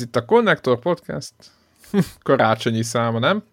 Ez 0.00 0.06
itt 0.06 0.16
a 0.16 0.24
Connector 0.24 0.78
Podcast 0.78 1.34
karácsonyi 2.22 2.82
száma, 2.82 3.18
nem? 3.18 3.44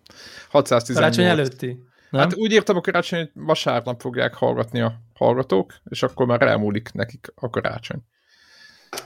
618. 0.49 0.95
Karácsony 0.95 1.25
előtti. 1.25 1.83
Nem? 2.09 2.21
Hát 2.21 2.35
úgy 2.35 2.51
írtam 2.51 2.75
a 2.77 2.81
karácsony, 2.81 3.19
hogy 3.19 3.31
vasárnap 3.33 4.01
fogják 4.01 4.33
hallgatni 4.33 4.81
a 4.81 5.01
hallgatók, 5.13 5.73
és 5.83 6.03
akkor 6.03 6.25
már 6.25 6.41
elmúlik 6.41 6.91
nekik 6.93 7.33
a 7.35 7.49
karácsony. 7.49 8.01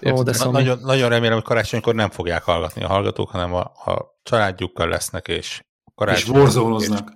Ó, 0.06 0.24
de 0.24 0.34
szóval 0.34 0.52
nagyon, 0.52 0.80
nagyon 0.80 1.10
remélem, 1.10 1.34
hogy 1.34 1.44
karácsonykor 1.44 1.96
nem 1.96 2.10
fogják 2.10 2.44
hallgatni 2.44 2.84
a 2.84 2.88
hallgatók, 2.88 3.30
hanem 3.30 3.54
a, 3.54 3.62
a 3.62 4.20
családjukkal 4.24 4.88
lesznek, 4.88 5.28
és 5.28 5.64
karácsony. 5.96 6.34
És 6.34 6.40
borzoloznak. 6.40 7.12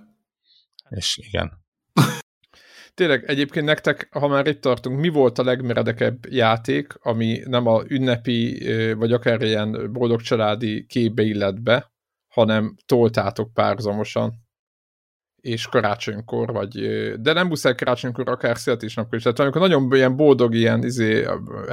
És, 0.88 1.18
és 1.18 1.26
igen. 1.26 1.65
Tényleg, 2.96 3.24
egyébként 3.26 3.66
nektek, 3.66 4.08
ha 4.10 4.28
már 4.28 4.46
itt 4.46 4.60
tartunk, 4.60 5.00
mi 5.00 5.08
volt 5.08 5.38
a 5.38 5.44
legmeredekebb 5.44 6.26
játék, 6.28 6.92
ami 7.00 7.42
nem 7.44 7.66
a 7.66 7.82
ünnepi, 7.88 8.66
vagy 8.94 9.12
akár 9.12 9.42
ilyen 9.42 9.92
boldog 9.92 10.20
családi 10.20 10.86
képbe 10.86 11.22
illet 11.22 11.62
be, 11.62 11.92
hanem 12.28 12.76
toltátok 12.86 13.52
párzamosan? 13.52 14.44
és 15.46 15.66
karácsonykor, 15.66 16.52
vagy, 16.52 16.72
de 17.20 17.32
nem 17.32 17.46
muszáj 17.46 17.74
karácsonykor, 17.74 18.28
akár 18.28 18.56
születésnapkor 18.56 19.16
is. 19.16 19.22
Tehát 19.22 19.38
amikor 19.38 19.60
nagyon 19.60 19.92
ilyen 19.92 20.16
boldog, 20.16 20.54
ilyen 20.54 20.84
izé, 20.84 21.26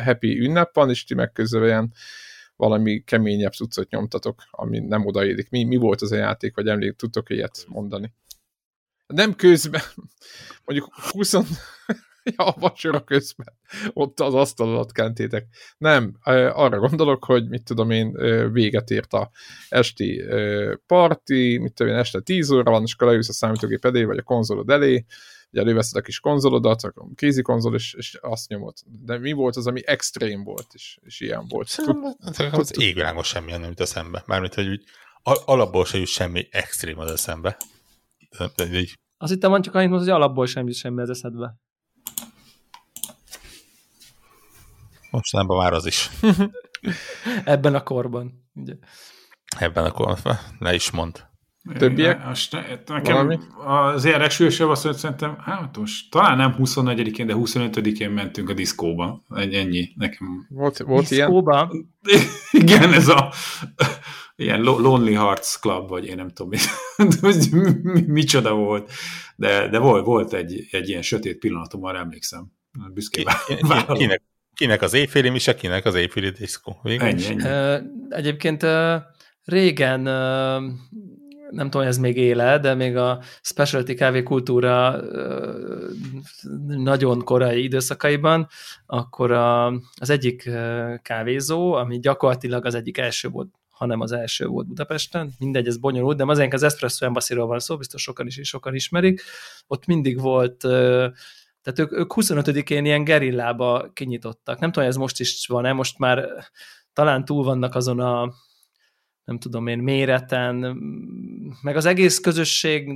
happy 0.03 0.39
ünnep 0.39 0.73
van, 0.73 0.89
és 0.89 1.03
ti 1.03 1.13
meg 1.13 1.31
ilyen 1.51 1.93
valami 2.55 3.03
keményebb 3.03 3.51
cuccot 3.51 3.89
nyomtatok, 3.89 4.43
ami 4.51 4.79
nem 4.79 5.05
odaérik. 5.05 5.49
Mi, 5.49 5.63
mi 5.63 5.75
volt 5.75 6.01
az 6.01 6.11
a 6.11 6.15
játék, 6.15 6.55
vagy 6.55 6.67
emlék, 6.67 6.95
tudtok 6.95 7.29
ilyet 7.29 7.65
mondani? 7.67 8.13
Nem 9.13 9.35
közben, 9.35 9.81
mondjuk 10.65 10.93
20, 11.11 11.33
ja, 12.37 12.45
a 12.45 12.55
vacsora 12.59 13.03
közben, 13.03 13.53
ott 13.93 14.19
az 14.19 14.33
asztal 14.33 14.67
alatt 14.67 14.91
kentétek. 14.91 15.47
Nem, 15.77 16.17
arra 16.53 16.79
gondolok, 16.79 17.25
hogy 17.25 17.47
mit 17.47 17.63
tudom 17.63 17.91
én, 17.91 18.11
véget 18.51 18.89
ért 18.89 19.13
a 19.13 19.29
esti 19.69 20.23
parti, 20.85 21.57
mit 21.57 21.73
tudom 21.73 21.93
én, 21.93 21.99
este 21.99 22.19
10 22.19 22.51
óra 22.51 22.71
van, 22.71 22.83
és 22.83 22.93
akkor 22.93 23.07
leülsz 23.07 23.29
a 23.29 23.33
számítógép 23.33 23.85
elé, 23.85 24.03
vagy 24.03 24.17
a 24.17 24.23
konzolod 24.23 24.69
elé, 24.69 25.05
ugye 25.51 25.61
előveszed 25.61 25.95
a 25.95 26.01
kis 26.01 26.19
konzolodat, 26.19 26.83
a 26.83 26.93
kézi 27.15 27.41
konzol, 27.41 27.75
és, 27.75 27.93
és 27.93 28.17
azt 28.21 28.47
nyomod. 28.47 28.73
De 28.85 29.17
mi 29.17 29.31
volt 29.31 29.55
az, 29.55 29.67
ami 29.67 29.81
extrém 29.85 30.43
volt, 30.43 30.67
és, 30.73 30.97
és 31.01 31.19
ilyen 31.19 31.45
volt? 31.47 31.75
Az 32.51 32.79
égvilágos 32.79 33.27
semmi 33.27 33.51
nem 33.51 33.63
jut 33.63 33.79
eszembe. 33.79 34.23
Mármint, 34.25 34.53
hogy 34.53 34.67
úgy 34.67 34.83
alapból 35.45 35.85
se 35.85 35.97
jut 35.97 36.07
semmi 36.07 36.47
extrém 36.51 36.99
az 36.99 37.11
eszembe. 37.11 37.57
De, 38.37 38.51
de 38.55 38.79
így... 38.79 38.93
Azt 39.23 39.31
hittem, 39.31 39.51
van 39.51 39.61
csak 39.61 39.75
annyit 39.75 39.89
hogy 39.89 40.09
alapból 40.09 40.45
semmi 40.45 40.71
semmi 40.71 41.01
az 41.01 41.09
eszedbe. 41.09 41.55
Mostanában 45.11 45.57
már 45.57 45.73
az 45.73 45.85
is. 45.85 46.09
Ebben 47.45 47.75
a 47.75 47.83
korban. 47.83 48.47
Ugye. 48.53 48.73
Ebben 49.57 49.85
a 49.85 49.91
korban. 49.91 50.37
Ne 50.59 50.73
is 50.73 50.91
mond. 50.91 51.27
Többiek? 51.77 52.23
Nekem 52.85 53.13
Valami? 53.13 53.37
az 53.65 54.05
ilyen 54.05 54.19
legsúlyosabb 54.19 54.69
az, 54.69 54.81
hogy 54.81 54.95
szerintem, 54.95 55.37
hát 55.39 55.77
most 55.77 56.11
talán 56.11 56.37
nem 56.37 56.55
24-én, 56.59 57.27
de 57.27 57.33
25-én 57.37 58.09
mentünk 58.09 58.49
a 58.49 58.53
diszkóba. 58.53 59.23
Ennyi 59.29 59.93
nekem. 59.95 60.47
Volt, 60.49 60.77
volt 60.77 61.07
diszkóba? 61.07 61.71
ilyen? 61.71 62.25
Igen, 62.63 62.93
ez 62.93 63.07
a 63.07 63.33
ilyen 64.43 64.61
Lonely 64.61 65.13
Hearts 65.13 65.59
Club, 65.59 65.89
vagy 65.89 66.05
én 66.05 66.15
nem 66.15 66.29
tudom, 66.29 66.49
mi, 66.49 66.57
mi, 67.83 68.01
micsoda 68.01 68.53
volt. 68.53 68.91
De, 69.35 69.67
de 69.67 69.77
volt, 69.77 70.05
volt 70.05 70.33
egy, 70.33 70.67
egy 70.71 70.89
ilyen 70.89 71.01
sötét 71.01 71.39
pillanatom, 71.39 71.83
arra 71.83 71.97
emlékszem. 71.97 72.51
Büszkén 72.93 73.25
kinek, 73.93 74.21
Kinek 74.53 74.81
az 74.81 74.93
éjféli 74.93 75.29
mise, 75.29 75.55
kinek 75.55 75.85
az 75.85 75.95
éjféli 75.95 76.29
diszkó. 76.29 76.79
Ennyi, 76.83 77.25
ennyi. 77.25 77.43
Egyébként 78.09 78.65
régen, 79.43 80.01
nem 81.49 81.69
tudom, 81.69 81.87
ez 81.87 81.97
még 81.97 82.17
éle, 82.17 82.59
de 82.59 82.73
még 82.73 82.95
a 82.95 83.21
specialty 83.41 83.93
kávé 83.93 84.23
kultúra 84.23 85.01
nagyon 86.67 87.23
korai 87.23 87.63
időszakaiban, 87.63 88.47
akkor 88.85 89.31
a, 89.31 89.65
az 89.95 90.09
egyik 90.09 90.49
kávézó, 91.01 91.73
ami 91.73 91.99
gyakorlatilag 91.99 92.65
az 92.65 92.75
egyik 92.75 92.97
első 92.97 93.29
volt 93.29 93.49
hanem 93.73 93.99
az 94.01 94.11
első 94.11 94.45
volt 94.45 94.67
Budapesten. 94.67 95.31
Mindegy, 95.39 95.67
ez 95.67 95.77
bonyolult, 95.77 96.17
de 96.17 96.25
azért 96.25 96.53
az 96.53 96.63
Espresso 96.63 97.05
embassy 97.05 97.35
van 97.35 97.59
szó, 97.59 97.77
biztos 97.77 98.01
sokan 98.01 98.27
is 98.27 98.39
sokan 98.43 98.75
ismerik. 98.75 99.21
Ott 99.67 99.85
mindig 99.85 100.19
volt 100.19 100.65
tehát 101.63 101.79
ők, 101.79 101.91
ők 101.91 102.11
25-én 102.15 102.85
ilyen 102.85 103.03
gerillába 103.03 103.89
kinyitottak. 103.93 104.59
Nem 104.59 104.71
tudom, 104.71 104.89
ez 104.89 104.95
most 104.95 105.19
is 105.19 105.47
van-e, 105.47 105.73
most 105.73 105.97
már 105.97 106.29
talán 106.93 107.25
túl 107.25 107.43
vannak 107.43 107.75
azon 107.75 107.99
a 107.99 108.33
nem 109.23 109.39
tudom 109.39 109.67
én, 109.67 109.77
méreten, 109.77 110.55
meg 111.61 111.75
az 111.75 111.85
egész 111.85 112.19
közösség 112.19 112.89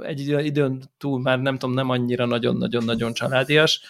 egy 0.00 0.20
időn 0.28 0.82
túl 0.98 1.20
már 1.20 1.40
nem 1.40 1.58
tudom, 1.58 1.74
nem 1.74 1.90
annyira 1.90 2.26
nagyon-nagyon-nagyon 2.26 3.12
családias, 3.12 3.80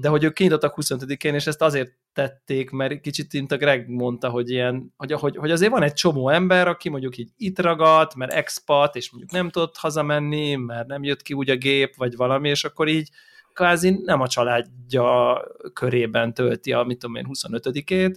de 0.00 0.08
hogy 0.08 0.24
ők 0.24 0.32
kinyitottak 0.32 0.74
25-én, 0.76 1.34
és 1.34 1.46
ezt 1.46 1.62
azért 1.62 1.92
tették, 2.12 2.70
mert 2.70 3.00
kicsit 3.00 3.32
mint 3.32 3.52
a 3.52 3.56
Greg 3.56 3.88
mondta, 3.88 4.28
hogy, 4.28 4.50
ilyen, 4.50 4.92
hogy, 4.96 5.12
hogy, 5.12 5.36
hogy 5.36 5.50
azért 5.50 5.70
van 5.70 5.82
egy 5.82 5.92
csomó 5.92 6.28
ember, 6.28 6.68
aki 6.68 6.88
mondjuk 6.88 7.16
így 7.16 7.30
itt 7.36 7.60
ragadt, 7.60 8.14
mert 8.14 8.32
expat, 8.32 8.96
és 8.96 9.10
mondjuk 9.10 9.32
nem 9.32 9.50
tudott 9.50 9.76
hazamenni, 9.76 10.54
mert 10.54 10.86
nem 10.86 11.04
jött 11.04 11.22
ki 11.22 11.32
úgy 11.34 11.50
a 11.50 11.56
gép, 11.56 11.96
vagy 11.96 12.16
valami, 12.16 12.48
és 12.48 12.64
akkor 12.64 12.88
így 12.88 13.10
kvázi 13.52 14.00
nem 14.04 14.20
a 14.20 14.28
családja 14.28 15.40
körében 15.72 16.34
tölti 16.34 16.72
a, 16.72 16.82
mit 16.82 16.98
tudom 16.98 17.16
én, 17.16 17.26
25-ét, 17.32 18.16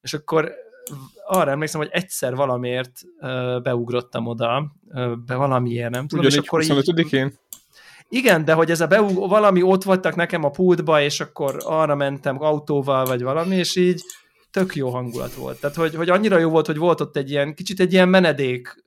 és 0.00 0.14
akkor 0.14 0.52
arra 1.26 1.50
emlékszem, 1.50 1.80
hogy 1.80 1.90
egyszer 1.92 2.34
valamiért 2.34 3.00
beugrottam 3.62 4.26
oda, 4.26 4.72
be 5.26 5.34
valamiért, 5.34 5.90
nem 5.90 6.06
tudom, 6.06 6.24
Ugyanígy 6.24 6.42
és 6.42 6.48
akkor 6.48 6.62
25-én? 6.64 7.26
Így, 7.26 7.38
igen, 8.08 8.44
de 8.44 8.52
hogy 8.52 8.70
ez 8.70 8.80
a 8.80 8.86
beug, 8.86 9.28
valami 9.28 9.62
ott 9.62 9.82
voltak 9.82 10.14
nekem 10.14 10.44
a 10.44 10.50
pultba, 10.50 11.00
és 11.00 11.20
akkor 11.20 11.56
arra 11.64 11.94
mentem 11.94 12.42
autóval, 12.42 13.04
vagy 13.04 13.22
valami, 13.22 13.56
és 13.56 13.76
így 13.76 14.02
tök 14.50 14.74
jó 14.74 14.90
hangulat 14.90 15.34
volt. 15.34 15.60
Tehát, 15.60 15.76
hogy, 15.76 15.94
hogy 15.94 16.08
annyira 16.08 16.38
jó 16.38 16.50
volt, 16.50 16.66
hogy 16.66 16.76
volt 16.76 17.00
ott 17.00 17.16
egy 17.16 17.30
ilyen, 17.30 17.54
kicsit 17.54 17.80
egy 17.80 17.92
ilyen 17.92 18.08
menedék 18.08 18.84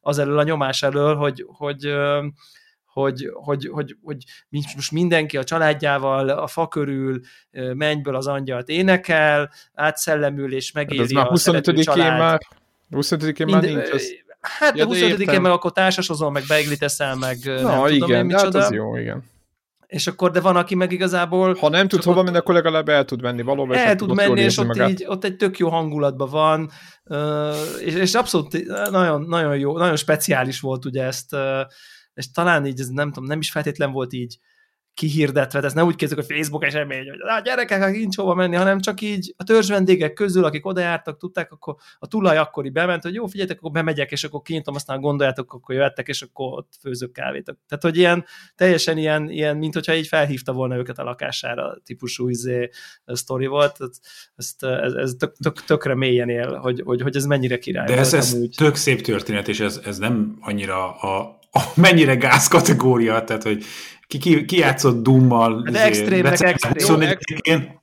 az 0.00 0.18
elől, 0.18 0.38
a 0.38 0.42
nyomás 0.42 0.82
elől, 0.82 1.14
hogy, 1.14 1.44
hogy, 1.46 1.94
hogy, 2.84 3.30
hogy, 3.32 3.68
hogy, 3.72 3.96
hogy 4.02 4.24
most 4.74 4.92
mindenki 4.92 5.36
a 5.36 5.44
családjával 5.44 6.28
a 6.28 6.46
fa 6.46 6.68
körül 6.68 7.20
mennyből 7.74 8.16
az 8.16 8.26
angyalt 8.26 8.68
énekel, 8.68 9.50
átszellemül 9.74 10.54
és 10.54 10.72
megéli 10.72 11.14
hát 11.14 11.30
ez 11.30 11.40
már 11.42 11.62
25-én 11.62 12.12
már 12.12 12.40
25-én 12.90 13.46
már 13.46 13.62
nincs 13.62 13.90
az 13.90 14.12
Hát 14.40 14.76
ja, 14.76 14.86
a 14.86 14.88
25-én 14.88 15.40
meg 15.40 15.52
akkor 15.52 15.72
társasozol, 15.72 16.30
meg 16.30 16.42
beiglit 16.48 16.78
teszel, 16.78 17.16
meg 17.16 17.38
Na, 17.44 17.52
nem 17.52 17.86
igen, 17.86 17.98
tudom 17.98 18.16
én 18.16 18.24
micsoda. 18.24 18.58
Hát 18.58 18.68
az 18.68 18.74
jó, 18.74 18.96
igen. 18.96 19.24
És 19.86 20.06
akkor, 20.06 20.30
de 20.30 20.40
van, 20.40 20.56
aki 20.56 20.74
meg 20.74 20.92
igazából... 20.92 21.54
Ha 21.54 21.68
nem 21.68 21.88
tud 21.88 22.02
hova 22.02 22.22
menni, 22.22 22.36
akkor 22.36 22.54
legalább 22.54 22.88
el 22.88 23.04
tud 23.04 23.22
menni 23.22 23.42
valóban. 23.42 23.76
El 23.76 23.96
tud 23.96 24.14
menni, 24.14 24.40
és 24.40 24.58
ott, 24.58 24.88
így, 24.88 25.04
ott 25.06 25.24
egy 25.24 25.36
tök 25.36 25.58
jó 25.58 25.68
hangulatban 25.68 26.30
van, 26.30 26.70
és, 27.80 27.94
és 27.94 28.14
abszolút 28.14 28.66
nagyon, 28.90 29.22
nagyon 29.22 29.58
jó, 29.58 29.78
nagyon 29.78 29.96
speciális 29.96 30.60
volt 30.60 30.84
ugye 30.84 31.02
ezt, 31.02 31.36
és 32.14 32.30
talán 32.30 32.66
így, 32.66 32.80
ez 32.80 32.88
nem 32.88 33.12
tudom, 33.12 33.28
nem 33.28 33.38
is 33.38 33.50
feltétlen 33.50 33.92
volt 33.92 34.12
így 34.12 34.38
kihirdetve, 34.94 35.62
ez 35.62 35.72
nem 35.72 35.86
úgy 35.86 35.96
kezdődik, 35.96 36.24
hogy 36.26 36.36
Facebook 36.36 36.64
esemény, 36.64 37.08
hogy 37.08 37.20
a 37.20 37.40
gyerekek 37.40 37.90
nincs 37.90 38.16
hova 38.16 38.34
menni, 38.34 38.56
hanem 38.56 38.80
csak 38.80 39.00
így 39.00 39.34
a 39.36 39.44
törzs 39.44 39.68
vendégek 39.68 40.12
közül, 40.12 40.44
akik 40.44 40.66
oda 40.66 40.80
jártak, 40.80 41.18
tudták, 41.18 41.52
akkor 41.52 41.74
a 41.98 42.06
tulaj 42.06 42.36
akkori 42.36 42.70
bement, 42.70 43.02
hogy 43.02 43.14
jó, 43.14 43.26
figyeljetek, 43.26 43.58
akkor 43.58 43.70
bemegyek, 43.70 44.10
és 44.10 44.24
akkor 44.24 44.42
kinyitom, 44.42 44.74
aztán 44.74 45.00
gondoljátok, 45.00 45.52
akkor 45.52 45.74
jöttek, 45.74 46.08
és 46.08 46.22
akkor 46.22 46.58
ott 46.58 46.72
főzök 46.80 47.12
kávét. 47.12 47.44
Tehát, 47.44 47.82
hogy 47.82 47.96
ilyen, 47.96 48.24
teljesen 48.54 48.98
ilyen, 48.98 49.30
ilyen 49.30 49.56
mint 49.56 49.74
hogyha 49.74 49.94
így 49.94 50.06
felhívta 50.06 50.52
volna 50.52 50.76
őket 50.76 50.98
a 50.98 51.04
lakására, 51.04 51.78
típusú 51.84 52.28
izé, 52.28 52.70
sztori 53.04 53.46
volt. 53.46 53.76
Ezt, 54.36 54.64
ez, 54.64 54.92
ez 54.92 55.14
tök, 55.18 55.36
tök, 55.36 55.64
tökre 55.64 55.94
mélyen 55.94 56.28
él, 56.28 56.54
hogy, 56.54 56.82
hogy, 56.84 57.00
hogy 57.00 57.16
ez 57.16 57.24
mennyire 57.24 57.58
király. 57.58 57.86
De 57.86 57.96
ez, 57.96 58.14
ez 58.14 58.36
tök 58.56 58.74
szép 58.74 59.00
történet, 59.00 59.48
és 59.48 59.60
ez, 59.60 59.80
ez 59.84 59.98
nem 59.98 60.36
annyira 60.40 60.94
a, 60.96 61.38
a 61.50 61.60
mennyire 61.74 62.14
gáz 62.14 62.48
kategória, 62.48 63.24
tehát 63.24 63.42
hogy 63.42 63.64
ki, 64.10 64.18
ki, 64.18 64.44
ki 64.44 64.58
játszott 64.58 65.02
Dummal. 65.02 65.62
De 65.62 65.84
extrémnek 65.84 66.40
extrém. 66.40 67.78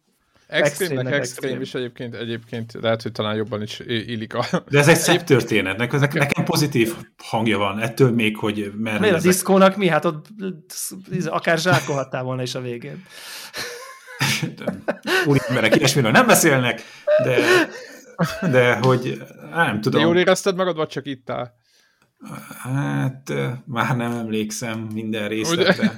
Extrémnek 0.47 1.13
extrém 1.13 1.61
is 1.61 1.73
egyébként, 1.73 2.15
egyébként 2.15 2.77
lehet, 2.81 3.01
hogy 3.01 3.11
talán 3.11 3.35
jobban 3.35 3.61
is 3.61 3.79
illik 3.87 4.33
a... 4.33 4.45
De 4.69 4.79
ez 4.79 4.87
egy 4.87 4.97
szép 4.97 5.21
történet, 5.21 5.77
nekem, 5.77 5.99
nekem 6.13 6.43
pozitív 6.43 6.95
hangja 7.17 7.57
van, 7.57 7.79
ettől 7.79 8.11
még, 8.11 8.37
hogy 8.37 8.71
mert... 8.77 8.99
Miért 8.99 9.15
a 9.15 9.19
diszkónak 9.19 9.75
mi? 9.75 9.87
Hát 9.87 10.05
ott 10.05 10.25
akár 11.25 11.57
zsákolhattál 11.57 12.23
volna 12.23 12.41
is 12.41 12.55
a 12.55 12.61
végén. 12.61 13.05
Úri 15.27 15.39
emberek 15.47 15.75
ilyesmiről 15.75 16.11
nem 16.11 16.27
beszélnek, 16.27 16.81
de, 17.23 17.37
de 18.51 18.75
hogy 18.75 19.21
nem 19.53 19.81
tudom. 19.81 20.01
De 20.01 20.07
jól 20.07 20.17
érezted 20.17 20.55
magad, 20.55 20.75
vagy 20.75 20.87
csak 20.87 21.05
ittál? 21.05 21.55
Hát 22.57 23.33
már 23.65 23.97
nem 23.97 24.11
emlékszem 24.11 24.79
minden 24.93 25.27
részletre. 25.27 25.93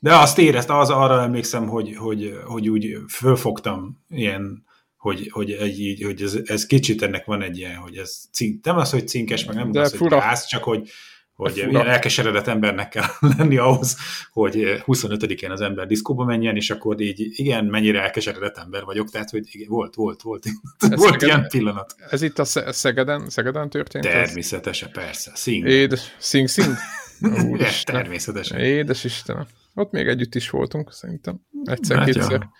De 0.00 0.16
azt 0.16 0.38
érezt, 0.38 0.70
az 0.70 0.90
arra 0.90 1.22
emlékszem, 1.22 1.68
hogy, 1.68 1.96
hogy, 1.96 2.38
hogy 2.44 2.68
úgy 2.68 2.96
fölfogtam 3.08 4.04
ilyen 4.08 4.64
hogy, 4.96 5.28
hogy, 5.32 5.50
egy, 5.50 6.02
hogy 6.04 6.22
ez, 6.22 6.38
ez 6.44 6.66
kicsit 6.66 7.02
ennek 7.02 7.24
van 7.24 7.42
egy 7.42 7.58
ilyen, 7.58 7.76
hogy 7.76 7.96
ez 7.96 8.28
cink, 8.32 8.64
nem 8.64 8.76
az, 8.76 8.90
hogy 8.90 9.08
cinkes, 9.08 9.44
meg 9.44 9.56
nem 9.56 9.72
De 9.72 9.80
az, 9.80 9.94
fura. 9.96 10.16
hogy 10.16 10.24
gáz, 10.24 10.46
csak 10.46 10.64
hogy, 10.64 10.88
hogy 11.36 11.56
ilyen 11.56 11.86
elkeseredett 11.86 12.46
embernek 12.46 12.88
kell 12.88 13.04
lenni 13.36 13.56
ahhoz, 13.56 13.96
hogy 14.32 14.82
25-én 14.86 15.50
az 15.50 15.60
ember 15.60 15.86
diszkóba 15.86 16.24
menjen, 16.24 16.56
és 16.56 16.70
akkor 16.70 17.00
így 17.00 17.38
igen, 17.38 17.64
mennyire 17.64 18.02
elkeseredett 18.02 18.56
ember 18.56 18.84
vagyok, 18.84 19.10
tehát 19.10 19.30
hogy 19.30 19.46
igen, 19.50 19.68
volt, 19.68 19.94
volt, 19.94 20.22
volt, 20.22 20.44
ez 20.78 20.88
volt 20.88 21.00
Szegeden, 21.00 21.28
ilyen 21.28 21.48
pillanat. 21.48 21.94
Ez 22.10 22.22
itt 22.22 22.38
a 22.38 22.44
Szegeden, 22.72 23.28
Szegeden 23.28 23.70
történt? 23.70 24.04
Természetesen, 24.04 24.88
ez? 24.88 24.94
persze. 24.94 25.30
Szing. 25.34 25.66
Édes, 25.66 26.14
szing, 26.18 26.48
szing. 26.48 26.74
természetesen. 27.84 28.58
Édes 28.58 29.04
Istenem. 29.04 29.46
Ott 29.74 29.90
még 29.90 30.06
együtt 30.06 30.34
is 30.34 30.50
voltunk, 30.50 30.92
szerintem. 30.92 31.40
Egyszer-kétszer. 31.64 32.38
Hát, 32.40 32.50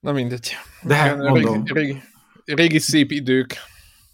Na 0.00 0.12
mindegy. 0.12 0.56
De 0.82 0.94
hát. 0.94 1.18
Régi, 1.32 1.60
régi, 1.64 2.02
régi 2.44 2.78
szép 2.78 3.10
idők. 3.10 3.54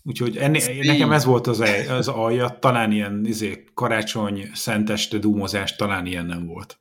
Úgyhogy 0.06 0.36
enni, 0.36 0.60
nekem 0.82 1.12
ez 1.12 1.24
volt 1.24 1.46
az, 1.46 1.60
az 1.88 2.08
alja, 2.08 2.58
talán 2.58 2.92
ilyen 2.92 3.24
izé, 3.24 3.64
karácsony, 3.74 4.50
szenteste 4.54 5.18
dúmozás, 5.18 5.76
talán 5.76 6.06
ilyen 6.06 6.26
nem 6.26 6.46
volt. 6.46 6.78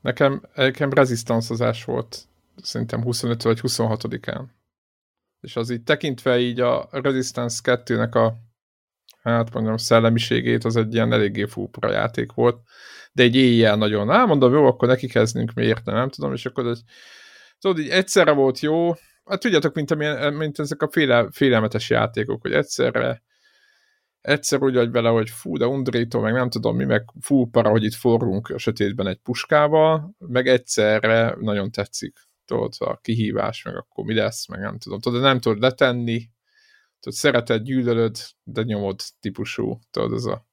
Nekem, 0.00 0.42
nekem 0.54 0.92
rezisztanszozás 0.92 1.84
volt, 1.84 2.28
szerintem 2.62 3.02
25 3.02 3.42
vagy 3.42 3.60
26-án. 3.62 4.44
És 5.40 5.56
az 5.56 5.70
így 5.70 5.82
tekintve 5.82 6.38
így 6.38 6.60
a 6.60 6.88
Resistance 6.90 7.60
2-nek 7.64 8.12
a 8.12 8.32
hát 9.22 9.52
mondjam, 9.52 9.76
szellemiségét, 9.76 10.64
az 10.64 10.76
egy 10.76 10.94
ilyen 10.94 11.12
eléggé 11.12 11.44
fúpra 11.44 11.90
játék 11.90 12.32
volt, 12.32 12.60
de 13.12 13.22
egy 13.22 13.36
éjjel 13.36 13.76
nagyon, 13.76 14.10
á, 14.10 14.24
mondom, 14.24 14.52
jó, 14.52 14.66
akkor 14.66 14.88
neki 14.88 15.06
kezdünk, 15.06 15.52
miért 15.52 15.84
nem, 15.84 15.94
nem 15.94 16.08
tudom, 16.08 16.32
és 16.32 16.46
akkor 16.46 16.66
egy, 16.66 16.80
tudod, 17.58 17.78
így 17.78 17.88
egyszerre 17.88 18.32
volt 18.32 18.60
jó, 18.60 18.94
hát 19.28 19.40
tudjátok, 19.40 19.74
mint, 19.74 19.90
amilyen, 19.90 20.34
mint 20.34 20.58
ezek 20.58 20.82
a 20.82 20.88
féle, 20.90 21.28
félelmetes 21.30 21.90
játékok, 21.90 22.40
hogy 22.40 22.52
egyszerre 22.52 23.22
egyszer 24.20 24.62
úgy 24.62 24.74
vagy 24.74 24.90
vele, 24.90 25.08
hogy 25.08 25.30
fú, 25.30 25.56
de 25.56 25.66
undrító, 25.66 26.20
meg 26.20 26.32
nem 26.32 26.50
tudom 26.50 26.76
mi, 26.76 26.84
meg 26.84 27.04
fú, 27.20 27.50
para, 27.50 27.70
hogy 27.70 27.84
itt 27.84 27.94
forrunk 27.94 28.48
a 28.48 28.58
sötétben 28.58 29.06
egy 29.06 29.18
puskával, 29.18 30.14
meg 30.18 30.48
egyszerre 30.48 31.34
nagyon 31.40 31.70
tetszik, 31.70 32.18
tudod, 32.44 32.72
a 32.78 32.96
kihívás, 32.96 33.62
meg 33.62 33.76
akkor 33.76 34.04
mi 34.04 34.14
lesz, 34.14 34.48
meg 34.48 34.60
nem 34.60 34.78
tudom, 34.78 35.00
tudod, 35.00 35.20
nem 35.20 35.40
tudod 35.40 35.60
letenni, 35.60 36.30
tudod, 37.00 37.18
szereted, 37.18 37.62
gyűlölöd, 37.62 38.16
de 38.42 38.62
nyomod 38.62 39.00
típusú, 39.20 39.78
tudod, 39.90 40.12
ez 40.12 40.24
a 40.24 40.47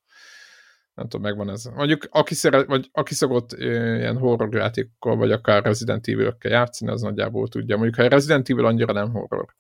nem 0.96 1.08
tudom, 1.08 1.22
megvan 1.22 1.50
ez. 1.50 1.64
Mondjuk, 1.64 2.08
aki, 2.10 2.34
szeret, 2.34 2.68
vagy 2.68 2.90
aki 2.92 3.14
szokott 3.14 3.52
ilyen 3.52 4.18
horror 4.18 4.72
vagy 5.00 5.32
akár 5.32 5.64
Resident 5.64 6.08
evil 6.08 6.38
játszani, 6.42 6.92
az 6.92 7.02
nagyjából 7.02 7.48
tudja. 7.48 7.76
Mondjuk, 7.76 7.96
ha 7.96 8.08
Resident 8.08 8.50
Evil 8.50 8.66
annyira 8.66 8.94
nem 8.94 9.12
horror. 9.12 9.56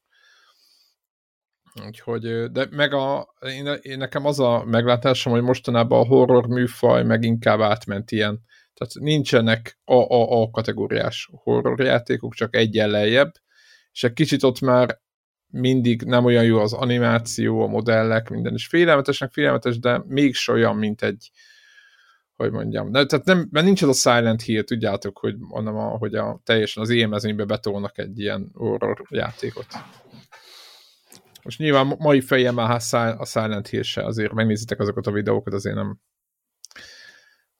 Úgyhogy, 1.85 2.51
de 2.51 2.67
meg 2.71 2.93
a, 2.93 3.35
én, 3.41 3.65
én 3.81 3.97
nekem 3.97 4.25
az 4.25 4.39
a 4.39 4.63
meglátásom, 4.65 5.33
hogy 5.33 5.41
mostanában 5.41 5.99
a 5.99 6.05
horror 6.05 6.47
műfaj 6.47 7.03
meg 7.03 7.23
inkább 7.23 7.59
átment 7.59 8.11
ilyen, 8.11 8.41
tehát 8.73 8.93
nincsenek 8.93 9.79
AAA 9.83 10.49
kategóriás 10.49 11.29
horror 11.43 11.79
játékok, 11.79 12.33
csak 12.33 12.55
egy 12.55 12.73
lejjebb, 12.73 13.31
és 13.91 14.03
egy 14.03 14.13
kicsit 14.13 14.43
ott 14.43 14.59
már 14.59 15.01
mindig 15.55 16.01
nem 16.01 16.25
olyan 16.25 16.43
jó 16.43 16.59
az 16.59 16.73
animáció, 16.73 17.61
a 17.61 17.67
modellek, 17.67 18.29
minden 18.29 18.53
is 18.53 18.67
félelmetesnek 18.67 19.31
félelmetes, 19.31 19.79
de 19.79 20.03
mégis 20.07 20.47
olyan, 20.47 20.75
mint 20.75 21.01
egy 21.01 21.31
hogy 22.35 22.51
mondjam, 22.51 22.91
de, 22.91 23.05
tehát 23.05 23.25
nem, 23.25 23.47
mert 23.51 23.65
nincs 23.65 23.81
az 23.81 23.89
a 23.89 23.93
Silent 23.93 24.41
Hill, 24.41 24.63
tudjátok, 24.63 25.17
hogy 25.17 25.35
mondom, 25.37 25.75
hogy 25.75 26.15
a, 26.15 26.41
teljesen 26.43 26.83
az 26.83 26.89
élmezőnybe 26.89 27.45
betolnak 27.45 27.97
egy 27.97 28.19
ilyen 28.19 28.49
horror 28.53 29.01
játékot. 29.09 29.67
Most 31.43 31.57
nyilván 31.57 31.95
mai 31.97 32.21
fejemmel 32.21 32.79
a 33.17 33.25
Silent 33.25 33.67
Hill 33.67 33.81
se, 33.81 34.05
azért 34.05 34.33
megnézitek 34.33 34.79
azokat 34.79 35.07
a 35.07 35.11
videókat, 35.11 35.53
azért 35.53 35.75
nem 35.75 35.99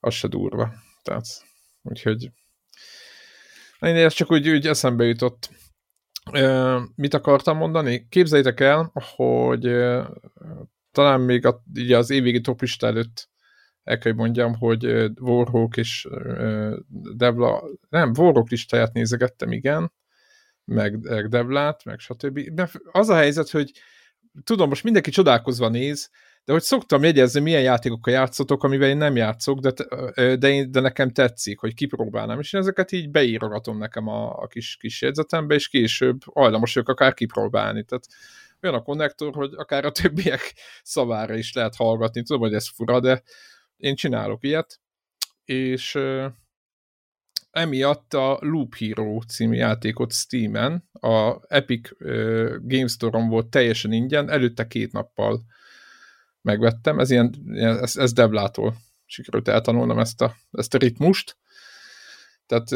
az 0.00 0.14
se 0.14 0.28
durva. 0.28 0.72
Tehát, 1.02 1.24
úgyhogy 1.82 2.30
én 3.80 3.96
ez 3.96 4.12
csak 4.12 4.30
úgy, 4.30 4.48
úgy 4.48 4.66
eszembe 4.66 5.04
jutott 5.04 5.50
mit 6.94 7.14
akartam 7.14 7.56
mondani? 7.56 8.06
Képzeljétek 8.08 8.60
el, 8.60 8.92
hogy 8.94 9.62
talán 10.92 11.20
még 11.20 11.46
a, 11.46 11.62
ugye 11.74 11.96
az 11.96 12.10
évvégi 12.10 12.40
topista 12.40 12.86
előtt 12.86 13.28
el 13.82 13.98
kell 13.98 14.12
mondjam, 14.12 14.54
hogy 14.54 14.84
Warhawk 15.20 15.76
és 15.76 16.08
Devla, 17.16 17.62
nem, 17.88 18.12
Warhawk 18.16 18.50
listáját 18.50 18.92
nézegettem, 18.92 19.52
igen, 19.52 19.92
meg, 20.64 20.98
meg 21.00 21.28
Devlát, 21.28 21.84
meg 21.84 21.98
stb. 21.98 22.40
De 22.40 22.70
az 22.92 23.08
a 23.08 23.14
helyzet, 23.14 23.50
hogy 23.50 23.72
tudom, 24.44 24.68
most 24.68 24.84
mindenki 24.84 25.10
csodálkozva 25.10 25.68
néz, 25.68 26.10
de 26.46 26.52
hogy 26.52 26.62
szoktam 26.62 27.02
jegyezni, 27.02 27.40
milyen 27.40 27.62
játékokkal 27.62 28.12
játszotok, 28.12 28.64
amivel 28.64 28.88
én 28.88 28.96
nem 28.96 29.16
játszok, 29.16 29.58
de, 29.58 29.72
de, 30.36 30.48
én, 30.48 30.70
de 30.70 30.80
nekem 30.80 31.10
tetszik, 31.10 31.58
hogy 31.58 31.74
kipróbálnám, 31.74 32.40
és 32.40 32.52
én 32.52 32.60
ezeket 32.60 32.92
így 32.92 33.10
beírogatom 33.10 33.78
nekem 33.78 34.08
a, 34.08 34.42
a 34.42 34.46
kis, 34.46 34.76
kis 34.80 35.02
jegyzetembe, 35.02 35.54
és 35.54 35.68
később 35.68 36.18
hajlamos 36.34 36.74
vagyok 36.74 36.88
akár 36.88 37.14
kipróbálni. 37.14 37.84
Tehát 37.84 38.06
olyan 38.62 38.74
a 38.74 38.82
konnektor, 38.82 39.34
hogy 39.34 39.52
akár 39.56 39.84
a 39.84 39.92
többiek 39.92 40.54
szavára 40.82 41.36
is 41.36 41.52
lehet 41.52 41.76
hallgatni. 41.76 42.22
Tudom, 42.22 42.42
hogy 42.42 42.54
ez 42.54 42.68
fura, 42.68 43.00
de 43.00 43.22
én 43.76 43.94
csinálok 43.94 44.44
ilyet, 44.44 44.80
és 45.44 45.98
emiatt 47.50 48.14
a 48.14 48.38
Loop 48.40 48.74
Hero 48.74 49.20
című 49.20 49.56
játékot 49.56 50.12
Steam-en, 50.12 50.88
a 50.92 51.36
Epic 51.48 51.88
Game 52.60 52.86
Store-on 52.86 53.28
volt 53.28 53.46
teljesen 53.46 53.92
ingyen, 53.92 54.30
előtte 54.30 54.66
két 54.66 54.92
nappal 54.92 55.44
megvettem, 56.46 56.98
ez 56.98 57.10
ilyen, 57.10 57.34
ez, 57.54 57.96
ez 57.96 58.12
Devlától 58.12 58.76
sikerült 59.04 59.48
eltanulnom 59.48 59.98
ezt 59.98 60.20
a, 60.20 60.34
ezt 60.52 60.74
a 60.74 60.78
ritmust, 60.78 61.36
tehát 62.46 62.68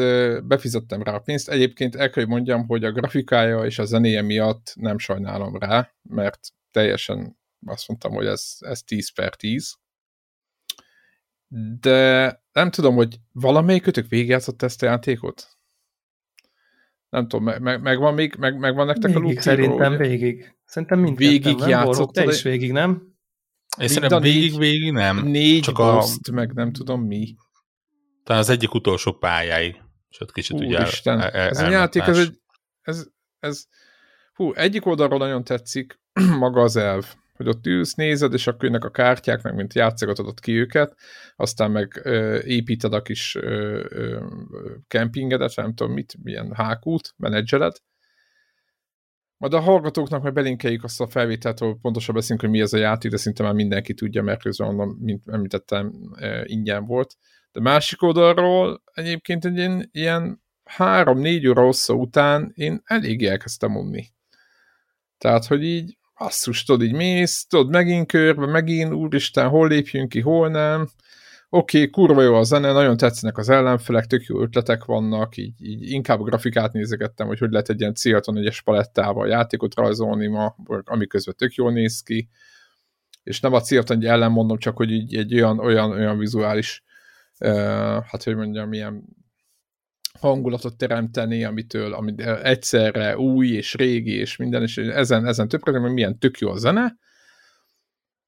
befizettem 0.45 1.03
rá 1.03 1.13
a 1.13 1.19
pénzt. 1.19 1.49
Egyébként 1.49 1.95
el 1.95 2.09
kell, 2.09 2.23
hogy 2.23 2.33
mondjam, 2.33 2.67
hogy 2.67 2.83
a 2.83 2.91
grafikája 2.91 3.65
és 3.65 3.79
a 3.79 3.85
zenéje 3.85 4.21
miatt 4.21 4.73
nem 4.75 4.97
sajnálom 4.97 5.57
rá, 5.57 5.91
mert 6.01 6.39
teljesen 6.71 7.37
azt 7.65 7.87
mondtam, 7.87 8.11
hogy 8.11 8.25
ez, 8.25 8.55
ez 8.59 8.83
10 8.83 9.13
per 9.13 9.35
10. 9.35 9.75
De 11.79 12.41
nem 12.51 12.71
tudom, 12.71 12.95
hogy 12.95 13.15
valamelyikőtök 13.31 14.07
végigjátszott 14.07 14.61
ezt 14.61 14.83
a 14.83 14.85
játékot? 14.85 15.47
Nem 17.09 17.27
tudom, 17.27 17.45
meg, 17.45 17.61
meg, 17.61 17.81
meg 17.81 17.97
van 17.97 18.13
még, 18.13 18.35
meg, 18.39 18.57
meg 18.57 18.75
van 18.75 18.85
nektek 18.85 19.11
végig, 19.11 19.23
a 19.23 19.27
Loop 19.27 19.39
Szerintem 19.39 19.93
ugye? 19.93 20.07
végig. 20.07 20.55
Szerintem 20.65 20.99
mindketten, 20.99 21.31
végig 21.31 21.57
nem? 21.57 21.69
játszott. 21.69 22.13
Te 22.13 22.23
is 22.23 22.41
végig, 22.41 22.71
nem? 22.71 23.10
Én 23.79 23.87
szerintem 23.87 24.21
végig, 24.21 24.57
végig 24.57 24.91
nem. 24.91 25.17
Négy 25.17 25.61
csak 25.61 25.75
boszt, 25.75 26.27
a... 26.27 26.31
meg 26.31 26.53
nem 26.53 26.71
tudom 26.71 27.01
mi. 27.01 27.35
Talán 28.23 28.41
az 28.41 28.49
egyik 28.49 28.73
utolsó 28.73 29.11
pályái. 29.11 29.81
És 30.09 30.19
ott 30.19 30.31
kicsit 30.31 30.55
Úristen, 30.55 31.17
ugye 31.17 31.31
el, 31.31 31.41
el, 31.41 31.49
ez 31.49 31.59
a 31.59 31.69
játék, 31.69 32.01
ez, 32.01 32.17
egy, 32.17 32.39
ez, 32.81 33.05
ez, 33.39 33.65
hú, 34.33 34.53
egyik 34.53 34.85
oldalról 34.85 35.19
nagyon 35.19 35.43
tetszik 35.43 35.99
maga 36.39 36.61
az 36.61 36.75
elv, 36.75 37.05
hogy 37.33 37.47
ott 37.47 37.65
ülsz, 37.65 37.93
nézed, 37.93 38.33
és 38.33 38.47
akkor 38.47 38.63
jönnek 38.63 38.83
a 38.83 38.91
kártyák, 38.91 39.41
meg 39.41 39.55
mint 39.55 39.73
játszogatod 39.73 40.39
ki 40.39 40.51
őket, 40.51 40.95
aztán 41.35 41.71
meg 41.71 42.01
ö, 42.03 42.39
építed 42.43 42.93
a 42.93 43.01
kis 43.01 43.35
ö, 43.35 43.85
ö, 43.89 44.25
kempingedet, 44.87 45.55
nem 45.55 45.73
tudom 45.73 45.93
mit, 45.93 46.15
milyen 46.23 46.53
hákút, 46.53 47.13
menedzseled, 47.17 47.75
majd 49.41 49.53
a 49.53 49.59
hallgatóknak 49.59 50.21
majd 50.21 50.33
belinkeljük 50.33 50.83
azt 50.83 51.01
a 51.01 51.07
felvételt, 51.07 51.61
ahol 51.61 51.77
pontosan 51.81 52.15
beszélünk, 52.15 52.41
hogy 52.41 52.49
mi 52.49 52.61
ez 52.61 52.73
a 52.73 52.77
játék, 52.77 53.11
de 53.11 53.17
szinte 53.17 53.43
már 53.43 53.53
mindenki 53.53 53.93
tudja, 53.93 54.21
mert 54.21 54.41
közben 54.41 54.67
mondom, 54.67 54.97
mint 54.99 55.23
említettem, 55.27 55.93
e, 56.15 56.43
ingyen 56.45 56.85
volt. 56.85 57.15
De 57.51 57.61
másik 57.61 58.01
oldalról 58.01 58.81
egyébként 58.93 59.45
egy 59.45 59.87
ilyen, 59.91 60.43
három-négy 60.63 61.47
óra 61.47 61.63
hossza 61.63 61.93
után 61.93 62.51
én 62.55 62.81
elég 62.83 63.25
elkezdtem 63.25 63.75
unni. 63.75 64.05
Tehát, 65.17 65.45
hogy 65.45 65.63
így 65.63 65.97
asszus, 66.13 66.63
tudod, 66.63 66.83
így 66.87 66.93
mész, 66.93 67.45
tudod, 67.47 67.69
megint 67.69 68.07
körbe, 68.07 68.45
megint, 68.45 68.93
úristen, 68.93 69.47
hol 69.47 69.67
lépjünk 69.67 70.09
ki, 70.09 70.19
hol 70.19 70.49
nem, 70.49 70.89
oké, 71.53 71.77
okay, 71.77 71.89
kurva 71.89 72.21
jó 72.21 72.33
a 72.33 72.43
zene, 72.43 72.71
nagyon 72.71 72.97
tetszenek 72.97 73.37
az 73.37 73.49
ellenfelek, 73.49 74.05
tök 74.05 74.23
jó 74.23 74.41
ötletek 74.41 74.85
vannak, 74.85 75.37
így, 75.37 75.65
így 75.65 75.89
inkább 75.89 76.19
a 76.19 76.23
grafikát 76.23 76.73
nézegettem, 76.73 77.27
hogy 77.27 77.39
hogy 77.39 77.51
lehet 77.51 77.69
egy 77.69 77.79
ilyen 77.79 77.93
Ciaton 77.93 78.37
egyes 78.37 78.61
palettával 78.61 79.27
játékot 79.27 79.75
rajzolni 79.75 80.27
ma, 80.27 80.55
ami 80.83 81.07
közben 81.07 81.35
tök 81.37 81.53
jól 81.53 81.71
néz 81.71 82.01
ki, 82.01 82.29
és 83.23 83.39
nem 83.39 83.53
a 83.53 83.61
Ciaton 83.61 83.97
egy 83.97 84.05
ellen 84.05 84.31
mondom, 84.31 84.57
csak 84.57 84.77
hogy 84.77 84.91
így 84.91 85.15
egy 85.15 85.33
olyan, 85.33 85.59
olyan, 85.59 85.91
olyan 85.91 86.17
vizuális, 86.17 86.83
uh, 87.39 87.49
hát 88.05 88.23
hogy 88.23 88.35
mondjam, 88.35 88.69
milyen 88.69 89.03
hangulatot 90.19 90.77
teremteni, 90.77 91.43
amitől 91.43 91.93
ami 91.93 92.13
egyszerre 92.43 93.17
új 93.17 93.47
és 93.47 93.75
régi 93.75 94.13
és 94.13 94.35
minden, 94.35 94.61
és 94.61 94.77
ezen, 94.77 95.25
ezen 95.25 95.47
több 95.47 95.63
hogy 95.63 95.93
milyen 95.93 96.19
tök 96.19 96.37
jó 96.37 96.49
a 96.49 96.57
zene, 96.57 96.97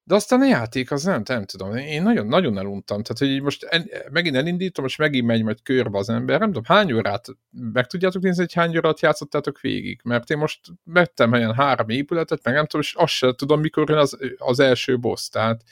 De 0.06 0.14
aztán 0.14 0.40
a 0.40 0.46
játék 0.46 0.90
az 0.90 1.02
nem, 1.04 1.22
nem 1.24 1.44
tudom, 1.44 1.76
én 1.76 2.02
nagyon, 2.02 2.26
nagyon 2.26 2.58
eluntam. 2.58 3.02
Tehát, 3.02 3.18
hogy 3.18 3.42
most 3.42 3.62
en, 3.62 3.90
megint 4.10 4.36
elindítom, 4.36 4.84
most 4.84 4.98
megint 4.98 5.26
megy 5.26 5.42
majd 5.42 5.62
körbe 5.62 5.98
az 5.98 6.08
ember, 6.08 6.38
nem 6.38 6.48
tudom, 6.48 6.76
hány 6.76 6.92
órát, 6.92 7.26
meg 7.72 7.86
tudjátok 7.86 8.22
nézni, 8.22 8.40
hogy 8.40 8.52
hány 8.52 8.76
órát 8.76 9.00
játszottátok 9.00 9.60
végig? 9.60 10.00
Mert 10.04 10.30
én 10.30 10.38
most 10.38 10.60
vettem 10.84 11.32
olyan 11.32 11.54
három 11.54 11.88
épületet, 11.88 12.44
meg 12.44 12.54
nem 12.54 12.66
tudom, 12.66 12.80
és 12.80 12.94
azt 12.94 13.12
sem 13.12 13.34
tudom, 13.34 13.60
mikor 13.60 13.88
jön 13.88 13.98
az, 13.98 14.18
az 14.38 14.60
első 14.60 14.98
boss, 14.98 15.28
tehát 15.28 15.62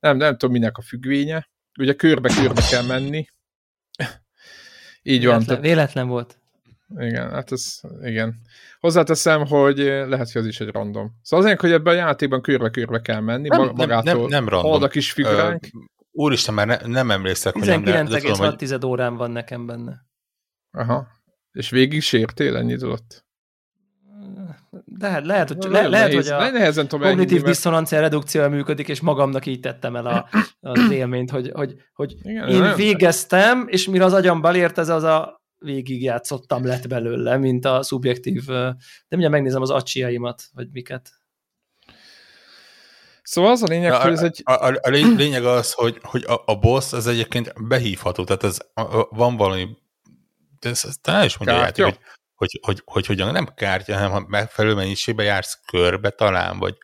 nem, 0.00 0.16
nem 0.16 0.36
tudom, 0.36 0.54
minek 0.54 0.78
a 0.78 0.82
függvénye. 0.82 1.48
Ugye 1.78 1.94
körbe-körbe 1.94 2.62
kell 2.70 2.84
menni. 2.86 3.26
Így 5.02 5.20
véletlen, 5.20 5.36
van. 5.36 5.46
Tehát, 5.46 5.62
véletlen 5.62 6.08
volt. 6.08 6.38
Igen, 6.96 7.30
hát 7.30 7.52
ez, 7.52 7.80
igen. 8.02 8.40
Hozzáteszem, 8.80 9.46
hogy 9.46 9.76
lehet, 9.78 10.32
hogy 10.32 10.40
az 10.42 10.46
is 10.46 10.60
egy 10.60 10.68
random. 10.68 11.18
Szóval 11.22 11.44
azért, 11.44 11.60
hogy 11.60 11.72
ebben 11.72 11.94
a 11.94 11.96
játékban 11.96 12.42
körbe-körbe 12.42 13.00
kell 13.00 13.20
menni, 13.20 13.48
nem, 13.48 13.70
magától 13.74 14.02
nem, 14.02 14.18
nem, 14.18 14.28
nem 14.28 14.48
random. 14.48 14.82
a 14.82 14.88
kis 14.88 15.12
figuránk. 15.12 15.66
Úristen, 16.10 16.54
már 16.54 16.66
ne, 16.66 16.76
nem 16.86 17.10
emlékszek, 17.10 17.52
hogy 17.52 17.62
19,6 17.62 18.84
órán 18.86 19.16
van 19.16 19.30
nekem 19.30 19.66
benne. 19.66 20.06
Aha. 20.70 21.06
És 21.52 21.70
végig 21.70 22.02
sértél 22.02 22.56
ennyit 22.56 22.82
alatt? 22.82 23.24
De 24.84 25.08
hát 25.08 25.26
lehet, 25.26 25.48
hogy, 25.48 25.64
le, 25.70 25.88
lehet, 25.88 26.14
hogy 26.14 26.28
a 26.28 26.50
nehezen 26.50 26.88
kognitív 26.88 27.36
mert... 27.36 27.44
diszonancia 27.44 28.00
redukció 28.00 28.48
működik, 28.48 28.88
és 28.88 29.00
magamnak 29.00 29.46
így 29.46 29.60
tettem 29.60 29.96
el 29.96 30.06
a, 30.06 30.28
az 30.60 30.90
élményt, 30.90 31.30
hogy, 31.30 31.50
hogy, 31.54 31.74
hogy 31.92 32.16
Igen, 32.22 32.48
én 32.48 32.74
végeztem, 32.74 33.64
és 33.68 33.88
mire 33.88 34.04
az 34.04 34.12
agyam 34.12 34.40
belért, 34.40 34.78
ez 34.78 34.88
az 34.88 35.02
a 35.02 35.41
végigjátszottam 35.62 36.66
lett 36.66 36.88
belőle, 36.88 37.36
mint 37.36 37.64
a 37.64 37.82
szubjektív, 37.82 38.44
de 38.46 38.76
mindjárt 39.08 39.32
megnézem 39.32 39.62
az 39.62 39.70
acsiaimat, 39.70 40.42
vagy 40.54 40.68
miket. 40.72 41.10
Szóval 43.22 43.50
az 43.50 43.62
a 43.62 43.66
lényeg, 43.66 43.92
a, 43.92 44.02
hogy 44.02 44.12
ez 44.12 44.22
egy... 44.22 44.40
A, 44.44 44.52
a, 44.52 44.78
a 44.82 44.88
lényeg 44.88 45.44
az, 45.44 45.72
hogy, 45.72 45.98
hogy 46.02 46.24
a, 46.24 46.42
a 46.46 46.58
boss 46.58 46.92
az 46.92 47.06
egyébként 47.06 47.68
behívható, 47.68 48.24
tehát 48.24 48.42
ez, 48.42 48.58
a, 48.74 49.06
van 49.10 49.36
valami, 49.36 49.68
de 50.60 50.68
ez, 50.68 50.84
ez 50.84 50.96
talán 51.00 51.24
is 51.24 51.36
mondja 51.36 51.56
játék, 51.58 51.84
hogy, 51.84 51.98
hogy, 52.34 52.60
hogy, 52.62 52.82
hogy, 52.84 53.06
hogy 53.06 53.32
nem 53.32 53.54
kártya, 53.54 53.94
hanem 53.94 54.10
ha 54.10 54.24
megfelelő 54.28 54.74
mennyiségben 54.74 55.26
jársz 55.26 55.60
körbe 55.66 56.10
talán, 56.10 56.58
vagy 56.58 56.76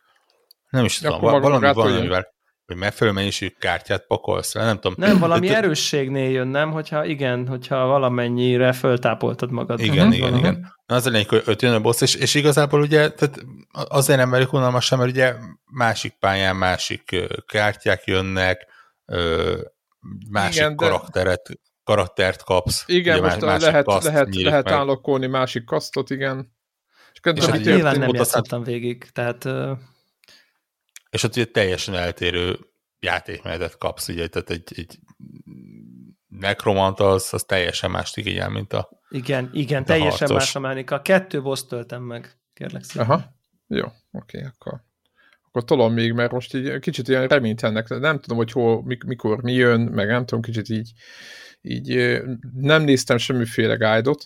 nem 0.69 0.85
is 0.85 0.97
tudom, 0.97 1.21
valami 1.21 1.73
van, 1.73 1.97
amivel 1.97 2.37
hogy 2.69 2.77
megfelelő 2.77 3.15
mennyiségű 3.15 3.53
kártyát 3.59 4.05
pakolsz 4.07 4.53
nem 4.53 4.79
tudom. 4.79 4.93
Nem, 4.97 5.19
valami 5.19 5.47
de, 5.47 5.55
erősségnél 5.55 6.29
jön, 6.29 6.47
nem? 6.47 6.71
Hogyha 6.71 7.05
igen, 7.05 7.47
hogyha 7.47 7.85
valamennyire 7.85 8.71
föltápoltad 8.71 9.51
magad. 9.51 9.79
Igen, 9.79 10.07
uh-huh, 10.07 10.15
igen, 10.15 10.37
igen. 10.37 10.73
Na 10.85 10.95
az 10.95 11.05
a 11.05 11.09
lényeg, 11.09 11.29
hogy 11.29 11.43
öt 11.45 11.61
jön 11.61 11.73
a 11.73 11.79
boss, 11.79 12.01
és, 12.01 12.15
és 12.15 12.33
igazából 12.33 12.81
ugye, 12.81 13.11
tehát 13.11 13.45
azért 13.71 14.19
nem 14.19 14.29
velük 14.29 14.53
unalmas 14.53 14.89
mert 14.89 15.09
ugye 15.09 15.35
másik 15.71 16.13
pályán 16.19 16.55
másik 16.55 17.15
kártyák 17.45 18.03
jönnek, 18.05 18.67
másik 20.29 20.61
igen, 20.61 20.75
karakteret, 20.75 21.47
de... 21.47 21.55
karaktert 21.83 22.43
kapsz. 22.43 22.83
Igen, 22.87 23.19
ugye 23.19 23.27
most 23.27 23.41
más, 23.41 23.61
lehet, 23.61 24.03
lehet, 24.03 24.35
lehet 24.35 24.69
állokolni 24.69 25.27
másik 25.27 25.63
kasztot, 25.63 26.09
igen. 26.09 26.57
És, 27.13 27.19
és 27.33 27.45
hát 27.45 27.63
nyilván 27.63 27.99
nem 27.99 28.09
játszottam 28.13 28.63
végig, 28.63 29.09
tehát 29.11 29.47
és 31.09 31.23
ott 31.23 31.35
ugye 31.35 31.45
teljesen 31.45 31.95
eltérő 31.95 32.59
játékmenetet 32.99 33.77
kapsz, 33.77 34.07
ugye, 34.07 34.27
tehát 34.27 34.49
egy, 34.49 34.71
egy 34.75 34.99
nekromant 36.27 36.99
az, 36.99 37.29
az 37.31 37.43
teljesen 37.43 37.91
más 37.91 38.17
igényel, 38.17 38.49
mint 38.49 38.73
a 38.73 38.89
Igen, 39.09 39.49
igen, 39.53 39.85
teljesen 39.85 40.27
harcos. 40.27 40.37
más 40.37 40.55
a 40.55 40.59
mechanika. 40.59 41.01
Kettő 41.01 41.41
boss 41.41 41.65
töltem 41.65 42.01
meg, 42.03 42.39
kérlek 42.53 42.83
szépen. 42.83 43.09
Aha, 43.09 43.35
jó, 43.67 43.85
oké, 44.11 44.43
akkor 44.43 44.87
akkor 45.49 45.63
tolom 45.63 45.93
még, 45.93 46.13
mert 46.13 46.31
most 46.31 46.53
így 46.53 46.79
kicsit 46.79 47.07
ilyen 47.07 47.27
reménytelnek, 47.27 47.87
nem 47.87 48.19
tudom, 48.19 48.37
hogy 48.37 48.51
hol, 48.51 48.83
mikor 49.05 49.41
mi 49.41 49.53
jön, 49.53 49.81
meg 49.81 50.07
nem 50.07 50.25
tudom, 50.25 50.41
kicsit 50.41 50.69
így, 50.69 50.91
így 51.61 52.19
nem 52.53 52.81
néztem 52.83 53.17
semmiféle 53.17 53.75
guide-ot, 53.75 54.25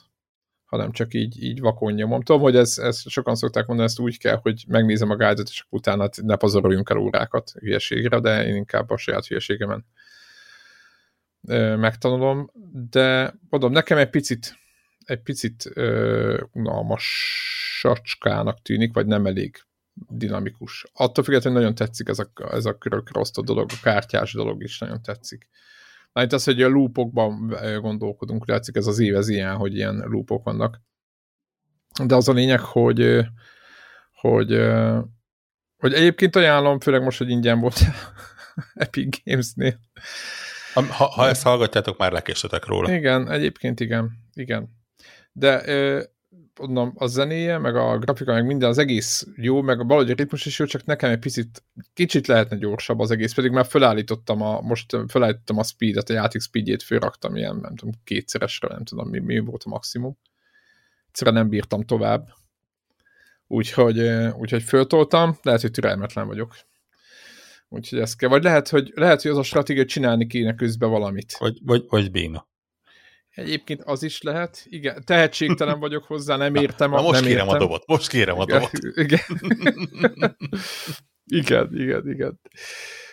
hanem 0.74 0.92
csak 0.92 1.14
így, 1.14 1.44
így 1.44 1.60
vakon 1.60 1.94
nyomom. 1.94 2.22
Tudom, 2.22 2.42
hogy 2.42 2.56
ez, 2.56 2.78
ez 2.78 3.10
sokan 3.10 3.36
szokták 3.36 3.66
mondani, 3.66 3.88
ezt 3.88 4.00
úgy 4.00 4.18
kell, 4.18 4.40
hogy 4.42 4.64
megnézem 4.68 5.10
a 5.10 5.16
guide 5.16 5.42
és 5.46 5.66
utána 5.70 6.10
ne 6.22 6.36
pazaroljunk 6.36 6.90
el 6.90 6.98
órákat 6.98 7.52
hülyeségre, 7.60 8.20
de 8.20 8.46
én 8.46 8.56
inkább 8.56 8.90
a 8.90 8.98
saját 8.98 9.26
hülyeségemen 9.26 9.86
megtanulom, 11.78 12.52
de 12.90 13.34
mondom, 13.50 13.72
nekem 13.72 13.98
egy 13.98 14.10
picit 14.10 14.62
egy 15.06 15.22
picit 15.22 15.72
unalmas 16.52 17.04
sacskának 17.80 18.62
tűnik, 18.62 18.94
vagy 18.94 19.06
nem 19.06 19.26
elég 19.26 19.58
dinamikus. 19.94 20.86
Attól 20.94 21.24
függetlenül 21.24 21.60
nagyon 21.60 21.76
tetszik 21.76 22.08
ez 22.08 22.20
a, 22.20 22.32
ez 22.52 22.66
a 22.66 22.78
körök 22.78 23.10
dolog, 23.44 23.70
a 23.72 23.80
kártyás 23.84 24.34
dolog 24.34 24.64
is 24.64 24.80
nagyon 24.80 25.02
tetszik. 25.02 25.48
Mert 26.14 26.34
az, 26.34 26.44
hogy 26.44 26.62
a 26.62 26.68
loopokban 26.68 27.58
gondolkodunk, 27.82 28.48
látszik 28.48 28.76
ez 28.76 28.88
az 28.88 29.00
év, 29.00 29.16
ez 29.16 29.30
ilyen, 29.30 29.56
hogy 29.56 29.76
ilyen 29.76 30.04
loopok 30.08 30.44
vannak. 30.44 30.82
De 32.06 32.16
az 32.16 32.28
a 32.28 32.34
lényeg, 32.34 32.60
hogy, 32.60 33.20
hogy, 34.12 34.62
hogy 35.78 35.94
egyébként 35.94 36.36
ajánlom, 36.36 36.80
főleg 36.80 37.04
most, 37.04 37.18
hogy 37.18 37.30
ingyen 37.30 37.60
volt 37.60 37.80
Epic 38.74 39.22
Games-nél. 39.24 39.80
Ha, 40.74 41.06
ha 41.06 41.28
ezt 41.28 41.44
hallgatjátok, 41.44 41.98
már 41.98 42.12
lekéstetek 42.12 42.66
róla. 42.66 42.94
Igen, 42.94 43.32
egyébként 43.32 43.80
igen, 43.80 44.12
igen. 44.34 44.70
De 45.32 45.62
mondom, 46.60 46.94
a 46.96 47.08
zenéje, 47.08 47.58
meg 47.58 47.76
a 47.76 47.98
grafika, 47.98 48.34
meg 48.34 48.46
minden, 48.46 48.70
az 48.70 48.78
egész 48.78 49.28
jó, 49.36 49.62
meg 49.62 49.78
valahogy 49.78 50.12
a 50.12 50.14
ritmus 50.14 50.46
is 50.46 50.60
jó, 50.60 50.66
csak 50.66 50.86
nekem 50.86 51.10
egy 51.12 51.20
picit, 51.20 51.64
kicsit 51.94 52.28
lehetne 52.28 52.58
gyorsabb 52.58 53.00
az 53.00 53.12
egész, 53.12 53.34
pedig 53.34 53.52
már 53.52 53.66
felállítottam 53.66 54.42
a, 54.42 54.62
most 54.62 54.98
felállítottam 55.08 55.58
a 55.58 55.64
speedet, 55.64 56.10
a 56.10 56.14
játék 56.14 56.42
speedjét 56.42 56.84
fölraktam 56.84 57.36
ilyen, 57.36 57.56
nem 57.56 57.76
tudom, 57.76 57.94
kétszeresre, 58.04 58.68
nem 58.68 58.84
tudom, 58.84 59.10
mi, 59.10 59.20
mi 59.20 59.40
volt 59.40 59.64
a 59.66 59.70
maximum. 59.70 60.18
Egyszerűen 61.08 61.36
nem 61.36 61.50
bírtam 61.50 61.82
tovább. 61.82 62.28
Úgyhogy, 63.48 64.00
úgyhogy 64.38 64.64
föltoltam, 64.64 65.38
lehet, 65.42 65.62
hogy 65.62 65.72
türelmetlen 65.72 66.28
vagyok. 66.28 66.56
Úgyhogy 67.70 68.00
ez 68.00 68.16
kell. 68.16 68.30
Vagy 68.30 68.44
lehet, 68.44 68.70
hogy, 68.70 68.92
lehet, 68.96 69.22
hogy 69.22 69.32
az 69.32 69.38
a 69.38 69.44
stratégia 69.44 69.86
csinálni 69.86 70.28
kéne 70.28 70.56
közben 70.56 70.90
valamit. 70.90 71.36
Vagy, 71.38 71.58
vagy, 71.64 71.86
vagy 71.88 72.12
béna. 72.12 72.48
Egyébként 73.34 73.82
az 73.84 74.04
is 74.04 74.22
lehet. 74.22 74.66
Igen, 74.70 75.04
tehetségtelen 75.06 75.80
vagyok 75.80 76.04
hozzá, 76.04 76.36
nem 76.36 76.56
értem. 76.56 76.90
Na, 76.90 76.98
a, 76.98 77.02
most 77.02 77.20
nem 77.20 77.30
kérem 77.30 77.46
értem. 77.46 77.56
a 77.56 77.60
dobot, 77.60 77.88
most 77.88 78.10
kérem 78.10 78.40
a 78.40 78.46
dobot. 78.46 78.72
Igen. 78.94 79.20
igen, 81.26 81.70
igen, 81.74 82.10
igen. 82.10 82.40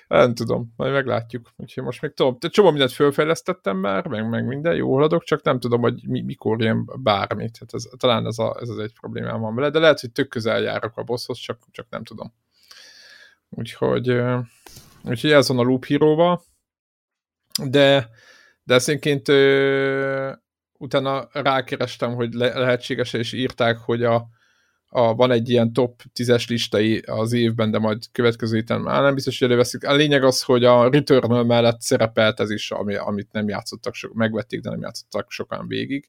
Nem 0.08 0.34
tudom, 0.34 0.72
majd 0.76 0.92
meglátjuk. 0.92 1.50
Úgyhogy 1.56 1.84
most 1.84 2.02
még 2.02 2.12
tudom, 2.14 2.38
csomó 2.40 2.70
mindent 2.70 2.92
fölfejlesztettem 2.92 3.76
már, 3.76 4.06
meg, 4.06 4.28
meg 4.28 4.46
minden, 4.46 4.74
jó 4.74 4.94
haladok, 4.94 5.24
csak 5.24 5.42
nem 5.42 5.60
tudom, 5.60 5.80
hogy 5.80 6.08
mi, 6.08 6.20
mikor 6.20 6.62
jön 6.62 6.90
bármit. 7.02 7.56
Hát 7.60 7.74
ez, 7.74 7.88
talán 7.96 8.26
ez, 8.26 8.38
a, 8.38 8.58
ez 8.60 8.68
az 8.68 8.78
egy 8.78 8.92
problémám 9.00 9.40
van 9.40 9.54
vele, 9.54 9.70
de 9.70 9.78
lehet, 9.78 10.00
hogy 10.00 10.12
tök 10.12 10.28
közel 10.28 10.60
járok 10.60 10.96
a 10.96 11.02
bosshoz, 11.02 11.38
csak, 11.38 11.58
csak 11.70 11.86
nem 11.90 12.04
tudom. 12.04 12.32
Úgyhogy, 13.48 14.20
úgyhogy 15.02 15.30
ez 15.30 15.48
van 15.48 15.58
a 15.58 15.62
Loop 15.62 15.84
hero 15.84 16.38
de 17.64 18.08
de 18.70 18.76
ezt 18.76 19.28
ö, 19.28 20.32
utána 20.78 21.28
rákerestem, 21.32 22.14
hogy 22.14 22.32
le, 22.32 22.58
lehetséges, 22.58 23.12
és 23.12 23.32
írták, 23.32 23.76
hogy 23.76 24.04
a, 24.04 24.28
a, 24.88 25.14
van 25.14 25.30
egy 25.30 25.48
ilyen 25.48 25.72
top 25.72 26.02
10-es 26.14 26.48
listai 26.48 26.98
az 26.98 27.32
évben, 27.32 27.70
de 27.70 27.78
majd 27.78 28.02
következő 28.12 28.56
héten 28.56 28.80
már 28.80 29.02
nem 29.02 29.14
biztos, 29.14 29.38
hogy 29.38 29.48
előveszik. 29.48 29.86
A 29.86 29.94
lényeg 29.94 30.24
az, 30.24 30.42
hogy 30.42 30.64
a 30.64 30.90
Returnal 30.90 31.44
mellett 31.44 31.80
szerepelt 31.80 32.40
ez 32.40 32.50
is, 32.50 32.70
ami, 32.70 32.94
amit 32.94 33.32
nem 33.32 33.48
játszottak, 33.48 33.94
so, 33.94 34.08
megvették, 34.14 34.60
de 34.60 34.70
nem 34.70 34.80
játszottak 34.80 35.30
sokan 35.30 35.68
végig. 35.68 36.08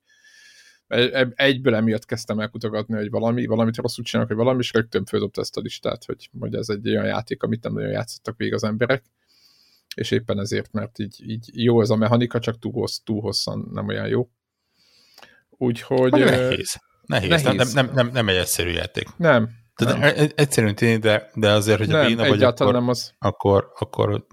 Egyből 1.36 1.76
emiatt 1.76 2.06
kezdtem 2.06 2.40
el 2.40 2.50
kutogatni, 2.50 2.96
hogy 2.96 3.10
valami, 3.10 3.46
valamit 3.46 3.78
rosszul 3.78 4.04
csinálok, 4.04 4.32
hogy 4.32 4.42
valami, 4.42 4.60
és 4.60 4.74
rögtön 4.74 5.06
földobta 5.06 5.42
ezt 5.42 5.58
a 5.58 5.62
listát, 5.62 6.06
hogy, 6.06 6.30
hogy 6.40 6.56
ez 6.56 6.70
egy 6.70 6.90
olyan 6.90 7.06
játék, 7.06 7.44
amit 7.44 7.64
nem 7.64 7.74
nagyon 7.74 7.90
játszottak 7.90 8.38
végig 8.38 8.54
az 8.54 8.64
emberek 8.64 9.04
és 9.96 10.12
éppen 10.12 10.40
ezért, 10.40 10.72
mert 10.72 11.00
így, 11.00 11.30
így 11.30 11.50
jó 11.54 11.82
ez 11.82 11.90
a 11.90 11.96
mechanika, 11.96 12.40
csak 12.40 12.60
túl, 12.60 12.72
hossz, 12.72 12.98
túl 12.98 13.22
hosszan 13.22 13.70
nem 13.72 13.88
olyan 13.88 14.08
jó. 14.08 14.30
Úgyhogy... 15.50 16.12
Nehéz. 16.12 16.80
Nehéz. 17.06 17.44
nehéz. 17.44 17.74
Nem, 17.74 17.86
nem, 17.86 17.96
nem, 17.96 18.10
nem 18.14 18.30
egy 18.30 18.36
egyszerű 18.36 18.70
játék. 18.70 19.08
Nem. 19.18 19.50
Tehát 19.76 20.16
nem. 20.16 20.30
Egyszerűen 20.36 20.76
tényleg, 20.76 21.00
de, 21.00 21.30
de 21.34 21.52
azért, 21.52 21.78
hogy 21.78 21.88
nem, 21.88 22.06
a 22.06 22.08
béna 22.08 22.28
vagy, 22.28 22.44
akkor, 22.44 22.74
nem 22.74 22.88
az. 22.88 23.14
akkor, 23.18 23.72
akkor 23.80 24.26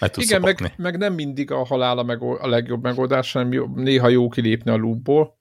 meg 0.00 0.10
tudsz 0.10 0.26
Igen, 0.26 0.40
meg, 0.40 0.74
meg, 0.76 0.98
nem 0.98 1.14
mindig 1.14 1.50
a 1.50 1.64
halál 1.64 1.98
a, 1.98 2.02
megold, 2.02 2.40
a 2.40 2.48
legjobb 2.48 2.82
megoldás, 2.82 3.32
hanem 3.32 3.52
jó, 3.52 3.66
néha 3.66 4.08
jó 4.08 4.28
kilépni 4.28 4.70
a 4.70 4.76
loopból, 4.76 5.38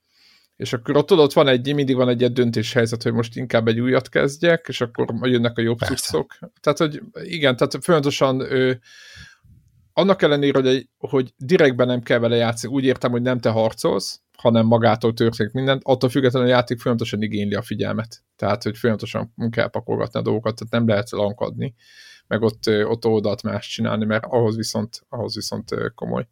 és 0.64 0.74
akkor 0.74 0.98
ott, 0.98 1.12
ott 1.12 1.34
van 1.34 1.48
egy, 1.48 1.74
mindig 1.74 1.96
van 1.96 2.10
egy 2.10 2.20
ilyen 2.20 2.34
döntéshelyzet, 2.34 3.04
hogy 3.04 3.14
most 3.14 3.36
inkább 3.36 3.68
egy 3.68 3.80
újat 3.80 4.10
kezdjek, 4.10 4.66
és 4.68 4.82
akkor 4.82 5.08
jönnek 5.22 5.58
a 5.58 5.62
jobb 5.62 5.78
cuccok. 5.78 6.38
Tehát, 6.62 6.80
hogy 6.80 7.02
igen, 7.14 7.56
tehát 7.56 7.78
folyamatosan 7.82 8.40
ő, 8.40 8.80
annak 9.94 10.22
ellenére, 10.22 10.60
hogy, 10.60 10.68
egy, 10.68 10.90
hogy 10.98 11.34
direktben 11.38 11.88
nem 11.88 12.02
kell 12.02 12.20
vele 12.20 12.36
játszani, 12.36 12.74
úgy 12.74 12.84
értem, 12.84 13.12
hogy 13.12 13.22
nem 13.22 13.40
te 13.40 13.50
harcolsz, 13.50 14.22
hanem 14.38 14.66
magától 14.66 15.14
történik 15.14 15.54
mindent, 15.54 15.82
attól 15.86 16.10
függetlenül 16.10 16.48
a 16.48 16.52
játék 16.52 16.80
folyamatosan 16.80 17.22
igényli 17.22 17.56
a 17.56 17.62
figyelmet. 17.62 18.24
Tehát, 18.36 18.64
hogy 18.64 18.78
folyamatosan 18.78 19.34
kell 19.50 19.68
pakolgatni 19.68 20.20
a 20.20 20.24
dolgokat, 20.24 20.56
tehát 20.56 20.74
nem 20.74 20.88
lehet 20.88 21.12
lankadni 21.12 21.76
meg 22.28 22.42
ott, 22.42 22.68
ott 22.68 23.06
oldalt 23.06 23.44
más 23.44 23.68
csinálni, 23.68 24.06
mert 24.06 24.26
ahhoz 24.26 24.56
viszont, 24.56 25.06
ahhoz 25.10 25.36
viszont 25.36 25.94
komoly. 25.96 26.28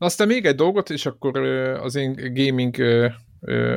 Na 0.00 0.06
aztán 0.06 0.26
még 0.26 0.46
egy 0.46 0.54
dolgot, 0.54 0.90
és 0.90 1.06
akkor 1.06 1.36
az 1.80 1.94
én 1.94 2.34
gaming 2.34 2.76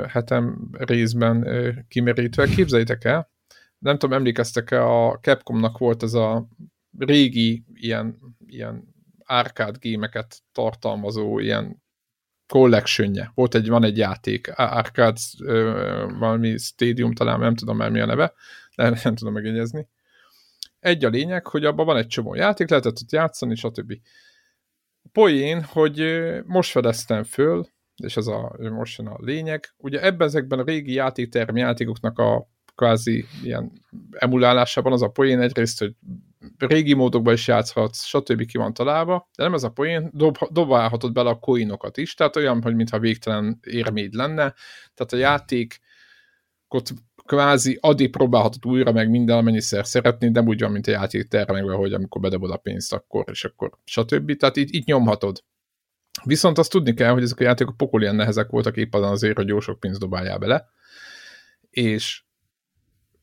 hetem 0.08 0.70
részben 0.72 1.48
kimerítve, 1.88 2.48
képzeljétek 2.48 3.03
el, 3.03 3.30
nem 3.77 3.98
tudom, 3.98 4.18
emlékeztek-e, 4.18 4.86
a 4.86 5.20
Capcomnak 5.22 5.77
volt 5.77 6.03
ez 6.03 6.13
a 6.13 6.48
régi 6.98 7.63
ilyen, 7.74 8.20
ilyen 8.46 8.94
arcade 9.25 9.77
gémeket 9.80 10.42
tartalmazó 10.51 11.39
ilyen 11.39 11.84
collectionje. 12.48 13.32
Volt 13.36 13.56
egy, 13.56 13.70
van 13.70 13.84
egy 13.84 13.98
játék, 13.98 14.51
Arcade 14.56 15.20
valami 16.20 16.58
Stadium, 16.58 17.13
talán 17.13 17.39
nem 17.39 17.56
tudom 17.56 17.77
már 17.77 17.89
mi 17.89 18.00
a 18.00 18.06
neve, 18.06 18.34
de 18.75 18.89
nem 19.03 19.15
tudom 19.15 19.34
megjegyezni. 19.34 19.88
Egy 20.80 21.06
a 21.06 21.10
lényeg, 21.10 21.48
hogy 21.48 21.65
abban 21.65 21.86
van 21.86 21.98
egy 21.98 22.08
csomó 22.08 22.36
játék, 22.36 22.70
lehetett 22.70 23.01
ott 23.01 23.12
játszani, 23.12 23.56
stb. 23.56 23.94
Poén, 25.13 25.63
hogy 25.63 26.03
most 26.46 26.72
fedeztem 26.72 27.24
föl, 27.24 27.67
és 28.03 28.17
ez 28.17 28.27
a 28.27 28.55
most 28.60 29.00
a 29.00 29.17
lényeg, 29.22 29.74
ugye 29.77 30.01
ebben 30.01 30.27
ezekben 30.27 30.60
a 30.60 30.63
régi 30.63 30.93
játéktermi 30.93 31.60
játékoknak 31.60 32.20
a 32.20 32.48
kvázi 32.75 33.25
ilyen 33.43 33.72
emulálásában 34.12 34.91
az 34.91 35.01
a 35.01 35.10
poén 35.10 35.39
egyrészt, 35.39 35.79
hogy 35.79 35.96
régi 36.58 36.93
módokban 36.93 37.34
is 37.34 37.48
játszhatsz, 37.48 38.03
stb. 38.03 38.46
ki 38.46 38.58
van 38.58 38.74
találva, 38.74 39.29
de 39.38 39.43
nem 39.43 39.53
ez 39.53 39.63
a 39.63 39.70
poén, 39.72 40.10
dob, 40.13 40.38
dobálhatod 40.50 41.13
bele 41.13 41.29
a 41.29 41.39
coinokat 41.39 41.98
is, 41.98 42.13
tehát 42.13 42.36
olyan, 42.36 42.62
hogy 42.62 42.75
mintha 42.75 43.00
végtelen 43.00 43.60
érméd 43.63 44.13
lenne, 44.13 44.53
tehát 44.93 45.13
a 45.13 45.17
játék 45.17 45.79
ott 46.67 46.93
kvázi 47.25 47.77
addig 47.82 48.12
próbálhatod 48.12 48.65
újra 48.65 48.92
meg 48.92 49.10
minden, 49.10 49.38
amennyiszer 49.38 49.86
szeretnéd, 49.86 50.32
de 50.32 50.42
úgy 50.42 50.62
van, 50.62 50.72
mint 50.72 50.88
a 50.88 50.92
játék 50.92 51.27
termekben, 51.27 51.75
hogy 51.75 51.94
amikor 51.94 52.22
bedobod 52.22 52.51
a 52.51 52.58
pénzt, 52.58 52.94
akkor, 52.94 53.24
és 53.32 53.46
akkor 53.46 53.72
stb. 53.84 54.38
Tehát 54.38 54.56
itt, 54.56 54.70
itt 54.70 54.86
nyomhatod. 54.86 55.44
Viszont 56.24 56.58
azt 56.58 56.72
tudni 56.72 56.94
kell, 56.94 57.12
hogy 57.12 57.24
ezek 57.24 57.39
a 57.39 57.44
játékok 57.44 57.77
pokol 57.77 58.01
ilyen 58.01 58.15
nehezek 58.15 58.50
voltak 58.50 58.77
éppen 58.77 59.03
azért, 59.03 59.36
hogy 59.36 59.48
jó 59.48 59.60
sok 59.60 59.80
pénzt 59.80 60.00
dobáljál 60.00 60.38
bele, 60.38 60.65
és 61.70 62.24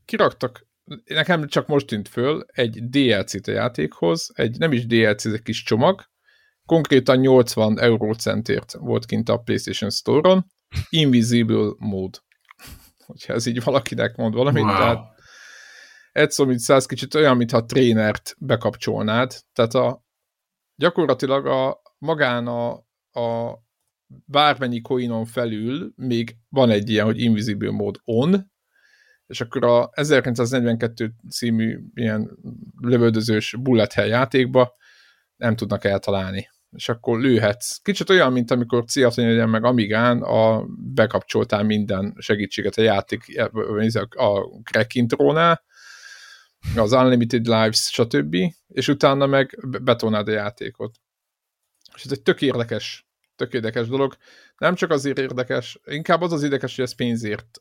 kiraktak, 0.04 0.66
nekem 1.04 1.46
csak 1.46 1.66
most 1.66 1.86
tűnt 1.86 2.08
föl, 2.08 2.44
egy 2.46 2.88
DLC-t 2.88 3.48
a 3.48 3.52
játékhoz, 3.52 4.30
egy 4.34 4.58
nem 4.58 4.72
is 4.72 4.86
DLC, 4.86 5.24
ez 5.24 5.32
egy 5.32 5.42
kis 5.42 5.62
csomag, 5.62 6.02
konkrétan 6.66 7.18
80 7.18 7.80
eurócentért 7.80 8.72
volt 8.72 9.06
kint 9.06 9.28
a 9.28 9.36
PlayStation 9.36 9.90
Store-on, 9.90 10.46
Invisible 10.88 11.72
Mode. 11.78 12.18
Hogyha 13.10 13.32
ez 13.32 13.46
így 13.46 13.62
valakinek 13.62 14.16
mond 14.16 14.34
valamit, 14.34 14.62
wow. 14.62 14.72
tehát 14.72 14.98
egy 16.12 16.30
szó, 16.30 16.44
mint 16.44 16.58
száz 16.58 16.86
kicsit 16.86 17.14
olyan, 17.14 17.36
mintha 17.36 17.56
a 17.56 17.64
trénert 17.64 18.36
bekapcsolnád, 18.38 19.32
tehát 19.52 19.74
a, 19.74 20.04
gyakorlatilag 20.74 21.46
a, 21.46 21.82
magán 21.98 22.46
a, 22.46 22.72
a 23.20 23.58
bármennyi 24.24 24.80
coinon 24.80 25.24
felül 25.24 25.92
még 25.96 26.36
van 26.48 26.70
egy 26.70 26.90
ilyen, 26.90 27.04
hogy 27.04 27.20
Invisible 27.20 27.70
Mode 27.70 27.98
on, 28.04 28.50
és 29.26 29.40
akkor 29.40 29.64
a 29.64 29.90
1942 29.92 31.12
című 31.30 31.78
ilyen 31.94 32.38
lövöldözős 32.80 33.56
bullet 33.60 33.92
hell 33.92 34.06
játékba 34.06 34.74
nem 35.36 35.56
tudnak 35.56 35.84
eltalálni. 35.84 36.48
És 36.70 36.88
akkor 36.88 37.20
lőhetsz. 37.20 37.76
Kicsit 37.82 38.10
olyan, 38.10 38.32
mint 38.32 38.50
amikor 38.50 38.84
Ciatonyen 38.84 39.48
meg 39.48 39.64
Amigán 39.64 40.22
a, 40.22 40.64
bekapcsoltál 40.94 41.62
minden 41.62 42.14
segítséget 42.18 42.76
a 42.76 42.82
játék, 42.82 43.40
a 44.16 44.60
crack 44.62 44.94
intrónál, 44.94 45.62
az 46.76 46.92
Unlimited 46.92 47.46
Lives, 47.46 47.90
stb. 47.92 48.36
És 48.68 48.88
utána 48.88 49.26
meg 49.26 49.58
betonád 49.82 50.28
a 50.28 50.32
játékot. 50.32 50.94
És 51.94 52.04
ez 52.04 52.12
egy 52.12 52.22
tök 52.22 52.42
érdekes, 52.42 53.06
tök 53.36 53.52
érdekes 53.52 53.88
dolog. 53.88 54.16
Nem 54.58 54.74
csak 54.74 54.90
azért 54.90 55.18
érdekes, 55.18 55.80
inkább 55.84 56.20
az 56.20 56.32
az 56.32 56.42
érdekes, 56.42 56.76
hogy 56.76 56.84
ezt 56.84 56.96
pénzért 56.96 57.60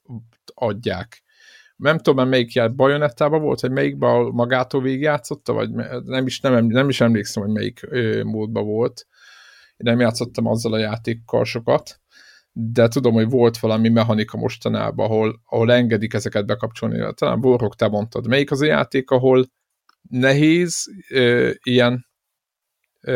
adják 0.53 1.23
nem 1.79 1.97
tudom, 1.97 2.29
melyik 2.29 2.53
jár 2.53 2.75
bajonettában 2.75 3.41
volt, 3.41 3.59
vagy 3.59 3.71
melyikben 3.71 4.21
magától 4.21 4.81
végigjátszotta, 4.81 5.53
vagy 5.53 5.69
nem 6.03 6.25
is, 6.25 6.39
nem, 6.39 6.65
nem 6.65 6.89
is 6.89 7.01
emlékszem, 7.01 7.43
hogy 7.43 7.51
melyik 7.51 7.79
ö, 7.81 8.23
módban 8.23 8.65
volt. 8.65 9.07
Én 9.77 9.91
nem 9.91 9.99
játszottam 9.99 10.45
azzal 10.45 10.73
a 10.73 10.77
játékkal 10.77 11.45
sokat, 11.45 12.01
de 12.51 12.87
tudom, 12.87 13.13
hogy 13.13 13.29
volt 13.29 13.57
valami 13.57 13.89
mechanika 13.89 14.37
mostanában, 14.37 15.05
ahol, 15.05 15.41
ahol 15.45 15.71
engedik 15.71 16.13
ezeket 16.13 16.45
bekapcsolni. 16.45 17.13
Talán 17.13 17.41
Borok, 17.41 17.75
te 17.75 17.87
mondtad. 17.87 18.27
Melyik 18.27 18.51
az 18.51 18.61
a 18.61 18.65
játék, 18.65 19.09
ahol 19.09 19.45
nehéz, 20.09 20.85
ö, 21.09 21.51
ilyen 21.63 22.05
ö, 23.01 23.11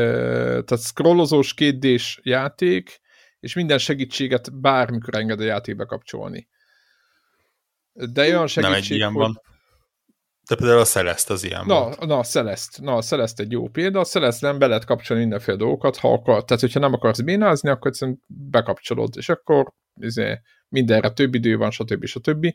tehát 0.65 0.83
scrollozós 0.83 1.53
kétdés 1.53 2.19
játék, 2.23 3.01
és 3.39 3.53
minden 3.53 3.77
segítséget 3.77 4.59
bármikor 4.59 5.15
enged 5.15 5.39
a 5.39 5.43
játékbe 5.43 5.85
kapcsolni. 5.85 6.47
De 7.93 8.21
olyan 8.21 8.47
segítség, 8.47 8.71
Nem 8.71 8.73
egy 8.73 8.91
ilyen 8.91 9.11
hogy... 9.11 9.21
van. 9.21 9.41
De 10.47 10.55
például 10.55 10.79
a 10.79 10.85
Celeste 10.85 11.33
az 11.33 11.43
ilyen 11.43 11.65
Na, 11.65 11.79
volt. 11.83 12.05
na 12.05 12.17
a 12.17 12.23
Celeste. 12.23 12.81
Na, 12.81 12.95
a 12.95 13.01
Celeste 13.01 13.43
egy 13.43 13.51
jó 13.51 13.67
példa. 13.67 13.99
A 13.99 14.05
Celeste 14.05 14.47
nem 14.47 14.59
be 14.59 14.67
lehet 14.67 14.85
kapcsolni 14.85 15.21
mindenféle 15.21 15.57
dolgokat, 15.57 15.97
ha 15.97 16.13
akar, 16.13 16.45
tehát 16.45 16.61
hogyha 16.61 16.79
nem 16.79 16.93
akarsz 16.93 17.21
bénázni, 17.21 17.69
akkor 17.69 17.87
egyszerűen 17.87 18.21
bekapcsolod, 18.27 19.13
és 19.17 19.29
akkor 19.29 19.73
izé, 19.99 20.41
mindenre 20.67 21.09
több 21.09 21.35
idő 21.35 21.57
van, 21.57 21.71
stb. 21.71 22.05
stb. 22.05 22.53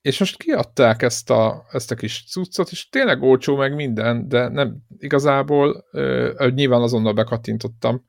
És 0.00 0.18
most 0.18 0.36
kiadták 0.36 1.02
ezt 1.02 1.30
a, 1.30 1.66
ezt 1.70 1.90
a 1.90 1.94
kis 1.94 2.24
cuccot, 2.30 2.70
és 2.70 2.88
tényleg 2.88 3.22
olcsó 3.22 3.56
meg 3.56 3.74
minden, 3.74 4.28
de 4.28 4.48
nem 4.48 4.76
igazából, 4.98 5.84
ö, 5.92 6.48
nyilván 6.54 6.82
azonnal 6.82 7.12
bekattintottam, 7.12 8.04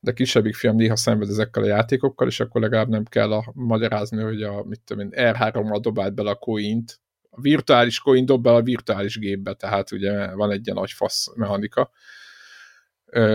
de 0.00 0.12
kisebbik 0.12 0.54
fiam 0.54 0.76
néha 0.76 0.96
szenved 0.96 1.28
ezekkel 1.28 1.62
a 1.62 1.66
játékokkal, 1.66 2.28
és 2.28 2.40
akkor 2.40 2.60
legalább 2.60 2.88
nem 2.88 3.04
kell 3.04 3.32
a, 3.32 3.52
magyarázni, 3.54 4.22
hogy 4.22 4.42
a 4.42 4.64
mit 4.64 4.80
tudom 4.84 5.02
én, 5.02 5.34
R3-mal 5.34 5.78
dobált 5.80 6.14
bele 6.14 6.30
a 6.30 6.34
coint, 6.34 7.00
a 7.30 7.40
virtuális 7.40 7.98
coin 7.98 8.24
dob 8.24 8.42
bele 8.42 8.56
a 8.56 8.62
virtuális 8.62 9.18
gépbe, 9.18 9.54
tehát 9.54 9.92
ugye 9.92 10.34
van 10.34 10.50
egy 10.50 10.66
ilyen 10.66 10.76
nagy 10.78 10.90
fasz 10.90 11.36
mechanika, 11.36 11.90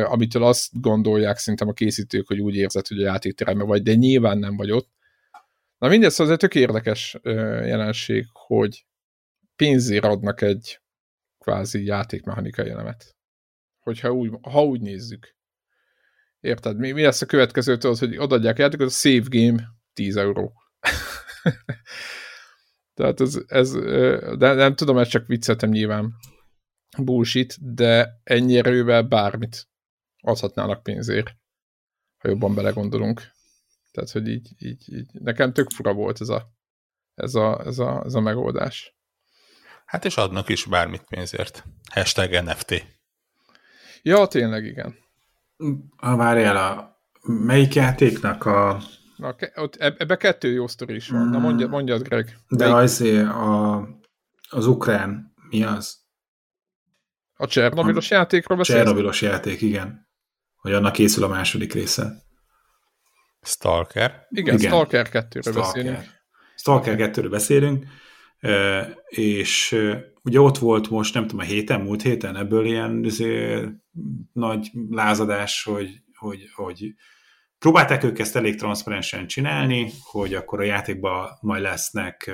amitől 0.03 0.43
azt 0.43 0.81
gondolják 0.81 1.37
szerintem 1.37 1.67
a 1.67 1.73
készítők, 1.73 2.27
hogy 2.27 2.39
úgy 2.39 2.55
érzed, 2.55 2.87
hogy 2.87 3.01
a 3.01 3.05
játékteremben 3.05 3.67
vagy, 3.67 3.83
de 3.83 3.93
nyilván 3.93 4.37
nem 4.37 4.55
vagy 4.55 4.71
ott. 4.71 4.89
Na 5.77 5.87
mindez 5.87 6.13
szóval 6.13 6.33
egy 6.33 6.39
tök 6.39 6.55
érdekes 6.55 7.17
jelenség, 7.63 8.25
hogy 8.33 8.85
pénzért 9.55 10.03
adnak 10.03 10.41
egy 10.41 10.79
kvázi 11.39 11.85
játékmechanikai 11.85 12.69
elemet. 12.69 13.15
Hogyha 13.79 14.11
úgy, 14.11 14.31
ha 14.41 14.63
úgy 14.63 14.81
nézzük. 14.81 15.35
Érted? 16.45 16.77
Mi, 16.77 16.91
mi 16.91 17.01
lesz 17.01 17.21
a 17.21 17.25
következő, 17.25 17.77
tudod, 17.77 17.97
hogy 17.97 18.17
odaadják 18.17 18.57
játékot, 18.57 18.87
a 18.87 18.89
save 18.89 19.25
game 19.29 19.63
10 19.93 20.15
euró. 20.15 20.53
Tehát 22.95 23.21
ez, 23.21 23.39
ez 23.47 23.71
de 24.37 24.53
nem 24.53 24.75
tudom, 24.75 24.97
ezt 24.97 25.09
csak 25.09 25.27
vicceltem 25.27 25.69
nyilván 25.69 26.13
bullshit, 26.97 27.73
de 27.73 28.21
ennyi 28.23 28.57
erővel 28.57 29.01
bármit 29.01 29.67
adhatnának 30.21 30.83
pénzért, 30.83 31.35
ha 32.17 32.29
jobban 32.29 32.55
belegondolunk. 32.55 33.21
Tehát, 33.91 34.11
hogy 34.11 34.27
így, 34.27 34.49
így, 34.57 34.93
így. 34.93 35.09
nekem 35.13 35.53
tök 35.53 35.69
fura 35.69 35.93
volt 35.93 36.21
ez 36.21 36.29
a, 36.29 36.51
ez 37.15 37.35
a, 37.35 37.61
ez 37.65 37.79
a, 37.79 38.03
ez 38.05 38.13
a 38.13 38.19
megoldás. 38.19 38.95
Hát 39.85 40.05
és 40.05 40.17
adnak 40.17 40.49
is 40.49 40.65
bármit 40.65 41.03
pénzért. 41.03 41.63
Hashtag 41.91 42.31
NFT. 42.31 42.85
Ja, 44.01 44.27
tényleg 44.27 44.65
igen. 44.65 45.04
Ha 45.97 46.15
várjál, 46.15 46.57
a 46.57 46.99
melyik 47.21 47.73
játéknak 47.73 48.45
a... 48.45 48.81
Na, 49.15 49.35
ott, 49.55 49.75
ebbe 49.75 50.17
kettő 50.17 50.51
jó 50.51 50.67
sztori 50.67 50.95
is 50.95 51.09
van. 51.09 51.27
Na 51.27 51.39
mondja, 51.39 51.67
mondjad, 51.67 52.01
Greg. 52.01 52.37
De 52.47 52.73
azért 52.73 53.27
a, 53.27 53.87
az 54.49 54.67
ukrán, 54.67 55.33
mi 55.49 55.63
az? 55.63 56.03
A 57.37 57.47
Csernobilos 57.47 58.09
játékról 58.09 58.57
beszélsz? 58.57 58.79
Csernobilos 58.79 59.21
játék, 59.21 59.61
igen. 59.61 60.07
Hogy 60.55 60.73
annak 60.73 60.93
készül 60.93 61.23
a 61.23 61.27
második 61.27 61.73
része. 61.73 62.23
Stalker? 63.41 64.25
Igen, 64.29 64.55
igen. 64.57 64.71
Stalker 64.71 65.07
2-ről 65.11 65.41
Stalker. 65.41 65.53
beszélünk. 65.53 66.03
Stalker 66.55 66.95
2-ről 66.99 67.27
beszélünk, 67.29 67.85
és 69.07 69.77
ugye 70.23 70.39
ott 70.39 70.57
volt 70.57 70.89
most, 70.89 71.13
nem 71.13 71.27
tudom, 71.27 71.45
a 71.45 71.47
héten, 71.47 71.81
múlt 71.81 72.01
héten 72.01 72.35
ebből 72.35 72.65
ilyen 72.65 73.03
azért, 73.05 73.69
nagy 74.33 74.71
lázadás, 74.89 75.63
hogy, 75.63 75.89
hogy, 76.13 76.49
hogy 76.55 76.93
próbálták 77.59 78.03
ők 78.03 78.19
ezt 78.19 78.35
elég 78.35 78.55
transzparensen 78.55 79.27
csinálni, 79.27 79.91
hogy 80.03 80.33
akkor 80.33 80.59
a 80.59 80.63
játékban 80.63 81.37
majd 81.41 81.61
lesznek, 81.61 82.31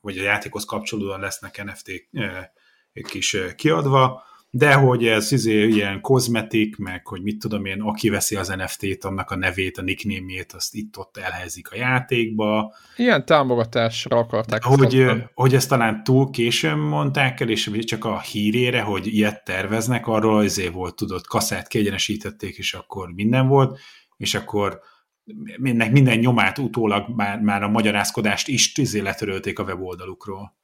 vagy 0.00 0.18
a 0.18 0.22
játékhoz 0.22 0.64
kapcsolódóan 0.64 1.20
lesznek 1.20 1.64
NFT-k 1.64 3.14
is 3.14 3.36
kiadva, 3.56 4.22
de 4.54 4.74
hogy 4.74 5.06
ez 5.06 5.32
izé, 5.32 5.66
ilyen 5.66 6.00
kozmetik, 6.00 6.76
meg 6.76 7.06
hogy 7.06 7.22
mit 7.22 7.38
tudom 7.38 7.64
én, 7.64 7.80
aki 7.80 8.08
veszi 8.08 8.36
az 8.36 8.48
NFT-t, 8.48 9.04
annak 9.04 9.30
a 9.30 9.36
nevét, 9.36 9.78
a 9.78 9.82
nickname-ét, 9.82 10.52
azt 10.52 10.74
itt-ott 10.74 11.16
elhelyezik 11.16 11.70
a 11.70 11.76
játékba. 11.76 12.74
Ilyen 12.96 13.24
támogatásra 13.24 14.16
akarták. 14.16 14.62
Hogy, 14.62 15.06
hogy 15.34 15.54
ezt 15.54 15.68
talán 15.68 16.04
túl 16.04 16.30
későn 16.30 16.78
mondták 16.78 17.40
el, 17.40 17.48
és 17.48 17.70
csak 17.78 18.04
a 18.04 18.20
hírére, 18.20 18.80
hogy 18.80 19.06
ilyet 19.06 19.44
terveznek, 19.44 20.06
arról 20.06 20.38
azért 20.38 20.72
volt, 20.72 20.96
tudott, 20.96 21.26
kaszát 21.26 21.68
kiegyenesítették, 21.68 22.56
és 22.56 22.74
akkor 22.74 23.12
minden 23.12 23.48
volt, 23.48 23.78
és 24.16 24.34
akkor 24.34 24.80
mindennek 25.56 25.92
minden 25.92 26.18
nyomát 26.18 26.58
utólag 26.58 27.08
már, 27.16 27.40
már 27.40 27.62
a 27.62 27.68
magyarázkodást 27.68 28.48
is 28.48 28.72
tüzé 28.72 29.00
letörölték 29.00 29.58
a 29.58 29.62
weboldalukról. 29.62 30.60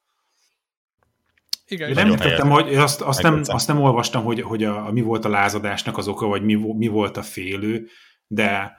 Igen, 1.69 1.91
nem 1.91 2.09
értettem, 2.09 2.49
hogy 2.49 2.75
azt, 2.75 3.01
azt, 3.01 3.21
nem, 3.21 3.41
azt 3.45 3.67
nem 3.67 3.81
olvastam, 3.81 4.23
hogy, 4.23 4.41
hogy 4.41 4.63
a, 4.63 4.87
a, 4.87 4.91
mi 4.91 5.01
volt 5.01 5.25
a 5.25 5.29
lázadásnak 5.29 5.97
az 5.97 6.07
oka, 6.07 6.27
vagy 6.27 6.43
mi, 6.43 6.55
mi 6.55 6.87
volt 6.87 7.17
a 7.17 7.21
félő, 7.21 7.87
de 8.27 8.77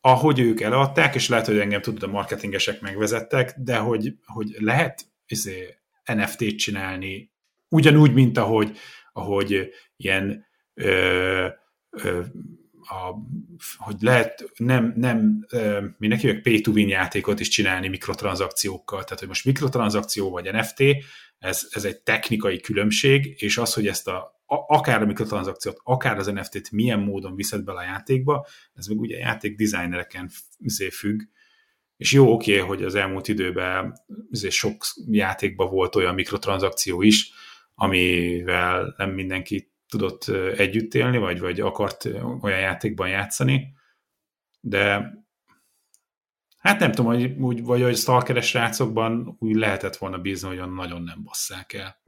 ahogy 0.00 0.38
ők 0.38 0.60
eladták, 0.60 1.14
és 1.14 1.28
lehet, 1.28 1.46
hogy 1.46 1.58
engem 1.58 1.80
tudod, 1.80 2.02
a 2.02 2.06
marketingesek 2.12 2.80
megvezettek, 2.80 3.54
de 3.56 3.76
hogy, 3.76 4.14
hogy 4.24 4.56
lehet 4.58 5.06
izé, 5.26 5.78
NFT-t 6.04 6.56
csinálni 6.56 7.30
ugyanúgy, 7.68 8.12
mint 8.12 8.38
ahogy, 8.38 8.76
ahogy 9.12 9.70
ilyen 9.96 10.46
ö, 10.74 11.46
ö, 11.90 12.20
a, 12.88 13.14
hogy 13.76 13.96
lehet 14.00 14.50
nem, 14.56 14.92
nem 14.96 15.46
mindenki 15.98 16.32
pay 16.32 16.60
to 16.60 16.70
win 16.70 16.88
játékot 16.88 17.40
is 17.40 17.48
csinálni 17.48 17.88
mikrotranszakciókkal, 17.88 19.04
tehát 19.04 19.18
hogy 19.18 19.28
most 19.28 19.44
mikrotranszakció 19.44 20.30
vagy 20.30 20.52
NFT, 20.52 20.82
ez, 21.38 21.68
ez 21.70 21.84
egy 21.84 22.00
technikai 22.00 22.60
különbség, 22.60 23.34
és 23.42 23.58
az, 23.58 23.74
hogy 23.74 23.86
ezt 23.86 24.08
a, 24.08 24.42
akár 24.46 25.02
a 25.02 25.06
mikrotranszakciót, 25.06 25.80
akár 25.82 26.18
az 26.18 26.26
NFT-t 26.26 26.70
milyen 26.70 26.98
módon 26.98 27.34
viszed 27.34 27.64
bele 27.64 27.78
a 27.78 27.84
játékba, 27.84 28.46
ez 28.74 28.86
meg 28.86 28.98
ugye 28.98 29.16
játék 29.16 29.56
designereken 29.56 30.30
izé 30.58 30.88
függ, 30.88 31.20
és 31.96 32.12
jó, 32.12 32.32
oké, 32.32 32.58
hogy 32.58 32.82
az 32.82 32.94
elmúlt 32.94 33.28
időben 33.28 33.94
izé 34.30 34.48
sok 34.48 34.84
játékban 35.10 35.70
volt 35.70 35.94
olyan 35.94 36.14
mikrotranszakció 36.14 37.02
is, 37.02 37.30
amivel 37.74 38.94
nem 38.96 39.10
mindenki 39.10 39.72
tudott 39.88 40.28
együtt 40.56 40.94
élni, 40.94 41.18
vagy, 41.18 41.40
vagy 41.40 41.60
akart 41.60 42.04
olyan 42.40 42.60
játékban 42.60 43.08
játszani, 43.08 43.74
de 44.60 45.12
hát 46.58 46.78
nem 46.78 46.92
tudom, 46.92 47.12
hogy 47.12 47.36
úgy, 47.38 47.62
vagy 47.62 47.82
hogy 47.82 47.96
stalkeres 47.96 48.54
rácokban 48.54 49.36
úgy 49.38 49.54
lehetett 49.54 49.96
volna 49.96 50.18
bízni, 50.18 50.48
hogy 50.48 50.70
nagyon 50.70 51.02
nem 51.02 51.22
basszák 51.22 51.72
el. 51.72 52.00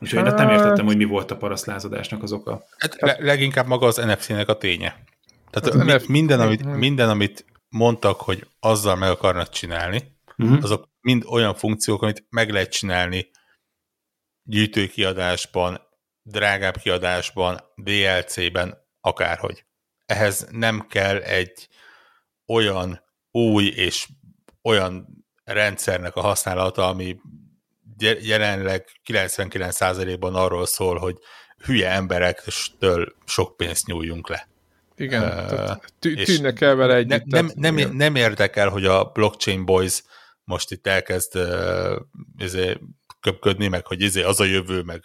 Úgyhogy 0.00 0.22
hát... 0.22 0.38
nem 0.38 0.48
értettem, 0.48 0.86
hogy 0.86 0.96
mi 0.96 1.04
volt 1.04 1.30
a 1.30 1.36
parasztlázadásnak 1.36 2.22
az 2.22 2.32
oka. 2.32 2.62
Hát 2.78 3.00
le, 3.00 3.16
leginkább 3.18 3.66
maga 3.66 3.86
az 3.86 3.96
NFC-nek 3.96 4.48
a 4.48 4.56
ténye. 4.56 5.04
Tehát 5.50 5.84
mi, 5.84 5.92
NF... 5.92 6.06
minden, 6.06 6.40
amit, 6.40 6.64
minden, 6.64 7.08
amit 7.08 7.44
mondtak, 7.68 8.20
hogy 8.20 8.46
azzal 8.60 8.96
meg 8.96 9.10
akarnak 9.10 9.48
csinálni, 9.48 10.16
uh-huh. 10.36 10.58
azok 10.62 10.88
mind 11.00 11.24
olyan 11.26 11.54
funkciók, 11.54 12.02
amit 12.02 12.26
meg 12.28 12.50
lehet 12.50 12.70
csinálni 12.70 13.30
gyűjtőkiadásban, 14.42 15.80
drágább 16.30 16.76
kiadásban, 16.76 17.60
DLC-ben, 17.76 18.86
akárhogy. 19.00 19.64
Ehhez 20.06 20.46
nem 20.50 20.86
kell 20.88 21.16
egy 21.16 21.68
olyan 22.46 23.02
új 23.30 23.64
és 23.66 24.08
olyan 24.62 25.24
rendszernek 25.44 26.16
a 26.16 26.20
használata, 26.20 26.88
ami 26.88 27.16
jelenleg 28.20 28.84
99%-ban 29.06 30.34
arról 30.34 30.66
szól, 30.66 30.98
hogy 30.98 31.18
hülye 31.64 31.90
emberektől 31.90 33.14
sok 33.26 33.56
pénzt 33.56 33.86
nyúljunk 33.86 34.28
le. 34.28 34.48
Igen, 34.96 35.22
uh, 35.22 35.76
tűnnek 35.98 36.60
el 36.60 36.74
vele 36.74 36.94
együtt. 36.94 37.24
Ne, 37.24 37.40
nem, 37.40 37.74
nem, 37.74 37.96
nem 37.96 38.14
érdekel, 38.14 38.68
hogy 38.68 38.84
a 38.84 39.04
Blockchain 39.04 39.64
Boys 39.64 40.02
most 40.44 40.70
itt 40.70 40.86
elkezd 40.86 41.36
uh, 41.36 42.74
köpködni, 43.20 43.68
meg 43.68 43.86
hogy 43.86 44.00
izé 44.00 44.22
az 44.22 44.40
a 44.40 44.44
jövő, 44.44 44.82
meg 44.82 45.02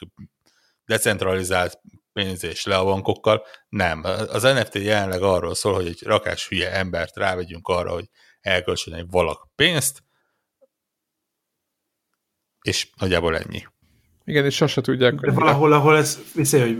decentralizált 0.85 1.81
pénzés 2.13 2.65
le 2.65 2.77
a 2.77 2.83
bankokkal. 2.83 3.45
Nem. 3.69 4.03
Az 4.03 4.43
NFT 4.43 4.75
jelenleg 4.75 5.21
arról 5.21 5.55
szól, 5.55 5.73
hogy 5.73 5.87
egy 5.87 6.03
rakás 6.03 6.47
hülye 6.47 6.71
embert 6.71 7.15
rávegyünk 7.15 7.67
arra, 7.67 7.91
hogy 7.91 8.09
elköltsön 8.41 8.93
egy 8.93 9.05
valak 9.09 9.47
pénzt, 9.55 10.03
és 12.61 12.89
nagyjából 12.95 13.37
ennyi. 13.37 13.63
Igen, 14.23 14.45
és 14.45 14.55
sose 14.55 14.81
tudják. 14.81 15.13
De 15.13 15.31
valahol, 15.31 15.73
ahol 15.73 15.97
ez, 15.97 16.19
viszont, 16.35 16.63
hogy, 16.63 16.77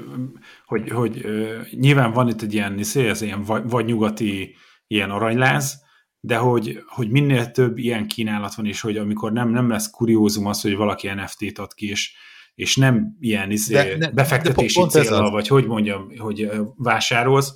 hogy, 0.65 0.89
hogy 0.89 1.25
uh, 1.25 1.71
nyilván 1.71 2.11
van 2.11 2.27
itt 2.27 2.41
egy 2.41 2.53
ilyen, 2.53 2.75
viszont, 2.75 3.07
ez 3.07 3.21
ilyen 3.21 3.43
vagy, 3.43 3.69
vagy 3.69 3.85
nyugati 3.85 4.55
ilyen 4.87 5.11
aranyláz, 5.11 5.83
de 6.19 6.37
hogy, 6.37 6.83
hogy 6.87 7.09
minél 7.09 7.51
több 7.51 7.77
ilyen 7.77 8.07
kínálat 8.07 8.55
van, 8.55 8.65
és 8.65 8.81
hogy 8.81 8.97
amikor 8.97 9.31
nem, 9.31 9.49
nem 9.49 9.69
lesz 9.69 9.89
kuriózum 9.89 10.45
az, 10.45 10.61
hogy 10.61 10.75
valaki 10.75 11.07
NFT-t 11.07 11.59
ad 11.59 11.73
ki, 11.73 11.89
és 11.89 12.13
és 12.55 12.75
nem 12.75 13.15
ilyen 13.19 13.51
izé, 13.51 13.73
de, 13.73 13.97
de, 13.97 14.09
befektetési 14.09 14.81
de 14.81 14.87
célra, 14.87 15.29
vagy 15.29 15.47
hogy 15.47 15.65
mondjam, 15.65 16.17
hogy 16.17 16.49
vásárolsz, 16.75 17.53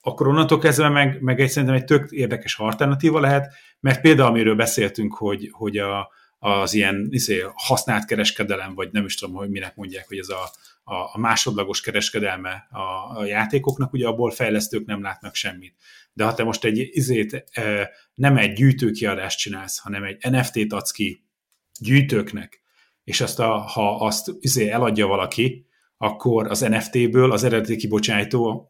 akkor 0.00 0.28
onnantól 0.28 0.58
kezdve 0.58 0.88
meg, 0.88 1.20
meg 1.20 1.40
egy 1.40 1.48
szerintem 1.48 1.76
egy 1.76 1.84
tök 1.84 2.10
érdekes 2.10 2.58
alternatíva 2.58 3.20
lehet, 3.20 3.54
mert 3.80 4.00
például 4.00 4.28
amiről 4.28 4.54
beszéltünk, 4.54 5.14
hogy, 5.14 5.48
hogy 5.52 5.76
a, 5.76 6.10
az 6.38 6.74
ilyen 6.74 7.06
izé, 7.10 7.44
használt 7.54 8.04
kereskedelem, 8.04 8.74
vagy 8.74 8.88
nem 8.92 9.04
is 9.04 9.14
tudom, 9.14 9.34
hogy 9.34 9.50
minek 9.50 9.76
mondják, 9.76 10.08
hogy 10.08 10.18
ez 10.18 10.28
a, 10.28 10.50
a, 10.84 10.94
a 10.94 11.18
másodlagos 11.18 11.80
kereskedelme 11.80 12.68
a, 12.70 13.18
a 13.18 13.24
játékoknak, 13.24 13.92
ugye 13.92 14.06
abból 14.06 14.30
fejlesztők 14.30 14.86
nem 14.86 15.02
látnak 15.02 15.34
semmit. 15.34 15.74
De 16.12 16.24
ha 16.24 16.34
te 16.34 16.44
most 16.44 16.64
egy 16.64 16.88
izét, 16.92 17.44
nem 18.14 18.36
egy 18.36 18.52
gyűjtőkiadást 18.52 19.38
csinálsz, 19.38 19.78
hanem 19.78 20.04
egy 20.04 20.30
NFT-t 20.30 20.72
adsz 20.72 20.90
ki 20.90 21.24
gyűjtőknek, 21.80 22.61
és 23.04 23.20
azt 23.20 23.40
a, 23.40 23.56
ha 23.56 23.96
azt 23.96 24.30
izé 24.40 24.68
eladja 24.68 25.06
valaki, 25.06 25.66
akkor 25.96 26.46
az 26.46 26.60
NFT-ből 26.60 27.32
az 27.32 27.44
eredeti 27.44 27.76
kibocsátó, 27.76 28.66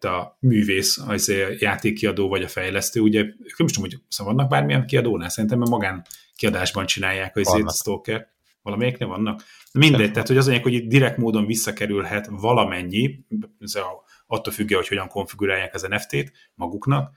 a 0.00 0.36
művész, 0.40 0.98
az 0.98 1.28
izé 1.28 1.56
játékkiadó 1.58 2.28
vagy 2.28 2.42
a 2.42 2.48
fejlesztő, 2.48 3.00
ugye 3.00 3.22
nem 3.56 3.66
is 3.66 3.72
tudom, 3.72 3.90
hogy 3.90 4.00
szóval 4.08 4.34
vannak 4.34 4.50
bármilyen 4.50 4.86
kiadónál, 4.86 5.28
szerintem 5.28 5.58
mert 5.58 5.70
magán 5.70 6.06
kiadásban 6.36 6.86
csinálják 6.86 7.36
az 7.36 7.54
izé, 7.54 7.64
Stalker. 7.72 8.28
Valamelyiknél 8.62 9.08
vannak? 9.08 9.42
Mindegy, 9.72 10.12
tehát 10.12 10.28
hogy 10.28 10.36
az 10.36 10.48
anyag, 10.48 10.62
hogy 10.62 10.72
itt 10.72 10.88
direkt 10.88 11.16
módon 11.16 11.46
visszakerülhet 11.46 12.28
valamennyi, 12.30 13.24
ez 13.60 13.74
a, 13.74 14.04
attól 14.26 14.52
függő, 14.52 14.74
hogy 14.74 14.88
hogyan 14.88 15.08
konfigurálják 15.08 15.74
az 15.74 15.82
NFT-t 15.82 16.32
maguknak, 16.54 17.12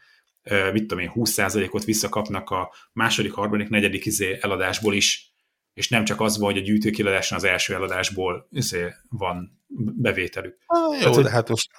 mit 0.71 0.87
tudom 0.87 0.99
én, 0.99 1.11
20%-ot 1.15 1.83
visszakapnak 1.83 2.49
a 2.49 2.71
második, 2.93 3.31
harmadik, 3.31 3.69
negyedik 3.69 4.05
izé 4.05 4.37
eladásból 4.41 4.93
is, 4.93 5.32
és 5.73 5.89
nem 5.89 6.05
csak 6.05 6.21
az 6.21 6.37
van, 6.37 6.51
hogy 6.51 6.61
a 6.61 6.65
gyűjtőkiadáson 6.65 7.37
az 7.37 7.43
első 7.43 7.73
eladásból 7.73 8.47
izé, 8.51 8.93
van 9.09 9.63
bevételük. 9.95 10.57
Ah, 10.65 11.01
jó, 11.01 11.09
tehát, 11.09 11.23
de 11.23 11.29
hát 11.29 11.49
most... 11.49 11.69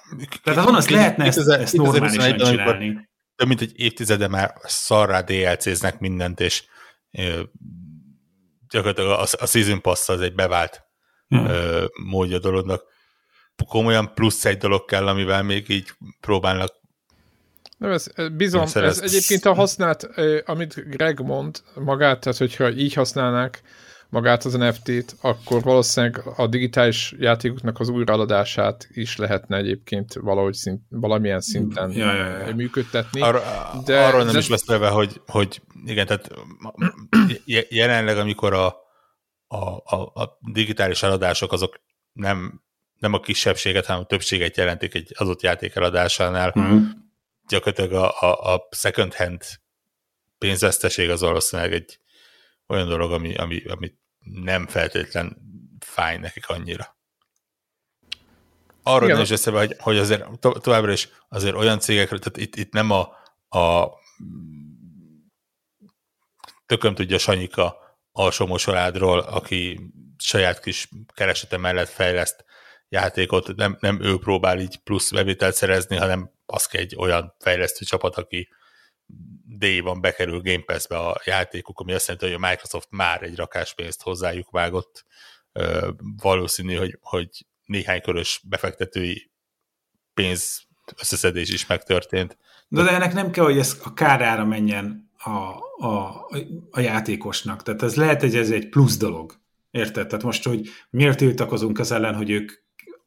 Tehát 0.43 0.59
honnan 0.59 0.79
azt 0.79 0.89
lehetne 0.89 1.25
ezt, 1.25 1.49
ezt 1.49 1.73
normálisan 1.73 2.37
csinálni? 2.37 3.09
Több 3.35 3.47
mint 3.47 3.61
egy 3.61 3.71
évtizede 3.75 4.27
már 4.27 4.53
szarrá 4.63 5.21
DLC-znek 5.21 5.99
mindent, 5.99 6.39
és 6.39 6.63
ö, 7.11 7.43
gyakorlatilag 8.69 9.09
a, 9.09 9.21
a 9.21 9.45
Season 9.45 9.81
Pass 9.81 10.09
az 10.09 10.21
egy 10.21 10.35
bevált 10.35 10.83
hmm. 11.27 11.45
ö, 11.45 11.85
módja 12.03 12.39
dolognak. 12.39 12.83
Komolyan 13.67 14.13
plusz 14.13 14.45
egy 14.45 14.57
dolog 14.57 14.85
kell, 14.85 15.07
amivel 15.07 15.43
még 15.43 15.69
így 15.69 15.91
próbálnak 16.19 16.83
nem, 17.77 17.91
ez, 17.91 18.07
bizony, 18.33 18.61
ez, 18.61 18.75
ez 18.75 18.99
egyébként 18.99 19.45
a 19.45 19.53
használt, 19.53 20.09
amit 20.45 20.89
Greg 20.89 21.19
mond 21.19 21.61
magát, 21.75 22.19
tehát 22.19 22.37
hogyha 22.37 22.71
így 22.71 22.93
használnák, 22.93 23.61
magát 24.09 24.43
az 24.43 24.53
NFT-t, 24.53 25.15
akkor 25.21 25.61
valószínűleg 25.61 26.21
a 26.35 26.47
digitális 26.47 27.13
játékoknak 27.19 27.79
az 27.79 27.89
újraadását 27.89 28.87
is 28.89 29.17
lehetne 29.17 29.57
egyébként 29.57 30.13
valahogy 30.13 30.53
szint, 30.53 30.81
valamilyen 30.89 31.41
szinten 31.41 31.91
ja, 31.91 32.13
ja, 32.13 32.37
ja. 32.47 32.55
működtetni. 32.55 33.21
Ar- 33.21 33.43
de 33.85 34.05
arról 34.05 34.23
nem 34.23 34.33
de... 34.33 34.39
is 34.39 34.47
beszélve, 34.47 34.89
hogy, 34.89 35.21
hogy 35.27 35.61
igen, 35.85 36.05
tehát 36.05 36.31
jelenleg, 37.69 38.17
amikor 38.17 38.53
a, 38.53 38.65
a, 39.47 39.95
a, 39.95 40.11
a 40.13 40.37
digitális 40.51 41.03
eladások 41.03 41.51
azok 41.51 41.79
nem, 42.13 42.61
nem 42.99 43.13
a 43.13 43.19
kisebbséget, 43.19 43.85
hanem 43.85 44.01
a 44.01 44.05
többséget 44.05 44.57
jelentik 44.57 44.93
egy 44.93 45.11
adott 45.15 45.41
játék 45.41 45.75
eladásánál, 45.75 46.53
mm. 46.59 46.83
gyakorlatilag 47.47 47.91
a, 47.91 48.21
a, 48.21 48.53
a 48.53 48.67
second 48.71 49.13
hand 49.13 49.41
pénzveszteség 50.37 51.09
az 51.09 51.21
valószínűleg 51.21 51.73
egy 51.73 51.99
olyan 52.67 52.87
dolog, 52.87 53.11
ami, 53.11 53.35
ami, 53.35 53.63
ami 53.63 53.93
nem 54.19 54.67
feltétlen 54.67 55.37
fáj 55.79 56.17
nekik 56.17 56.49
annyira. 56.49 56.97
Arról 58.83 59.09
nem 59.09 59.21
is 59.21 59.29
eszembe, 59.29 59.59
hogy, 59.59 59.75
hogy 59.79 59.97
azért 59.97 60.39
to, 60.39 60.59
továbbra 60.59 60.91
is 60.91 61.09
azért 61.29 61.55
olyan 61.55 61.79
cégekről, 61.79 62.19
tehát 62.19 62.37
itt, 62.37 62.55
itt 62.55 62.71
nem 62.71 62.91
a, 62.91 62.99
a 63.59 63.89
tököm 66.65 66.95
tudja 66.95 67.17
Sanyika 67.17 67.77
alsó 68.11 68.45
mosoládról, 68.45 69.19
aki 69.19 69.91
saját 70.17 70.59
kis 70.59 70.89
keresete 71.13 71.57
mellett 71.57 71.89
fejleszt 71.89 72.45
játékot, 72.89 73.55
nem, 73.55 73.77
nem 73.79 74.01
ő 74.01 74.17
próbál 74.17 74.59
így 74.59 74.77
plusz 74.77 75.11
bevételt 75.11 75.55
szerezni, 75.55 75.95
hanem 75.97 76.31
az 76.45 76.67
egy 76.71 76.95
olyan 76.97 77.35
fejlesztő 77.39 77.85
csapat, 77.85 78.15
aki 78.15 78.49
D-ban 79.57 80.01
bekerül 80.01 80.41
Game 80.41 80.63
Pass-be 80.65 80.97
a 80.97 81.21
játékuk, 81.25 81.79
ami 81.79 81.93
azt 81.93 82.07
jelenti, 82.07 82.25
hogy 82.25 82.43
a 82.43 82.47
Microsoft 82.49 82.87
már 82.91 83.23
egy 83.23 83.35
rakáspénzt 83.35 84.01
hozzájuk 84.01 84.49
vágott. 84.49 85.05
Valószínű, 86.21 86.75
hogy, 86.75 86.97
hogy 87.01 87.29
néhány 87.65 88.01
körös 88.01 88.41
befektetői 88.43 89.31
pénz 90.13 90.61
összeszedés 90.99 91.49
is 91.49 91.65
megtörtént. 91.65 92.37
De, 92.67 92.83
de 92.83 92.91
ennek 92.91 93.13
nem 93.13 93.31
kell, 93.31 93.43
hogy 93.43 93.57
ez 93.57 93.79
a 93.83 93.93
kárára 93.93 94.45
menjen 94.45 95.11
a, 95.17 95.29
a, 95.87 96.25
a 96.71 96.79
játékosnak. 96.79 97.63
Tehát 97.63 97.83
ez 97.83 97.95
lehet, 97.95 98.21
hogy 98.21 98.35
ez 98.35 98.51
egy 98.51 98.69
plusz 98.69 98.97
dolog. 98.97 99.39
Érted? 99.71 100.07
Tehát 100.07 100.25
most, 100.25 100.43
hogy 100.43 100.69
miért 100.89 101.17
tiltakozunk 101.17 101.79
az 101.79 101.91
ellen, 101.91 102.15
hogy 102.15 102.29
ők 102.29 102.51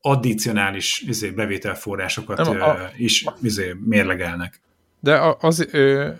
addicionális 0.01 1.01
izé, 1.01 1.31
bevételforrásokat 1.31 2.39
nem, 2.39 2.61
a, 2.61 2.77
is 2.97 3.25
izé, 3.43 3.73
mérlegelnek. 3.85 4.61
De 5.01 5.21
az, 5.41 5.67
ö, 5.73 6.11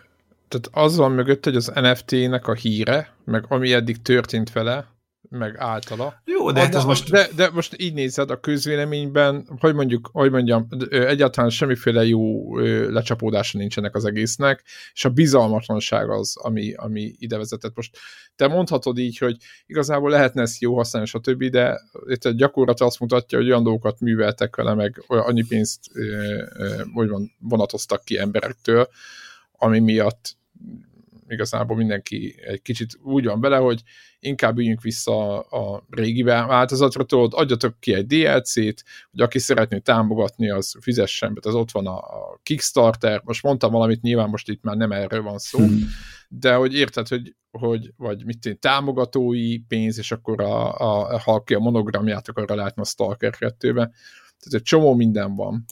tehát 0.49 0.69
az 0.73 0.97
van 0.97 1.13
mögött, 1.13 1.45
hogy 1.45 1.57
az 1.57 1.73
NFT-nek 1.75 2.47
a 2.47 2.55
híre, 2.55 3.13
meg 3.25 3.45
ami 3.49 3.73
eddig 3.73 4.03
történt 4.03 4.53
vele, 4.53 4.87
meg 5.31 5.57
általa. 5.59 6.23
Jó, 6.25 6.51
de 6.53 6.61
hát 6.61 6.75
ez 6.75 6.85
most... 6.85 7.11
De, 7.11 7.29
de 7.37 7.51
most 7.51 7.75
így 7.81 7.95
nézed 7.95 8.31
a 8.31 8.41
közvéleményben, 8.41 9.49
hogy 9.61 9.75
mondjuk, 9.75 10.11
hogy 10.13 10.31
mondjam, 10.31 10.69
egyáltalán 10.91 11.51
semmiféle 11.51 12.05
jó 12.05 12.57
lecsapódása 12.89 13.59
nincsenek 13.59 13.95
az 13.95 14.05
egésznek, 14.05 14.65
és 14.93 15.05
a 15.05 15.11
bizalmatlanság 15.11 16.11
az, 16.11 16.37
ami, 16.37 16.75
ami 16.75 17.15
ide 17.19 17.37
vezetett. 17.37 17.77
Most 17.77 17.99
te 18.37 18.47
mondhatod 18.47 18.99
így, 18.99 19.19
hogy 19.19 19.37
igazából 19.67 20.11
lehetne 20.11 20.43
ezt 20.43 20.61
jó 20.61 20.77
használni, 20.77 21.09
stb., 21.09 21.45
de 21.45 21.81
itt 22.07 22.29
gyakorlat 22.29 22.81
azt 22.81 23.01
mutatja, 23.01 23.39
hogy 23.39 23.49
olyan 23.49 23.63
dolgokat 23.63 24.01
műveltek 24.01 24.57
vele, 24.57 24.75
meg 24.75 25.05
annyi 25.07 25.45
pénzt 25.49 25.81
hogy 26.95 27.09
van, 27.09 27.33
vonatoztak 27.39 28.05
ki 28.05 28.19
emberektől, 28.19 28.89
ami 29.53 29.79
miatt 29.79 30.37
igazából 31.29 31.77
mindenki 31.77 32.35
egy 32.47 32.63
kicsit 32.63 32.99
úgy 33.03 33.25
van 33.25 33.41
bele, 33.41 33.57
hogy 33.57 33.83
inkább 34.21 34.59
üljünk 34.59 34.83
vissza 34.83 35.41
a 35.41 35.87
régi 35.91 36.23
változatra, 36.23 37.05
tudod, 37.05 37.33
adjatok 37.35 37.81
ki 37.81 37.95
egy 37.95 38.07
DLC-t, 38.07 38.85
hogy 39.11 39.21
aki 39.21 39.39
szeretné 39.39 39.79
támogatni, 39.79 40.51
az 40.51 40.77
fizessen, 40.81 41.33
mert 41.33 41.47
az 41.47 41.55
ott 41.55 41.71
van 41.71 41.87
a 41.87 42.01
Kickstarter, 42.43 43.21
most 43.25 43.43
mondtam 43.43 43.73
valamit, 43.73 44.03
nyilván 44.03 44.29
most 44.29 44.49
itt 44.49 44.63
már 44.63 44.77
nem 44.77 44.93
erről 44.93 45.23
van 45.23 45.39
szó, 45.39 45.59
hmm. 45.59 45.89
de 46.29 46.55
hogy 46.55 46.75
érted, 46.75 47.09
hogy, 47.09 47.35
hogy 47.51 47.93
vagy 47.97 48.25
mit 48.25 48.47
én, 48.47 48.59
támogatói 48.59 49.59
pénz, 49.59 49.99
és 49.99 50.13
akkor 50.13 50.41
a, 50.41 50.75
a, 50.79 51.19
ha 51.19 51.43
ki 51.43 51.55
a 51.55 51.59
monogramját, 51.59 52.29
arra 52.29 52.55
látna 52.55 52.83
a 52.83 52.87
Stalker 52.87 53.35
2-be, 53.39 53.91
tehát 54.39 54.51
egy 54.51 54.63
csomó 54.63 54.95
minden 54.95 55.35
van. 55.35 55.65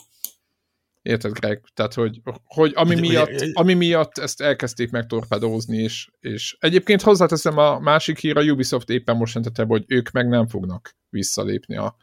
Érted, 1.07 1.33
Greg? 1.33 1.61
Tehát, 1.75 1.95
hogy, 1.95 2.21
hogy 2.45 2.73
ami, 2.75 2.95
miatt, 2.95 3.45
ami 3.53 3.75
miatt 3.75 4.19
ezt 4.19 4.41
elkezdték 4.41 4.91
megtorpedózni, 4.91 5.77
és, 5.77 6.09
és 6.21 6.57
egyébként 6.61 7.03
hozzáteszem 7.03 7.59
a 7.59 7.79
másik 7.79 8.19
hír, 8.19 8.37
a 8.37 8.43
Ubisoft 8.43 8.91
éppen 8.91 9.17
most 9.17 9.35
jelentette, 9.35 9.65
hogy 9.69 9.85
ők 9.87 10.11
meg 10.11 10.29
nem 10.29 10.47
fognak 10.47 10.97
visszalépni 11.09 11.77
a, 11.77 11.97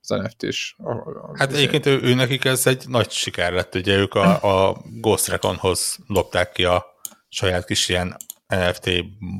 az 0.00 0.08
NFT-s. 0.08 0.76
Hát 1.34 1.52
egyébként 1.52 1.86
ő, 1.86 2.00
ő, 2.02 2.14
nekik 2.14 2.44
ez 2.44 2.66
egy 2.66 2.84
nagy 2.88 3.10
siker 3.10 3.52
lett, 3.52 3.74
ugye 3.74 3.96
ők 3.96 4.14
a, 4.14 4.68
a 4.68 4.82
Ghost 5.00 5.28
Reconhoz 5.28 5.98
lopták 6.06 6.52
ki 6.52 6.64
a 6.64 6.84
saját 7.28 7.64
kis 7.64 7.88
ilyen 7.88 8.16
NFT 8.46 8.90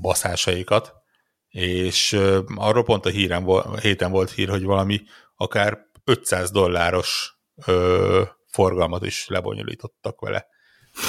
baszásaikat, 0.00 0.92
és 1.48 2.12
uh, 2.12 2.38
arról 2.54 2.84
pont 2.84 3.06
a 3.06 3.10
híren, 3.10 3.46
héten 3.80 4.10
volt 4.10 4.30
hír, 4.30 4.48
hogy 4.48 4.62
valami 4.62 5.00
akár 5.36 5.78
500 6.04 6.50
dolláros 6.50 7.38
uh, 7.66 8.28
forgalmat 8.48 9.06
is 9.06 9.26
lebonyolítottak 9.28 10.20
vele. 10.20 10.46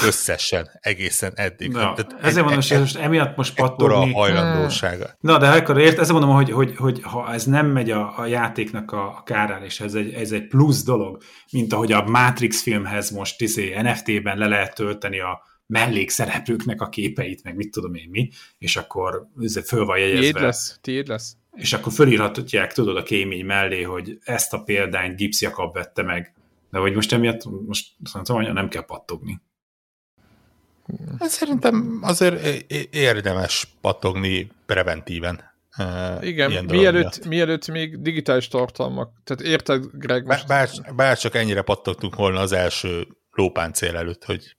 Összesen, 0.04 0.70
egészen 0.80 1.32
eddig. 1.34 1.70
Na, 1.70 1.78
Tehát 1.78 2.14
ezért 2.20 2.44
mondom, 2.44 2.62
hogy 2.68 2.78
most 2.78 2.96
emiatt 2.96 3.36
most 3.36 3.54
pattogni. 3.54 4.12
a 4.12 4.16
hajlandósága. 4.16 5.16
Na, 5.20 5.38
de 5.38 5.48
akkor 5.48 5.78
ért, 5.78 5.98
ezért 5.98 6.18
mondom, 6.18 6.30
hogy, 6.30 6.50
hogy, 6.50 6.76
hogy 6.76 7.00
ha 7.02 7.32
ez 7.32 7.44
nem 7.44 7.66
megy 7.66 7.90
a, 7.90 8.18
a 8.18 8.26
játéknak 8.26 8.92
a, 8.92 9.06
a 9.06 9.22
kárán, 9.22 9.62
és 9.62 9.80
ez 9.80 9.94
egy, 9.94 10.12
ez 10.12 10.32
egy 10.32 10.46
plusz 10.46 10.84
dolog, 10.84 11.22
mint 11.52 11.72
ahogy 11.72 11.92
a 11.92 12.02
Matrix 12.02 12.62
filmhez 12.62 13.10
most 13.10 13.40
izé, 13.40 13.80
NFT-ben 13.80 14.38
le 14.38 14.46
lehet 14.46 14.74
tölteni 14.74 15.20
a 15.20 15.42
mellékszereplőknek 15.66 16.80
a 16.80 16.88
képeit, 16.88 17.42
meg 17.42 17.56
mit 17.56 17.70
tudom 17.70 17.94
én 17.94 18.08
mi, 18.10 18.30
és 18.58 18.76
akkor 18.76 19.26
ez 19.40 19.68
föl 19.68 19.84
van 19.84 19.98
jegyezve. 19.98 20.20
Tiéd 20.20 20.40
lesz, 20.40 20.78
tiéd 20.80 21.08
lesz. 21.08 21.36
És 21.52 21.72
akkor 21.72 21.92
fölírhatják, 21.92 22.72
tudod, 22.72 22.96
a 22.96 23.02
kémény 23.02 23.44
mellé, 23.44 23.82
hogy 23.82 24.18
ezt 24.24 24.52
a 24.52 24.62
példányt 24.62 25.16
Gibbs 25.16 25.40
Jakab 25.40 25.74
vette 25.74 26.02
meg 26.02 26.34
de 26.70 26.78
hogy 26.78 26.94
most 26.94 27.12
emiatt 27.12 27.44
most 27.66 27.86
szerintem 28.04 28.52
nem 28.52 28.68
kell 28.68 28.84
pattogni. 28.84 29.40
Hát 31.18 31.28
szerintem 31.28 31.98
azért 32.02 32.62
érdemes 32.94 33.76
pattogni 33.80 34.50
preventíven. 34.66 35.48
Igen, 36.20 36.64
mielőtt, 36.64 37.26
mielőtt 37.26 37.68
még 37.68 38.00
digitális 38.02 38.48
tartalmak, 38.48 39.12
tehát 39.24 39.42
érted, 39.42 39.84
Greg? 39.92 40.26
Most... 40.26 40.46
Bár, 40.46 40.68
bár 40.96 41.18
csak 41.18 41.34
ennyire 41.34 41.62
pattogtunk 41.62 42.14
volna 42.16 42.40
az 42.40 42.52
első 42.52 43.06
lópáncél 43.30 43.96
előtt, 43.96 44.24
hogy 44.24 44.54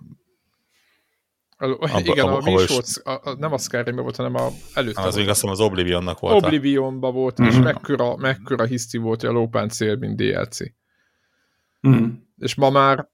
a, 1.57 1.99
igen, 1.99 2.27
a, 2.27 2.33
a, 2.33 2.37
a, 2.37 2.41
volt, 2.41 3.01
a, 3.03 3.11
a, 3.11 3.35
nem 3.37 3.53
a 3.53 3.57
skyrim 3.57 3.95
volt, 3.95 4.15
hanem 4.15 4.35
a 4.35 4.49
előtte. 4.73 5.01
Az 5.01 5.15
még 5.15 5.29
azt 5.29 5.43
az 5.43 5.59
Oblivionnak 5.59 6.19
volt. 6.19 6.43
Oblivionba 6.43 7.11
volt, 7.11 7.41
mm-hmm. 7.41 7.49
és 7.49 7.55
mhm. 7.55 7.63
mekkora, 7.63 8.15
mekkora 8.15 8.65
hiszti 8.65 8.97
volt, 8.97 9.21
hogy 9.21 9.29
a 9.29 9.33
lópáncél, 9.33 9.95
mint 9.95 10.15
DLC. 10.15 10.59
Mm. 11.87 12.09
És 12.37 12.55
ma 12.55 12.69
már 12.69 13.09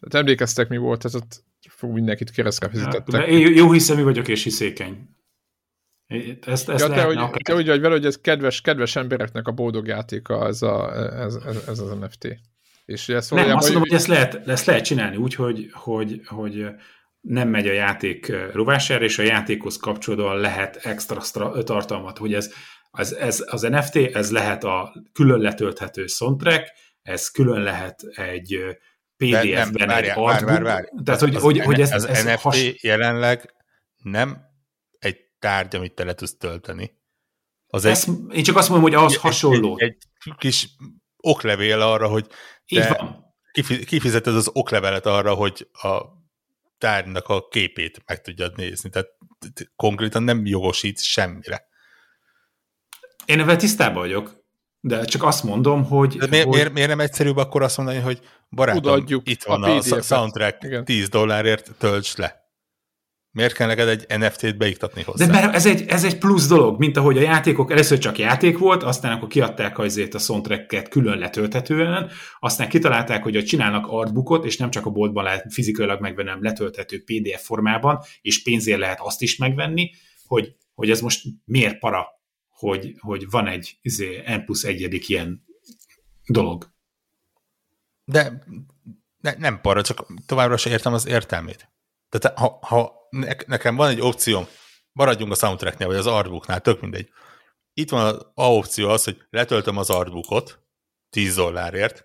tehát 0.00 0.26
emlékeztek, 0.26 0.68
mi 0.68 0.76
volt, 0.76 1.04
ez 1.04 1.14
ott 1.14 1.44
fú, 1.68 1.88
mindenkit 1.88 2.30
keresztre 2.30 2.68
fizetettek. 2.68 3.20
Ja, 3.20 3.26
én 3.26 3.54
jó 3.54 3.72
hiszemű 3.72 4.02
vagyok 4.02 4.28
és 4.28 4.42
hiszékeny. 4.42 5.08
Ezt, 6.40 6.68
ezt 6.68 6.88
ja, 6.88 6.94
te, 6.94 7.02
hogy, 7.02 7.30
te 7.42 7.54
úgy 7.54 7.66
vagy 7.66 7.80
vele, 7.80 7.94
hogy 7.94 8.06
ez 8.06 8.20
kedves, 8.20 8.60
kedves 8.60 8.96
embereknek 8.96 9.48
a 9.48 9.52
boldog 9.52 9.86
játéka 9.86 10.46
ez, 10.46 10.62
a, 10.62 10.92
ez, 11.22 11.34
ez, 11.34 11.64
ez 11.68 11.78
az 11.78 11.90
NFT. 11.90 12.28
És 12.84 13.08
ez 13.08 13.30
nem, 13.30 13.56
azt 13.56 13.64
mondom, 13.64 13.82
hogy 13.82 13.92
ezt 13.92 14.06
lehet, 14.06 14.48
ezt 14.48 14.64
lehet 14.64 14.84
csinálni 14.84 15.16
úgy, 15.16 15.34
hogy, 15.34 15.68
hogy, 15.72 16.20
hogy 16.24 16.66
nem 17.20 17.48
megy 17.48 17.66
a 17.66 17.72
játék 17.72 18.32
rovására, 18.52 19.04
és 19.04 19.18
a 19.18 19.22
játékhoz 19.22 19.76
kapcsolódóan 19.76 20.36
lehet 20.36 20.76
extra 20.76 21.20
tartalmat, 21.64 22.18
hogy 22.18 22.34
ez, 22.34 22.52
ez, 22.92 23.12
ez, 23.12 23.44
az 23.46 23.62
NFT, 23.62 23.96
ez 23.96 24.30
lehet 24.30 24.64
a 24.64 24.94
külön 25.12 25.40
letölthető 25.40 26.06
soundtrack, 26.06 26.72
ez 27.02 27.30
külön 27.30 27.62
lehet 27.62 28.02
egy 28.02 28.58
PDF-ben 29.16 29.90
egy 29.90 30.08
artbook. 30.08 30.40
Várj, 30.42 30.62
várj, 30.62 30.86
Tehát, 31.04 31.20
hogy, 31.20 31.34
az, 31.34 31.42
hogy, 31.42 31.60
hogy 31.60 31.80
ez, 31.80 31.92
az 31.92 32.04
ez 32.04 32.24
NFT 32.24 32.40
has... 32.40 32.82
jelenleg 32.82 33.54
nem 33.96 34.42
egy 34.98 35.16
tárgy, 35.38 35.76
amit 35.76 35.94
te 35.94 36.04
le 36.04 36.14
tudsz 36.14 36.36
tölteni. 36.36 36.98
Az 37.66 37.84
egy, 37.84 37.98
én 38.30 38.42
csak 38.42 38.56
azt 38.56 38.68
mondom, 38.68 38.90
hogy 38.90 39.04
az 39.04 39.12
egy, 39.12 39.18
hasonló. 39.18 39.78
Egy, 39.78 39.96
egy 40.24 40.34
kis 40.38 40.68
oklevél 41.16 41.80
arra, 41.80 42.08
hogy 42.08 42.26
te 42.66 43.06
kifizeted 43.84 44.34
az 44.34 44.50
oklevelet 44.52 45.06
arra, 45.06 45.34
hogy 45.34 45.68
a 45.72 46.02
tárgynak 46.78 47.28
a 47.28 47.48
képét 47.48 48.02
meg 48.06 48.20
tudjad 48.20 48.56
nézni. 48.56 48.90
Tehát 48.90 49.08
konkrétan 49.76 50.22
nem 50.22 50.46
jogosít 50.46 51.02
semmire. 51.02 51.68
Én 53.24 53.40
ebben 53.40 53.58
tisztában 53.58 54.02
vagyok, 54.02 54.39
de 54.80 55.04
csak 55.04 55.22
azt 55.22 55.42
mondom, 55.42 55.84
hogy... 55.84 56.16
De 56.16 56.26
miért, 56.26 56.44
hogy... 56.44 56.54
miért, 56.54 56.72
miért 56.72 56.88
nem 56.88 57.00
egyszerűbb 57.00 57.36
akkor 57.36 57.62
azt 57.62 57.76
mondani, 57.76 57.98
hogy 57.98 58.20
barátom, 58.50 58.82
Odaadjuk 58.82 59.28
itt 59.28 59.42
van 59.42 59.62
a, 59.62 59.76
a 59.76 60.02
soundtrack, 60.02 60.64
Igen. 60.64 60.84
10 60.84 61.08
dollárért 61.08 61.70
tölts 61.78 62.16
le. 62.16 62.38
Miért 63.32 63.54
kell 63.54 63.66
neked 63.66 63.88
egy 63.88 64.18
NFT-t 64.18 64.56
beiktatni 64.56 65.02
hozzá? 65.02 65.26
De 65.26 65.32
mert 65.32 65.54
ez 65.54 65.66
egy, 65.66 65.84
ez 65.88 66.04
egy 66.04 66.18
plusz 66.18 66.46
dolog, 66.46 66.78
mint 66.78 66.96
ahogy 66.96 67.18
a 67.18 67.20
játékok 67.20 67.70
először 67.70 67.98
csak 67.98 68.18
játék 68.18 68.58
volt, 68.58 68.82
aztán 68.82 69.12
akkor 69.12 69.28
kiadták 69.28 69.78
azért 69.78 70.14
a 70.14 70.18
soundtracket 70.18 70.88
külön 70.88 71.18
letölthetően, 71.18 72.10
aztán 72.38 72.68
kitalálták, 72.68 73.22
hogy 73.22 73.44
csinálnak 73.44 73.86
artbookot, 73.88 74.44
és 74.44 74.56
nem 74.56 74.70
csak 74.70 74.86
a 74.86 74.90
boltban 74.90 75.24
lehet 75.24 75.52
fizikailag 75.52 76.00
megvenni, 76.00 76.28
hanem 76.28 76.44
letölthető 76.44 77.02
PDF 77.04 77.44
formában, 77.44 78.02
és 78.22 78.42
pénzért 78.42 78.78
lehet 78.78 79.00
azt 79.00 79.22
is 79.22 79.36
megvenni, 79.36 79.90
hogy, 80.26 80.54
hogy 80.74 80.90
ez 80.90 81.00
most 81.00 81.26
miért 81.44 81.78
para 81.78 82.19
hogy, 82.60 82.94
hogy 82.98 83.30
van 83.30 83.46
egy 83.46 83.78
izé, 83.82 84.22
N 84.26 84.44
plusz 84.44 84.64
egyedik 84.64 85.08
ilyen 85.08 85.44
dolog. 86.26 86.72
De 88.04 88.44
ne, 89.20 89.34
nem 89.38 89.60
para, 89.60 89.82
csak 89.82 90.06
továbbra 90.26 90.56
sem 90.56 90.72
értem 90.72 90.92
az 90.92 91.06
értelmét. 91.06 91.68
Tehát 92.08 92.38
ha, 92.38 92.58
ha 92.62 92.92
ne, 93.10 93.32
nekem 93.46 93.76
van 93.76 93.88
egy 93.88 94.00
opcióm, 94.00 94.46
maradjunk 94.92 95.32
a 95.32 95.34
soundtracknél, 95.34 95.88
vagy 95.88 95.96
az 95.96 96.06
artbooknál, 96.06 96.60
tök 96.60 96.80
mindegy. 96.80 97.08
Itt 97.72 97.90
van 97.90 98.06
az 98.06 98.26
A 98.34 98.52
opció 98.52 98.88
az, 98.88 99.04
hogy 99.04 99.22
letöltöm 99.30 99.76
az 99.76 99.90
artbookot 99.90 100.62
10 101.10 101.34
dollárért, 101.34 102.04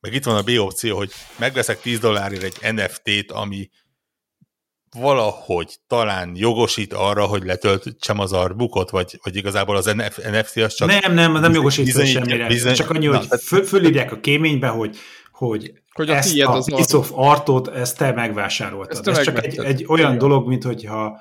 meg 0.00 0.14
itt 0.14 0.24
van 0.24 0.36
a 0.36 0.42
B 0.42 0.48
opció, 0.48 0.96
hogy 0.96 1.12
megveszek 1.38 1.80
10 1.80 1.98
dollárért 1.98 2.42
egy 2.62 2.74
NFT-t, 2.74 3.30
ami 3.30 3.70
valahogy 4.96 5.76
talán 5.86 6.32
jogosít 6.34 6.92
arra, 6.92 7.24
hogy 7.24 7.42
letöltsem 7.44 8.18
az 8.18 8.32
arbukot, 8.32 8.90
vagy, 8.90 9.18
vagy 9.22 9.36
igazából 9.36 9.76
az 9.76 9.94
NFC 10.32 10.56
az 10.56 10.74
csak... 10.74 10.88
Nem, 10.88 11.14
nem, 11.14 11.32
nem 11.32 11.52
jogosít 11.52 11.84
bizony, 11.84 12.06
semmire. 12.06 12.46
Bizony, 12.46 12.74
csak 12.74 12.90
annyi, 12.90 13.06
na, 13.06 13.16
hogy 13.16 13.40
föl, 13.40 13.64
fölírják 13.64 14.12
a 14.12 14.20
kéménybe, 14.20 14.68
hogy, 14.68 14.96
hogy, 15.32 15.72
hogy 15.92 16.10
a 16.10 16.14
ezt 16.14 16.40
a 16.40 16.62
piece 16.64 16.96
of 16.96 17.10
artot, 17.14 17.68
ezt 17.68 17.96
te 17.96 18.12
megvásároltad. 18.12 18.92
Ezt 18.92 19.02
te 19.02 19.10
Ez 19.10 19.22
csak 19.22 19.44
egy, 19.44 19.58
egy 19.58 19.84
olyan 19.88 20.18
dolog, 20.18 20.48
mint 20.48 20.62
hogyha 20.62 21.20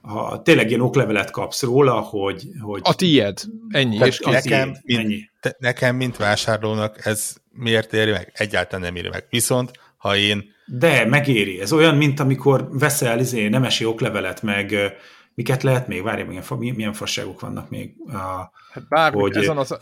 ha 0.00 0.42
tényleg 0.42 0.68
ilyen 0.68 0.80
oklevelet 0.80 1.30
kapsz 1.30 1.62
róla, 1.62 2.00
hogy... 2.00 2.48
hogy 2.60 2.80
a 2.84 2.94
tied, 2.94 3.40
ennyi. 3.68 3.96
És 3.96 4.18
nekem, 4.18 4.72
tiéd, 4.72 4.82
mint, 4.84 4.98
ennyi. 4.98 5.30
Te, 5.40 5.56
nekem, 5.58 5.96
mint 5.96 6.16
vásárlónak 6.16 7.06
ez 7.06 7.34
miért 7.50 7.92
éri 7.92 8.10
meg? 8.10 8.32
Egyáltalán 8.34 8.84
nem 8.84 8.96
éri 8.96 9.08
meg. 9.08 9.26
Viszont, 9.30 9.70
ha 9.96 10.16
én... 10.16 10.52
De, 10.66 11.04
megéri. 11.06 11.60
Ez 11.60 11.72
olyan, 11.72 11.96
mint 11.96 12.20
amikor 12.20 12.68
veszel 12.70 13.18
izé, 13.18 13.48
nemesi 13.48 13.84
oklevelet, 13.84 14.42
meg 14.42 14.94
miket 15.34 15.62
lehet 15.62 15.88
még? 15.88 16.02
Várj, 16.02 16.22
milyen, 16.22 16.44
milyen, 16.74 16.92
fasságok 16.92 17.40
vannak 17.40 17.70
még? 17.70 17.94
A, 18.06 18.50
hát 18.72 18.88
bármi, 18.88 19.20
hogy, 19.20 19.36
ezen 19.36 19.56
az. 19.56 19.78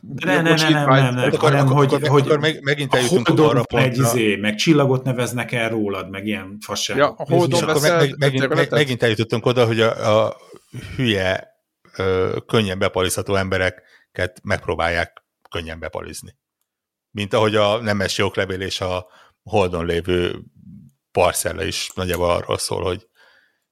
De 0.00 0.24
ne, 0.24 0.40
ne, 0.42 0.54
ne, 0.54 0.68
nem, 0.68 0.88
nem, 0.88 1.14
nem, 1.14 1.24
akkor, 1.24 1.38
hanem, 1.38 1.66
akkor, 1.66 1.76
hogy, 1.76 1.94
akkor, 1.94 2.08
hogy 2.08 2.38
meg, 2.38 2.62
megint 2.62 2.94
eljutunk 2.94 3.28
arra 3.28 3.48
pontra. 3.48 3.78
Egy 3.78 3.98
izé, 3.98 4.36
meg 4.36 4.54
csillagot 4.54 5.04
neveznek 5.04 5.52
el 5.52 5.68
rólad, 5.68 6.10
meg 6.10 6.26
ilyen 6.26 6.56
fasságok. 6.60 7.02
Ja, 7.02 7.24
a 7.24 7.34
holdon 7.34 7.62
akkor 7.62 7.80
meg, 7.80 7.92
meg, 7.92 8.14
megint, 8.18 8.48
meg, 8.48 8.70
megint 8.70 9.02
eljutottunk 9.02 9.46
oda, 9.46 9.66
hogy 9.66 9.80
a, 9.80 10.24
a 10.26 10.36
hülye, 10.96 11.48
ö, 11.96 12.36
könnyen 12.46 12.78
bepalizható 12.78 13.34
embereket 13.34 14.40
megpróbálják 14.42 15.24
könnyen 15.50 15.78
bepalizni. 15.78 16.36
Mint 17.10 17.32
ahogy 17.32 17.56
a 17.56 17.80
nemes 17.80 18.18
joglevél 18.18 18.60
és 18.60 18.80
a 18.80 19.06
holdon 19.42 19.86
lévő 19.86 20.42
parcella 21.12 21.64
is 21.64 21.90
nagyjából 21.94 22.30
arról 22.30 22.58
szól, 22.58 22.82
hogy 22.82 23.06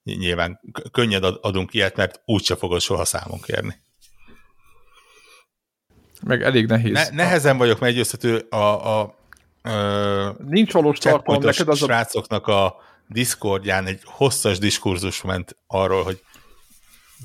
nyilván 0.03 0.61
könnyed 0.91 1.25
adunk 1.25 1.75
ilyet, 1.75 1.97
mert 1.97 2.23
úgyse 2.25 2.57
fogod 2.57 2.81
soha 2.81 3.05
számon 3.05 3.41
kérni. 3.41 3.75
Meg 6.23 6.43
elég 6.43 6.67
nehéz. 6.67 6.93
Ne, 6.93 7.09
nehezen 7.09 7.57
vagyok 7.57 7.79
meggyőzhető 7.79 8.39
a, 8.39 8.57
a, 8.57 9.01
a 9.01 10.37
Nincs 10.39 10.73
valós 10.73 10.99
tartalom 10.99 11.43
neked 11.43 11.69
az 11.69 11.83
a... 11.83 11.87
srácoknak 11.87 12.47
a 12.47 12.77
Discordján 13.07 13.87
egy 13.87 14.01
hosszas 14.05 14.59
diskurzus 14.59 15.23
ment 15.23 15.57
arról, 15.67 16.03
hogy 16.03 16.23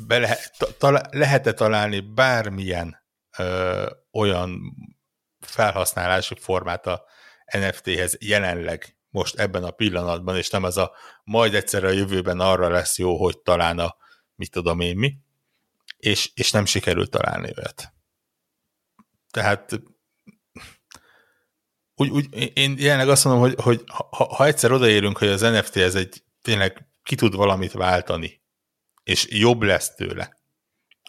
be 0.07 0.17
lehet, 0.17 0.51
ta, 0.77 1.01
lehet-e 1.11 1.53
találni 1.53 1.99
bármilyen 1.99 3.03
ö, 3.37 3.89
olyan 4.11 4.59
felhasználási 5.39 6.35
formát 6.39 6.87
a 6.87 7.03
NFT-hez 7.45 8.17
jelenleg 8.19 8.97
most 9.09 9.35
ebben 9.35 9.63
a 9.63 9.71
pillanatban, 9.71 10.37
és 10.37 10.49
nem 10.49 10.65
ez 10.65 10.77
a 10.77 10.91
majd 11.23 11.53
egyszer 11.53 11.83
a 11.83 11.89
jövőben 11.89 12.39
arra 12.39 12.69
lesz 12.69 12.97
jó, 12.97 13.17
hogy 13.17 13.39
talán 13.39 13.79
a 13.79 13.95
mit 14.35 14.51
tudom 14.51 14.79
én 14.79 14.97
mi, 14.97 15.17
és, 15.97 16.31
és 16.33 16.51
nem 16.51 16.65
sikerült 16.65 17.09
találni 17.09 17.53
őt. 17.55 17.93
Tehát 19.31 19.81
úgy, 21.95 22.09
úgy, 22.09 22.51
én 22.53 22.75
jelenleg 22.77 23.09
azt 23.09 23.23
mondom, 23.23 23.41
hogy, 23.41 23.55
hogy 23.57 23.83
ha, 23.87 24.25
ha 24.35 24.45
egyszer 24.45 24.71
odaérünk, 24.71 25.17
hogy 25.17 25.27
az 25.27 25.41
NFT 25.41 25.75
ez 25.75 25.95
egy 25.95 26.23
tényleg 26.41 26.87
ki 27.03 27.15
tud 27.15 27.35
valamit 27.35 27.71
váltani, 27.71 28.41
és 29.03 29.27
jobb 29.29 29.61
lesz 29.61 29.95
tőle, 29.95 30.37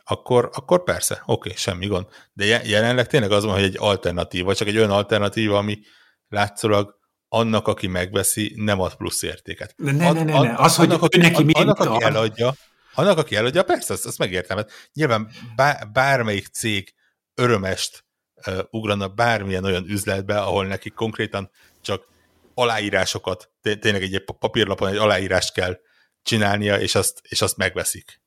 akkor, 0.05 0.51
akkor 0.53 0.83
persze, 0.83 1.15
oké, 1.15 1.33
okay, 1.33 1.53
semmi 1.55 1.87
gond. 1.87 2.07
De 2.33 2.45
jelenleg 2.45 3.07
tényleg 3.07 3.31
az 3.31 3.45
van, 3.45 3.55
hogy 3.55 3.63
egy 3.63 3.77
alternatíva, 3.79 4.55
csak 4.55 4.69
egy 4.69 4.77
olyan 4.77 4.91
alternatíva, 4.91 5.59
ami 5.59 5.79
látszólag 6.29 6.99
annak, 7.29 7.69
aki 7.69 7.87
megveszi, 7.87 8.53
nem 8.57 8.81
ad 8.81 8.95
plusz 8.95 9.23
értéket. 9.23 9.75
Ne, 9.77 9.93
ne, 9.93 10.13
ne, 10.13 10.23
ne, 10.23 10.41
ne. 10.41 10.55
Az, 10.57 10.77
hogy 10.77 10.93
aki, 10.93 11.19
neki 11.19 11.43
mi 11.43 11.53
annak, 11.53 11.79
aki 11.79 12.05
eladja, 12.05 12.55
annak, 12.95 13.19
aki 13.19 13.37
eladja, 13.37 13.63
persze, 13.63 13.93
azt, 13.93 14.07
azt 14.07 14.19
megértem. 14.19 14.57
Hát 14.57 14.71
nyilván 14.93 15.31
bár, 15.57 15.91
bármelyik 15.93 16.47
cég 16.47 16.95
örömest 17.35 18.05
uh, 18.47 18.59
ugrana 18.71 19.09
bármilyen 19.09 19.65
olyan 19.65 19.85
üzletbe, 19.89 20.41
ahol 20.41 20.67
neki 20.67 20.91
konkrétan 20.91 21.51
csak 21.81 22.09
aláírásokat, 22.55 23.51
tényleg 23.61 24.03
egy 24.03 24.25
papírlapon 24.39 24.89
egy 24.89 24.97
aláírást 24.97 25.53
kell 25.53 25.79
csinálnia, 26.23 26.81
és 26.81 26.95
azt, 26.95 27.21
és 27.23 27.43
azt 27.43 27.57
megveszik. 27.57 28.21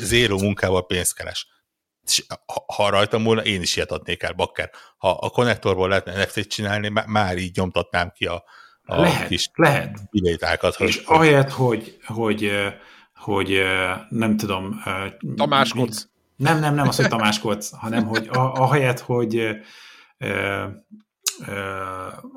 Zéro 0.00 0.38
munkával 0.38 0.86
pénzt 0.86 1.14
keres 1.14 1.53
ha 2.76 2.90
rajtam 2.90 3.22
volna, 3.22 3.42
én 3.42 3.60
is 3.60 3.76
ilyet 3.76 3.90
adnék 3.90 4.22
el, 4.22 4.32
bakker. 4.32 4.70
Ha 4.96 5.10
a 5.10 5.30
konnektorból 5.30 5.88
lehetne 5.88 6.22
NFT-t 6.22 6.48
csinálni, 6.48 6.88
már 7.06 7.36
így 7.36 7.56
nyomtatnám 7.56 8.12
ki 8.14 8.24
a, 8.26 8.44
a 8.84 9.00
lehet, 9.00 9.28
kis 9.28 9.50
lehet. 9.54 10.10
bilétákat. 10.10 10.80
És 10.80 10.96
hogy, 10.96 11.04
ahelyett, 11.16 11.50
hogy, 11.50 11.98
hogy, 12.06 12.50
hogy 13.14 13.62
nem 14.08 14.36
tudom... 14.36 14.82
Tamáskodsz. 15.36 16.08
Nem, 16.36 16.58
nem, 16.58 16.74
nem 16.74 16.88
az, 16.88 16.96
hogy 16.96 17.08
tamáskodsz, 17.08 17.70
hanem 17.70 18.06
hogy 18.06 18.28
ahelyett, 18.32 19.00
hogy 19.00 19.48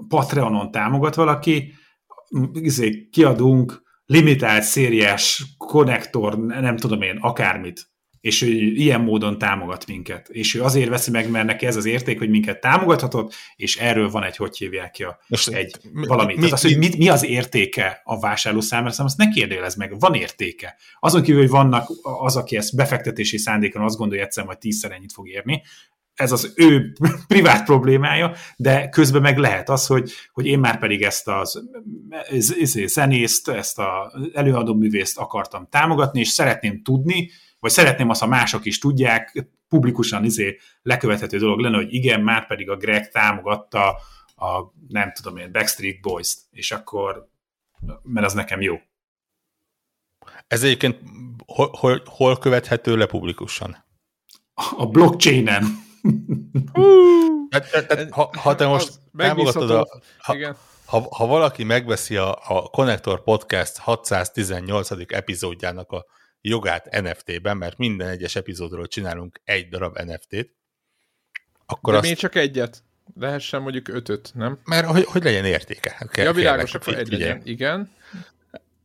Patreonon 0.07 0.71
támogat 0.71 1.15
valaki, 1.15 1.73
izé, 2.53 3.09
kiadunk 3.11 3.81
limitált 4.05 4.63
szériás 4.63 5.43
konnektor, 5.57 6.37
nem 6.37 6.77
tudom 6.77 7.01
én, 7.01 7.17
akármit 7.21 7.89
és 8.21 8.41
ő 8.41 8.47
ilyen 8.51 9.01
módon 9.01 9.37
támogat 9.37 9.87
minket. 9.87 10.29
És 10.29 10.55
ő 10.55 10.63
azért 10.63 10.89
veszi 10.89 11.11
meg, 11.11 11.29
mert 11.29 11.45
neki 11.45 11.65
ez 11.65 11.75
az 11.75 11.85
érték, 11.85 12.17
hogy 12.17 12.29
minket 12.29 12.59
támogathatott, 12.59 13.33
és 13.55 13.77
erről 13.77 14.09
van 14.09 14.23
egy, 14.23 14.35
hogy 14.35 14.57
hívják 14.57 14.91
ki 14.91 15.03
a, 15.03 15.19
Most 15.27 15.47
egy 15.47 15.75
mi, 15.91 16.07
valamit. 16.07 16.35
Mi, 16.35 16.41
Tehát 16.41 16.53
az, 16.53 16.61
hogy 16.61 16.77
mi, 16.77 16.89
mi 16.97 17.09
az 17.09 17.25
értéke 17.25 18.01
a 18.03 18.19
vásárló 18.19 18.61
számára, 18.61 18.91
szóval 18.91 19.05
azt 19.05 19.17
ne 19.17 19.27
kérdélez 19.29 19.75
meg, 19.75 19.99
van 19.99 20.13
értéke. 20.13 20.75
Azon 20.99 21.21
kívül, 21.21 21.41
hogy 21.41 21.49
vannak 21.49 21.89
az, 22.01 22.35
aki 22.35 22.57
ezt 22.57 22.75
befektetési 22.75 23.37
szándékon 23.37 23.83
azt 23.83 23.97
gondolja 23.97 24.23
egyszer 24.23 24.45
majd 24.45 24.57
tízszer 24.57 24.91
ennyit 24.91 25.13
fog 25.13 25.29
érni, 25.29 25.61
ez 26.17 26.31
az 26.31 26.53
ő 26.55 26.93
privát 27.27 27.65
problémája, 27.65 28.31
de 28.55 28.89
közben 28.89 29.21
meg 29.21 29.37
lehet 29.37 29.69
az, 29.69 29.85
hogy, 29.85 30.11
hogy 30.31 30.45
én 30.45 30.59
már 30.59 30.79
pedig 30.79 31.01
ezt 31.01 31.27
az 31.27 31.63
zenészt, 32.85 33.49
ezt 33.49 33.79
az 33.79 34.29
előadó 34.33 34.73
művészt 34.73 35.17
akartam 35.17 35.67
támogatni, 35.69 36.19
és 36.19 36.27
szeretném 36.27 36.83
tudni, 36.83 37.29
vagy 37.59 37.71
szeretném 37.71 38.09
azt, 38.09 38.21
ha 38.21 38.27
mások 38.27 38.65
is 38.65 38.79
tudják, 38.79 39.47
publikusan 39.67 40.23
izé 40.23 40.57
lekövethető 40.81 41.37
dolog 41.37 41.59
lenne, 41.59 41.75
hogy 41.75 41.93
igen, 41.93 42.21
már 42.21 42.47
pedig 42.47 42.69
a 42.69 42.77
Greg 42.77 43.09
támogatta 43.11 43.97
a, 44.35 44.73
nem 44.87 45.11
tudom 45.13 45.37
én, 45.37 45.51
Backstreet 45.51 46.01
Boys-t, 46.01 46.39
és 46.51 46.71
akkor, 46.71 47.29
mert 48.03 48.25
az 48.25 48.33
nekem 48.33 48.61
jó. 48.61 48.75
Ez 50.47 50.63
egyébként 50.63 50.99
hol, 51.45 51.69
hol, 51.79 52.01
hol 52.05 52.37
követhető 52.37 52.97
le 52.97 53.05
publikusan? 53.05 53.85
A 54.77 54.85
blockchainen. 54.85 55.63
hát, 57.49 57.65
hát, 57.65 57.93
hát, 57.93 58.11
ha, 58.11 58.29
ha 58.37 58.55
te 58.55 58.67
most 58.67 58.93
támogatod 59.17 59.69
a... 59.71 59.87
Ha, 60.17 60.35
igen. 60.35 60.55
Ha, 60.85 61.07
ha 61.15 61.25
valaki 61.25 61.63
megveszi 61.63 62.15
a, 62.17 62.37
a 62.47 62.61
Connector 62.61 63.23
Podcast 63.23 63.77
618. 63.77 64.89
epizódjának 65.07 65.91
a 65.91 66.05
jogát 66.41 67.01
NFT-ben, 67.01 67.57
mert 67.57 67.77
minden 67.77 68.07
egyes 68.07 68.35
epizódról 68.35 68.87
csinálunk 68.87 69.41
egy 69.43 69.69
darab 69.69 69.97
NFT-t, 69.97 70.49
akkor 71.65 71.93
De 71.93 71.99
azt... 71.99 72.07
még 72.07 72.17
csak 72.17 72.35
egyet. 72.35 72.83
Lehessen 73.19 73.61
mondjuk 73.61 73.87
ötöt, 73.87 74.31
nem? 74.33 74.59
Mert 74.65 74.85
hogy, 74.85 75.03
hogy 75.03 75.23
legyen 75.23 75.45
értéke. 75.45 76.07
Kell, 76.11 76.25
ja, 76.25 76.33
világos, 76.33 76.73
akkor 76.73 76.95
egy 76.95 77.11
legyen. 77.11 77.41
Igen. 77.43 77.91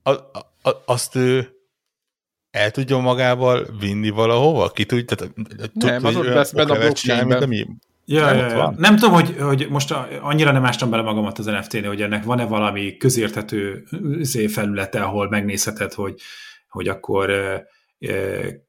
A, 0.03 0.11
a, 0.11 0.53
azt 0.85 1.15
ő 1.15 1.63
el 2.51 2.71
tudja 2.71 2.99
magával 2.99 3.67
vinni 3.81 4.11
valahova? 4.11 4.71
Ki 4.71 4.85
tudja? 4.85 5.17
Tehát, 5.17 5.35
nem, 5.75 6.05
az 6.05 6.17
ott 6.17 6.25
lesz 6.25 6.53
benne 6.53 6.73
a 6.73 6.79
blockchainben. 6.79 7.81
Ja, 8.05 8.25
nem, 8.25 8.37
ja, 8.37 8.47
ja. 8.49 8.75
nem 8.77 8.97
tudom, 8.97 9.15
hogy, 9.15 9.37
hogy 9.39 9.67
most 9.71 9.91
annyira 10.21 10.53
nem 10.53 10.65
ástam 10.65 10.91
bele 10.91 11.03
magamat 11.03 11.39
az 11.39 11.47
NFT-nél, 11.47 11.89
hogy 11.89 12.03
ennek 12.03 12.25
van-e 12.25 12.45
valami 12.45 12.97
közérthető 12.97 13.85
izé, 14.19 14.47
felülete, 14.47 15.03
ahol 15.03 15.29
megnézheted, 15.29 15.93
hogy 15.93 16.21
hogy 16.73 16.89
akkor 16.89 17.31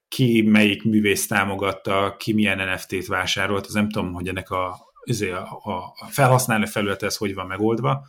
ki 0.08 0.42
melyik 0.42 0.84
művész 0.84 1.28
támogatta, 1.28 2.16
ki 2.20 2.34
milyen 2.34 2.74
NFT-t 2.74 3.06
vásárolt, 3.06 3.66
az 3.66 3.74
nem 3.74 3.90
tudom, 3.90 4.14
hogy 4.14 4.28
ennek 4.28 4.50
a, 4.50 4.78
izé, 5.04 5.30
a, 5.30 5.94
a 6.00 6.08
felhasználó 6.10 6.66
felülete 6.66 7.06
ez 7.06 7.18
hogy 7.18 7.34
van 7.34 7.48
megoldva, 7.48 8.08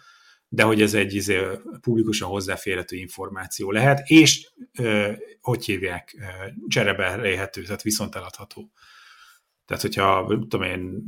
de 0.48 0.62
hogy 0.62 0.82
ez 0.82 0.94
egy 0.94 1.14
izé, 1.14 1.40
publikusan 1.80 2.28
hozzáférhető 2.28 2.96
információ 2.96 3.70
lehet, 3.70 4.08
és 4.08 4.52
hogy 5.40 5.64
hívják, 5.64 6.16
cserebe 6.68 7.16
lehető, 7.16 7.62
tehát 7.62 7.82
viszont 7.82 8.14
eladható. 8.14 8.72
Tehát, 9.64 9.82
hogyha 9.82 10.26
tudom 10.26 10.62
én, 10.62 11.02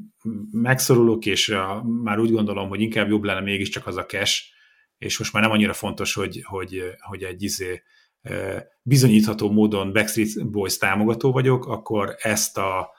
megszorulok, 0.53 1.27
és 1.27 1.57
már 2.03 2.19
úgy 2.19 2.31
gondolom, 2.31 2.69
hogy 2.69 2.81
inkább 2.81 3.09
jobb 3.09 3.25
lenne 3.25 3.41
mégiscsak 3.41 3.87
az 3.87 3.97
a 3.97 4.07
cash, 4.07 4.43
és 4.99 5.19
most 5.19 5.33
már 5.33 5.43
nem 5.43 5.53
annyira 5.53 5.73
fontos, 5.73 6.15
hogy, 6.15 6.43
hogy, 6.45 6.83
hogy 6.99 7.23
egy 7.23 7.43
izé, 7.43 7.83
bizonyítható 8.83 9.51
módon 9.51 9.93
Backstreet 9.93 10.51
Boys 10.51 10.79
támogató 10.79 11.33
vagyok, 11.33 11.67
akkor 11.67 12.17
ezt 12.19 12.59
a 12.59 12.91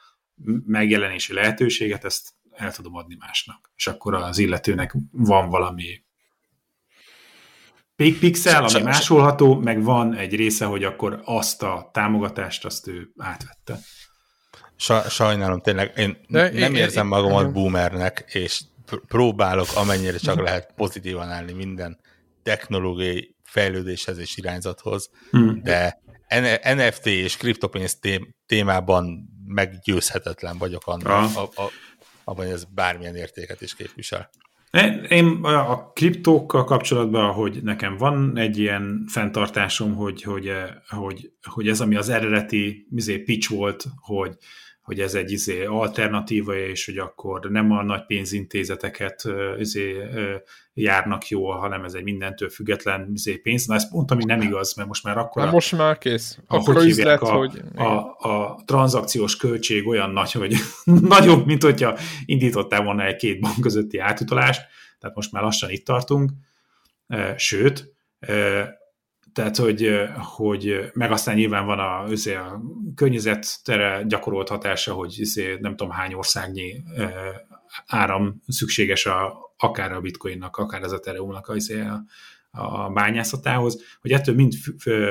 megjelenési 0.66 1.34
lehetőséget, 1.34 2.06
ezt 2.06 2.30
el 2.52 2.72
tudom 2.72 2.96
adni 2.96 3.16
másnak. 3.20 3.72
És 3.76 3.88
akkor 3.88 4.14
az 4.14 4.38
illetőnek 4.38 4.96
van 5.12 5.50
valami 5.50 6.06
Pixel, 7.96 8.64
ami 8.64 8.82
másolható, 8.82 9.56
meg 9.56 9.84
van 9.84 10.14
egy 10.14 10.36
része, 10.36 10.66
hogy 10.66 10.84
akkor 10.84 11.22
azt 11.26 11.64
a 11.64 11.90
támogatást, 11.94 12.66
azt 12.66 12.88
ő 12.88 13.12
átvette. 13.18 13.80
Sajnálom, 15.10 15.62
tényleg, 15.62 15.94
én 15.98 16.18
De 16.28 16.52
nem 16.52 16.76
én, 16.76 16.82
érzem 16.82 17.08
magamat 17.08 17.46
én, 17.46 17.54
boomernek, 17.54 18.24
és 18.28 18.62
próbálok 19.08 19.68
amennyire 19.76 20.18
csak 20.18 20.40
lehet 20.40 20.74
pozitívan 20.76 21.30
állni 21.30 21.54
minden 21.54 22.00
technológiai 22.44 23.36
fejlődéshez 23.48 24.18
és 24.18 24.38
irányzathoz, 24.38 25.10
hmm. 25.32 25.62
de 25.64 26.00
NFT 26.76 27.06
és 27.06 27.38
kriptopénz 27.38 28.00
témában 28.46 29.30
meggyőzhetetlen 29.46 30.58
vagyok 30.58 30.88
annak, 30.88 31.08
ah. 31.08 31.38
a, 31.38 31.42
a, 31.42 31.72
abban, 32.24 32.46
hogy 32.46 32.54
ez 32.54 32.64
bármilyen 32.64 33.16
értéket 33.16 33.62
is 33.62 33.76
képvisel. 33.76 34.30
Én 35.10 35.28
a 35.44 35.92
kriptókkal 35.92 36.64
kapcsolatban, 36.64 37.34
hogy 37.34 37.64
nekem 37.64 37.98
van 37.98 38.38
egy 38.38 38.58
ilyen 38.58 39.06
fenntartásom, 39.08 39.96
hogy, 39.96 40.22
hogy, 40.22 40.52
hogy, 40.88 41.32
hogy 41.44 41.68
ez, 41.68 41.82
ami 41.82 41.96
az 41.96 42.10
eredeti 42.10 42.88
izé, 42.96 43.18
pitch 43.18 43.50
volt, 43.50 43.86
hogy 43.96 44.38
hogy 44.88 45.00
ez 45.00 45.14
egy 45.14 45.32
izé, 45.32 45.66
alternatíva, 45.66 46.56
és 46.56 46.86
hogy 46.86 46.98
akkor 46.98 47.50
nem 47.50 47.72
a 47.72 47.84
nagy 47.84 48.06
pénzintézeteket 48.06 49.24
izé, 49.60 49.96
járnak 50.74 51.28
jól, 51.28 51.58
hanem 51.58 51.84
ez 51.84 51.94
egy 51.94 52.04
mindentől 52.04 52.50
független 52.50 53.10
izé, 53.14 53.36
pénz. 53.36 53.66
Na 53.66 53.76
ezt 53.76 53.90
pont, 53.90 54.12
ami 54.12 54.24
nem 54.26 54.42
igaz, 54.42 54.74
mert 54.74 54.88
most 54.88 55.04
már 55.04 55.18
akkor... 55.18 55.44
Na 55.44 55.52
most 55.52 55.78
már 55.78 55.98
kész. 55.98 56.40
Akkor 56.48 56.76
üzlet, 56.76 57.22
a, 57.22 57.32
hogy... 57.32 57.62
A, 57.76 57.84
a, 58.30 58.62
tranzakciós 58.66 59.36
költség 59.36 59.88
olyan 59.88 60.10
nagy, 60.10 60.32
hogy 60.32 60.56
nagyobb, 61.16 61.46
mint 61.46 61.64
hogyha 61.64 61.98
indítottál 62.26 62.84
volna 62.84 63.06
egy 63.06 63.16
két 63.16 63.40
bank 63.40 63.60
közötti 63.62 63.98
átutalást, 63.98 64.62
tehát 65.00 65.16
most 65.16 65.32
már 65.32 65.44
lassan 65.44 65.70
itt 65.70 65.86
tartunk, 65.86 66.32
sőt, 67.36 67.94
tehát, 69.38 69.58
hogy, 69.58 69.90
hogy 70.16 70.90
meg 70.94 71.12
aztán 71.12 71.36
nyilván 71.36 71.66
van 71.66 71.80
a, 71.80 72.04
azért 72.04 72.38
a 72.38 72.62
környezetre 72.96 74.04
gyakorolt 74.08 74.50
hatása, 74.50 74.94
hogy 74.94 75.18
azért 75.22 75.60
nem 75.60 75.76
tudom 75.76 75.92
hány 75.94 76.14
országnyi 76.14 76.84
áram 77.86 78.42
szükséges 78.48 79.06
a, 79.06 79.38
akár 79.58 79.92
a 79.92 80.02
bitcoinnak, 80.02 80.58
akár 80.58 80.84
az 80.84 80.94
Ethereumnak 80.94 81.48
a, 81.48 82.62
a 82.62 82.90
bányászatához, 82.90 83.82
hogy 84.02 84.12
ettől 84.12 84.36
mind 84.36 84.54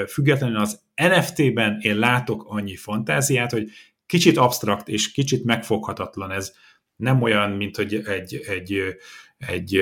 függetlenül 0.09 0.57
az 0.57 0.81
NFT-ben 0.95 1.79
én 1.81 1.99
látok 1.99 2.45
annyi 2.49 2.77
fantáziát, 2.77 3.51
hogy 3.51 3.70
kicsit 4.07 4.37
absztrakt 4.37 4.89
és 4.89 5.12
kicsit 5.12 5.45
megfoghatatlan 5.45 6.31
ez. 6.31 6.53
Nem 6.97 7.22
olyan, 7.22 7.51
mint 7.51 7.77
hogy 7.77 7.95
egy, 7.95 8.35
egy, 8.35 8.35
egy, 8.47 8.83
egy, 9.39 9.81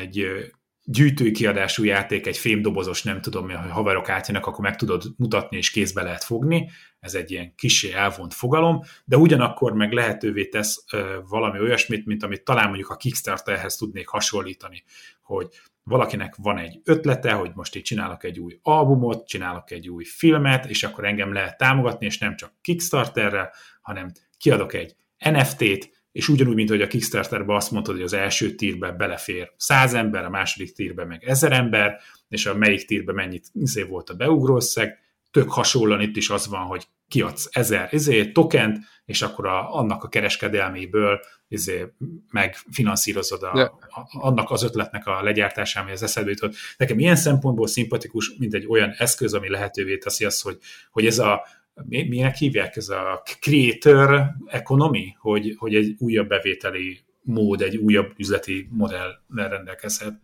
egy 0.00 0.52
gyűjtői 0.84 1.30
kiadású 1.30 1.84
játék, 1.84 2.26
egy 2.26 2.38
fémdobozos, 2.38 3.02
nem 3.02 3.20
tudom, 3.20 3.50
hogy 3.50 3.70
haverok 3.70 4.08
átjönnek, 4.08 4.46
akkor 4.46 4.64
meg 4.64 4.76
tudod 4.76 5.02
mutatni, 5.16 5.56
és 5.56 5.70
kézbe 5.70 6.02
lehet 6.02 6.24
fogni. 6.24 6.70
Ez 7.00 7.14
egy 7.14 7.30
ilyen 7.30 7.54
kisé 7.54 7.92
elvont 7.92 8.34
fogalom, 8.34 8.80
de 9.04 9.16
ugyanakkor 9.16 9.72
meg 9.72 9.92
lehetővé 9.92 10.46
tesz 10.46 10.84
ö, 10.92 11.18
valami 11.28 11.58
olyasmit, 11.58 12.06
mint 12.06 12.22
amit 12.22 12.44
talán 12.44 12.66
mondjuk 12.66 12.88
a 12.88 12.96
Kickstarterhez 12.96 13.76
tudnék 13.76 14.08
hasonlítani, 14.08 14.84
hogy 15.22 15.48
valakinek 15.82 16.34
van 16.36 16.58
egy 16.58 16.80
ötlete, 16.84 17.32
hogy 17.32 17.50
most 17.54 17.74
itt 17.74 17.84
csinálok 17.84 18.24
egy 18.24 18.38
új 18.38 18.58
albumot, 18.62 19.26
csinálok 19.26 19.70
egy 19.70 19.88
új 19.88 20.04
filmet, 20.04 20.66
és 20.66 20.82
akkor 20.82 21.04
engem 21.04 21.32
lehet 21.32 21.56
támogatni, 21.56 22.06
és 22.06 22.18
nem 22.18 22.36
csak 22.36 22.52
Kickstarterrel, 22.60 23.52
hanem 23.80 24.12
kiadok 24.38 24.74
egy 24.74 24.94
NFT-t, 25.18 25.91
és 26.12 26.28
ugyanúgy, 26.28 26.54
mint 26.54 26.68
hogy 26.68 26.82
a 26.82 26.86
Kickstarterben 26.86 27.56
azt 27.56 27.70
mondtad, 27.70 27.94
hogy 27.94 28.04
az 28.04 28.12
első 28.12 28.54
tírbe 28.54 28.90
belefér 28.90 29.52
100 29.56 29.94
ember, 29.94 30.24
a 30.24 30.30
második 30.30 30.72
tírbe 30.74 31.04
meg 31.04 31.24
1000 31.24 31.52
ember, 31.52 32.00
és 32.28 32.46
a 32.46 32.54
melyik 32.54 32.84
tírbe 32.84 33.12
mennyit 33.12 33.46
izé 33.52 33.82
volt 33.82 34.10
a 34.10 34.14
beugrószeg, 34.14 34.98
tök 35.30 35.50
hasonlóan 35.50 36.00
itt 36.00 36.16
is 36.16 36.30
az 36.30 36.48
van, 36.48 36.60
hogy 36.60 36.86
kiadsz 37.08 37.48
1000 37.50 37.88
izé, 37.90 38.32
tokent, 38.32 38.78
és 39.04 39.22
akkor 39.22 39.46
a, 39.46 39.74
annak 39.74 40.04
a 40.04 40.08
kereskedelméből 40.08 41.20
izé, 41.48 41.86
megfinanszírozod 42.30 43.42
a, 43.42 43.60
a, 43.62 44.06
annak 44.10 44.50
az 44.50 44.62
ötletnek 44.62 45.06
a 45.06 45.22
legyártását, 45.22 45.82
ami 45.82 45.92
az 45.92 46.02
eszedbe 46.02 46.30
jutott. 46.30 46.54
Nekem 46.76 46.98
ilyen 46.98 47.16
szempontból 47.16 47.66
szimpatikus, 47.66 48.32
mint 48.38 48.54
egy 48.54 48.66
olyan 48.66 48.94
eszköz, 48.96 49.34
ami 49.34 49.48
lehetővé 49.48 49.98
teszi 49.98 50.24
azt, 50.24 50.42
hogy, 50.42 50.58
hogy 50.90 51.06
ez 51.06 51.18
a 51.18 51.46
minek 51.88 52.36
hívják 52.36 52.76
ez 52.76 52.88
a 52.88 53.22
creator 53.40 54.30
economy, 54.46 55.16
hogy, 55.18 55.54
hogy 55.58 55.74
egy 55.74 55.94
újabb 55.98 56.28
bevételi 56.28 57.00
mód, 57.22 57.60
egy 57.60 57.76
újabb 57.76 58.12
üzleti 58.16 58.68
modell 58.70 59.10
rendelkezhet. 59.28 60.20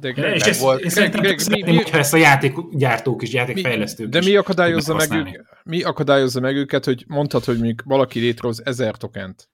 De 0.00 0.10
Greg, 0.10 0.34
és 0.34 0.42
ezt, 0.42 0.60
volt. 0.60 0.80
én 0.80 0.90
szerintem 0.90 1.20
Greg, 1.20 1.40
mi, 1.50 1.62
mi, 1.62 1.76
hogyha 1.76 1.98
ezt 1.98 2.14
a 2.14 2.16
játékgyártók 2.16 3.22
és 3.22 3.32
játékfejlesztők 3.32 4.08
De 4.08 4.20
mi 4.20 4.36
akadályozza, 4.36 4.94
meg 4.94 5.12
ők, 5.12 5.28
mi 5.64 5.82
akadályozza 5.82 6.40
meg 6.40 6.56
őket, 6.56 6.84
hogy 6.84 7.04
mondhat, 7.08 7.44
hogy 7.44 7.60
még 7.60 7.80
valaki 7.84 8.20
létrehoz 8.20 8.66
ezer 8.66 8.96
tokent. 8.96 9.48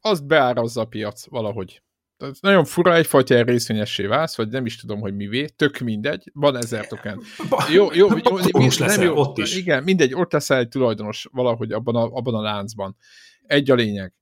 Azt 0.00 0.26
beárazza 0.26 0.80
a 0.80 0.84
piac 0.84 1.28
valahogy 1.28 1.82
nagyon 2.40 2.64
fura, 2.64 2.94
egyfajta 2.94 3.34
ilyen 3.34 3.46
részvényessé 3.46 4.06
válsz, 4.06 4.36
vagy 4.36 4.48
nem 4.48 4.66
is 4.66 4.76
tudom, 4.76 5.00
hogy 5.00 5.14
mivé, 5.14 5.44
tök 5.44 5.78
mindegy, 5.78 6.30
van 6.34 6.56
ezer 6.56 6.86
token. 6.86 7.22
Jó, 7.72 7.92
jó, 7.92 8.08
jó, 8.24 8.36
mi, 8.52 8.68
nem 8.78 9.02
jó, 9.02 9.16
ott 9.16 9.38
is. 9.38 9.56
Igen, 9.56 9.82
mindegy, 9.82 10.14
ott 10.14 10.32
leszel 10.32 10.58
egy 10.58 10.68
tulajdonos 10.68 11.28
valahogy 11.32 11.72
abban 11.72 11.96
a, 11.96 12.02
abban 12.02 12.34
a 12.34 12.40
láncban. 12.40 12.96
Egy 13.42 13.70
a 13.70 13.74
lényeg. 13.74 14.14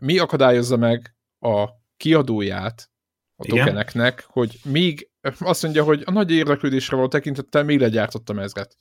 Mi 0.00 0.18
akadályozza 0.18 0.76
meg 0.76 1.16
a 1.38 1.68
kiadóját 1.96 2.90
a 3.36 3.44
igen? 3.44 3.58
tokeneknek, 3.58 4.24
hogy 4.28 4.58
még 4.64 5.10
azt 5.38 5.62
mondja, 5.62 5.84
hogy 5.84 6.02
a 6.04 6.10
nagy 6.10 6.30
érdeklődésre 6.30 6.96
való 6.96 7.08
tekintettel 7.08 7.64
még 7.64 7.80
legyártottam 7.80 8.38
ezret. 8.38 8.76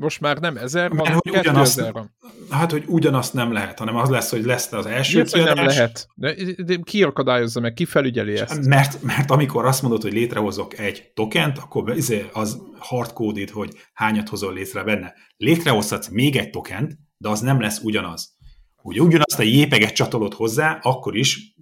Most 0.00 0.20
már 0.20 0.38
nem 0.38 0.56
ezer, 0.56 0.90
hanem 0.96 1.18
hogy 1.22 1.38
ugyanazt, 1.38 1.78
ezer 1.78 1.92
van. 1.92 2.16
Hát, 2.50 2.70
hogy 2.70 2.84
ugyanazt 2.86 3.34
nem 3.34 3.52
lehet, 3.52 3.78
hanem 3.78 3.96
az 3.96 4.08
lesz, 4.08 4.30
hogy 4.30 4.44
lesz 4.44 4.72
az 4.72 4.86
első 4.86 5.14
Miért, 5.14 5.32
kiadás. 5.32 5.54
nem 5.54 5.66
lehet? 5.66 6.06
De, 6.14 6.34
de 6.64 6.76
ki 6.82 7.02
akadályozza 7.02 7.60
meg, 7.60 7.72
ki 7.72 7.84
felügyeli 7.84 8.36
ezt? 8.36 8.66
Mert, 8.66 9.02
mert 9.02 9.30
amikor 9.30 9.64
azt 9.64 9.82
mondod, 9.82 10.02
hogy 10.02 10.12
létrehozok 10.12 10.78
egy 10.78 11.10
tokent, 11.14 11.58
akkor 11.58 11.96
izé, 11.96 12.26
az 12.32 12.62
hardcoded, 12.78 13.50
hogy 13.50 13.76
hányat 13.92 14.28
hozol 14.28 14.52
létre 14.52 14.82
benne. 14.82 15.14
Létrehozhatsz 15.36 16.08
még 16.08 16.36
egy 16.36 16.50
tokent, 16.50 16.98
de 17.16 17.28
az 17.28 17.40
nem 17.40 17.60
lesz 17.60 17.80
ugyanaz. 17.82 18.38
Hogy 18.74 19.00
ugyanazt 19.00 19.38
a 19.38 19.42
jépeget 19.42 19.92
csatolod 19.92 20.34
hozzá, 20.34 20.78
akkor 20.82 21.16
is 21.16 21.54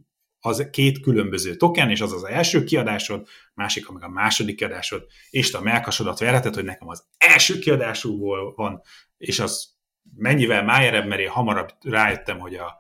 az 0.49 0.68
két 0.70 1.01
különböző 1.01 1.57
token, 1.57 1.90
és 1.90 2.01
az 2.01 2.12
az 2.12 2.24
első 2.24 2.64
kiadásod, 2.64 3.26
másik 3.55 3.88
meg 3.88 4.03
a 4.03 4.09
második 4.09 4.57
kiadásod, 4.57 5.07
és 5.30 5.51
te 5.51 5.59
a 5.59 5.62
melkasodat 5.62 6.18
verheted, 6.18 6.55
hogy 6.55 6.64
nekem 6.64 6.88
az 6.88 7.05
első 7.18 7.59
kiadásúból 7.59 8.55
van, 8.55 8.82
és 9.18 9.38
az 9.38 9.68
mennyivel 10.16 10.64
májerebb, 10.64 11.07
mert 11.07 11.20
én 11.20 11.28
hamarabb 11.28 11.68
rájöttem, 11.80 12.38
hogy 12.38 12.55
a 12.55 12.78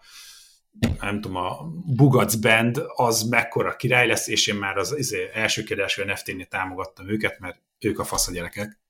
nem 1.00 1.20
tudom, 1.20 1.36
a 1.36 1.64
Bugac 1.84 2.34
Band 2.34 2.82
az 2.94 3.22
mekkora 3.22 3.76
király 3.76 4.06
lesz, 4.06 4.28
és 4.28 4.46
én 4.46 4.54
már 4.54 4.76
az 4.76 4.96
izé, 4.96 5.30
első 5.34 5.62
kiadású 5.62 6.02
NFT-nél 6.02 6.46
támogattam 6.46 7.08
őket, 7.08 7.38
mert 7.38 7.60
ők 7.78 7.98
a 7.98 8.04
fasz 8.04 8.28
a 8.28 8.32
gyerekek. 8.32 8.80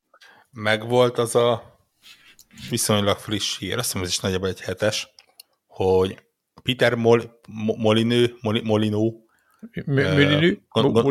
Meg 0.50 0.88
volt 0.88 1.18
az 1.18 1.34
a 1.34 1.78
viszonylag 2.70 3.18
friss 3.18 3.58
hír, 3.58 3.78
azt 3.78 3.86
hiszem 3.86 4.02
ez 4.02 4.08
is 4.08 4.18
nagyjából 4.18 4.48
egy 4.48 4.60
hetes, 4.60 5.08
hogy 5.66 6.27
Peter 6.68 6.94
Mol, 6.94 7.40
Molinő, 7.76 8.34
Molinó, 8.40 8.64
Molinő, 9.84 10.62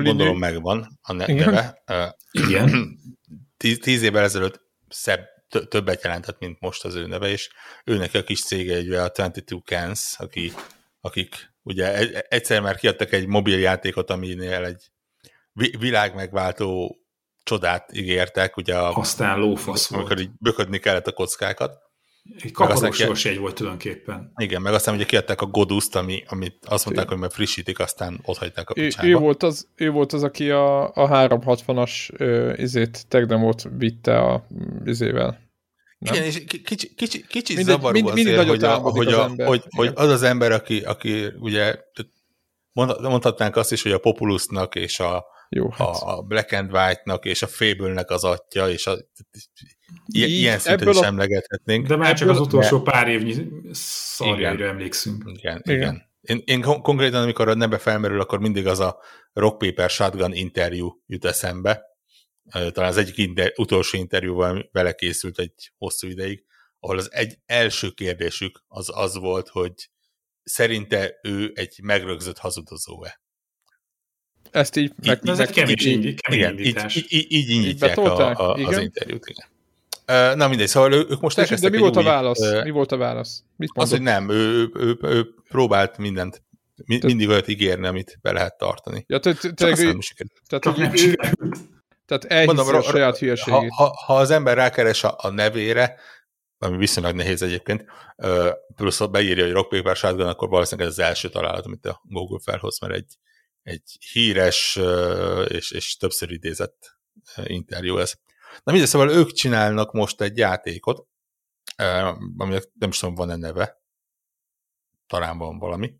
gondolom 0.03 0.37
megvan 0.37 0.99
a 1.01 1.13
neve. 1.13 1.83
Igen. 2.31 2.69
Tíz, 3.57 3.79
tíz 3.79 4.01
évvel 4.01 4.23
ezelőtt 4.23 4.61
szebb, 4.89 5.25
többet 5.69 6.03
jelentett, 6.03 6.39
mint 6.39 6.59
most 6.59 6.85
az 6.85 6.95
ő 6.95 7.07
neve, 7.07 7.27
és 7.29 7.49
őnek 7.85 8.13
a 8.13 8.23
kis 8.23 8.43
cége 8.43 8.75
egy 8.75 8.91
a 8.91 9.07
22 9.07 9.57
Cans, 9.65 10.15
aki, 10.17 10.51
akik 11.01 11.53
ugye 11.63 12.11
egyszer 12.21 12.61
már 12.61 12.75
kiadtak 12.75 13.11
egy 13.11 13.27
mobil 13.27 13.59
játékot, 13.59 14.09
aminél 14.09 14.65
egy 14.65 14.83
világ 15.79 16.15
megváltó 16.15 16.97
csodát 17.43 17.93
ígértek, 17.93 18.57
ugye 18.57 18.77
a, 18.77 18.95
Aztán 18.95 19.39
lófasz 19.39 19.91
amikor 19.91 20.15
volt. 20.15 20.19
így 20.19 20.31
böködni 20.39 20.79
kellett 20.79 21.07
a 21.07 21.11
kockákat. 21.11 21.86
Egy 22.39 22.51
kakaros 22.51 23.25
egy 23.25 23.37
volt 23.37 23.55
tulajdonképpen. 23.55 24.31
Igen, 24.35 24.61
meg 24.61 24.73
aztán 24.73 24.95
ugye 24.95 25.05
kiadták 25.05 25.41
a 25.41 25.45
Goduszt, 25.45 25.95
ami, 25.95 26.23
amit 26.27 26.57
azt 26.65 26.85
mondták, 26.85 27.07
hogy 27.07 27.17
majd 27.17 27.31
frissítik, 27.31 27.79
aztán 27.79 28.19
ott 28.23 28.37
hagyták 28.37 28.69
a 28.69 28.73
picsába. 28.73 29.07
Ő, 29.07 29.11
ő, 29.11 29.15
volt, 29.15 29.43
az, 29.43 29.67
ő 29.75 29.89
volt 29.89 30.13
az, 30.13 30.23
aki 30.23 30.49
a, 30.49 30.83
a 30.83 31.09
360-as 31.09 32.09
izét, 32.57 33.07
tegdemót 33.07 33.63
vitte 33.77 34.19
a 34.19 34.47
izével. 34.85 35.45
Nem? 35.97 36.13
Igen, 36.13 36.25
és 36.25 36.43
kicsi, 36.63 36.93
kicsi, 36.95 37.25
kicsi 37.27 37.55
mindegy, 37.55 37.75
zavaró 37.75 37.93
mind, 37.93 38.07
azért, 38.07 38.47
hogy, 38.47 38.63
a, 38.63 38.75
hogy, 38.75 39.13
a, 39.13 39.23
az 39.23 39.31
hogy, 39.35 39.63
hogy 39.69 39.91
az 39.95 40.09
az 40.09 40.23
ember, 40.23 40.51
aki, 40.51 40.79
aki 40.79 41.25
ugye 41.39 41.75
mondhatnánk 43.01 43.55
azt 43.55 43.71
is, 43.71 43.81
hogy 43.81 43.91
a 43.91 43.97
Populusnak 43.97 44.75
és 44.75 44.99
a, 44.99 45.25
Jó, 45.49 45.69
hát. 45.69 45.87
a, 45.87 46.17
a 46.17 46.21
Black 46.21 46.51
and 46.51 46.71
White-nak 46.73 47.25
és 47.25 47.41
a 47.41 47.47
Fable-nek 47.47 48.09
az 48.09 48.23
atya, 48.23 48.69
és 48.69 48.87
a, 48.87 48.97
Ilyen, 50.05 50.29
ilyen 50.29 50.59
szinten 50.59 50.87
is 50.87 50.97
a... 50.97 51.05
emlegethetnénk. 51.05 51.87
De 51.87 51.95
már 51.95 52.15
csak 52.15 52.29
az 52.29 52.39
utolsó 52.39 52.81
pár 52.81 53.07
évnyi 53.07 53.47
szarjaira 53.71 54.65
emlékszünk. 54.65 55.23
Igen, 55.25 55.61
igen. 55.63 55.77
igen. 55.77 56.05
Én, 56.21 56.41
én 56.45 56.61
konkrétan, 56.61 57.21
amikor 57.21 57.47
a 57.47 57.53
nebe 57.53 57.77
felmerül, 57.77 58.19
akkor 58.19 58.39
mindig 58.39 58.67
az 58.67 58.79
a 58.79 58.99
Rock 59.33 59.57
Paper 59.57 59.89
Shotgun 59.89 60.33
interjú 60.33 61.03
jut 61.05 61.25
eszembe. 61.25 61.81
Talán 62.51 62.89
az 62.89 62.97
egyik 62.97 63.17
inter, 63.17 63.53
utolsó 63.55 63.97
interjúval 63.97 64.69
vele 64.71 64.93
készült 64.93 65.39
egy 65.39 65.71
hosszú 65.77 66.07
ideig, 66.07 66.45
ahol 66.79 66.97
az 66.97 67.11
egy 67.11 67.37
első 67.45 67.89
kérdésük 67.89 68.63
az 68.67 68.89
az 68.93 69.17
volt, 69.17 69.47
hogy 69.47 69.89
szerinte 70.43 71.19
ő 71.23 71.51
egy 71.55 71.79
megrögzött 71.83 72.37
hazudozó-e. 72.37 73.21
Ezt 74.51 74.75
így... 74.75 74.93
Meg, 75.05 75.19
ez 75.23 75.39
egy 75.39 75.51
kemény, 75.51 75.75
így, 75.79 76.21
kemény 76.21 76.59
így, 76.59 76.77
így, 76.95 77.05
így, 77.09 77.31
így 77.31 77.49
indítják 77.49 77.97
a, 77.97 78.29
a, 78.29 78.53
az 78.53 78.77
interjút. 78.77 79.25
Igen. 79.27 79.47
Na 80.35 80.47
mindegy, 80.47 80.67
szóval 80.67 80.93
ők 80.93 81.19
most 81.19 81.37
elkezdtek 81.37 81.71
De 81.71 81.75
mi 81.77 81.81
volt 81.81 81.95
a 81.95 82.03
válasz? 82.03 82.51
Mi 82.63 82.69
volt 82.69 82.91
a 82.91 82.97
válasz? 82.97 83.43
Mit 83.55 83.69
az, 83.73 83.89
hogy 83.89 84.01
nem, 84.01 84.29
ő, 84.29 84.51
ő, 84.61 84.69
ő, 84.73 84.97
ő 85.01 85.27
próbált 85.49 85.97
mindent, 85.97 86.43
mi, 86.85 86.99
mindig 87.03 87.29
olyat 87.29 87.47
ígérni, 87.47 87.87
amit 87.87 88.17
be 88.21 88.31
lehet 88.31 88.57
tartani. 88.57 89.05
Ja, 89.07 89.19
te, 89.19 89.33
te, 89.33 89.51
te, 89.53 89.65
nem 89.65 90.91
Tehát, 90.91 90.91
tehát 92.05 92.25
elhiszi 92.25 92.75
a 92.75 92.81
saját 92.81 93.17
hülyeségét. 93.17 93.69
Ha, 93.69 93.83
ha, 93.83 94.03
ha 94.05 94.15
az 94.15 94.31
ember 94.31 94.55
rákeres 94.55 95.03
a, 95.03 95.15
a 95.17 95.29
nevére, 95.29 95.99
ami 96.57 96.77
viszonylag 96.77 97.15
nehéz 97.15 97.41
egyébként, 97.41 97.85
plusz 98.75 98.97
ha 98.97 99.07
beírja, 99.07 99.43
hogy 99.43 99.53
Rock 99.53 99.69
Paper 99.69 99.95
Shotgun, 99.95 100.27
akkor 100.27 100.49
valószínűleg 100.49 100.91
ez 100.91 100.97
az 100.97 101.05
első 101.05 101.29
találat, 101.29 101.65
amit 101.65 101.85
a 101.85 102.01
Google 102.03 102.39
felhoz, 102.43 102.79
mert 102.79 102.93
egy, 102.93 103.17
egy 103.63 103.97
híres 104.11 104.79
és, 105.47 105.71
és 105.71 105.97
többször 105.97 106.31
idézett 106.31 106.97
interjú 107.45 107.97
ez. 107.97 108.13
Na 108.63 108.71
mindegy, 108.71 108.89
szóval 108.89 109.09
ők 109.09 109.31
csinálnak 109.31 109.91
most 109.91 110.21
egy 110.21 110.37
játékot, 110.37 111.07
aminek 112.37 112.69
nem 112.73 112.89
is 112.89 112.97
tudom, 112.99 113.15
van-e 113.15 113.35
neve, 113.35 113.81
talán 115.07 115.37
van 115.37 115.59
valami. 115.59 115.93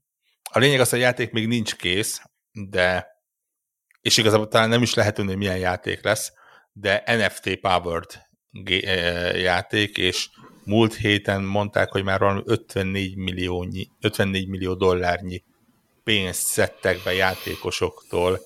A 0.51 0.59
lényeg 0.59 0.79
az, 0.79 0.89
hogy 0.89 0.99
a 0.99 1.01
játék 1.01 1.31
még 1.31 1.47
nincs 1.47 1.75
kész, 1.75 2.21
de 2.51 3.15
és 4.01 4.17
igazából 4.17 4.47
talán 4.47 4.69
nem 4.69 4.81
is 4.81 4.93
lehet 4.93 5.13
tudni, 5.13 5.29
hogy 5.29 5.39
milyen 5.39 5.57
játék 5.57 6.03
lesz, 6.03 6.31
de 6.71 7.03
NFT 7.05 7.59
powered 7.59 8.25
játék, 9.33 9.97
és 9.97 10.29
múlt 10.63 10.95
héten 10.95 11.43
mondták, 11.43 11.91
hogy 11.91 12.03
már 12.03 12.19
valami 12.19 12.41
54, 12.45 13.15
milliónyi, 13.15 13.89
54 14.01 14.47
millió 14.47 14.73
dollárnyi 14.73 15.43
pénzt 16.03 16.45
szedtek 16.45 17.03
be 17.03 17.13
játékosoktól 17.13 18.39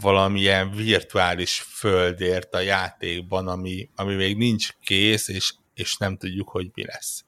valamilyen 0.00 0.70
virtuális 0.70 1.60
földért 1.60 2.54
a 2.54 2.60
játékban, 2.60 3.48
ami, 3.48 3.90
ami 3.96 4.14
még 4.14 4.36
nincs 4.36 4.68
kész, 4.80 5.28
és, 5.28 5.54
és 5.74 5.96
nem 5.96 6.16
tudjuk, 6.16 6.48
hogy 6.48 6.70
mi 6.74 6.84
lesz. 6.84 7.24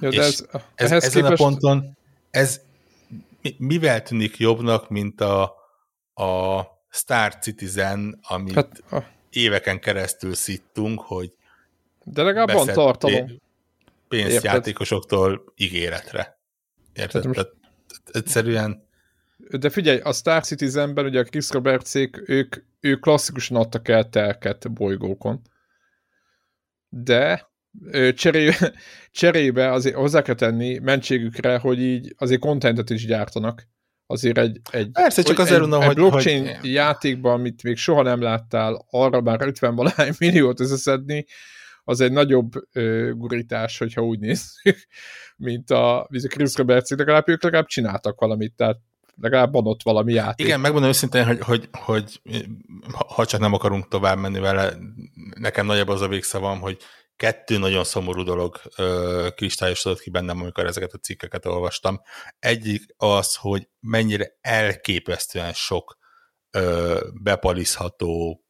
Jó, 0.00 0.10
de 0.10 0.22
ez, 0.22 0.46
ez, 0.74 0.92
ezen 0.92 1.22
képest... 1.22 1.40
a 1.40 1.44
ponton 1.44 1.96
ez 2.30 2.60
mivel 3.56 4.02
tűnik 4.02 4.36
jobbnak, 4.36 4.88
mint 4.88 5.20
a, 5.20 5.42
a 6.14 6.62
Star 6.90 7.38
Citizen, 7.38 8.18
amit 8.22 8.54
hát, 8.54 8.82
a... 8.90 9.02
éveken 9.30 9.80
keresztül 9.80 10.34
szittunk, 10.34 11.00
hogy 11.00 11.32
de 12.04 12.22
legalább 12.22 12.52
van 12.52 12.66
tartalom. 12.66 13.40
Pénzjátékosoktól 14.08 15.44
ígéretre. 15.56 16.38
Érted? 16.92 17.22
Tehát, 17.22 17.36
most... 17.36 18.02
egyszerűen 18.12 18.88
de 19.58 19.70
figyelj, 19.70 19.98
a 19.98 20.12
Star 20.12 20.44
Citizenben 20.44 21.04
ugye 21.04 21.20
a 21.20 21.24
Chris 21.24 21.50
Robertsék, 21.50 22.28
ők, 22.28 22.56
ők 22.80 23.00
klasszikusan 23.00 23.56
adtak 23.56 23.88
el 23.88 24.08
telket 24.08 24.72
bolygókon. 24.72 25.40
De 26.88 27.50
cserébe, 28.14 28.72
cserébe 29.10 29.72
azért 29.72 29.94
hozzá 29.94 30.22
kell 30.22 30.34
tenni 30.34 30.78
mentségükre, 30.78 31.58
hogy 31.58 31.80
így 31.80 32.14
azért 32.18 32.40
kontentet 32.40 32.90
is 32.90 33.06
gyártanak. 33.06 33.68
Azért 34.06 34.38
egy, 34.38 34.60
egy, 34.70 34.90
Persze, 34.90 35.22
csak 35.22 35.38
azért 35.38 35.60
mondom, 35.60 35.80
egy, 35.80 35.86
hogy, 35.86 35.96
blockchain 35.96 36.56
hogy... 36.56 36.72
játékban, 36.72 37.32
amit 37.32 37.62
még 37.62 37.76
soha 37.76 38.02
nem 38.02 38.20
láttál, 38.20 38.86
arra 38.90 39.20
már 39.20 39.42
50 39.42 39.74
valány 39.74 40.12
milliót 40.18 40.60
összeszedni, 40.60 41.26
az 41.84 42.00
egy 42.00 42.12
nagyobb 42.12 42.52
ö, 42.72 43.12
gurítás, 43.14 43.78
hogyha 43.78 44.02
úgy 44.02 44.18
nézzük, 44.18 44.76
mint 45.36 45.70
a, 45.70 46.00
a 46.00 46.08
Chris 46.28 46.56
Robertsék, 46.56 46.98
legalább 46.98 47.28
ők 47.28 47.42
legalább 47.42 47.66
csináltak 47.66 48.20
valamit, 48.20 48.54
tehát 48.56 48.80
legalább 49.20 49.54
adott 49.54 49.82
valami 49.82 50.12
játék. 50.12 50.46
Igen, 50.46 50.60
megmondom 50.60 50.88
őszintén, 50.88 51.26
hogy, 51.26 51.38
hogy, 51.42 51.68
hogy 51.72 52.20
ha 53.08 53.26
csak 53.26 53.40
nem 53.40 53.52
akarunk 53.52 53.88
tovább 53.88 54.18
menni 54.18 54.38
vele, 54.38 54.76
nekem 55.34 55.66
nagyobb 55.66 55.88
az 55.88 56.00
a 56.00 56.08
végszavam, 56.08 56.60
hogy 56.60 56.78
kettő 57.16 57.58
nagyon 57.58 57.84
szomorú 57.84 58.22
dolog 58.22 58.60
ö, 58.76 59.28
kristályosodott 59.34 60.00
ki 60.00 60.10
bennem, 60.10 60.40
amikor 60.40 60.66
ezeket 60.66 60.92
a 60.92 60.98
cikkeket 60.98 61.46
olvastam. 61.46 62.00
Egyik 62.38 62.82
az, 62.96 63.36
hogy 63.36 63.68
mennyire 63.80 64.38
elképesztően 64.40 65.52
sok 65.52 65.98
ö, 66.50 67.00
bepalizható 67.22 68.44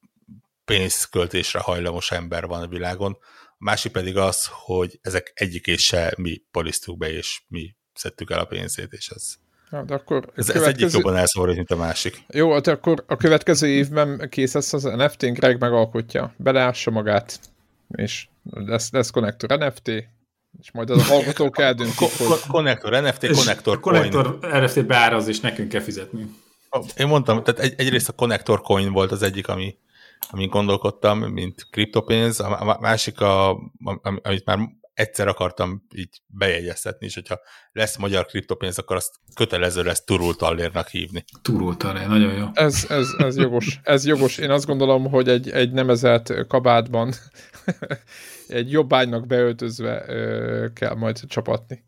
pénzköltésre 0.65 1.59
hajlamos 1.59 2.11
ember 2.11 2.47
van 2.47 2.63
a 2.63 2.69
világon. 2.69 3.19
A 3.49 3.65
másik 3.65 3.93
pedig 3.93 4.17
az, 4.17 4.49
hogy 4.51 4.99
ezek 5.03 5.33
egyik 5.35 5.79
se 5.79 6.15
mi 6.17 6.43
polisztuk 6.51 6.99
be, 6.99 7.13
és 7.13 7.43
mi 7.49 7.77
szedtük 7.95 8.31
el 8.31 8.39
a 8.39 8.45
pénzét, 8.45 8.93
és 8.93 9.09
ez 9.09 9.35
Ja, 9.73 9.83
de 9.83 9.95
akkor 9.95 10.17
ez, 10.17 10.47
következő... 10.47 10.61
ez 10.61 10.67
egyik 10.67 10.93
jobban 10.93 11.17
elszomorít, 11.17 11.57
mint 11.57 11.71
a 11.71 11.77
másik. 11.77 12.25
Jó, 12.29 12.53
hát 12.53 12.67
akkor 12.67 13.05
a 13.07 13.17
következő 13.17 13.69
évben 13.69 14.29
kész 14.31 14.55
lesz 14.55 14.73
az 14.73 14.83
NFT-n, 14.83 15.33
Greg 15.33 15.61
megalkotja, 15.61 16.35
beleássa 16.37 16.91
magát, 16.91 17.41
és 17.91 18.29
lesz, 18.51 18.91
lesz 18.91 19.11
konnektor 19.11 19.59
NFT, 19.59 19.89
és 20.61 20.71
majd 20.73 20.91
az 20.91 20.99
a 20.99 21.03
hallgatók 21.03 21.59
eldöntik, 21.69 21.99
hogy... 21.99 22.39
Konnektor 22.49 23.03
NFT, 23.03 23.27
konnektor 23.27 23.81
coin. 23.81 24.11
Konnektor 24.11 24.63
NFT 24.63 24.87
beáraz, 24.87 25.29
és 25.29 25.41
nekünk 25.41 25.69
kell 25.69 25.81
fizetni. 25.81 26.27
Én 26.97 27.07
mondtam, 27.07 27.43
tehát 27.43 27.61
egy, 27.61 27.75
egyrészt 27.77 28.09
a 28.09 28.13
konnektor 28.13 28.61
coin 28.61 28.93
volt 28.93 29.13
az 29.13 29.23
egyik, 29.23 29.49
ami, 29.49 29.77
amin 30.31 30.49
gondolkodtam, 30.49 31.19
mint 31.19 31.67
kriptopénz, 31.71 32.41
a 32.41 32.79
másik, 32.81 33.21
a, 33.21 33.59
amit 34.23 34.45
már 34.45 34.59
egyszer 34.95 35.29
akartam 35.29 35.87
így 35.95 36.23
bejegyeztetni, 36.27 37.07
és 37.07 37.15
hogyha 37.15 37.41
lesz 37.73 37.97
magyar 37.97 38.27
kriptopénz, 38.27 38.79
akkor 38.79 38.97
azt 38.97 39.15
kötelező 39.35 39.83
lesz 39.83 40.05
turultallérnak 40.05 40.89
hívni. 40.89 41.25
Turultallér, 41.43 42.07
nagyon 42.07 42.35
jó. 42.35 42.47
Ez, 42.53 42.87
ez, 42.89 43.09
ez 43.19 43.37
jogos. 43.37 43.81
Ez 43.83 44.07
jogos. 44.07 44.39
Én 44.39 44.51
azt 44.51 44.67
gondolom, 44.67 45.11
hogy 45.11 45.29
egy, 45.29 45.51
egy 45.51 45.73
nemezett 45.73 46.47
kabátban 46.47 47.13
egy 48.49 48.71
jobbánynak 48.71 49.27
beöltözve 49.27 50.05
ö, 50.09 50.67
kell 50.73 50.95
majd 50.95 51.27
csapatni. 51.27 51.85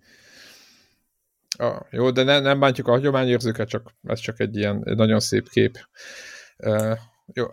Ah, 1.59 1.81
jó, 1.91 2.11
de 2.11 2.23
ne, 2.23 2.41
nem 2.41 2.61
bántjuk 2.61 2.89
a 2.89 2.91
hagyományérzőket, 2.91 3.69
csak 3.69 3.95
ez 4.03 4.19
csak 4.19 4.41
egy 4.41 4.57
ilyen 4.57 4.83
nagyon 4.85 5.21
szép 5.21 5.49
kép. 5.49 5.79
Uh, 6.59 6.99
jó, 7.33 7.47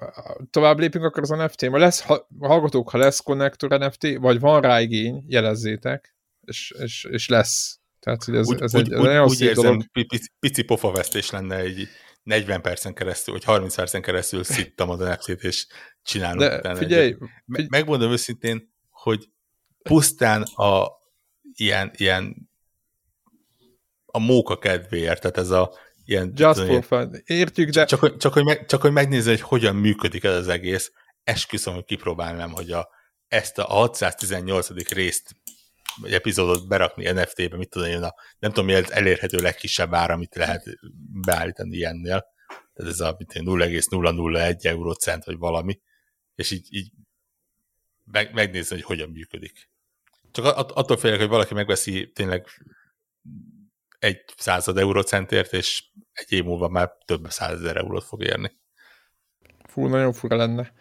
tovább 0.49 0.79
lépünk 0.79 1.05
akkor 1.05 1.23
az 1.23 1.29
NFT. 1.29 1.69
Ma 1.69 1.77
lesz, 1.77 2.01
ha, 2.01 2.27
hallgatók, 2.39 2.89
ha 2.89 2.97
lesz 2.97 3.19
konnektor 3.19 3.79
NFT, 3.79 4.17
vagy 4.17 4.39
van 4.39 4.61
rá 4.61 4.81
igény, 4.81 5.23
jelezzétek, 5.27 6.15
és, 6.41 6.73
és, 6.79 7.07
és 7.11 7.27
lesz. 7.27 7.79
Tehát, 7.99 8.23
hogy 8.23 8.35
ez, 8.35 8.47
úgy, 8.47 8.61
ez 8.61 8.73
egy, 8.73 8.91
ez 8.91 8.99
úgy, 8.99 9.05
nagyon 9.05 9.27
úgy 9.27 9.41
érzem, 9.41 9.63
dolog. 9.63 9.85
Pici, 9.91 10.29
pici 10.39 10.63
pofavesztés 10.63 11.29
lenne 11.29 11.55
egy 11.55 11.87
40 12.23 12.61
percen 12.61 12.93
keresztül, 12.93 13.33
vagy 13.33 13.43
30 13.43 13.75
percen 13.75 14.01
keresztül 14.01 14.43
szittam 14.43 14.89
az 14.89 14.99
NFT-t, 14.99 15.43
és 15.43 15.67
csinálom 16.03 16.37
De 16.37 16.57
utána 16.57 16.75
figyelj, 16.75 17.05
egy, 17.05 17.17
figyelj, 17.45 17.67
megmondom 17.69 18.11
őszintén, 18.11 18.73
hogy 18.89 19.29
pusztán 19.81 20.41
a 20.41 20.87
ilyen, 21.53 21.91
ilyen 21.95 22.49
a 24.05 24.19
móka 24.19 24.57
kedvéért, 24.57 25.21
tehát 25.21 25.37
ez 25.37 25.49
a 25.49 25.73
ilyen... 26.11 26.31
Just 26.35 26.59
for 26.59 26.83
fun. 26.83 27.21
Értjük, 27.25 27.69
de... 27.69 27.85
Csak, 27.85 27.99
hogy, 27.99 28.17
csak, 28.17 28.33
hogy, 28.33 28.43
meg, 28.43 28.65
csak 28.65 28.81
hogy 28.81 28.91
megnézni, 28.91 29.29
hogy 29.29 29.41
hogyan 29.41 29.75
működik 29.75 30.23
ez 30.23 30.35
az 30.35 30.47
egész, 30.47 30.91
esküszöm, 31.23 31.73
hogy 31.73 31.85
kipróbálnám, 31.85 32.51
hogy 32.51 32.71
a, 32.71 32.89
ezt 33.27 33.57
a 33.57 33.63
618. 33.63 34.89
részt 34.89 35.35
vagy 36.01 36.13
epizódot 36.13 36.67
berakni 36.67 37.11
NFT-be, 37.11 37.57
mit 37.57 37.69
tudom 37.69 37.87
én, 37.87 38.03
a, 38.03 38.13
nem 38.39 38.51
tudom, 38.51 38.65
mi 38.65 38.73
az 38.73 38.91
elérhető 38.91 39.37
legkisebb 39.37 39.93
ára, 39.93 40.13
amit 40.13 40.35
lehet 40.35 40.63
beállítani 41.25 41.75
ilyennél. 41.75 42.25
Tehát 42.73 42.91
ez 42.91 42.99
a 42.99 43.17
0,001 43.43 44.65
eurócent, 44.65 45.23
vagy 45.23 45.37
valami. 45.37 45.79
És 46.35 46.51
így, 46.51 46.67
így 46.69 46.91
meg, 48.03 48.33
megnézni, 48.33 48.75
hogy 48.75 48.85
hogyan 48.85 49.09
működik. 49.09 49.69
Csak 50.31 50.45
attól 50.55 50.97
félek, 50.97 51.19
hogy 51.19 51.27
valaki 51.27 51.53
megveszi 51.53 52.11
tényleg 52.13 52.47
egy 53.99 54.23
század 54.37 54.77
eurócentért, 54.77 55.53
és 55.53 55.83
egy 56.13 56.31
év 56.31 56.43
múlva 56.43 56.67
már 56.67 56.91
több 57.05 57.25
százezer 57.29 57.77
eurót 57.77 58.03
fog 58.03 58.23
érni. 58.23 58.51
Fú, 59.67 59.87
nagyon 59.87 60.13
fura 60.13 60.35
lenne. 60.35 60.71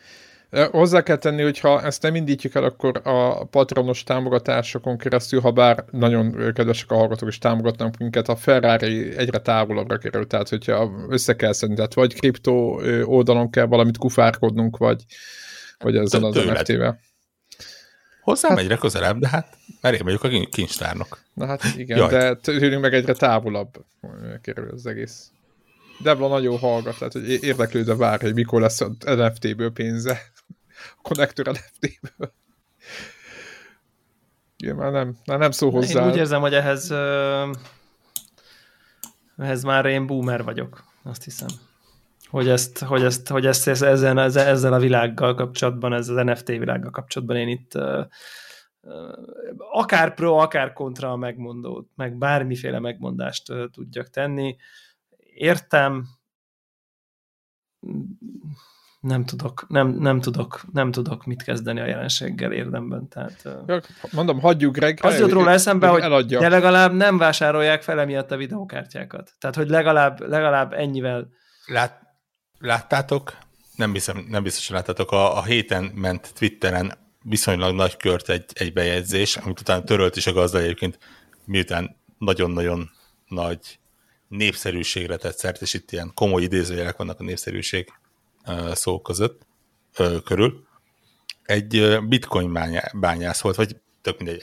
Hozzá 0.70 1.02
kell 1.02 1.16
tenni, 1.16 1.42
hogy 1.42 1.58
ha 1.58 1.82
ezt 1.82 2.02
nem 2.02 2.14
indítjuk 2.14 2.54
el, 2.54 2.64
akkor 2.64 3.00
a 3.04 3.44
patronos 3.44 4.02
támogatásokon 4.02 4.98
keresztül, 4.98 5.40
ha 5.40 5.50
bár 5.50 5.84
nagyon 5.90 6.52
kedvesek 6.52 6.90
a 6.90 6.96
hallgatók 6.96 7.28
és 7.28 7.38
támogatnak 7.38 7.96
minket, 7.96 8.28
a 8.28 8.36
Ferrari 8.36 9.16
egyre 9.16 9.38
távolabbra 9.38 9.98
kerül, 9.98 10.26
tehát 10.26 10.48
hogyha 10.48 10.90
össze 11.08 11.36
kell 11.36 11.52
szedni, 11.52 11.74
tehát 11.74 11.94
vagy 11.94 12.14
kriptó 12.14 12.82
oldalon 13.04 13.50
kell 13.50 13.66
valamit 13.66 13.98
kufárkodnunk, 13.98 14.76
vagy, 14.76 15.04
vagy 15.78 15.96
ezzel 15.96 16.24
az 16.24 16.34
NFT-vel. 16.34 17.00
Hozzám 18.20 18.50
hát, 18.50 18.60
egyre 18.60 18.76
közelebb, 18.76 19.18
de 19.18 19.28
hát 19.28 19.56
mert 19.80 19.94
én 19.94 20.04
vagyok 20.04 20.24
a 20.24 20.28
kincstárnok. 20.50 21.18
Na 21.34 21.46
hát 21.46 21.64
igen, 21.76 21.98
Jaj. 21.98 22.10
de 22.10 22.36
tőlünk 22.36 22.82
meg 22.82 22.94
egyre 22.94 23.12
távolabb 23.12 23.84
kerül 24.42 24.70
az 24.70 24.86
egész. 24.86 25.30
Debla 26.02 26.28
nagyon 26.28 26.58
hallgat, 26.58 26.98
tehát 26.98 27.12
hogy 27.12 27.42
érdeklődve 27.42 27.94
vár, 27.94 28.20
hogy 28.20 28.34
mikor 28.34 28.60
lesz 28.60 28.80
a 28.86 28.90
NFT-ből 29.04 29.72
pénze. 29.72 30.22
A 30.96 31.00
konnektor 31.02 31.46
NFT-ből. 31.46 32.32
Igen, 34.56 34.76
már 34.76 34.92
nem, 34.92 35.16
már 35.26 35.38
nem 35.38 35.50
szó 35.50 35.70
hozzá. 35.70 36.02
Én 36.02 36.10
úgy 36.10 36.16
érzem, 36.16 36.40
hogy 36.40 36.54
ehhez, 36.54 36.90
ehhez 39.36 39.62
már 39.62 39.86
én 39.86 40.06
boomer 40.06 40.44
vagyok, 40.44 40.84
azt 41.02 41.24
hiszem. 41.24 41.48
Hogy 42.30 42.48
ezt, 42.48 42.78
hogy 42.78 43.02
ezt, 43.02 43.28
hogy 43.28 43.46
ezt, 43.46 43.68
ezt 43.68 43.82
ezzel, 43.82 44.18
ezzel 44.18 44.72
a 44.72 44.78
világgal 44.78 45.34
kapcsolatban, 45.34 45.92
ez 45.92 46.08
az 46.08 46.24
NFT 46.24 46.46
világgal 46.46 46.90
kapcsolatban 46.90 47.36
én 47.36 47.48
itt 47.48 47.78
akár 49.72 50.14
pro, 50.14 50.36
akár 50.36 50.72
kontra 50.72 51.16
megmondót, 51.16 51.88
meg 51.96 52.16
bármiféle 52.16 52.78
megmondást 52.78 53.52
tudjak 53.72 54.10
tenni. 54.10 54.56
Értem, 55.34 56.06
nem 59.00 59.24
tudok, 59.24 59.64
nem, 59.68 59.88
nem 59.88 60.20
tudok, 60.20 60.60
nem 60.72 60.90
tudok 60.90 61.24
mit 61.24 61.42
kezdeni 61.42 61.80
a 61.80 61.86
jelenséggel 61.86 62.52
érdemben. 62.52 63.08
Tehát, 63.08 63.48
Mondom, 64.12 64.40
hagyjuk 64.40 64.76
Greg. 64.76 64.98
Az 65.02 65.18
jut 65.18 65.30
róla 65.30 65.50
eszembe, 65.50 65.88
hogy 65.88 66.02
eladja. 66.02 66.40
de 66.40 66.48
legalább 66.48 66.92
nem 66.92 67.18
vásárolják 67.18 67.82
fel 67.82 68.00
emiatt 68.00 68.30
a 68.30 68.36
videókártyákat. 68.36 69.34
Tehát, 69.38 69.56
hogy 69.56 69.68
legalább, 69.68 70.28
legalább 70.28 70.72
ennyivel... 70.72 71.28
Lát, 71.66 72.09
láttátok? 72.60 73.36
Nem, 73.76 73.92
biztos, 73.92 74.14
nem 74.28 74.42
biztos, 74.42 74.66
hogy 74.66 74.76
láttátok. 74.76 75.12
A, 75.12 75.36
a 75.36 75.44
héten 75.44 75.84
ment 75.84 76.32
Twitteren 76.34 76.98
viszonylag 77.22 77.74
nagy 77.74 77.96
kört 77.96 78.28
egy, 78.28 78.44
egy 78.52 78.72
bejegyzés, 78.72 79.36
amit 79.36 79.60
utána 79.60 79.84
törölt 79.84 80.16
is 80.16 80.26
a 80.26 80.32
gazda 80.32 80.58
egyébként, 80.58 80.98
miután 81.44 81.96
nagyon-nagyon 82.18 82.90
nagy 83.28 83.78
népszerűségre 84.28 85.16
tett 85.16 85.36
szert, 85.36 85.62
és 85.62 85.74
itt 85.74 85.92
ilyen 85.92 86.10
komoly 86.14 86.42
idézőjelek 86.42 86.96
vannak 86.96 87.20
a 87.20 87.24
népszerűség 87.24 87.92
szó 88.72 89.00
között, 89.00 89.46
körül. 90.24 90.66
Egy 91.42 91.98
bitcoin 92.08 92.52
bányász 92.92 93.40
volt, 93.40 93.56
vagy 93.56 93.76
tök 94.02 94.18
mindegy, 94.18 94.38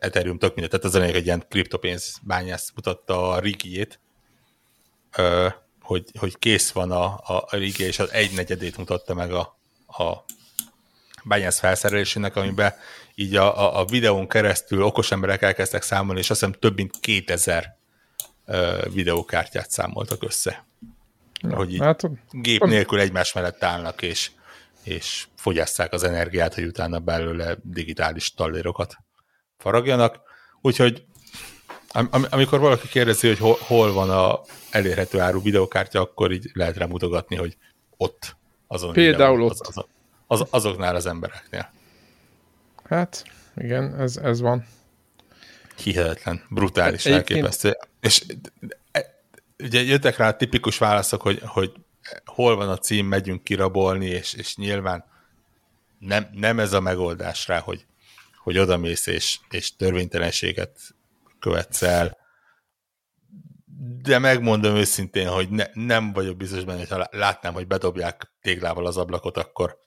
Ethereum, 0.00 0.38
tök 0.38 0.54
mindegy, 0.54 0.80
tehát 0.80 0.84
az 0.84 0.94
a 0.94 1.02
egy 1.02 1.24
ilyen 1.24 1.44
kriptopénz 1.48 2.18
bányász 2.22 2.70
mutatta 2.74 3.30
a 3.30 3.38
rigiét, 3.38 4.00
hogy, 5.90 6.04
hogy 6.18 6.38
kész 6.38 6.70
van 6.70 6.90
a, 6.90 7.04
a, 7.04 7.46
a 7.50 7.56
rigi, 7.56 7.82
és 7.84 7.98
az 7.98 8.12
egynegyedét 8.12 8.76
mutatta 8.76 9.14
meg 9.14 9.32
a, 9.32 9.58
a 9.86 10.24
bányász 11.24 11.58
felszerelésének, 11.58 12.36
amiben 12.36 12.74
így 13.14 13.36
a, 13.36 13.58
a, 13.58 13.80
a 13.80 13.84
videón 13.84 14.28
keresztül 14.28 14.82
okos 14.82 15.10
emberek 15.10 15.42
elkezdtek 15.42 15.82
számolni, 15.82 16.20
és 16.20 16.30
azt 16.30 16.40
hiszem 16.40 16.54
több 16.60 16.76
mint 16.76 17.00
2000 17.00 17.76
uh, 18.46 18.92
videókártyát 18.92 19.70
számoltak 19.70 20.22
össze. 20.22 20.64
Ja, 21.42 21.56
hogy 21.56 21.72
így 21.72 21.80
hát, 21.80 22.02
gép 22.30 22.64
nélkül 22.64 23.00
egymás 23.00 23.32
mellett 23.32 23.64
állnak, 23.64 24.02
és, 24.02 24.30
és 24.82 25.26
fogyasszák 25.36 25.92
az 25.92 26.02
energiát, 26.02 26.54
hogy 26.54 26.64
utána 26.64 26.98
belőle 26.98 27.56
digitális 27.62 28.34
tallérokat 28.34 28.96
faragjanak. 29.58 30.20
Úgyhogy 30.60 31.04
am, 31.92 32.26
amikor 32.30 32.60
valaki 32.60 32.88
kérdezi, 32.88 33.26
hogy 33.26 33.38
hol, 33.38 33.56
hol 33.60 33.92
van 33.92 34.10
a 34.10 34.40
elérhető 34.70 35.20
áru 35.20 35.42
videokártya, 35.42 36.00
akkor 36.00 36.32
így 36.32 36.50
lehet 36.52 36.76
rá 36.76 36.86
mutogatni, 36.86 37.36
hogy 37.36 37.56
ott 37.96 38.36
azon 38.66 38.92
Például 38.92 39.42
ott. 39.42 39.58
Az, 39.60 39.76
az, 39.76 39.84
az, 40.26 40.46
azoknál 40.50 40.94
az 40.94 41.06
embereknél. 41.06 41.72
Hát, 42.84 43.24
igen, 43.56 44.00
ez, 44.00 44.16
ez 44.16 44.40
van. 44.40 44.66
Hihetetlen, 45.76 46.44
brutális, 46.48 47.04
Egyébként... 47.06 47.30
elképesztő. 47.30 47.76
És 48.00 48.24
ugye 49.58 49.82
jöttek 49.82 50.16
rá 50.16 50.28
a 50.28 50.36
tipikus 50.36 50.78
válaszok, 50.78 51.22
hogy, 51.22 51.40
hogy 51.44 51.72
hol 52.24 52.56
van 52.56 52.68
a 52.68 52.78
cím, 52.78 53.06
megyünk 53.06 53.44
kirabolni, 53.44 54.06
és, 54.06 54.32
és 54.32 54.56
nyilván 54.56 55.04
nem, 55.98 56.28
nem 56.32 56.58
ez 56.58 56.72
a 56.72 56.80
megoldás 56.80 57.46
rá, 57.48 57.58
hogy, 57.58 57.86
hogy 58.42 58.58
odamész 58.58 59.06
és, 59.06 59.38
és 59.50 59.76
törvénytelenséget 59.76 60.78
követsz 61.40 61.82
el, 61.82 62.18
de 64.02 64.18
megmondom 64.18 64.74
őszintén, 64.74 65.28
hogy 65.28 65.48
ne, 65.48 65.64
nem 65.72 66.12
vagyok 66.12 66.36
biztos 66.36 66.64
benne, 66.64 66.86
ha 66.88 67.08
látnám, 67.10 67.52
hogy 67.52 67.66
bedobják 67.66 68.32
téglával 68.40 68.86
az 68.86 68.96
ablakot, 68.96 69.36
akkor 69.36 69.78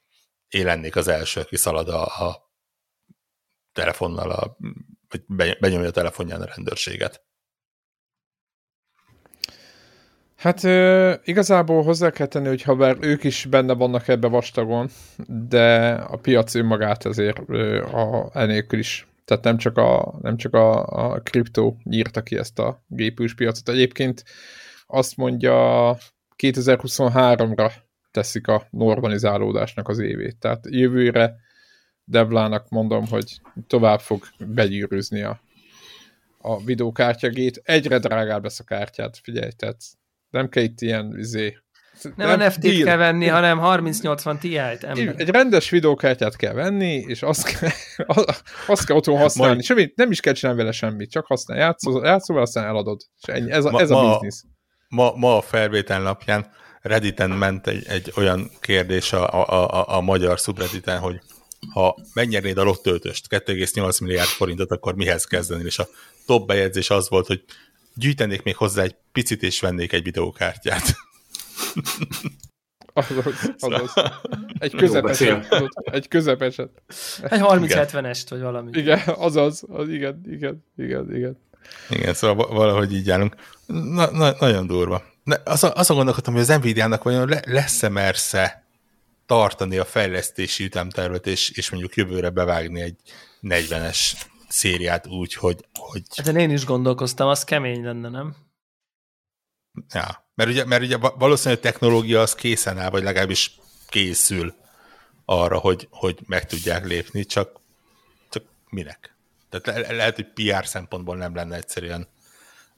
én 0.48 0.66
lennék 0.66 0.96
az 0.96 1.08
első, 1.08 1.42
aki 1.42 1.56
szalad 1.56 1.90
a, 1.90 2.04
a 2.04 2.52
telefonnal, 3.72 4.32
a, 4.32 4.58
vagy 5.08 5.58
benyomja 5.60 5.88
a 5.88 5.92
telefonján 5.92 6.42
a 6.42 6.46
rendőrséget. 6.56 7.24
Hát 10.36 10.64
igazából 11.28 11.84
hozzá 11.84 12.10
kell 12.10 12.28
tenni, 12.28 12.48
hogy 12.48 12.62
ha 12.62 12.76
bár 12.76 12.98
ők 13.00 13.24
is 13.24 13.46
benne 13.46 13.74
vannak 13.74 14.08
ebbe 14.08 14.28
vastagon, 14.28 14.90
de 15.28 15.94
a 15.94 16.18
piac 16.18 16.56
önmagát 16.56 17.06
ezért 17.06 17.42
ö, 17.48 17.84
a, 17.84 18.30
enélkül 18.34 18.80
is. 18.80 19.08
Tehát 19.26 19.44
nem 19.44 19.58
csak 19.58 19.78
a, 19.78 20.20
nem 20.22 20.38
csak 20.38 20.54
a, 20.54 20.86
a 20.86 21.20
kriptó 21.20 21.78
nyírta 21.84 22.24
ki 22.24 22.38
ezt 22.38 22.60
a 22.60 22.84
gépűs 22.88 23.36
piacot. 23.36 23.70
Egyébként 23.70 24.24
azt 24.86 25.18
mondja 25.18 25.98
2023-ra 26.38 27.72
teszik 28.12 28.48
a 28.48 28.68
normalizálódásnak 28.70 29.88
az 29.88 30.00
évét. 30.00 30.38
Tehát 30.38 30.68
jövőre 30.70 31.36
Devlának 32.06 32.70
mondom, 32.70 33.08
hogy 33.08 33.42
tovább 33.68 34.00
fog 34.00 34.24
begyűrűzni 34.48 35.22
a, 35.22 35.42
a 36.38 36.64
videókártyagét. 36.64 37.62
Egyre 37.64 38.00
drágább 38.00 38.44
lesz 38.44 38.60
a 38.60 38.64
kártyát, 38.64 39.18
figyelj, 39.18 39.52
tehát 39.52 39.82
nem 40.30 40.50
kell 40.50 40.64
itt 40.64 40.82
ilyen 40.82 41.18
izé, 41.18 41.58
nem, 42.02 42.14
nem 42.16 42.40
a 42.40 42.46
NFT-t 42.46 42.84
kell 42.84 42.98
venni, 42.98 43.28
hanem 43.28 43.60
3080 43.60 44.40
Ti-t. 44.40 44.84
Egy 45.18 45.30
rendes 45.30 45.70
videókártyát 45.70 46.36
kell 46.36 46.54
venni, 46.54 47.04
és 47.08 47.22
azt 47.22 47.44
kell, 47.44 47.70
azt 48.68 48.86
kell 48.86 48.96
otthon 48.96 49.18
használni. 49.18 49.54
Majd... 49.54 49.66
Semmit, 49.66 49.96
nem 49.96 50.12
is 50.12 50.20
kell 50.20 50.34
csinálni 50.34 50.60
vele 50.60 50.74
semmit, 50.74 51.12
csak 51.12 51.26
használ, 51.26 51.58
játszol, 51.58 52.06
játszol 52.06 52.42
aztán 52.42 52.66
eladod. 52.66 53.02
És 53.22 53.34
ennyi. 53.34 53.52
Ez 53.52 53.66
a, 53.66 53.72
ma, 53.72 53.80
ez 53.80 53.90
a 53.92 54.10
biznisz. 54.10 54.44
Ma, 54.88 55.14
ma 55.16 55.38
a 55.38 55.42
felvétel 55.42 56.02
napján 56.02 56.52
Redditen 56.82 57.30
ment 57.30 57.68
egy, 57.68 57.86
egy 57.88 58.14
olyan 58.16 58.52
kérdés 58.60 59.14
a, 59.14 59.48
a, 59.48 59.70
a, 59.70 59.98
a 59.98 60.02
magyar 60.02 60.38
subredditen, 60.38 61.00
hogy 61.00 61.22
ha 61.74 61.98
megnyernéd 62.14 62.58
a 62.58 62.64
lottöltöst, 62.64 63.26
2,8 63.30 64.02
milliárd 64.02 64.28
forintot, 64.28 64.72
akkor 64.72 64.96
mihez 64.96 65.26
kezdeni? 65.26 65.64
És 65.66 65.80
a 65.80 65.88
top 66.26 66.48
bejegyzés 66.48 66.90
az 66.90 67.10
volt, 67.10 67.28
hogy 67.28 67.44
gyűjtenék 67.96 68.44
még 68.44 68.56
hozzá 68.56 68.84
egy 68.84 68.96
picit, 69.12 69.44
és 69.44 69.60
vennék 69.60 69.94
egy 69.94 70.04
videókártyát. 70.04 70.96
Azaz, 72.94 73.54
azaz. 73.60 73.94
Egy 74.60 74.76
közepeset. 74.76 75.48
Egy 75.74 76.08
közepeset. 76.08 76.70
Egy 77.22 77.40
30-70-est, 77.44 78.26
vagy 78.30 78.42
valami. 78.42 78.70
Igen, 78.74 79.00
azaz. 79.06 79.64
Az, 79.68 79.90
igen, 79.90 80.22
igen, 80.26 80.66
igen, 80.78 81.16
igen. 81.16 81.38
Igen, 81.90 82.14
szóval 82.14 82.48
valahogy 82.48 82.94
így 82.94 83.10
állunk. 83.10 83.36
Na, 83.66 84.12
na, 84.12 84.36
nagyon 84.40 84.68
durva. 84.68 85.04
Ne, 85.24 85.36
azon, 85.46 85.72
azon 85.76 85.96
gondolkodtam, 85.96 86.34
hogy 86.34 86.42
az 86.42 86.58
Nvidia-nak 86.58 87.04
vajon 87.04 87.30
le, 87.30 87.42
lesz-e 87.46 87.90
mersze 87.90 88.68
tartani 89.26 89.78
a 89.78 89.86
fejlesztési 89.86 90.64
ütemtervet, 90.64 91.28
és, 91.28 91.50
és 91.50 91.70
mondjuk 91.70 91.96
jövőre 91.96 92.30
bevágni 92.30 92.82
egy 92.82 92.98
40-es 93.42 94.12
szériát 94.48 95.08
úgy, 95.08 95.34
hogy... 95.34 95.66
hogy... 95.74 96.02
Hát 96.16 96.36
én 96.36 96.50
is 96.50 96.66
gondolkoztam, 96.66 97.28
az 97.28 97.44
kemény 97.44 97.84
lenne, 97.84 98.10
nem? 98.10 98.36
Ja, 99.94 100.23
mert 100.36 100.50
ugye, 100.50 100.66
mert 100.66 100.84
ugye 100.84 100.98
valószínűleg 100.98 101.60
a 101.60 101.64
technológia 101.64 102.22
az 102.22 102.36
készen 102.36 102.80
áll, 102.80 102.90
vagy 102.90 103.04
legalábbis 103.04 103.60
készül 103.90 104.54
arra, 105.26 105.58
hogy, 105.58 105.88
hogy 105.92 106.20
meg 106.26 106.46
tudják 106.46 106.86
lépni, 106.86 107.26
csak, 107.26 107.60
csak 108.30 108.44
minek? 108.70 109.16
Tehát 109.50 109.88
le, 109.88 109.96
lehet, 109.96 110.16
hogy 110.16 110.28
PR 110.34 110.66
szempontból 110.66 111.16
nem 111.18 111.36
lenne 111.36 111.56
egyszerűen 111.56 112.08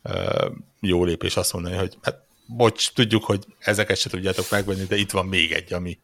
uh, 0.03 0.51
jó 0.79 1.03
lépés 1.03 1.37
azt 1.37 1.53
mondani, 1.53 1.75
hogy 1.75 1.97
hát 2.01 2.25
bocs, 2.45 2.93
tudjuk, 2.93 3.23
hogy 3.23 3.45
ezeket 3.59 3.97
se 3.97 4.09
tudjátok 4.09 4.45
megvenni, 4.51 4.83
de 4.83 4.95
itt 4.95 5.11
van 5.11 5.25
még 5.25 5.51
egy, 5.51 5.73
ami 5.73 5.99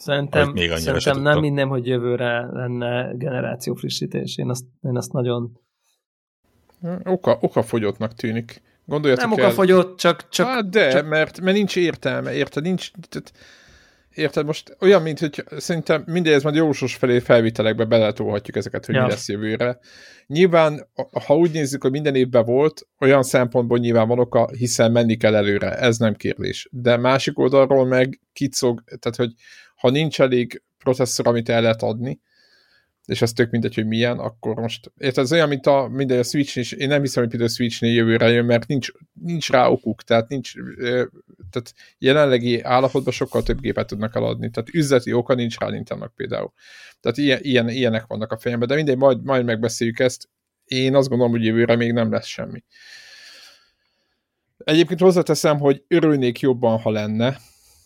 Szerintem, 0.00 0.50
még 0.50 0.70
szerintem 0.70 1.20
nem 1.20 1.38
minden, 1.38 1.68
hogy 1.68 1.86
jövőre 1.86 2.46
lenne 2.52 3.12
generáció 3.14 3.74
frissítés. 3.74 4.36
Én 4.36 4.48
azt, 4.48 4.64
én 4.82 4.96
azt 4.96 5.12
nagyon... 5.12 5.58
Oka, 7.04 7.38
oka 7.40 7.62
fogyottnak 7.62 8.14
tűnik. 8.14 8.62
Gondoljatok 8.84 9.28
nem 9.28 9.38
oka 9.38 9.50
fogyott, 9.50 9.98
csak... 9.98 10.28
csak 10.28 10.46
hát 10.46 10.68
de, 10.68 10.90
csak... 10.90 11.08
Mert, 11.08 11.40
mert 11.40 11.56
nincs 11.56 11.76
értelme, 11.76 12.32
érted? 12.32 12.62
Nincs... 12.62 12.90
Tehát, 13.08 13.32
érted? 14.14 14.46
Most 14.46 14.76
olyan, 14.80 15.02
mint 15.02 15.18
hogy 15.18 15.44
szerintem 15.56 16.04
ez 16.24 16.42
majd 16.42 16.54
jósos 16.54 16.94
felé 16.94 17.18
felvitelekbe 17.18 17.84
beletolhatjuk 17.84 18.56
ezeket, 18.56 18.86
hogy 18.86 18.94
ja. 18.94 19.02
mi 19.02 19.08
lesz 19.08 19.28
jövőre. 19.28 19.78
Nyilván, 20.26 20.88
ha 21.26 21.36
úgy 21.36 21.50
nézzük, 21.50 21.82
hogy 21.82 21.90
minden 21.90 22.14
évben 22.14 22.44
volt, 22.44 22.86
olyan 23.00 23.22
szempontból 23.22 23.78
nyilván 23.78 24.08
van 24.08 24.18
oka, 24.18 24.48
hiszen 24.48 24.92
menni 24.92 25.16
kell 25.16 25.34
előre, 25.34 25.78
ez 25.78 25.96
nem 25.96 26.14
kérdés. 26.14 26.68
De 26.70 26.96
másik 26.96 27.38
oldalról 27.38 27.86
meg 27.86 28.20
kicog, 28.32 28.82
tehát 28.84 29.16
hogy 29.16 29.32
ha 29.76 29.90
nincs 29.90 30.20
elég 30.20 30.62
processzor, 30.78 31.26
amit 31.26 31.48
el 31.48 31.62
lehet 31.62 31.82
adni, 31.82 32.20
és 33.10 33.22
az 33.22 33.32
tök 33.32 33.50
mindegy, 33.50 33.74
hogy 33.74 33.86
milyen, 33.86 34.18
akkor 34.18 34.54
most, 34.54 34.92
érted, 34.98 35.24
ez 35.24 35.32
olyan, 35.32 35.48
mint 35.48 35.66
a, 35.66 35.88
minden 35.88 36.18
a 36.18 36.22
Switch 36.22 36.56
is, 36.56 36.72
én 36.72 36.88
nem 36.88 37.00
hiszem, 37.00 37.22
hogy 37.22 37.30
például 37.30 37.50
Switch-nél 37.50 37.92
jövőre 37.92 38.28
jön, 38.28 38.44
mert 38.44 38.66
nincs, 38.66 38.88
nincs 39.12 39.50
rá 39.50 39.66
okuk, 39.66 40.02
tehát 40.02 40.28
nincs, 40.28 40.52
tehát 41.50 41.74
jelenlegi 41.98 42.62
állapotban 42.62 43.12
sokkal 43.12 43.42
több 43.42 43.60
gépet 43.60 43.86
tudnak 43.86 44.16
eladni, 44.16 44.50
tehát 44.50 44.74
üzleti 44.74 45.12
oka 45.12 45.34
nincs 45.34 45.58
rá 45.58 45.68
Nintendo 45.68 46.08
például. 46.08 46.52
Tehát 47.00 47.18
ilyen, 47.18 47.38
ilyen, 47.42 47.68
ilyenek 47.68 48.06
vannak 48.06 48.32
a 48.32 48.38
fejemben, 48.38 48.68
de 48.68 48.74
mindegy, 48.74 48.96
majd, 48.96 49.24
majd 49.24 49.44
megbeszéljük 49.44 49.98
ezt. 49.98 50.28
Én 50.64 50.94
azt 50.94 51.08
gondolom, 51.08 51.32
hogy 51.32 51.44
jövőre 51.44 51.76
még 51.76 51.92
nem 51.92 52.10
lesz 52.10 52.26
semmi. 52.26 52.64
Egyébként 54.58 55.00
hozzáteszem, 55.00 55.58
hogy 55.58 55.84
örülnék 55.88 56.40
jobban, 56.40 56.78
ha 56.78 56.90
lenne, 56.90 57.36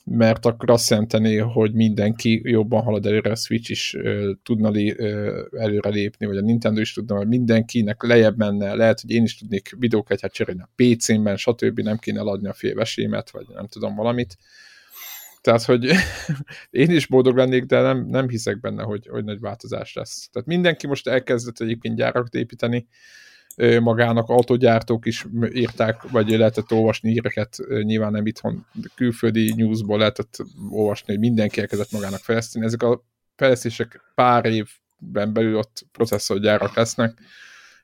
mert 0.04 0.46
akkor 0.46 0.70
azt 0.70 0.90
jelenteni, 0.90 1.36
hogy 1.36 1.72
mindenki 1.72 2.40
jobban 2.44 2.82
halad 2.82 3.06
előre, 3.06 3.30
a 3.30 3.34
Switch 3.34 3.70
is 3.70 3.94
uh, 3.94 4.30
tudna 4.42 4.70
lé, 4.70 4.90
uh, 4.90 5.60
előre 5.60 5.88
lépni, 5.88 6.26
vagy 6.26 6.36
a 6.36 6.40
Nintendo 6.40 6.80
is 6.80 6.92
tudna, 6.92 7.16
hogy 7.16 7.28
mindenkinek 7.28 8.02
lejjebb 8.02 8.36
menne, 8.36 8.74
lehet, 8.74 9.00
hogy 9.00 9.10
én 9.10 9.22
is 9.22 9.38
tudnék 9.38 9.74
videókat 9.78 10.32
cserélni 10.32 10.60
a 10.60 10.70
PC-ben, 10.76 11.36
stb. 11.36 11.80
nem 11.80 11.96
kéne 11.96 12.18
eladni 12.18 12.48
a 12.48 12.52
félvesémet, 12.52 13.30
vagy 13.30 13.46
nem 13.54 13.66
tudom 13.66 13.94
valamit. 13.94 14.38
Tehát, 15.40 15.62
hogy 15.62 15.84
én 16.70 16.90
is 16.90 17.06
boldog 17.06 17.36
lennék, 17.36 17.64
de 17.64 17.80
nem, 17.80 18.06
nem 18.06 18.28
hiszek 18.28 18.60
benne, 18.60 18.82
hogy, 18.82 19.06
hogy 19.06 19.24
nagy 19.24 19.40
változás 19.40 19.94
lesz. 19.94 20.28
Tehát 20.32 20.48
mindenki 20.48 20.86
most 20.86 21.06
elkezdett 21.06 21.60
egyébként 21.60 21.96
gyárakat 21.96 22.34
építeni, 22.34 22.86
magának 23.80 24.28
autógyártók 24.28 25.06
is 25.06 25.26
írták, 25.52 26.02
vagy 26.02 26.30
lehetett 26.30 26.72
olvasni 26.72 27.10
híreket, 27.10 27.56
nyilván 27.82 28.12
nem 28.12 28.26
itthon, 28.26 28.66
külföldi 28.94 29.54
newsból 29.56 29.98
lehetett 29.98 30.36
olvasni, 30.70 31.12
hogy 31.12 31.18
mindenki 31.18 31.60
elkezdett 31.60 31.90
magának 31.90 32.20
fejleszteni. 32.20 32.64
Ezek 32.64 32.82
a 32.82 33.04
fejlesztések 33.36 34.00
pár 34.14 34.44
évben 34.44 35.32
belül 35.32 35.56
ott 35.56 35.86
processzorgyárak 35.92 36.74
lesznek, 36.74 37.18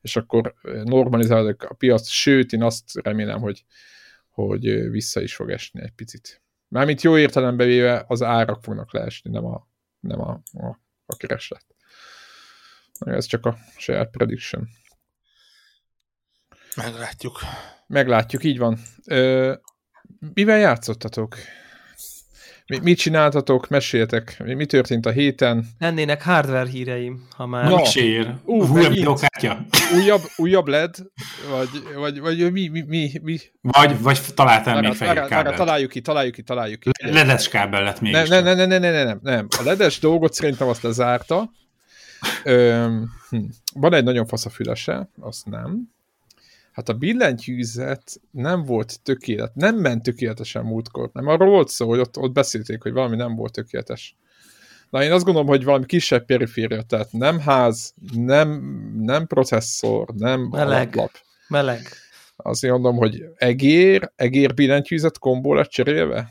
és 0.01 0.17
akkor 0.17 0.55
normalizálódik 0.85 1.63
a 1.63 1.75
piac, 1.75 2.09
sőt, 2.09 2.53
én 2.53 2.63
azt 2.63 2.85
remélem, 3.03 3.41
hogy, 3.41 3.65
hogy 4.29 4.91
vissza 4.91 5.21
is 5.21 5.35
fog 5.35 5.51
esni 5.51 5.83
egy 5.83 5.93
picit. 5.93 6.43
Mármint 6.69 7.03
jó 7.03 7.19
értelembe 7.19 7.65
véve 7.65 8.05
az 8.07 8.23
árak 8.23 8.63
fognak 8.63 8.93
leesni, 8.93 9.31
nem 9.31 9.45
a, 9.45 9.69
nem 10.01 10.21
a, 10.21 10.43
a, 10.53 10.81
a 11.07 11.17
kereslet. 11.17 11.65
Ez 12.99 13.25
csak 13.25 13.47
a 13.47 13.57
saját 13.77 14.11
prediction. 14.11 14.69
Meglátjuk. 16.77 17.41
Meglátjuk, 17.87 18.45
így 18.45 18.59
van. 18.59 18.79
Ö, 19.07 19.53
mivel 20.35 20.59
játszottatok? 20.59 21.37
Mi, 22.67 22.79
mit 22.83 22.99
csináltatok? 22.99 23.69
Meséljetek. 23.69 24.37
Mi, 24.45 24.55
mi 24.55 24.67
történt 24.67 25.07
a 25.07 25.11
héten? 25.11 25.67
Lennének 25.79 26.23
hardware 26.23 26.69
híreim, 26.69 27.27
ha 27.37 27.47
már... 27.47 27.69
No. 27.69 27.85
Sér. 27.85 28.35
Uh, 28.45 28.71
újabb 28.71 28.93
videókártya. 28.93 29.65
Újabb, 29.95 30.21
újabb 30.37 30.67
LED? 30.67 30.97
Vagy, 31.51 31.69
vagy, 31.95 32.21
vagy 32.21 32.53
mi, 32.53 32.69
mi, 32.69 32.85
mi, 32.87 33.13
mi? 33.23 33.39
Vagy, 33.61 34.03
vagy 34.03 34.21
találtál 34.35 34.81
még 34.81 34.93
fehér 34.93 35.25
kábelt. 35.25 35.57
Találjuk 35.57 35.91
ki, 35.91 36.01
találjuk 36.01 36.35
ki, 36.35 36.43
találjuk 36.43 36.81
ki. 36.81 36.91
Ledes 37.03 37.49
kábel 37.49 37.83
lett 37.83 38.01
még. 38.01 38.13
Ne, 38.13 38.23
ne, 38.23 38.41
ne, 38.41 38.55
ne, 38.55 38.67
ne, 38.67 38.79
ne, 38.79 39.05
nem, 39.05 39.19
nem. 39.23 39.47
A 39.59 39.63
ledes 39.63 39.99
dolgot 39.99 40.33
szerintem 40.33 40.69
azt 40.69 40.83
lezárta. 40.83 41.51
Ö, 42.45 42.87
hm. 43.31 43.39
Van 43.75 43.95
egy 43.95 44.05
nagyon 44.05 44.27
fasz 44.27 44.47
a 44.47 44.51
fülese, 44.51 45.11
azt 45.21 45.47
nem. 45.47 45.93
Hát 46.73 46.89
a 46.89 46.93
billentyűzet 46.93 48.21
nem 48.31 48.65
volt 48.65 49.03
tökélet, 49.03 49.55
nem 49.55 49.77
ment 49.77 50.03
tökéletesen 50.03 50.65
múltkor, 50.65 51.11
nem 51.13 51.27
arról 51.27 51.49
volt 51.49 51.69
szó, 51.69 51.89
hogy 51.89 51.99
ott, 51.99 52.17
ott 52.17 52.33
beszélték, 52.33 52.83
hogy 52.83 52.93
valami 52.93 53.17
nem 53.17 53.35
volt 53.35 53.53
tökéletes. 53.53 54.17
Na 54.91 55.03
én 55.03 55.13
azt 55.13 55.25
gondolom, 55.25 55.49
hogy 55.49 55.65
valami 55.65 55.87
kisebb 55.87 56.25
periféria, 56.25 56.83
tehát 56.83 57.13
nem 57.13 57.39
ház, 57.39 57.95
nem, 58.15 58.49
nem 58.99 59.27
processzor, 59.27 60.09
nem 60.17 60.41
meleg, 60.41 60.67
alaplap. 60.67 61.11
Meleg. 61.49 61.89
Azt 62.37 62.63
mondom, 62.67 62.97
hogy 62.97 63.25
egér, 63.37 64.13
egér 64.17 64.55
billentyűzet 64.55 65.19
kombó 65.19 65.55
lett 65.55 65.69
cserélve? 65.69 66.31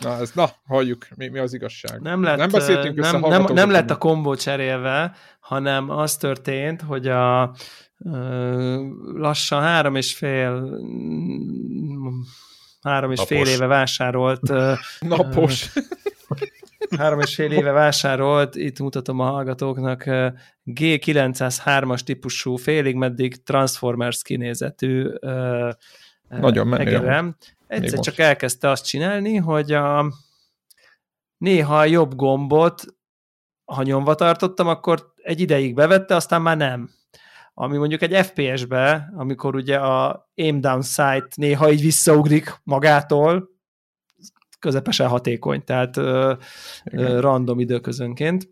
Na, 0.00 0.20
ez, 0.20 0.30
na, 0.34 0.50
halljuk, 0.66 1.06
mi, 1.16 1.28
mi 1.28 1.38
az 1.38 1.54
igazság. 1.54 2.00
Nem, 2.00 2.22
lett, 2.22 2.36
nem 2.36 2.50
beszéltünk 2.50 2.98
nem, 2.98 3.20
nem, 3.20 3.44
nem 3.52 3.70
lett 3.70 3.90
a 3.90 3.96
kombó 3.96 4.34
cserélve, 4.34 5.14
hanem 5.40 5.90
az 5.90 6.16
történt, 6.16 6.82
hogy 6.82 7.08
a 7.08 7.54
lassan 9.14 9.62
három 9.62 9.94
és 9.94 10.14
fél 10.14 10.78
három 12.82 13.10
és 13.10 13.18
Napos. 13.18 13.36
fél 13.36 13.54
éve 13.54 13.66
vásárolt 13.66 14.52
Napos. 15.00 15.70
három 16.98 17.20
és 17.20 17.34
fél 17.34 17.52
éve 17.52 17.70
vásárolt, 17.70 18.56
itt 18.56 18.78
mutatom 18.78 19.20
a 19.20 19.24
hallgatóknak, 19.24 20.04
G903-as 20.66 22.00
típusú, 22.00 22.56
félig 22.56 22.94
meddig 22.94 23.42
Transformers 23.42 24.22
kinézetű 24.22 25.08
Nagyon 26.28 26.66
menő. 26.66 27.34
Egyszer 27.68 27.98
csak 27.98 28.18
elkezdte 28.18 28.68
azt 28.68 28.86
csinálni, 28.86 29.36
hogy 29.36 29.72
a, 29.72 30.12
néha 31.36 31.78
a 31.78 31.84
jobb 31.84 32.14
gombot, 32.14 32.82
ha 33.64 33.82
nyomva 33.82 34.14
tartottam, 34.14 34.68
akkor 34.68 35.12
egy 35.16 35.40
ideig 35.40 35.74
bevette, 35.74 36.14
aztán 36.14 36.42
már 36.42 36.56
nem 36.56 36.96
ami 37.60 37.76
mondjuk 37.76 38.02
egy 38.02 38.26
FPS-be, 38.26 39.12
amikor 39.16 39.54
ugye 39.54 39.76
a 39.76 40.28
aim 40.36 40.60
down 40.60 40.82
sight 40.82 41.36
néha 41.36 41.70
így 41.70 41.80
visszaugrik 41.80 42.60
magától, 42.64 43.48
közepesen 44.58 45.08
hatékony, 45.08 45.64
tehát 45.64 45.96
ö, 45.96 46.34
ö, 46.84 47.20
random 47.20 47.60
időközönként. 47.60 48.48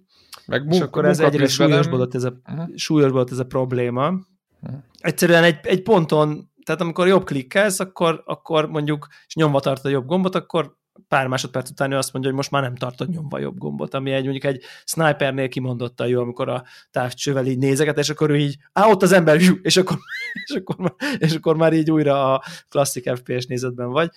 Meg 0.46 0.66
és 0.70 0.80
akkor 0.80 1.04
ez 1.04 1.20
egyre 1.20 1.46
súlyosbodott 1.46 2.14
ez, 2.14 2.24
a, 2.24 2.32
uh-huh. 2.52 2.74
súlyosbodott 2.74 3.30
ez 3.30 3.38
a 3.38 3.44
probléma. 3.46 4.08
Uh-huh. 4.08 4.82
Egyszerűen 4.98 5.44
egy, 5.44 5.58
egy 5.62 5.82
ponton, 5.82 6.50
tehát 6.66 6.80
amikor 6.80 7.06
jobb 7.06 7.24
klikkelsz, 7.24 7.80
akkor, 7.80 8.22
akkor 8.24 8.68
mondjuk, 8.68 9.06
és 9.26 9.34
nyomva 9.34 9.60
tartod 9.60 9.86
a 9.86 9.88
jobb 9.88 10.06
gombot, 10.06 10.34
akkor 10.34 10.76
pár 11.08 11.26
másodperc 11.26 11.70
után 11.70 11.92
ő 11.92 11.96
azt 11.96 12.12
mondja, 12.12 12.30
hogy 12.30 12.38
most 12.38 12.50
már 12.50 12.62
nem 12.62 12.74
tartod 12.74 13.08
nyomva 13.08 13.38
jobb 13.38 13.58
gombot, 13.58 13.94
ami 13.94 14.12
egy 14.12 14.22
mondjuk 14.22 14.44
egy 14.44 14.62
snipernél 14.84 15.48
kimondottan 15.48 16.08
jó, 16.08 16.20
amikor 16.20 16.48
a 16.48 16.64
távcsővel 16.90 17.46
így 17.46 17.58
nézeget, 17.58 17.98
és 17.98 18.10
akkor 18.10 18.30
ő 18.30 18.36
így, 18.36 18.56
á, 18.72 18.86
ott 18.86 19.02
az 19.02 19.12
ember, 19.12 19.40
és 19.62 19.76
akkor, 19.76 19.98
és 20.46 20.54
akkor, 20.54 20.76
már, 20.76 20.94
és 21.18 21.34
akkor 21.34 21.56
már 21.56 21.72
így 21.72 21.90
újra 21.90 22.34
a 22.34 22.42
klasszik 22.68 23.10
FPS 23.14 23.46
nézetben 23.46 23.90
vagy, 23.90 24.10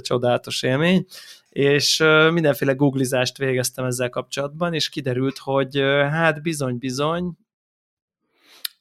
csodálatos 0.00 0.62
élmény, 0.62 1.06
és 1.48 2.04
mindenféle 2.32 2.72
googlizást 2.72 3.38
végeztem 3.38 3.84
ezzel 3.84 4.08
kapcsolatban, 4.08 4.74
és 4.74 4.88
kiderült, 4.88 5.38
hogy 5.38 5.78
hát 6.10 6.42
bizony-bizony, 6.42 7.36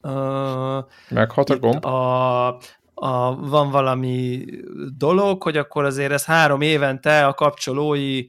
Uh, 0.04 0.84
Meghat 1.10 1.50
a 1.50 1.60
gomb? 1.60 1.86
A, 1.86 2.60
a, 3.04 3.36
van 3.36 3.70
valami 3.70 4.46
dolog, 4.98 5.44
hogy 5.44 5.58
akkor 5.58 5.84
azért 5.84 6.12
ez 6.12 6.26
három 6.26 6.62
évente 6.62 7.26
a 7.26 7.34
kapcsolói 7.34 8.28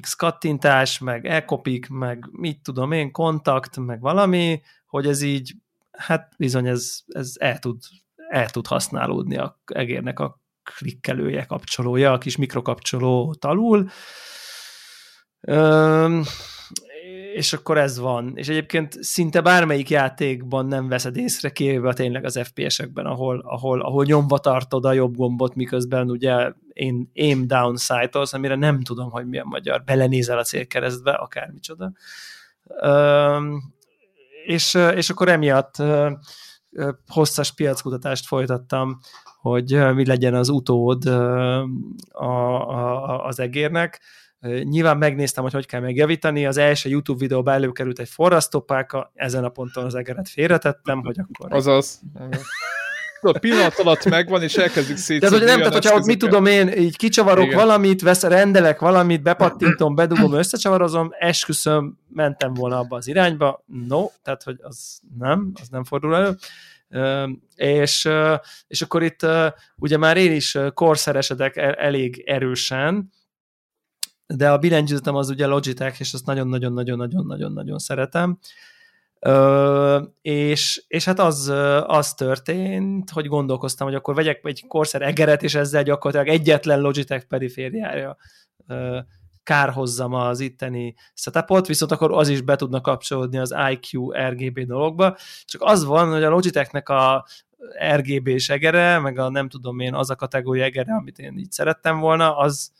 X 0.00 0.14
kattintás, 0.14 0.98
meg 0.98 1.26
elkopik, 1.26 1.88
meg 1.88 2.28
mit 2.30 2.60
tudom 2.62 2.92
én, 2.92 3.12
kontakt, 3.12 3.76
meg 3.76 4.00
valami, 4.00 4.62
hogy 4.86 5.06
ez 5.06 5.22
így, 5.22 5.54
hát 5.90 6.32
bizony 6.36 6.66
ez, 6.66 6.98
ez 7.06 7.32
el, 7.38 7.58
tud, 7.58 7.78
el 8.28 8.50
tud 8.50 8.66
használódni 8.66 9.36
a 9.36 9.60
egérnek 9.64 10.18
a 10.18 10.40
klikkelője, 10.62 11.44
kapcsolója, 11.44 12.12
a 12.12 12.18
kis 12.18 12.36
mikrokapcsoló 12.36 13.34
talul. 13.34 13.88
Üm, 15.40 16.22
és 17.34 17.52
akkor 17.52 17.78
ez 17.78 17.98
van. 17.98 18.32
És 18.34 18.48
egyébként 18.48 19.02
szinte 19.02 19.40
bármelyik 19.40 19.90
játékban 19.90 20.66
nem 20.66 20.88
veszed 20.88 21.16
észre, 21.16 21.50
kivéve 21.50 21.92
tényleg 21.92 22.24
az 22.24 22.40
FPS-ekben, 22.42 23.06
ahol, 23.06 23.42
ahol, 23.46 23.80
ahol 23.80 24.04
nyomva 24.04 24.38
tartod 24.38 24.84
a 24.84 24.92
jobb 24.92 25.16
gombot, 25.16 25.54
miközben 25.54 26.10
ugye 26.10 26.52
én 26.72 27.10
aim 27.14 27.46
down 27.46 27.76
sight 27.76 28.14
amire 28.14 28.54
nem 28.54 28.80
tudom, 28.80 29.10
hogy 29.10 29.26
mi 29.26 29.38
a 29.38 29.44
magyar, 29.44 29.82
belenézel 29.84 30.38
a 30.38 30.42
célkeresztbe, 30.42 31.12
akármicsoda. 31.12 31.92
és, 34.46 34.74
és 34.74 35.10
akkor 35.10 35.28
emiatt 35.28 35.74
hosszas 37.06 37.52
piackutatást 37.52 38.26
folytattam, 38.26 38.98
hogy 39.40 39.94
mi 39.94 40.06
legyen 40.06 40.34
az 40.34 40.48
utód 40.48 41.06
a, 41.06 41.62
a, 42.10 43.26
az 43.26 43.40
egérnek, 43.40 44.00
Nyilván 44.62 44.96
megnéztem, 44.96 45.42
hogy 45.42 45.52
hogy 45.52 45.66
kell 45.66 45.80
megjavítani. 45.80 46.46
Az 46.46 46.56
első 46.56 46.88
YouTube 46.88 47.18
videóba 47.18 47.52
előkerült 47.52 47.98
egy 47.98 48.08
forrasztópáka, 48.08 49.10
ezen 49.14 49.44
a 49.44 49.48
ponton 49.48 49.84
az 49.84 49.94
egeret 49.94 50.28
félretettem, 50.28 51.02
hogy 51.02 51.16
akkor... 51.18 51.52
Azaz. 51.52 52.00
a 53.24 53.38
pillanat 53.38 53.78
alatt 53.78 54.04
megvan, 54.04 54.42
és 54.42 54.54
elkezdjük 54.56 54.96
szétszedni. 54.96 55.18
Tehát, 55.18 55.38
hogy 55.38 55.46
nem, 55.46 55.58
tehát, 55.58 55.72
hogyha 55.72 55.94
ott 55.94 56.06
mit 56.06 56.18
tudom 56.18 56.46
én, 56.46 56.68
így 56.68 56.96
kicsavarok 56.96 57.44
Igen. 57.44 57.56
valamit, 57.58 58.02
vesz, 58.02 58.22
rendelek 58.22 58.80
valamit, 58.80 59.22
bepattintom, 59.22 59.94
bedugom, 59.94 60.32
összecsavarozom, 60.32 61.10
esküszöm, 61.18 61.98
mentem 62.08 62.54
volna 62.54 62.78
abba 62.78 62.96
az 62.96 63.06
irányba. 63.06 63.64
No, 63.88 64.06
tehát, 64.22 64.42
hogy 64.42 64.56
az 64.62 65.00
nem, 65.18 65.52
az 65.60 65.68
nem 65.68 65.84
fordul 65.84 66.16
elő. 66.16 66.36
Uh, 66.88 67.30
és, 67.54 68.04
uh, 68.04 68.38
és 68.66 68.82
akkor 68.82 69.02
itt 69.02 69.22
uh, 69.22 69.46
ugye 69.76 69.96
már 69.96 70.16
én 70.16 70.32
is 70.32 70.58
korszeresedek 70.74 71.56
elég 71.56 72.22
erősen, 72.26 73.12
de 74.26 74.50
a 74.50 74.58
billentyűzetem 74.58 75.14
az 75.14 75.28
ugye 75.28 75.46
Logitech, 75.46 76.00
és 76.00 76.12
azt 76.12 76.26
nagyon-nagyon-nagyon-nagyon-nagyon-nagyon 76.26 77.78
szeretem. 77.78 78.38
Ö, 79.20 80.02
és, 80.22 80.84
és 80.88 81.04
hát 81.04 81.18
az, 81.18 81.52
az 81.86 82.14
történt, 82.14 83.10
hogy 83.10 83.26
gondolkoztam, 83.26 83.86
hogy 83.86 83.96
akkor 83.96 84.14
vegyek 84.14 84.40
egy 84.42 84.64
Corsair 84.68 85.02
egeret, 85.02 85.42
és 85.42 85.54
ezzel 85.54 85.82
gyakorlatilag 85.82 86.40
egyetlen 86.40 86.80
Logitech 86.80 87.26
perifériája 87.26 88.16
kárhozzam 89.44 90.12
az 90.14 90.40
itteni 90.40 90.94
setupot, 91.14 91.66
viszont 91.66 91.92
akkor 91.92 92.12
az 92.12 92.28
is 92.28 92.40
be 92.40 92.56
tudna 92.56 92.80
kapcsolódni 92.80 93.38
az 93.38 93.54
IQ 93.70 94.10
RGB 94.28 94.60
dologba. 94.60 95.16
Csak 95.44 95.62
az 95.62 95.84
van, 95.84 96.10
hogy 96.10 96.22
a 96.22 96.30
Logitechnek 96.30 96.88
a 96.88 97.26
RGB 97.94 98.38
segere, 98.38 98.98
meg 98.98 99.18
a 99.18 99.30
nem 99.30 99.48
tudom 99.48 99.80
én, 99.80 99.94
az 99.94 100.10
a 100.10 100.14
kategória 100.14 100.64
egere, 100.64 100.94
amit 100.94 101.18
én 101.18 101.38
így 101.38 101.50
szerettem 101.50 101.98
volna, 101.98 102.36
az 102.36 102.72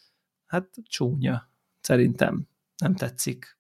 hát 0.54 0.68
csúnya, 0.82 1.50
szerintem. 1.80 2.48
Nem 2.76 2.94
tetszik. 2.94 3.58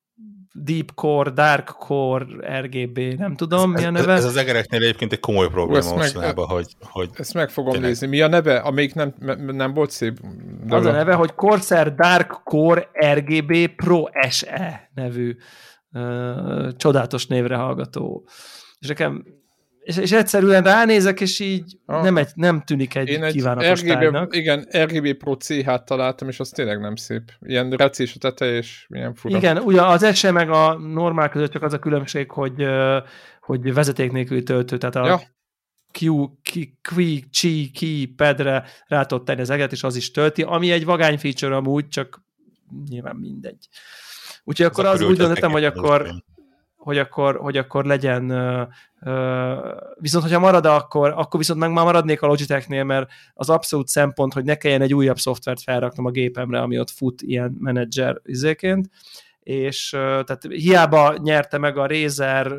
Deep 0.52 0.94
Core, 0.94 1.30
Dark 1.30 1.68
Core, 1.78 2.60
RGB, 2.60 2.98
nem 2.98 3.36
tudom, 3.36 3.74
ez, 3.74 3.80
mi 3.80 3.86
a 3.86 3.90
neve. 3.90 4.12
Ez 4.12 4.24
az 4.24 4.36
egereknél 4.36 4.82
egyébként 4.82 5.12
egy 5.12 5.20
komoly 5.20 5.48
probléma 5.48 5.94
mostanában, 5.94 6.46
hogy, 6.46 6.76
hogy... 6.80 7.10
Ezt 7.14 7.34
meg 7.34 7.50
fogom 7.50 7.72
tényleg. 7.72 7.90
nézni. 7.90 8.06
Mi 8.06 8.20
a 8.20 8.28
neve, 8.28 8.58
amelyik 8.58 8.94
nem, 8.94 9.14
nem 9.36 9.74
volt 9.74 9.90
szép? 9.90 10.20
Dolog. 10.64 10.86
Az 10.86 10.92
a 10.92 10.96
neve, 10.96 11.14
hogy 11.14 11.34
Corsair 11.34 11.94
Dark 11.94 12.40
Core 12.44 12.90
RGB 13.14 13.68
Pro 13.76 14.04
SE 14.28 14.90
nevű 14.94 15.36
uh, 15.92 16.76
csodálatos 16.76 17.26
névre 17.26 17.56
hallgató. 17.56 18.28
És 18.78 18.88
nekem 18.88 19.24
és, 19.84 19.96
és 19.96 20.12
egyszerűen 20.12 20.62
ránézek, 20.62 21.20
és 21.20 21.40
így 21.40 21.78
ah. 21.86 22.02
nem, 22.02 22.16
egy, 22.16 22.28
nem 22.34 22.62
tűnik 22.62 22.94
egy 22.94 23.08
Én 23.08 23.30
kívánatos 23.30 23.82
egy 23.82 23.92
RGB, 23.92 24.34
Igen, 24.34 24.68
RGB 24.76 25.12
Pro 25.12 25.34
CH-t 25.34 25.84
találtam, 25.84 26.28
és 26.28 26.40
az 26.40 26.48
tényleg 26.48 26.80
nem 26.80 26.96
szép. 26.96 27.22
Ilyen 27.40 27.70
recés 27.70 28.14
a 28.14 28.18
teteje, 28.18 28.56
és 28.56 28.86
milyen 28.88 29.14
fura. 29.14 29.36
Igen, 29.36 29.58
ugye 29.58 29.82
az 29.82 30.16
SE 30.16 30.30
meg 30.30 30.50
a 30.50 30.78
normál 30.78 31.28
között 31.28 31.52
csak 31.52 31.62
az 31.62 31.72
a 31.72 31.78
különbség, 31.78 32.30
hogy, 32.30 32.66
hogy 33.40 33.74
vezeték 33.74 34.12
nélkül 34.12 34.42
töltő, 34.42 34.78
tehát 34.78 34.96
a 34.96 35.06
ja. 35.06 35.20
Q, 36.00 36.28
Q, 36.90 37.02
Chi, 37.30 37.70
Ki, 37.70 38.06
pedre 38.16 38.64
rá 38.86 39.04
tudod 39.04 39.24
tenni 39.24 39.40
az 39.40 39.50
eget, 39.50 39.72
és 39.72 39.82
az 39.82 39.96
is 39.96 40.10
tölti, 40.10 40.42
ami 40.42 40.70
egy 40.70 40.84
vagány 40.84 41.18
feature 41.18 41.56
amúgy, 41.56 41.88
csak 41.88 42.22
nyilván 42.88 43.16
mindegy. 43.16 43.68
Úgyhogy 44.44 44.66
akkor 44.66 44.84
az, 44.84 45.00
az 45.00 45.08
úgy 45.08 45.16
döntöttem, 45.16 45.50
hogy 45.50 45.64
akkor, 45.64 46.10
hogy 46.84 46.98
akkor, 46.98 47.36
hogy 47.36 47.56
akkor 47.56 47.84
legyen, 47.84 48.26
viszont 49.94 50.24
hogyha 50.24 50.38
marad, 50.38 50.66
akkor, 50.66 51.12
akkor 51.16 51.38
viszont 51.38 51.60
meg 51.60 51.72
már 51.72 51.84
maradnék 51.84 52.22
a 52.22 52.26
Logitechnél, 52.26 52.84
mert 52.84 53.10
az 53.34 53.50
abszolút 53.50 53.88
szempont, 53.88 54.32
hogy 54.32 54.44
ne 54.44 54.54
kelljen 54.54 54.82
egy 54.82 54.94
újabb 54.94 55.18
szoftvert 55.18 55.62
felraknom 55.62 56.06
a 56.06 56.10
gépemre, 56.10 56.60
ami 56.60 56.78
ott 56.78 56.90
fut 56.90 57.22
ilyen 57.22 57.56
menedzser 57.58 58.20
izéként, 58.24 58.88
és 59.40 59.88
tehát 59.90 60.46
hiába 60.48 61.16
nyerte 61.16 61.58
meg 61.58 61.76
a 61.76 61.86
Razer, 61.86 62.52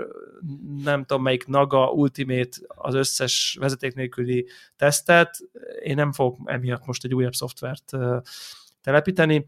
nem 0.83 1.03
tudom 1.03 1.23
melyik 1.23 1.47
Naga 1.47 1.89
Ultimate 1.89 2.57
az 2.67 2.93
összes 2.93 3.57
vezeték 3.59 3.95
nélküli 3.95 4.47
tesztet, 4.77 5.37
én 5.83 5.95
nem 5.95 6.11
fogok 6.11 6.39
emiatt 6.45 6.85
most 6.85 7.03
egy 7.03 7.13
újabb 7.13 7.33
szoftvert 7.33 7.91
telepíteni, 8.81 9.45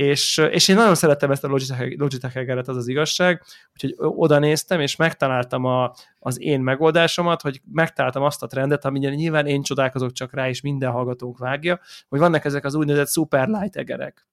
és, 0.00 0.36
és 0.50 0.68
én 0.68 0.76
nagyon 0.76 0.94
szerettem 0.94 1.30
ezt 1.30 1.44
a 1.44 1.48
Logitech, 1.48 1.98
Logitech 1.98 2.36
egeret, 2.36 2.68
az 2.68 2.76
az 2.76 2.88
igazság, 2.88 3.42
úgyhogy 3.72 3.94
oda 3.98 4.38
néztem, 4.38 4.80
és 4.80 4.96
megtaláltam 4.96 5.64
a, 5.64 5.92
az 6.18 6.40
én 6.40 6.60
megoldásomat, 6.60 7.42
hogy 7.42 7.60
megtaláltam 7.72 8.22
azt 8.22 8.42
a 8.42 8.46
trendet, 8.46 8.84
ami 8.84 8.98
nyilván 8.98 9.46
én 9.46 9.62
csodálkozok 9.62 10.12
csak 10.12 10.34
rá, 10.34 10.48
és 10.48 10.60
minden 10.60 10.90
hallgatónk 10.90 11.38
vágja, 11.38 11.80
hogy 12.08 12.18
vannak 12.18 12.44
ezek 12.44 12.64
az 12.64 12.74
úgynevezett 12.74 13.10
superlight 13.10 13.76
egerek, 13.76 14.26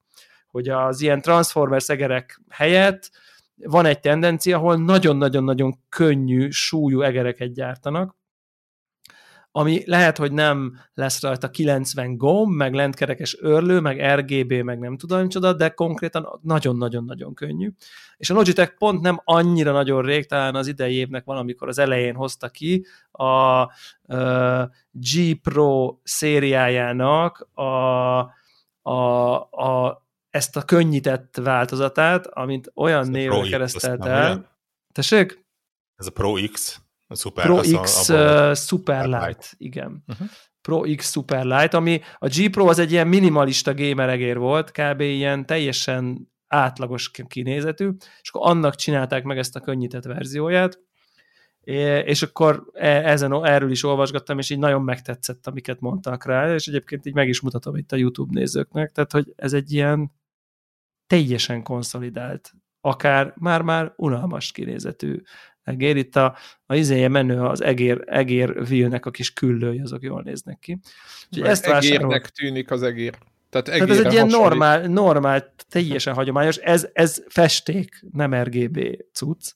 hogy 0.48 0.70
az 0.70 1.02
ilyen 1.02 1.22
Transformers 1.22 1.90
egerek 1.90 2.42
helyett 2.50 3.12
van 3.56 3.86
egy 3.86 4.00
tendencia, 4.00 4.58
ahol 4.58 4.78
nagyon-nagyon-nagyon 4.78 5.80
könnyű, 5.90 6.50
súlyú 6.50 7.02
egereket 7.02 7.54
gyártanak, 7.54 8.16
ami 9.52 9.82
lehet, 9.86 10.18
hogy 10.18 10.32
nem 10.32 10.80
lesz 10.94 11.22
rajta 11.22 11.50
90 11.50 12.18
gomb, 12.18 12.56
meg 12.56 12.74
lentkerekes 12.74 13.38
örlő, 13.40 13.80
meg 13.80 14.20
RGB, 14.20 14.54
meg 14.54 14.80
nem 14.80 14.98
tudom 14.98 15.30
csoda, 15.30 15.54
de 15.54 15.70
konkrétan 15.70 16.40
nagyon-nagyon-nagyon 16.42 17.34
könnyű. 17.34 17.72
És 18.18 18.30
a 18.30 18.34
Logitech 18.34 18.78
pont 18.78 19.02
nem 19.02 19.22
annyira 19.24 19.72
nagyon 19.72 20.02
rég, 20.02 20.26
talán 20.26 20.56
az 20.56 20.68
idei 20.68 20.96
évnek 20.96 21.26
valamikor 21.26 21.68
az 21.68 21.78
elején 21.78 22.16
hozta 22.16 22.50
ki 22.50 22.86
a 23.12 23.66
G 24.92 25.40
Pro 25.42 25.98
szériájának 26.04 27.50
a, 27.54 27.64
a, 28.82 29.36
a, 29.52 30.04
ezt 30.30 30.56
a 30.56 30.62
könnyített 30.62 31.36
változatát, 31.36 32.28
amint 32.28 32.72
olyan 32.76 33.10
névre 33.10 33.50
keresztelt 33.50 34.06
el. 34.06 34.52
Tessék? 34.92 35.46
Ez 35.96 36.08
a 36.08 36.12
Pro 36.12 36.34
X. 36.52 36.82
A 37.08 37.16
Super, 37.16 37.46
Pro 37.46 37.62
X 37.82 38.10
a, 38.10 38.50
a 38.50 38.56
Super 38.56 39.06
Light, 39.06 39.54
igen. 39.58 40.04
Uh-huh. 40.08 40.28
Pro 40.62 40.82
X 40.96 41.12
Super 41.12 41.46
Light, 41.46 41.74
ami 41.74 42.02
a 42.18 42.28
G 42.28 42.50
Pro 42.50 42.68
az 42.68 42.80
egy 42.80 42.92
ilyen 42.92 43.08
minimalista 43.08 43.74
gamer 43.74 44.10
egér 44.10 44.38
volt, 44.38 44.72
kb. 44.72 45.02
ilyen 45.02 45.46
teljesen 45.46 46.32
átlagos 46.48 47.12
kinézetű, 47.28 47.90
és 48.22 48.30
akkor 48.30 48.50
annak 48.50 48.76
csinálták 48.76 49.24
meg 49.24 49.38
ezt 49.38 49.56
a 49.56 49.60
könnyített 49.60 50.04
verzióját, 50.04 50.80
és 52.04 52.22
akkor 52.22 52.70
e, 52.74 52.88
ezen, 52.88 53.46
erről 53.46 53.72
is 53.72 53.84
olvasgattam, 53.84 54.38
és 54.38 54.50
így 54.50 54.60
nagyon 54.60 54.82
megtetszett, 54.82 55.48
amiket 55.48 55.80
mondtak 55.80 56.26
rá, 56.26 56.54
és 56.54 56.68
egyébként 56.68 57.06
így 57.06 57.14
meg 57.14 57.28
is 57.28 57.42
mutatom 57.42 57.76
itt 57.76 57.92
a 57.92 57.96
YouTube 57.96 58.40
nézőknek, 58.40 58.92
tehát, 58.92 59.12
hogy 59.12 59.34
ez 59.36 59.54
egy 59.54 59.72
ilyen 59.72 60.12
teljesen 61.08 61.64
konszolidált, 61.64 62.54
akár 62.82 63.34
már-már 63.38 63.94
unalmas 63.96 64.52
kinézetű 64.52 65.22
egér. 65.68 65.96
Itt 65.96 66.16
a, 66.16 66.36
a 66.66 66.76
izéje 66.76 67.08
menő 67.08 67.42
az 67.42 67.62
egér, 67.62 68.04
egér 68.06 68.68
vilnek 68.68 69.06
a 69.06 69.12
kis 69.12 69.34
küllői, 69.34 69.80
azok 69.80 70.04
jól 70.04 70.22
néznek 70.22 70.60
ki. 70.60 70.80
Úgyhogy 71.32 71.50
ezt 71.50 71.66
egérnek 71.66 72.30
tűnik 72.30 72.72
az 72.72 72.84
egér. 72.84 73.18
Tehát, 73.50 73.66
Tehát 73.66 73.90
ez 73.90 74.06
egy 74.06 74.14
ilyen 74.14 74.28
normál, 74.28 74.82
normál, 74.82 75.54
teljesen 75.70 76.14
hagyományos, 76.14 76.58
ez, 76.58 76.88
ez 76.94 77.24
festék, 77.28 78.06
nem 78.12 78.34
RGB 78.34 78.80
cucc. 79.14 79.52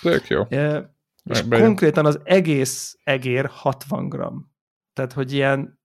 Tök 0.00 0.28
jó. 0.28 0.46
E, 0.48 0.94
és 1.24 1.42
Bejön. 1.42 1.66
konkrétan 1.66 2.06
az 2.06 2.20
egész 2.24 2.98
egér 3.04 3.46
60 3.50 4.08
gram. 4.08 4.52
Tehát, 4.92 5.12
hogy 5.12 5.32
ilyen 5.32 5.80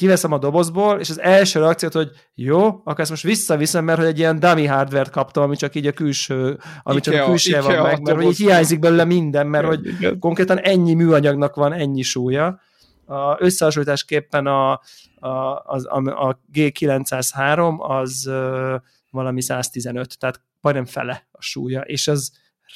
kiveszem 0.00 0.32
a 0.32 0.38
dobozból, 0.38 1.00
és 1.00 1.10
az 1.10 1.20
első 1.20 1.60
reakciót, 1.60 1.92
hogy 1.92 2.10
jó, 2.34 2.64
akkor 2.66 3.00
ezt 3.00 3.10
most 3.10 3.22
visszaviszem, 3.22 3.84
mert 3.84 3.98
hogy 3.98 4.08
egy 4.08 4.18
ilyen 4.18 4.38
dummy 4.38 4.66
hardware 4.66 5.10
kaptam, 5.10 5.42
ami 5.42 5.56
csak 5.56 5.74
így 5.74 5.86
a 5.86 5.92
külső, 5.92 6.58
ami 6.82 6.96
Ikea, 6.96 7.12
csak 7.12 7.22
a 7.22 7.26
külső 7.26 7.60
van 7.60 7.82
meg, 7.82 8.02
mert 8.02 8.16
hogy 8.16 8.26
így 8.26 8.36
hiányzik 8.36 8.78
belőle 8.78 9.04
minden, 9.04 9.46
mert 9.46 9.66
hogy 9.66 9.86
igen. 9.86 10.18
konkrétan 10.18 10.58
ennyi 10.58 10.94
műanyagnak 10.94 11.54
van 11.54 11.72
ennyi 11.72 12.02
súlya. 12.02 12.60
A 13.06 13.36
összehasonlításképpen 13.38 14.46
a, 14.46 14.70
a, 15.18 15.62
az, 15.64 15.86
a, 15.86 16.28
a 16.28 16.40
G903 16.52 17.78
az 17.78 18.24
uh, 18.26 18.74
valami 19.10 19.42
115, 19.42 20.18
tehát 20.18 20.40
majdnem 20.60 20.84
fele 20.84 21.28
a 21.30 21.42
súlya, 21.42 21.80
és 21.80 22.08
az 22.08 22.32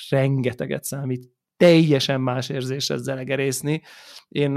rengeteget 0.09 0.85
számít 0.85 1.34
teljesen 1.65 2.21
más 2.21 2.49
érzés 2.49 2.91
ezzel 2.91 3.19
egerészni. 3.19 3.83
Én 4.29 4.57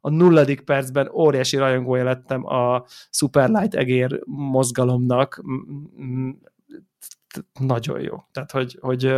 a 0.00 0.10
nulladik 0.10 0.60
percben 0.60 1.08
óriási 1.12 1.56
rajongója 1.56 2.04
lettem 2.04 2.46
a 2.46 2.84
Superlight 3.10 3.74
egér 3.74 4.20
mozgalomnak. 4.24 5.42
Nagyon 7.60 8.00
jó. 8.00 8.24
Tehát, 8.32 8.50
hogy, 8.50 8.78
hogy 8.80 9.14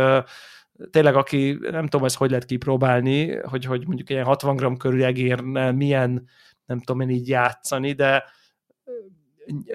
tényleg 0.91 1.15
aki, 1.15 1.57
nem 1.61 1.87
tudom, 1.87 2.05
ezt 2.05 2.17
hogy 2.17 2.29
lehet 2.29 2.45
kipróbálni, 2.45 3.35
hogy, 3.35 3.65
hogy 3.65 3.87
mondjuk 3.87 4.09
ilyen 4.09 4.25
60 4.25 4.55
gram 4.55 4.77
körül 4.77 5.03
egérnel 5.03 5.73
milyen, 5.73 6.27
nem 6.65 6.79
tudom 6.79 7.01
én 7.01 7.09
így 7.09 7.27
játszani, 7.27 7.91
de 7.91 8.23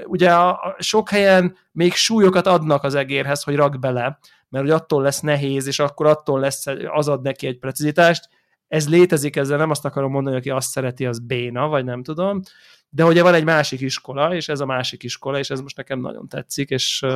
ugye 0.05 0.35
a, 0.35 0.49
a 0.51 0.77
sok 0.79 1.09
helyen 1.09 1.57
még 1.73 1.93
súlyokat 1.93 2.47
adnak 2.47 2.83
az 2.83 2.95
egérhez, 2.95 3.43
hogy 3.43 3.55
rak 3.55 3.79
bele, 3.79 4.19
mert 4.49 4.65
hogy 4.65 4.75
attól 4.75 5.03
lesz 5.03 5.21
nehéz, 5.21 5.67
és 5.67 5.79
akkor 5.79 6.07
attól 6.07 6.41
lesz, 6.41 6.67
az 6.87 7.09
ad 7.09 7.23
neki 7.23 7.47
egy 7.47 7.59
precizitást. 7.59 8.29
Ez 8.69 8.89
létezik, 8.89 9.37
ezzel 9.37 9.59
nem 9.59 9.71
azt 9.71 9.85
akarom 9.85 10.11
mondani, 10.11 10.37
aki 10.37 10.51
azt 10.51 10.71
szereti, 10.71 11.07
az 11.07 11.19
béna, 11.19 11.69
vagy 11.69 11.85
nem 11.85 12.03
tudom, 12.03 12.41
de 12.89 13.05
ugye 13.05 13.23
van 13.23 13.35
egy 13.35 13.45
másik 13.45 13.81
iskola, 13.81 14.35
és 14.35 14.49
ez 14.49 14.61
a 14.61 14.67
másik 14.67 15.03
iskola, 15.03 15.39
és 15.39 15.51
ez 15.51 15.61
most 15.61 15.77
nekem 15.77 16.01
nagyon 16.01 16.29
tetszik, 16.29 16.71
és 16.71 17.07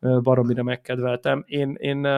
baromira 0.00 0.62
megkedveltem. 0.62 1.44
Én, 1.46 1.74
én 1.78 2.08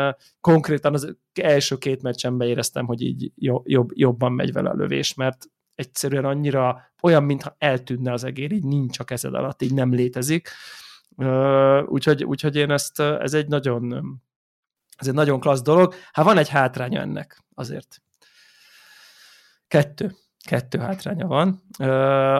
konkrétan 0.40 0.94
az 0.94 1.16
első 1.40 1.76
két 1.76 2.02
meccsemben 2.02 2.48
éreztem, 2.48 2.86
hogy 2.86 3.02
így 3.02 3.32
jobb, 3.64 3.90
jobban 3.92 4.32
megy 4.32 4.52
vele 4.52 4.70
a 4.70 4.74
lövés, 4.74 5.14
mert 5.14 5.46
egyszerűen 5.74 6.24
annyira 6.24 6.90
olyan, 7.02 7.22
mintha 7.22 7.54
eltűnne 7.58 8.12
az 8.12 8.24
egér, 8.24 8.52
így 8.52 8.64
nincs 8.64 8.98
a 8.98 9.04
kezed 9.04 9.34
alatt, 9.34 9.62
így 9.62 9.74
nem 9.74 9.92
létezik. 9.92 10.48
Úgyhogy, 11.86 12.24
úgyhogy 12.24 12.56
én 12.56 12.70
ezt, 12.70 13.00
ez 13.00 13.34
egy 13.34 13.48
nagyon 13.48 14.14
ez 14.96 15.06
egy 15.06 15.14
nagyon 15.14 15.40
klassz 15.40 15.62
dolog. 15.62 15.94
Hát 16.12 16.24
van 16.24 16.38
egy 16.38 16.48
hátránya 16.48 17.00
ennek 17.00 17.44
azért. 17.54 18.02
Kettő. 19.68 20.14
Kettő 20.46 20.78
hátránya 20.78 21.26
van. 21.26 21.62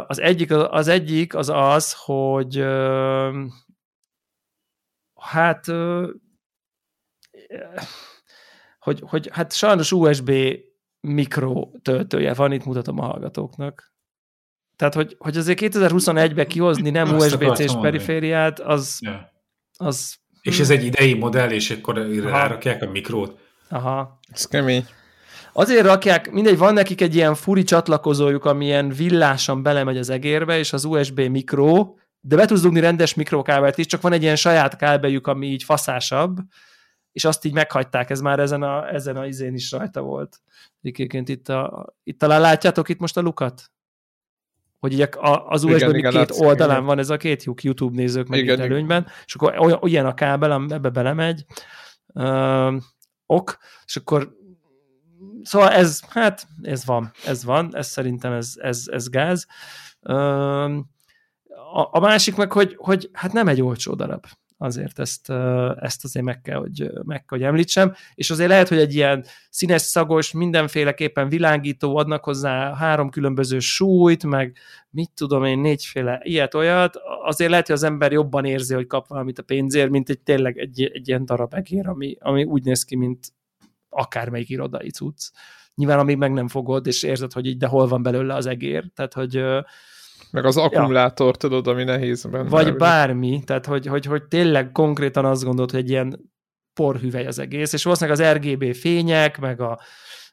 Az 0.07 0.19
egyik 0.19 0.53
az, 0.53 0.89
egyik 0.89 1.35
az, 1.35 1.49
az 1.49 1.95
hogy 1.97 2.65
hát 5.21 5.67
hogy, 8.79 9.03
hogy 9.07 9.29
hát 9.33 9.53
sajnos 9.53 9.93
USB 9.93 10.31
mikro 11.01 11.71
töltője 11.83 12.35
van, 12.35 12.53
itt 12.53 12.65
mutatom 12.65 12.99
a 12.99 13.05
hallgatóknak. 13.05 13.95
Tehát, 14.77 14.95
hogy, 14.95 15.17
hogy 15.19 15.37
azért 15.37 15.59
2021-ben 15.63 16.47
kihozni 16.47 16.91
nem 16.91 17.15
USB-C-s 17.15 17.75
perifériát, 17.81 18.61
az, 18.61 18.99
yeah. 19.01 19.21
az... 19.77 20.17
És 20.47 20.61
ez 20.61 20.71
egy 20.71 20.85
idei 20.85 21.15
modell, 21.15 21.51
és 21.51 21.71
akkor 21.71 22.09
rárakják 22.23 22.83
a 22.83 22.91
mikrót. 22.91 23.39
Aha. 23.69 24.19
Ez 24.29 24.47
kemény. 24.47 24.87
Azért 25.53 25.87
rakják, 25.87 26.31
mindegy, 26.31 26.59
van 26.59 26.73
nekik 26.73 27.01
egy 27.01 27.15
ilyen 27.15 27.35
furi 27.35 27.63
csatlakozójuk, 27.63 28.45
amilyen 28.45 28.89
villásan 28.89 29.63
belemegy 29.63 29.97
az 29.99 30.11
egérbe, 30.11 30.59
és 30.59 30.73
az 30.73 30.85
USB 30.85 31.21
mikro, 31.21 31.95
de 32.21 32.37
be 32.37 32.47
tudsz 32.47 32.61
dugni 32.61 32.81
rendes 32.81 33.15
mikrokábelt 33.15 33.79
is, 33.79 33.87
csak 33.87 34.01
van 34.01 34.13
egy 34.13 34.23
ilyen 34.23 34.37
saját 34.37 34.77
kábeljük, 34.77 35.27
ami 35.27 35.47
így 35.47 35.63
faszásabb, 35.63 36.39
és 37.13 37.25
azt 37.25 37.45
így 37.45 37.53
meghagyták, 37.53 38.11
ez 38.11 38.21
már 38.21 38.39
ezen 38.39 38.63
a, 38.63 38.93
ezen 38.93 39.17
a 39.17 39.27
izén 39.27 39.55
is 39.55 39.71
rajta 39.71 40.01
volt. 40.01 40.41
Egyébként 40.83 41.29
itt, 41.29 41.49
a, 41.49 41.87
itt 42.05 42.19
talán 42.19 42.41
látjátok 42.41 42.89
itt 42.89 42.99
most 42.99 43.17
a 43.17 43.21
lukat? 43.21 43.71
Hogy 44.87 44.95
így 44.95 45.09
az 45.47 45.65
USB 45.65 45.77
igen, 45.77 45.95
igen, 45.95 46.11
két 46.11 46.21
látszik, 46.21 46.45
oldalán 46.45 46.75
igen. 46.75 46.87
van 46.87 46.99
ez 46.99 47.11
a 47.11 47.17
két 47.17 47.45
lyuk 47.45 47.63
YouTube 47.63 47.97
nézők 47.97 48.29
meg 48.29 48.39
igen, 48.39 48.59
itt 48.59 48.65
előnyben, 48.65 49.07
és 49.25 49.35
akkor 49.35 49.59
olyan, 49.59 49.79
olyan 49.83 50.07
a 50.07 50.15
kábel, 50.15 50.67
ebbe 50.69 50.89
belemegy, 50.89 51.45
uh, 52.07 52.75
ok, 53.27 53.59
és 53.85 53.97
akkor 53.97 54.33
szóval 55.43 55.71
ez, 55.71 56.01
hát 56.09 56.47
ez 56.63 56.85
van, 56.85 57.11
ez 57.25 57.45
van, 57.45 57.77
ez 57.77 57.87
szerintem 57.87 58.33
ez, 58.33 58.53
ez, 58.57 58.85
ez 58.87 59.09
gáz. 59.09 59.47
Uh, 60.01 60.77
a, 61.73 61.89
a 61.91 62.01
másik 62.01 62.37
meg, 62.37 62.53
hogy, 62.53 62.75
hogy 62.79 63.11
hát 63.13 63.33
nem 63.33 63.49
egy 63.49 63.63
olcsó 63.63 63.95
darab 63.95 64.27
azért 64.59 64.99
ezt, 64.99 65.31
ezt 65.81 66.05
azért 66.05 66.25
meg 66.25 66.41
kell, 66.41 66.59
hogy, 66.59 66.91
meg 67.05 67.25
kell, 67.25 67.39
hogy 67.39 67.43
említsem, 67.43 67.95
és 68.15 68.31
azért 68.31 68.49
lehet, 68.49 68.69
hogy 68.69 68.79
egy 68.79 68.95
ilyen 68.95 69.25
színes, 69.51 69.83
szagos, 69.83 70.33
mindenféleképpen 70.33 71.29
világító 71.29 71.97
adnak 71.97 72.25
hozzá 72.25 72.75
három 72.75 73.11
különböző 73.11 73.59
súlyt, 73.59 74.25
meg 74.25 74.57
mit 74.91 75.11
tudom 75.15 75.45
én, 75.45 75.59
négyféle 75.59 76.21
ilyet-olyat, 76.23 76.97
azért 77.25 77.51
lehet, 77.51 77.67
hogy 77.67 77.77
az 77.77 77.83
ember 77.83 78.13
jobban 78.13 78.45
érzi, 78.45 78.75
hogy 78.75 78.87
kap 78.87 79.09
valamit 79.09 79.39
a 79.39 79.43
pénzért, 79.43 79.91
mint 79.91 80.09
egy 80.09 80.21
tényleg 80.21 80.59
egy, 80.59 80.83
egy 80.83 81.09
ilyen 81.09 81.25
darab 81.25 81.55
egér, 81.55 81.89
ami, 81.89 82.17
ami 82.21 82.45
úgy 82.45 82.65
néz 82.65 82.85
ki, 82.85 82.97
mint 82.97 83.33
akármelyik 83.89 84.49
irodai 84.49 84.91
cucc. 84.91 85.31
Nyilván 85.75 85.99
amíg 85.99 86.17
meg 86.17 86.33
nem 86.33 86.49
fogod, 86.49 86.87
és 86.87 87.03
érzed, 87.03 87.33
hogy 87.33 87.47
így, 87.47 87.57
de 87.57 87.67
hol 87.67 87.87
van 87.87 88.03
belőle 88.03 88.35
az 88.35 88.47
egér, 88.47 88.91
tehát 88.95 89.15
hogy 89.15 89.43
meg 90.37 90.45
az 90.45 90.57
akkumulátor, 90.57 91.27
ja. 91.27 91.33
tudod, 91.33 91.67
ami 91.67 91.85
nehéz 91.85 92.25
benne. 92.25 92.49
Vagy 92.49 92.77
bármi, 92.77 93.43
tehát 93.45 93.67
hogy, 93.67 93.87
hogy, 93.87 94.05
hogy 94.05 94.25
tényleg 94.25 94.73
konkrétan 94.73 95.25
azt 95.25 95.45
gondolod, 95.45 95.71
hogy 95.71 95.81
egy 95.81 95.91
ilyen 95.91 96.33
porhüvely 96.75 97.27
az 97.27 97.39
egész, 97.39 97.73
és 97.73 97.83
valószínűleg 97.83 98.21
az 98.21 98.35
RGB 98.35 98.75
fények, 98.75 99.39
meg 99.39 99.61
a, 99.61 99.81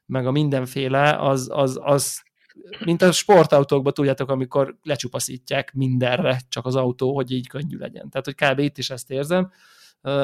meg 0.06 0.28
a 0.28 0.32
mindenféle, 0.32 1.16
az, 1.20 1.48
az, 1.52 1.80
az 1.82 2.22
mint 2.86 3.02
a 3.02 3.12
sportautókban 3.12 3.94
tudjátok, 3.94 4.30
amikor 4.30 4.78
lecsupaszítják 4.82 5.74
mindenre 5.74 6.40
csak 6.50 6.66
az 6.66 6.76
autó, 6.76 7.16
hogy 7.16 7.32
így 7.32 7.48
könnyű 7.48 7.78
legyen. 7.78 8.10
Tehát, 8.10 8.26
hogy 8.26 8.36
kb. 8.36 8.60
itt 8.60 8.78
is 8.78 8.90
ezt 8.90 9.12
érzem. 9.12 9.52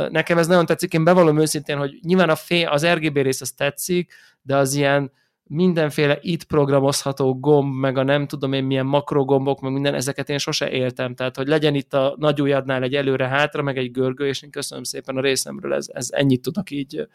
Nekem 0.10 0.38
ez 0.38 0.48
nagyon 0.48 0.66
tetszik, 0.66 0.94
én 0.94 1.04
bevallom 1.04 1.40
őszintén, 1.40 1.78
hogy 1.78 2.00
nyilván 2.02 2.30
a 2.30 2.36
fény, 2.36 2.68
az 2.68 2.86
RGB 2.88 3.18
rész 3.18 3.42
az 3.42 3.52
tetszik, 3.52 4.14
de 4.42 4.56
az 4.56 4.74
ilyen 4.74 5.12
mindenféle 5.50 6.18
itt 6.22 6.43
programozható 6.43 7.39
gomb, 7.39 7.74
meg 7.74 7.97
a 7.97 8.04
nem 8.04 8.28
tudom 8.28 8.54
én 8.54 8.64
milyen 8.64 8.86
makrogombok, 8.86 9.60
meg 9.60 9.72
minden, 9.72 9.93
ezeket 9.93 10.30
én 10.30 10.38
sose 10.38 10.70
éltem. 10.70 11.16
Tehát, 11.16 11.36
hogy 11.36 11.47
legyen 11.47 11.76
itt 11.76 11.93
a 11.93 12.16
nagy 12.18 12.41
ujjadnál 12.41 12.84
egy 12.84 12.95
előre-hátra, 12.95 13.62
meg 13.62 13.78
egy 13.78 13.91
görgő, 13.91 14.28
és 14.28 14.41
én 14.41 14.52
köszönöm 14.52 14.84
szépen 14.84 15.18
a 15.18 15.22
részemről, 15.22 15.74
ez, 15.74 15.88
ez 15.93 16.10
ennyit 16.12 16.41
tudok 16.41 16.72
így 16.72 17.08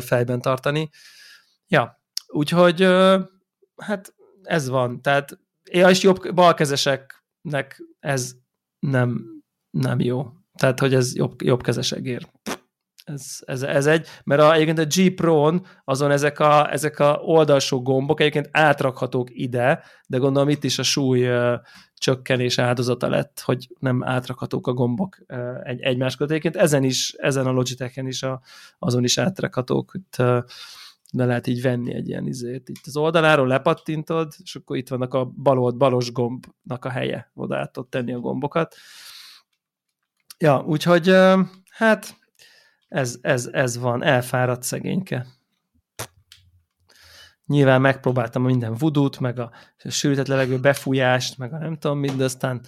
fejben 0.00 0.40
tartani. 0.40 0.88
Ja, 1.68 2.00
úgyhogy 2.28 2.82
hát 3.76 4.14
ez 4.42 4.68
van. 4.68 5.02
Tehát 5.02 5.38
ja, 5.70 5.90
és 5.90 6.02
jobb 6.02 6.34
balkezeseknek 6.34 7.82
ez 8.00 8.34
nem, 8.78 9.42
nem 9.70 10.00
jó. 10.00 10.32
Tehát, 10.54 10.80
hogy 10.80 10.94
ez 10.94 11.16
jobb, 11.16 11.42
jobb 11.42 11.62
kezesegér. 11.62 12.28
Ez, 13.08 13.38
ez, 13.44 13.62
ez 13.62 13.86
egy, 13.86 14.06
mert 14.24 14.40
a, 14.40 14.52
egyébként 14.52 14.78
a 14.78 14.84
G 14.84 15.14
Pro-n 15.14 15.66
azon 15.84 16.10
ezek 16.10 16.38
a, 16.38 16.72
ezek 16.72 16.98
a 16.98 17.20
oldalsó 17.22 17.82
gombok 17.82 18.20
egyébként 18.20 18.48
átrakhatók 18.52 19.28
ide, 19.32 19.82
de 20.06 20.16
gondolom 20.16 20.48
itt 20.48 20.64
is 20.64 20.78
a 20.78 20.82
súly 20.82 21.28
uh, 21.28 21.54
csökkenés 21.94 22.58
áldozata 22.58 23.08
lett, 23.08 23.40
hogy 23.44 23.68
nem 23.78 24.04
átrakhatók 24.04 24.66
a 24.66 24.72
gombok 24.72 25.18
uh, 25.28 25.68
egy, 25.68 25.80
egymás 25.80 26.16
között. 26.16 26.30
Egyébként 26.30 26.56
ezen 26.56 26.84
is, 26.84 27.12
ezen 27.12 27.46
a 27.46 27.50
Logitech-en 27.50 28.06
is 28.06 28.22
a, 28.22 28.40
azon 28.78 29.04
is 29.04 29.18
átrakhatók, 29.18 29.92
itt, 29.94 30.14
uh, 30.18 30.44
de 31.12 31.24
lehet 31.24 31.46
így 31.46 31.62
venni 31.62 31.94
egy 31.94 32.08
ilyen 32.08 32.26
izét. 32.26 32.68
Itt 32.68 32.86
az 32.86 32.96
oldaláról 32.96 33.46
lepattintod, 33.46 34.32
és 34.42 34.54
akkor 34.54 34.76
itt 34.76 34.88
vannak 34.88 35.14
a 35.14 35.24
balold, 35.24 35.76
balos 35.76 36.12
gombnak 36.12 36.84
a 36.84 36.90
helye, 36.90 37.30
oda 37.34 37.56
át 37.56 37.78
tenni 37.88 38.12
a 38.12 38.20
gombokat. 38.20 38.74
Ja, 40.38 40.64
úgyhogy 40.66 41.14
hát 41.70 42.17
ez, 42.88 43.18
ez, 43.20 43.48
ez 43.52 43.78
van, 43.78 44.02
elfáradt 44.02 44.62
szegényke. 44.62 45.26
Nyilván 47.46 47.80
megpróbáltam 47.80 48.42
minden 48.42 48.74
vudút, 48.74 49.20
meg 49.20 49.38
a 49.38 49.50
sűrített 49.84 50.26
levegő 50.26 50.60
befújást, 50.60 51.38
meg 51.38 51.52
a 51.52 51.58
nem 51.58 51.76
tudom 51.76 51.98
mit, 51.98 52.16
de 52.16 52.24
aztán 52.24 52.60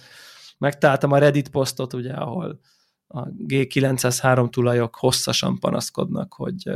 megtaláltam 0.57 1.11
a 1.11 1.17
Reddit 1.17 1.49
posztot, 1.49 1.93
ugye, 1.93 2.13
ahol 2.13 2.59
a 3.07 3.27
G903 3.27 4.49
tulajok 4.49 4.95
hosszasan 4.95 5.59
panaszkodnak, 5.59 6.33
hogy, 6.33 6.69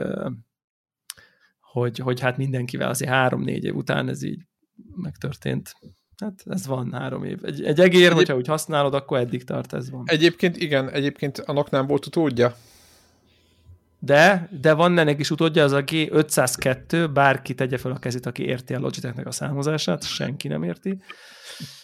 hogy, 1.59 1.97
hogy 1.97 2.19
hát 2.19 2.37
mindenkivel 2.37 2.89
azért 2.89 3.11
három-négy 3.11 3.63
év 3.63 3.75
után 3.75 4.09
ez 4.09 4.23
így 4.23 4.41
megtörtént. 4.95 5.73
Hát 6.17 6.43
ez 6.45 6.67
van 6.67 6.93
három 6.93 7.23
év. 7.23 7.39
Egy, 7.45 7.63
egy 7.63 7.79
egér, 7.79 8.01
Egyéb... 8.01 8.13
hogyha 8.13 8.35
úgy 8.35 8.47
használod, 8.47 8.93
akkor 8.93 9.17
eddig 9.17 9.43
tart, 9.43 9.73
ez 9.73 9.89
van. 9.89 10.03
Egyébként 10.05 10.57
igen, 10.57 10.89
egyébként 10.89 11.39
annak 11.39 11.69
nem 11.69 11.87
volt 11.87 12.05
utódja 12.05 12.55
de, 14.05 14.49
de 14.61 14.73
van 14.73 14.97
ennek 14.97 15.19
is 15.19 15.31
utódja, 15.31 15.63
az 15.63 15.71
a 15.71 15.83
G502, 15.83 17.09
bárki 17.13 17.53
tegye 17.53 17.77
fel 17.77 17.91
a 17.91 17.97
kezét, 17.97 18.25
aki 18.25 18.45
érti 18.45 18.73
a 18.73 18.79
Logitechnek 18.79 19.27
a 19.27 19.31
számozását, 19.31 20.03
senki 20.03 20.47
nem 20.47 20.63
érti. 20.63 21.01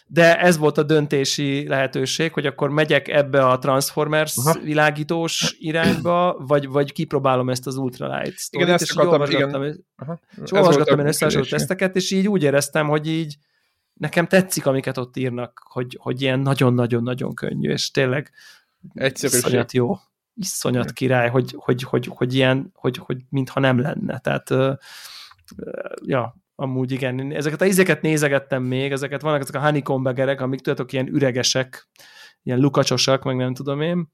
De 0.08 0.40
ez 0.40 0.58
volt 0.58 0.78
a 0.78 0.84
döntési 0.84 1.68
lehetőség, 1.68 2.34
hogy 2.34 2.46
akkor 2.46 2.70
megyek 2.70 3.08
ebbe 3.08 3.46
a 3.46 3.58
Transformers 3.58 4.38
Aha. 4.38 4.60
világítós 4.60 5.56
irányba, 5.60 6.44
vagy, 6.48 6.68
vagy 6.68 6.92
kipróbálom 6.92 7.50
ezt 7.50 7.68
az 7.68 7.76
ultralight 7.76 8.38
sztorit, 8.38 8.68
igen, 8.68 8.80
és 8.82 8.92
akartam, 8.92 9.32
igen. 9.32 9.86
Aha. 9.96 10.20
És 10.44 10.52
olvasgattam 10.52 11.00
én 11.00 11.08
összehasonló 11.08 11.48
teszteket, 11.48 11.96
és 11.96 12.12
így 12.12 12.28
úgy 12.28 12.44
éreztem, 12.44 12.88
hogy 12.88 13.08
így 13.08 13.38
nekem 13.94 14.28
tetszik, 14.28 14.66
amiket 14.66 14.98
ott 14.98 15.18
írnak, 15.18 15.62
hogy, 15.70 15.98
hogy 16.02 16.22
ilyen 16.22 16.40
nagyon-nagyon-nagyon 16.40 17.34
könnyű, 17.34 17.72
és 17.72 17.92
tényleg 17.92 18.32
Egyszerűség. 18.94 19.66
jó 19.72 19.96
iszonyat 20.34 20.92
király, 20.92 21.30
hogy, 21.30 21.56
hogy, 21.58 21.84
hogy, 21.84 22.06
hogy 22.06 22.34
ilyen, 22.34 22.72
hogy, 22.74 22.98
hogy 22.98 23.18
mintha 23.30 23.60
nem 23.60 23.80
lenne. 23.80 24.20
Tehát 24.20 24.50
ja, 26.06 26.36
amúgy 26.56 26.92
igen. 26.92 27.32
Ezeket 27.32 27.62
a 27.62 27.66
izeket 27.66 28.02
nézegettem 28.02 28.64
még, 28.64 28.92
ezeket 28.92 29.22
vannak 29.22 29.42
ezek 29.42 29.56
a 29.56 29.60
honeycomb 29.60 30.08
amik 30.08 30.60
tudjátok, 30.60 30.94
ilyen 30.94 31.08
üregesek, 31.08 31.90
ilyen 32.44 32.60
lukacsosak, 32.60 33.24
meg 33.24 33.36
nem 33.36 33.54
tudom 33.54 33.82
én 33.82 34.10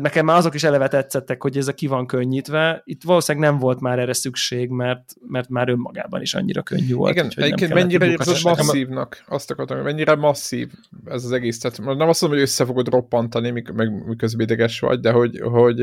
nekem 0.00 0.24
már 0.24 0.36
azok 0.36 0.54
is 0.54 0.64
eleve 0.64 0.88
tetszettek, 0.88 1.42
hogy 1.42 1.56
ez 1.56 1.68
a 1.68 1.74
ki 1.74 1.86
van 1.86 2.06
könnyítve. 2.06 2.82
Itt 2.84 3.02
valószínűleg 3.02 3.50
nem 3.50 3.58
volt 3.58 3.80
már 3.80 3.98
erre 3.98 4.12
szükség, 4.12 4.70
mert, 4.70 5.14
mert 5.28 5.48
már 5.48 5.68
önmagában 5.68 6.20
is 6.20 6.34
annyira 6.34 6.62
könnyű 6.62 6.94
volt. 6.94 7.12
Igen, 7.12 7.30
egyébként 7.36 7.74
mennyire 7.74 8.06
érzed 8.06 8.42
masszívnak? 8.42 9.24
Azt 9.28 9.50
akartam, 9.50 9.78
mennyire 9.78 10.14
masszív 10.14 10.70
ez 11.04 11.24
az 11.24 11.32
egész. 11.32 11.58
Tehát 11.58 11.78
nem 11.78 12.08
azt 12.08 12.20
mondom, 12.20 12.38
hogy 12.38 12.48
össze 12.48 12.64
fogod 12.64 12.88
roppantani, 12.88 13.50
meg 13.50 14.06
miközben 14.06 14.46
ideges 14.46 14.80
vagy, 14.80 15.00
de 15.00 15.10
hogy, 15.10 15.40
hogy 15.40 15.80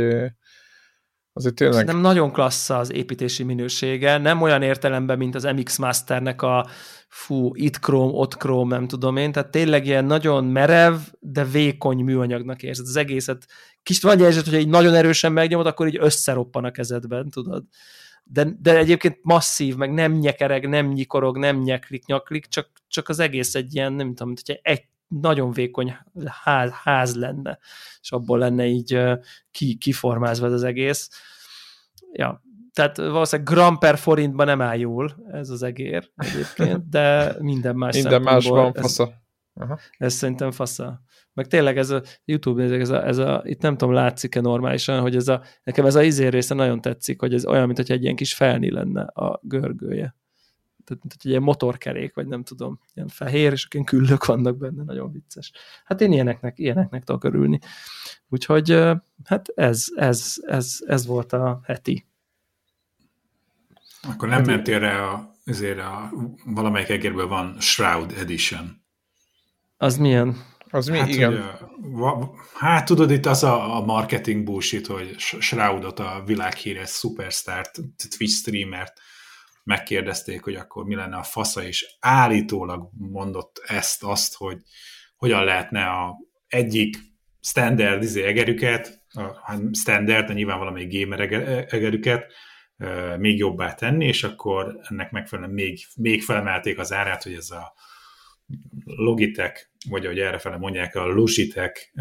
Azért 1.37 1.55
tényleg... 1.55 1.85
Nem 1.85 1.99
nagyon 1.99 2.31
klassz 2.31 2.69
az 2.69 2.93
építési 2.93 3.43
minősége, 3.43 4.17
nem 4.17 4.41
olyan 4.41 4.61
értelemben, 4.61 5.17
mint 5.17 5.35
az 5.35 5.43
MX 5.43 5.77
Masternek 5.77 6.41
a 6.41 6.67
fú, 7.07 7.51
itt 7.53 7.79
króm, 7.79 8.13
ott 8.13 8.37
króm, 8.37 8.67
nem 8.67 8.87
tudom 8.87 9.17
én, 9.17 9.31
tehát 9.31 9.51
tényleg 9.51 9.85
ilyen 9.85 10.05
nagyon 10.05 10.45
merev, 10.45 10.95
de 11.19 11.43
vékony 11.43 12.03
műanyagnak 12.03 12.63
érzed 12.63 12.85
az 12.85 12.95
egészet. 12.95 13.45
Kicsit 13.83 14.03
van 14.03 14.19
érzed, 14.19 14.45
hogy 14.45 14.53
egy 14.53 14.67
nagyon 14.67 14.93
erősen 14.93 15.31
megnyomod, 15.31 15.67
akkor 15.67 15.87
így 15.87 15.97
összeroppan 15.99 16.63
a 16.63 16.71
kezedben, 16.71 17.29
tudod. 17.29 17.63
De, 18.23 18.47
de 18.61 18.77
egyébként 18.77 19.19
masszív, 19.21 19.75
meg 19.75 19.93
nem 19.93 20.11
nyekereg, 20.11 20.69
nem 20.69 20.87
nyikorog, 20.87 21.37
nem 21.37 21.57
nyeklik, 21.57 22.05
nyaklik, 22.05 22.45
csak, 22.45 22.69
csak 22.87 23.09
az 23.09 23.19
egész 23.19 23.55
egy 23.55 23.75
ilyen, 23.75 23.93
nem 23.93 24.13
tudom, 24.13 24.33
hogy 24.45 24.59
egy 24.61 24.83
nagyon 25.07 25.51
vékony 25.51 25.95
ház, 26.43 26.71
ház 26.71 27.15
lenne, 27.15 27.59
és 28.01 28.11
abból 28.11 28.37
lenne 28.37 28.65
így 28.65 28.99
ki, 29.51 29.75
kiformázva 29.75 30.47
az 30.47 30.63
egész. 30.63 31.09
Ja, 32.11 32.43
tehát 32.73 32.97
valószínűleg 32.97 33.53
gram 33.53 33.77
per 33.77 33.97
forintban 33.97 34.45
nem 34.45 34.61
áll 34.61 34.77
jól 34.77 35.15
ez 35.31 35.49
az 35.49 35.63
egér 35.63 36.11
egyébként, 36.15 36.89
de 36.89 37.33
minden 37.39 37.75
más 37.75 37.95
Minden 37.95 38.21
más 38.21 38.47
van, 38.47 38.73
fasza. 38.73 39.23
Aha. 39.53 39.79
Ez 39.97 40.13
szerintem 40.13 40.51
fasza. 40.51 41.01
Meg 41.33 41.47
tényleg 41.47 41.77
ez 41.77 41.89
a 41.89 42.01
YouTube, 42.25 42.63
ez 42.63 42.89
a, 42.89 43.05
ez 43.07 43.17
a 43.17 43.41
itt 43.45 43.61
nem 43.61 43.77
tudom, 43.77 43.93
látszik-e 43.93 44.41
normálisan, 44.41 45.01
hogy 45.01 45.15
ez 45.15 45.27
a, 45.27 45.41
nekem 45.63 45.85
ez 45.85 45.95
a 45.95 46.03
izér 46.03 46.31
része 46.31 46.53
nagyon 46.53 46.81
tetszik, 46.81 47.19
hogy 47.19 47.33
ez 47.33 47.45
olyan, 47.45 47.65
mint 47.65 47.77
hogy 47.77 47.91
egy 47.91 48.03
ilyen 48.03 48.15
kis 48.15 48.33
felni 48.33 48.71
lenne 48.71 49.01
a 49.01 49.39
görgője. 49.43 50.15
Tehát, 50.85 51.03
mint 51.03 51.13
hogy 51.13 51.21
egy 51.23 51.29
ilyen 51.29 51.41
motorkerék, 51.41 52.13
vagy 52.13 52.27
nem 52.27 52.43
tudom, 52.43 52.79
ilyen 52.93 53.07
fehér, 53.07 53.51
és 53.51 53.67
ilyen 53.71 53.85
küllök 53.85 54.25
vannak 54.25 54.57
benne, 54.57 54.83
nagyon 54.83 55.11
vicces. 55.11 55.51
Hát 55.85 56.01
én 56.01 56.11
ilyeneknek, 56.11 56.59
ilyeneknek 56.59 57.03
tudok 57.03 57.23
örülni. 57.23 57.59
Úgyhogy 58.29 58.81
hát 59.23 59.47
ez, 59.55 59.85
ez, 59.95 60.33
ez, 60.45 60.77
ez 60.85 61.05
volt 61.05 61.33
a 61.33 61.59
heti. 61.63 62.05
Akkor 64.01 64.27
nem 64.27 64.37
hát 64.37 64.47
mentél 64.47 64.79
rá 64.79 64.99
a, 64.99 65.35
azért 65.45 65.79
a, 65.79 66.11
valamelyik 66.45 66.89
egérből 66.89 67.27
van 67.27 67.55
Shroud 67.59 68.11
Edition. 68.17 68.83
Az 69.77 69.97
milyen? 69.97 70.35
Az 70.69 70.87
mi? 70.87 70.97
Hát, 70.97 71.07
Igen. 71.07 71.31
Ugye, 71.31 71.41
va, 71.77 72.35
hát 72.53 72.85
tudod, 72.85 73.11
itt 73.11 73.25
az 73.25 73.43
a, 73.43 73.75
a 73.75 73.85
marketing 73.85 74.43
bullshit, 74.43 74.87
hogy 74.87 75.15
Shroudot, 75.17 75.99
a 75.99 76.23
világhíres 76.25 76.89
superstart, 76.89 77.73
Twitch 78.17 78.35
streamert 78.35 78.93
megkérdezték, 79.65 80.43
hogy 80.43 80.55
akkor 80.55 80.85
mi 80.85 80.95
lenne 80.95 81.15
a 81.15 81.23
fasza, 81.23 81.63
és 81.63 81.97
állítólag 81.99 82.89
mondott 82.97 83.61
ezt, 83.67 84.03
azt, 84.03 84.35
hogy 84.35 84.57
hogyan 85.15 85.43
lehetne 85.43 85.85
a 85.85 86.15
egyik 86.47 86.97
standard 87.41 88.03
izé 88.03 88.23
egerüket, 88.23 89.03
a 89.09 89.41
hát 89.43 89.75
standard, 89.75 90.27
de 90.27 90.33
nyilván 90.33 90.57
valamelyik 90.57 90.99
gamer 90.99 91.19
egerüket, 91.69 92.33
még 93.17 93.37
jobbá 93.37 93.73
tenni, 93.73 94.05
és 94.05 94.23
akkor 94.23 94.79
ennek 94.89 95.11
megfelelően 95.11 95.53
még, 95.53 95.79
még 95.95 96.23
felemelték 96.23 96.79
az 96.79 96.93
árát, 96.93 97.23
hogy 97.23 97.33
ez 97.33 97.49
a 97.49 97.73
Logitech, 98.85 99.67
vagy 99.89 100.05
ahogy 100.05 100.19
errefele 100.19 100.57
mondják, 100.57 100.95
a 100.95 101.05
Logitech. 101.05 101.91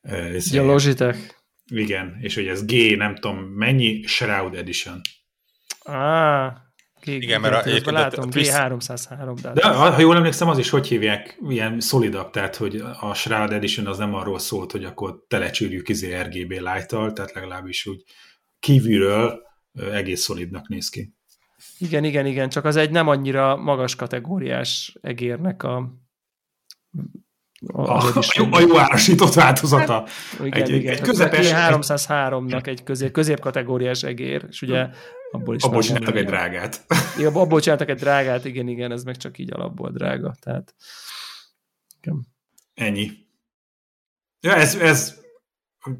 Ez 0.00 0.52
ja, 0.52 0.64
Logitech. 0.64 1.18
Igen, 1.64 2.16
és 2.20 2.34
hogy 2.34 2.46
ez 2.46 2.64
G, 2.64 2.96
nem 2.96 3.14
tudom 3.14 3.38
mennyi, 3.38 4.02
Shroud 4.02 4.54
Edition. 4.54 5.00
Ah, 5.78 6.52
Kék, 7.04 7.22
igen, 7.22 7.40
mert 7.40 7.86
a, 7.86 7.90
látom, 7.92 8.28
G303. 8.30 9.38
De, 9.42 9.52
de 9.52 9.66
ha 9.66 10.00
jól 10.00 10.16
emlékszem, 10.16 10.48
az 10.48 10.58
is 10.58 10.70
hogy 10.70 10.86
hívják, 10.86 11.38
ilyen 11.48 11.80
szolidabb, 11.80 12.30
tehát 12.30 12.56
hogy 12.56 12.82
a 13.00 13.14
Shroud 13.14 13.52
Edition 13.52 13.86
az 13.86 13.98
nem 13.98 14.14
arról 14.14 14.38
szólt, 14.38 14.72
hogy 14.72 14.84
akkor 14.84 15.24
telecsűrjük 15.28 15.88
izé 15.88 16.20
RGB 16.20 16.50
light-tal, 16.50 17.12
tehát 17.12 17.32
legalábbis 17.32 17.86
úgy 17.86 18.02
kívülről 18.58 19.42
egész 19.92 20.20
szolidnak 20.20 20.68
néz 20.68 20.88
ki. 20.88 21.14
Igen, 21.78 22.04
igen, 22.04 22.26
igen, 22.26 22.48
csak 22.48 22.64
az 22.64 22.76
egy 22.76 22.90
nem 22.90 23.08
annyira 23.08 23.56
magas 23.56 23.96
kategóriás 23.96 24.96
egérnek 25.00 25.62
a 25.62 25.94
a, 27.72 27.90
a, 28.18 28.22
jó, 28.36 28.46
a 28.50 28.60
jó 28.60 28.78
árasított 28.78 29.34
változata. 29.34 29.92
Hát, 29.92 30.46
igen, 30.46 30.62
egy, 30.62 30.70
igen. 30.70 30.92
egy 30.92 31.00
közepes... 31.00 31.50
303-nak 31.52 32.66
egy 32.66 32.82
közép, 32.82 33.12
középkategóriás 33.12 34.02
egér, 34.02 34.46
és 34.48 34.62
ugye 34.62 34.88
abból 35.30 35.54
is... 35.54 35.62
Abból 35.62 35.82
csináltak 35.82 36.16
egy 36.16 36.26
drágát. 36.26 36.84
Igen, 37.18 37.34
abból 37.34 37.60
csináltak 37.60 37.88
egy 37.88 37.98
drágát, 37.98 38.44
igen, 38.44 38.68
igen, 38.68 38.92
ez 38.92 39.04
meg 39.04 39.16
csak 39.16 39.38
így 39.38 39.52
alapból 39.52 39.90
drága, 39.90 40.34
tehát... 40.40 40.74
Igen. 42.00 42.26
Ennyi. 42.74 43.10
Ja, 44.40 44.54
ez, 44.54 44.74
ez 44.74 45.22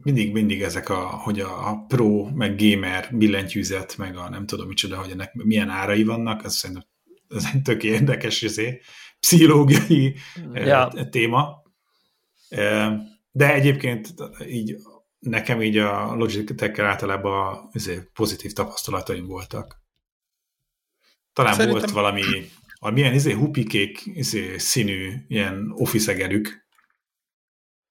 mindig, 0.02 0.32
mindig 0.32 0.62
ezek 0.62 0.88
a, 0.88 1.06
hogy 1.06 1.40
a, 1.40 1.68
a 1.68 1.84
pro, 1.88 2.28
meg 2.34 2.56
gamer 2.56 3.08
billentyűzet, 3.12 3.96
meg 3.96 4.16
a 4.16 4.28
nem 4.28 4.46
tudom 4.46 4.68
micsoda, 4.68 4.98
hogy 4.98 5.10
ennek 5.10 5.32
milyen 5.32 5.68
árai 5.68 6.04
vannak, 6.04 6.44
ez 6.44 6.54
szerintem 6.54 6.86
ez 7.28 7.44
egy 7.52 7.62
tök 7.62 7.82
érdekes 7.82 8.42
izé, 8.42 8.80
pszichológiai 9.25 10.14
ja. 10.55 10.93
téma. 11.11 11.62
De 13.31 13.53
egyébként 13.55 14.14
így 14.49 14.77
nekem 15.18 15.62
így 15.62 15.77
a 15.77 16.14
Logitech-kel 16.14 16.87
általában 16.87 17.68
izé, 17.72 18.01
pozitív 18.12 18.53
tapasztalataim 18.53 19.27
voltak. 19.27 19.83
Talán 21.33 21.55
Szerintem... 21.55 21.81
volt 21.81 21.91
valami, 21.91 22.22
a 22.79 22.91
milyen 22.91 23.14
izé, 23.14 23.33
hupikék 23.33 24.01
izé, 24.05 24.59
színű 24.59 25.12
ilyen 25.29 25.72
office 25.75 26.12
egerük, 26.12 26.66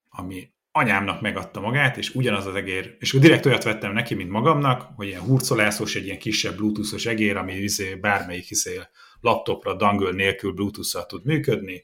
ami 0.09 0.51
anyámnak 0.71 1.21
megadta 1.21 1.59
magát, 1.59 1.97
és 1.97 2.15
ugyanaz 2.15 2.45
az 2.45 2.55
egér, 2.55 2.95
és 2.99 3.11
direkt 3.11 3.45
olyat 3.45 3.63
vettem 3.63 3.93
neki, 3.93 4.13
mint 4.13 4.29
magamnak, 4.29 4.89
hogy 4.95 5.07
ilyen 5.07 5.21
hurcolászos, 5.21 5.95
egy 5.95 6.05
ilyen 6.05 6.19
kisebb 6.19 6.55
bluetoothos 6.55 7.05
egér, 7.05 7.37
ami 7.37 7.53
izé, 7.53 7.95
bármelyik 7.95 8.49
izé, 8.49 8.79
laptopra 9.23 9.73
dangle 9.73 10.11
nélkül 10.11 10.51
bluetooth 10.51 11.07
tud 11.07 11.25
működni. 11.25 11.83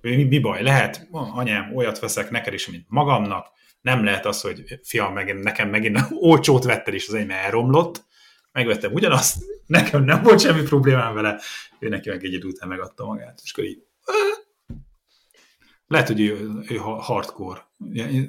Mi, 0.00 0.24
mi 0.24 0.38
baj 0.38 0.62
lehet? 0.62 1.08
Anyám, 1.10 1.76
olyat 1.76 1.98
veszek 1.98 2.30
neked 2.30 2.52
is, 2.52 2.70
mint 2.70 2.84
magamnak, 2.88 3.46
nem 3.80 4.04
lehet 4.04 4.26
az, 4.26 4.40
hogy 4.40 4.80
fiam, 4.82 5.12
megint, 5.12 5.42
nekem 5.42 5.68
megint 5.68 5.98
olcsót 6.30 6.64
vetted, 6.64 6.94
és 6.94 7.08
az 7.08 7.14
enyém 7.14 7.30
elromlott, 7.30 8.04
megvettem 8.52 8.92
ugyanazt, 8.92 9.44
nekem 9.66 10.04
nem 10.04 10.22
volt 10.22 10.40
semmi 10.40 10.62
problémám 10.62 11.14
vele, 11.14 11.40
ő 11.78 11.88
neki 11.88 12.08
meg 12.08 12.24
egy 12.24 12.32
idő 12.32 12.46
után 12.46 12.68
megadta 12.68 13.04
magát, 13.04 13.40
és 13.42 13.52
akkor 13.52 13.64
így 13.64 13.82
lehet, 15.86 16.06
hogy 16.06 16.20
ő, 16.20 16.48
ő 16.68 16.76
hardcore, 16.76 17.66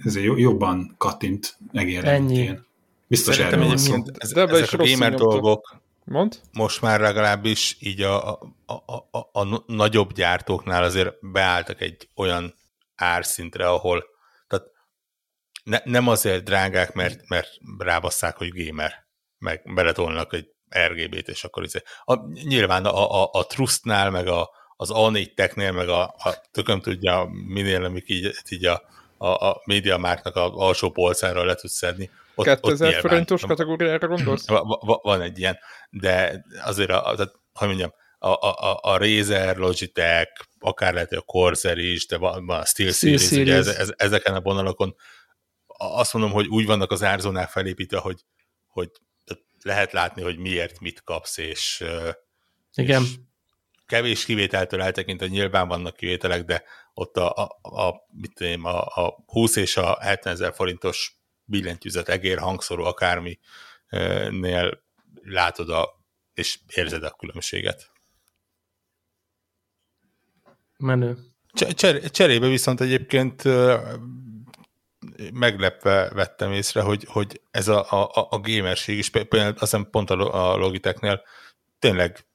ezért 0.03 0.37
jobban 0.39 0.95
kattint 0.97 1.57
megérni. 1.71 2.09
Ennyi. 2.09 2.37
Én. 2.37 2.65
Biztos 3.07 3.35
Szerintem 3.35 3.61
erről 3.61 3.75
van 3.89 4.11
Ez, 4.17 4.31
de 4.31 4.41
ezek 4.41 4.79
a 4.79 4.85
gamer 4.85 5.13
dolgok 5.13 5.81
Mond? 6.05 6.39
most 6.51 6.81
már 6.81 6.99
legalábbis 6.99 7.77
így 7.79 8.01
a, 8.01 8.31
a, 8.31 8.39
a, 8.65 8.93
a, 9.11 9.29
a 9.31 9.63
nagyobb 9.67 10.13
gyártóknál 10.13 10.83
azért 10.83 11.31
beálltak 11.31 11.81
egy 11.81 12.07
olyan 12.15 12.55
árszintre, 12.95 13.69
ahol 13.69 14.03
tehát 14.47 14.65
ne, 15.63 15.79
nem 15.83 16.07
azért 16.07 16.43
drágák, 16.43 16.93
mert, 16.93 17.27
mert 17.27 17.49
rábasszák, 17.77 18.37
hogy 18.37 18.65
gamer, 18.65 19.05
meg 19.37 19.73
beletolnak 19.73 20.33
egy 20.33 20.47
RGB-t, 20.87 21.27
és 21.27 21.43
akkor 21.43 21.63
izé. 21.63 21.79
A, 22.03 22.15
nyilván 22.43 22.85
a, 22.85 23.23
a, 23.23 23.29
a 23.31 23.45
Trustnál, 23.45 24.09
meg 24.09 24.27
a, 24.27 24.49
az 24.75 24.89
A4 24.93 25.33
Technél, 25.33 25.71
meg 25.71 25.89
a, 25.89 26.03
a 26.03 26.41
tököm 26.51 26.81
tudja, 26.81 27.29
minél, 27.47 27.83
amik 27.83 28.09
így, 28.09 28.31
így 28.49 28.65
a, 28.65 28.81
a, 29.17 29.27
a 29.27 29.61
média 29.65 29.97
márknak 29.97 30.35
a 30.35 30.55
alsó 30.55 30.91
polcára 30.91 31.43
le 31.45 31.55
tudsz 31.55 31.73
szedni. 31.73 32.09
Ott, 32.35 32.45
2000 32.45 32.93
ott 32.93 32.99
forintos 32.99 33.41
kategóriára 33.41 34.07
gondolsz? 34.07 34.47
Va, 34.47 34.63
va, 34.63 34.99
van 35.01 35.21
egy 35.21 35.39
ilyen, 35.39 35.59
de 35.89 36.43
azért, 36.63 36.89
a, 36.89 37.07
a, 37.07 37.15
hogy 37.53 37.67
mondjam, 37.67 37.93
a, 38.19 38.27
a, 38.27 38.79
a 38.81 38.97
Razer, 38.97 39.57
Logitech, 39.57 40.31
akár 40.59 40.93
lehet, 40.93 41.09
hogy 41.09 41.17
a 41.17 41.21
Corsair 41.21 41.77
is, 41.77 42.07
de 42.07 42.17
van, 42.17 42.45
van 42.45 42.59
a 42.59 42.65
Steel, 42.65 42.91
Steel. 42.91 43.41
Ugye 43.41 43.55
ez, 43.55 43.67
ez, 43.67 43.93
ezeken 43.95 44.35
a 44.35 44.41
vonalakon 44.41 44.95
azt 45.77 46.13
mondom, 46.13 46.31
hogy 46.31 46.47
úgy 46.47 46.65
vannak 46.65 46.91
az 46.91 47.03
árzónál 47.03 47.47
felépítve, 47.47 47.97
hogy, 47.97 48.19
hogy 48.67 48.89
lehet 49.61 49.91
látni, 49.91 50.21
hogy 50.21 50.37
miért 50.37 50.79
mit 50.79 51.03
kapsz, 51.03 51.37
és, 51.37 51.83
Igen. 52.73 53.01
és 53.01 53.15
kevés 53.85 54.25
kivételtől 54.25 54.81
eltekintve 54.81 55.27
nyilván 55.27 55.67
vannak 55.67 55.95
kivételek, 55.95 56.43
de 56.43 56.63
ott 56.93 57.17
a, 57.17 57.35
a, 57.35 57.59
a, 57.61 58.05
mit 58.07 58.33
tudom, 58.33 58.65
a, 58.65 58.85
a 58.85 59.23
20 59.25 59.55
és 59.55 59.77
a 59.77 59.97
70 60.01 60.33
ezer 60.33 60.53
forintos 60.53 61.22
billentyűzet, 61.45 62.09
egér, 62.09 62.37
hangszóró, 62.37 62.83
akárminél 62.83 64.83
látod 65.23 65.69
a, 65.69 66.01
és 66.33 66.59
érzed 66.67 67.03
a 67.03 67.11
különbséget. 67.11 67.91
Menő. 70.77 71.17
Cser, 71.53 72.11
cserébe 72.11 72.47
viszont 72.47 72.81
egyébként 72.81 73.43
meglepve 75.33 76.09
vettem 76.09 76.51
észre, 76.51 76.81
hogy, 76.81 77.05
hogy 77.07 77.41
ez 77.51 77.67
a, 77.67 77.91
a, 77.91 78.27
a 78.29 78.39
gamerség 78.39 78.97
is, 78.97 79.09
például 79.09 79.51
azt 79.51 79.59
hiszem 79.59 79.89
pont 79.89 80.09
a 80.09 80.55
Logitechnél 80.55 81.23
tényleg 81.79 82.25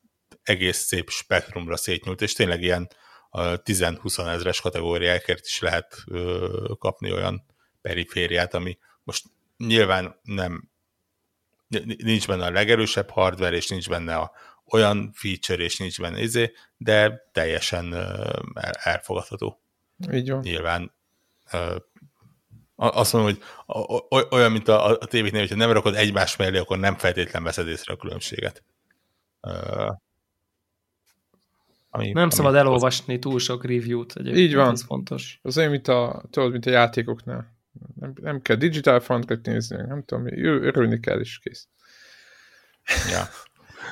egész 0.43 0.78
szép 0.78 1.10
spektrumra 1.10 1.76
szétnyúlt, 1.76 2.22
és 2.22 2.32
tényleg 2.32 2.62
ilyen 2.62 2.89
10-20 3.32 4.28
ezres 4.28 4.60
kategóriákért 4.60 5.47
is 5.47 5.60
lehet 5.60 6.02
ö, 6.06 6.74
kapni 6.78 7.12
olyan 7.12 7.44
perifériát, 7.80 8.55
ami 8.55 8.78
most 9.09 9.24
nyilván 9.56 10.20
nem 10.22 10.70
nincs 11.97 12.26
benne 12.26 12.44
a 12.44 12.51
legerősebb 12.51 13.10
hardware, 13.10 13.56
és 13.56 13.68
nincs 13.68 13.89
benne 13.89 14.16
a, 14.16 14.32
olyan 14.70 15.10
feature, 15.14 15.62
és 15.62 15.76
nincs 15.76 16.01
benne 16.01 16.20
izé, 16.20 16.52
de 16.76 17.28
teljesen 17.32 17.94
el, 17.94 18.72
elfogadható. 18.72 19.60
Így 20.12 20.30
van. 20.30 20.40
Nyilván 20.40 20.93
azt 22.76 23.12
mondom, 23.12 23.35
hogy 23.35 23.43
olyan, 24.30 24.52
mint 24.52 24.68
a, 24.68 24.86
a 24.86 25.06
tévéknél, 25.06 25.40
hogyha 25.40 25.56
nem 25.56 25.72
rakod 25.72 25.94
egymás 25.94 26.36
mellé, 26.36 26.59
akkor 26.59 26.78
nem 26.78 26.97
feltétlen 26.97 27.43
veszed 27.43 27.68
észre 27.68 27.93
a 27.93 27.97
különbséget. 27.97 28.64
Ami, 31.90 32.12
nem 32.12 32.22
ami 32.22 32.32
szabad 32.32 32.55
elolvasni 32.55 33.18
túl 33.18 33.39
sok 33.39 33.64
review-t. 33.64 34.14
Így 34.24 34.55
van. 34.55 34.72
Ez 34.72 34.82
fontos. 34.82 35.39
Az 35.43 35.59
olyan, 35.59 35.70
mint 35.70 35.89
a, 35.89 36.22
tudod, 36.30 36.51
mint 36.52 36.66
a 36.66 36.70
játékoknál. 36.70 37.57
Nem, 37.94 38.12
nem 38.20 38.40
kell 38.40 38.56
digital 38.56 39.00
frontet 39.00 39.46
nézni, 39.46 39.76
nem 39.76 40.05
tudom, 40.05 40.26
örülni 40.42 41.00
kell, 41.00 41.20
is 41.20 41.38
kész. 41.38 41.68
Ja. 43.10 43.28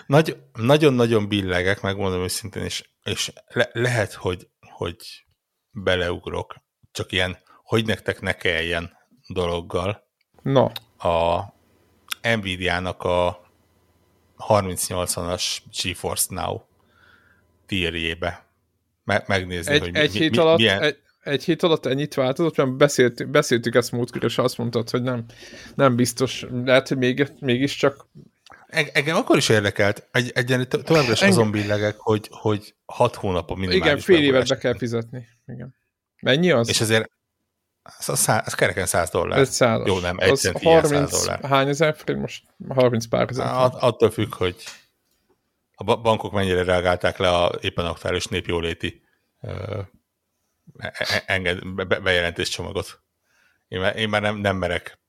Nagy, 0.07 0.37
nagyon-nagyon 0.53 1.29
billegek, 1.29 1.81
megmondom 1.81 2.23
őszintén, 2.23 2.63
és, 2.63 2.91
és 3.05 3.33
le, 3.47 3.71
lehet, 3.73 4.13
hogy, 4.13 4.49
hogy 4.61 5.27
beleugrok, 5.71 6.55
csak 6.93 7.13
ilyen, 7.13 7.37
hogy 7.63 7.87
nektek 7.87 8.21
ne 8.21 8.33
kelljen 8.33 8.97
dologgal. 9.29 10.09
Na. 10.43 10.65
A 10.99 11.45
Nvidia-nak 12.23 13.03
a 13.03 13.47
3080-as 14.39 15.59
GeForce 15.83 16.35
Now 16.35 16.61
tírjébe. 17.67 18.47
Me- 19.05 19.27
megnézni, 19.27 19.73
egy, 19.73 19.81
hogy 19.81 19.97
egy 19.97 20.13
mi, 20.13 20.19
hét 20.19 20.31
mi, 20.31 20.39
alatt, 20.39 20.59
milyen... 20.59 20.83
Egy, 20.83 21.01
egy 21.27 21.45
hét 21.45 21.63
alatt 21.63 21.87
ennyit 21.87 22.15
változott, 22.15 22.57
mert 22.57 22.77
beszélt, 22.77 23.31
beszéltük 23.31 23.75
ezt 23.75 23.93
múltkor, 23.93 24.25
és 24.25 24.39
azt 24.39 24.59
mondtad, 24.59 24.91
hogy 24.91 25.03
nem, 25.03 25.25
nem 25.75 25.97
biztos. 25.97 26.47
Lehet, 26.65 26.89
hogy 26.89 26.97
még, 26.97 27.33
mégiscsak 27.41 28.07
Engem 28.93 29.17
akkor 29.17 29.37
is 29.37 29.49
érdekelt, 29.49 30.09
egy, 30.13 30.31
egyen 30.35 30.69
továbbra 30.69 31.13
is 31.13 31.23
azon 31.23 31.51
billegek, 31.51 31.97
hogy, 31.99 32.29
hogy 32.31 32.75
hat 32.87 33.15
hónapon 33.15 33.59
minimális 33.59 33.85
Igen, 33.85 33.99
fél 33.99 34.23
évet 34.23 34.49
be 34.49 34.57
kell 34.57 34.77
fizetni. 34.77 35.27
Igen. 35.47 35.75
Mennyi 36.21 36.51
az? 36.51 36.69
És 36.69 36.81
ezért 36.81 37.11
ez, 37.83 38.19
szá, 38.19 38.43
ez 38.47 38.55
kereken 38.55 38.87
100 38.87 39.11
dollár. 39.11 39.39
Ez 39.39 39.55
100 39.55 39.87
Jó, 39.87 39.99
nem, 39.99 40.17
egy 40.19 40.37
cent 40.37 40.63
30, 40.63 41.11
100 41.11 41.11
dollár. 41.11 41.45
Hány 41.45 41.69
ezer 41.69 41.97
forint? 41.97 42.21
Most 42.21 42.45
30 42.69 43.07
pár 43.07 43.27
ezer. 43.31 43.47
At, 43.47 43.75
attól 43.75 44.11
függ, 44.11 44.35
hogy 44.35 44.57
a 45.75 45.97
bankok 45.97 46.33
mennyire 46.33 46.63
reagálták 46.63 47.17
le 47.17 47.29
a 47.29 47.59
éppen 47.61 47.87
aktuális 47.87 48.27
népjóléti 48.27 49.03
enged, 51.27 51.75
be, 51.75 51.85
bejelentés 51.85 52.49
csomagot. 52.49 53.03
Én 53.69 53.81
már, 53.81 53.97
én 53.97 54.09
már 54.09 54.23
nem, 54.23 54.37
nem 54.37 54.57
merek 54.57 55.01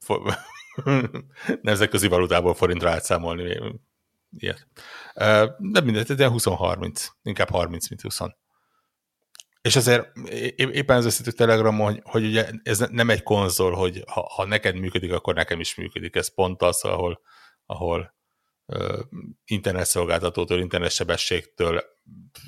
nemzetközi 1.61 2.07
valutából 2.07 2.53
forintra 2.53 2.89
átszámolni 2.89 3.57
ilyet. 4.38 4.68
De 5.57 5.81
mindegy, 5.81 6.22
ez 6.22 6.30
20-30, 6.34 7.07
inkább 7.23 7.49
30, 7.49 7.89
mint 7.89 8.02
20. 8.02 8.19
És 9.61 9.76
azért 9.76 10.11
éppen 10.56 10.98
az 10.98 11.06
összetük 11.06 11.34
Telegramon, 11.34 11.85
hogy, 11.85 12.02
hogy 12.03 12.26
ugye 12.26 12.49
ez 12.64 12.80
nem 12.80 13.10
egy 13.10 13.23
konzol, 13.23 13.72
hogy 13.72 14.03
ha, 14.07 14.31
ha 14.35 14.45
neked 14.45 14.76
működik, 14.76 15.11
akkor 15.11 15.34
nekem 15.34 15.60
is 15.60 15.76
működik. 15.76 16.15
Ez 16.15 16.34
pont 16.34 16.61
az, 16.61 16.84
ahol, 16.84 17.22
ahol 17.65 18.15
uh, 18.65 18.99
internetszolgáltatótól, 19.45 20.60
internetsebességtől, 20.60 21.84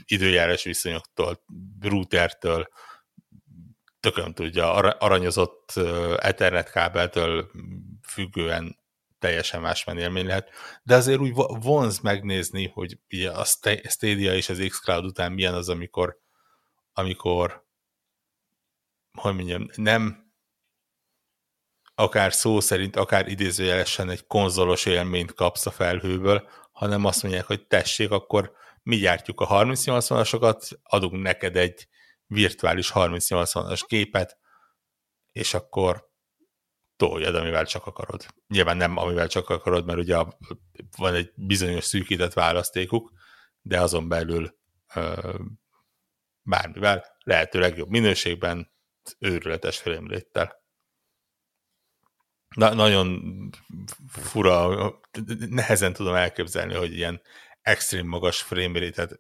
időjárás 0.06 0.64
viszonyoktól, 0.64 1.44
routertől, 1.82 2.70
tökön 4.00 4.34
tudja, 4.34 4.74
aranyozott 4.74 5.72
Ethernet 6.18 6.72
kábeltől 6.72 7.52
függően 8.08 8.78
teljesen 9.20 9.62
más 9.62 9.86
élmény 9.96 10.26
lehet, 10.26 10.50
de 10.84 10.96
azért 10.96 11.20
úgy 11.20 11.34
vonz 11.48 12.00
megnézni, 12.00 12.68
hogy 12.68 12.98
a 13.34 13.44
Stadia 13.90 14.36
és 14.36 14.50
az 14.50 14.66
xCloud 14.70 15.06
után 15.06 15.32
milyen 15.32 15.54
az, 15.54 15.70
amikor, 15.70 16.20
amikor 16.94 17.68
hogy 19.18 19.34
mondjam, 19.34 19.70
nem 19.76 20.32
akár 21.96 22.34
szó 22.34 22.60
szerint, 22.60 22.96
akár 22.96 23.28
idézőjelesen 23.28 24.10
egy 24.10 24.28
konzolos 24.28 24.86
élményt 24.86 25.34
kapsz 25.34 25.66
a 25.66 25.72
felhőből, 25.72 26.50
hanem 26.72 27.06
azt 27.06 27.24
mondják, 27.24 27.46
hogy 27.46 27.68
tessék, 27.68 28.12
akkor 28.12 28.52
mi 28.84 28.96
gyártjuk 28.96 29.42
a 29.42 29.48
3080-asokat, 29.48 30.72
adunk 30.84 31.22
neked 31.22 31.56
egy 31.56 31.88
virtuális 32.30 32.92
3080-as 32.94 33.82
gépet, 33.88 34.38
és 35.32 35.54
akkor 35.54 36.10
toljad, 36.96 37.36
amivel 37.36 37.66
csak 37.66 37.86
akarod. 37.86 38.26
Nyilván 38.48 38.78
nem 38.78 38.98
amivel 38.98 39.28
csak 39.28 39.50
akarod, 39.50 39.86
mert 39.86 40.00
ugye 40.00 40.24
van 40.98 41.14
egy 41.14 41.32
bizonyos 41.36 41.84
szűkített 41.84 42.34
választékuk, 42.34 43.12
de 43.62 43.82
azon 43.82 44.08
belül 44.08 44.58
ö, 44.96 45.34
bármivel 46.42 47.06
lehető 47.24 47.60
legjobb 47.60 47.90
minőségben, 47.90 48.72
őrületes 49.20 49.78
félemléttel. 49.78 50.64
Na, 52.56 52.74
nagyon 52.74 53.22
fura, 54.08 54.92
nehezen 55.50 55.94
tudom 55.94 56.16
elképzelni, 56.16 56.74
hogy 56.74 56.94
ilyen 56.94 57.22
extrém 57.62 58.08
magas 58.08 58.42
frame 58.42 58.80
rate 58.80 59.20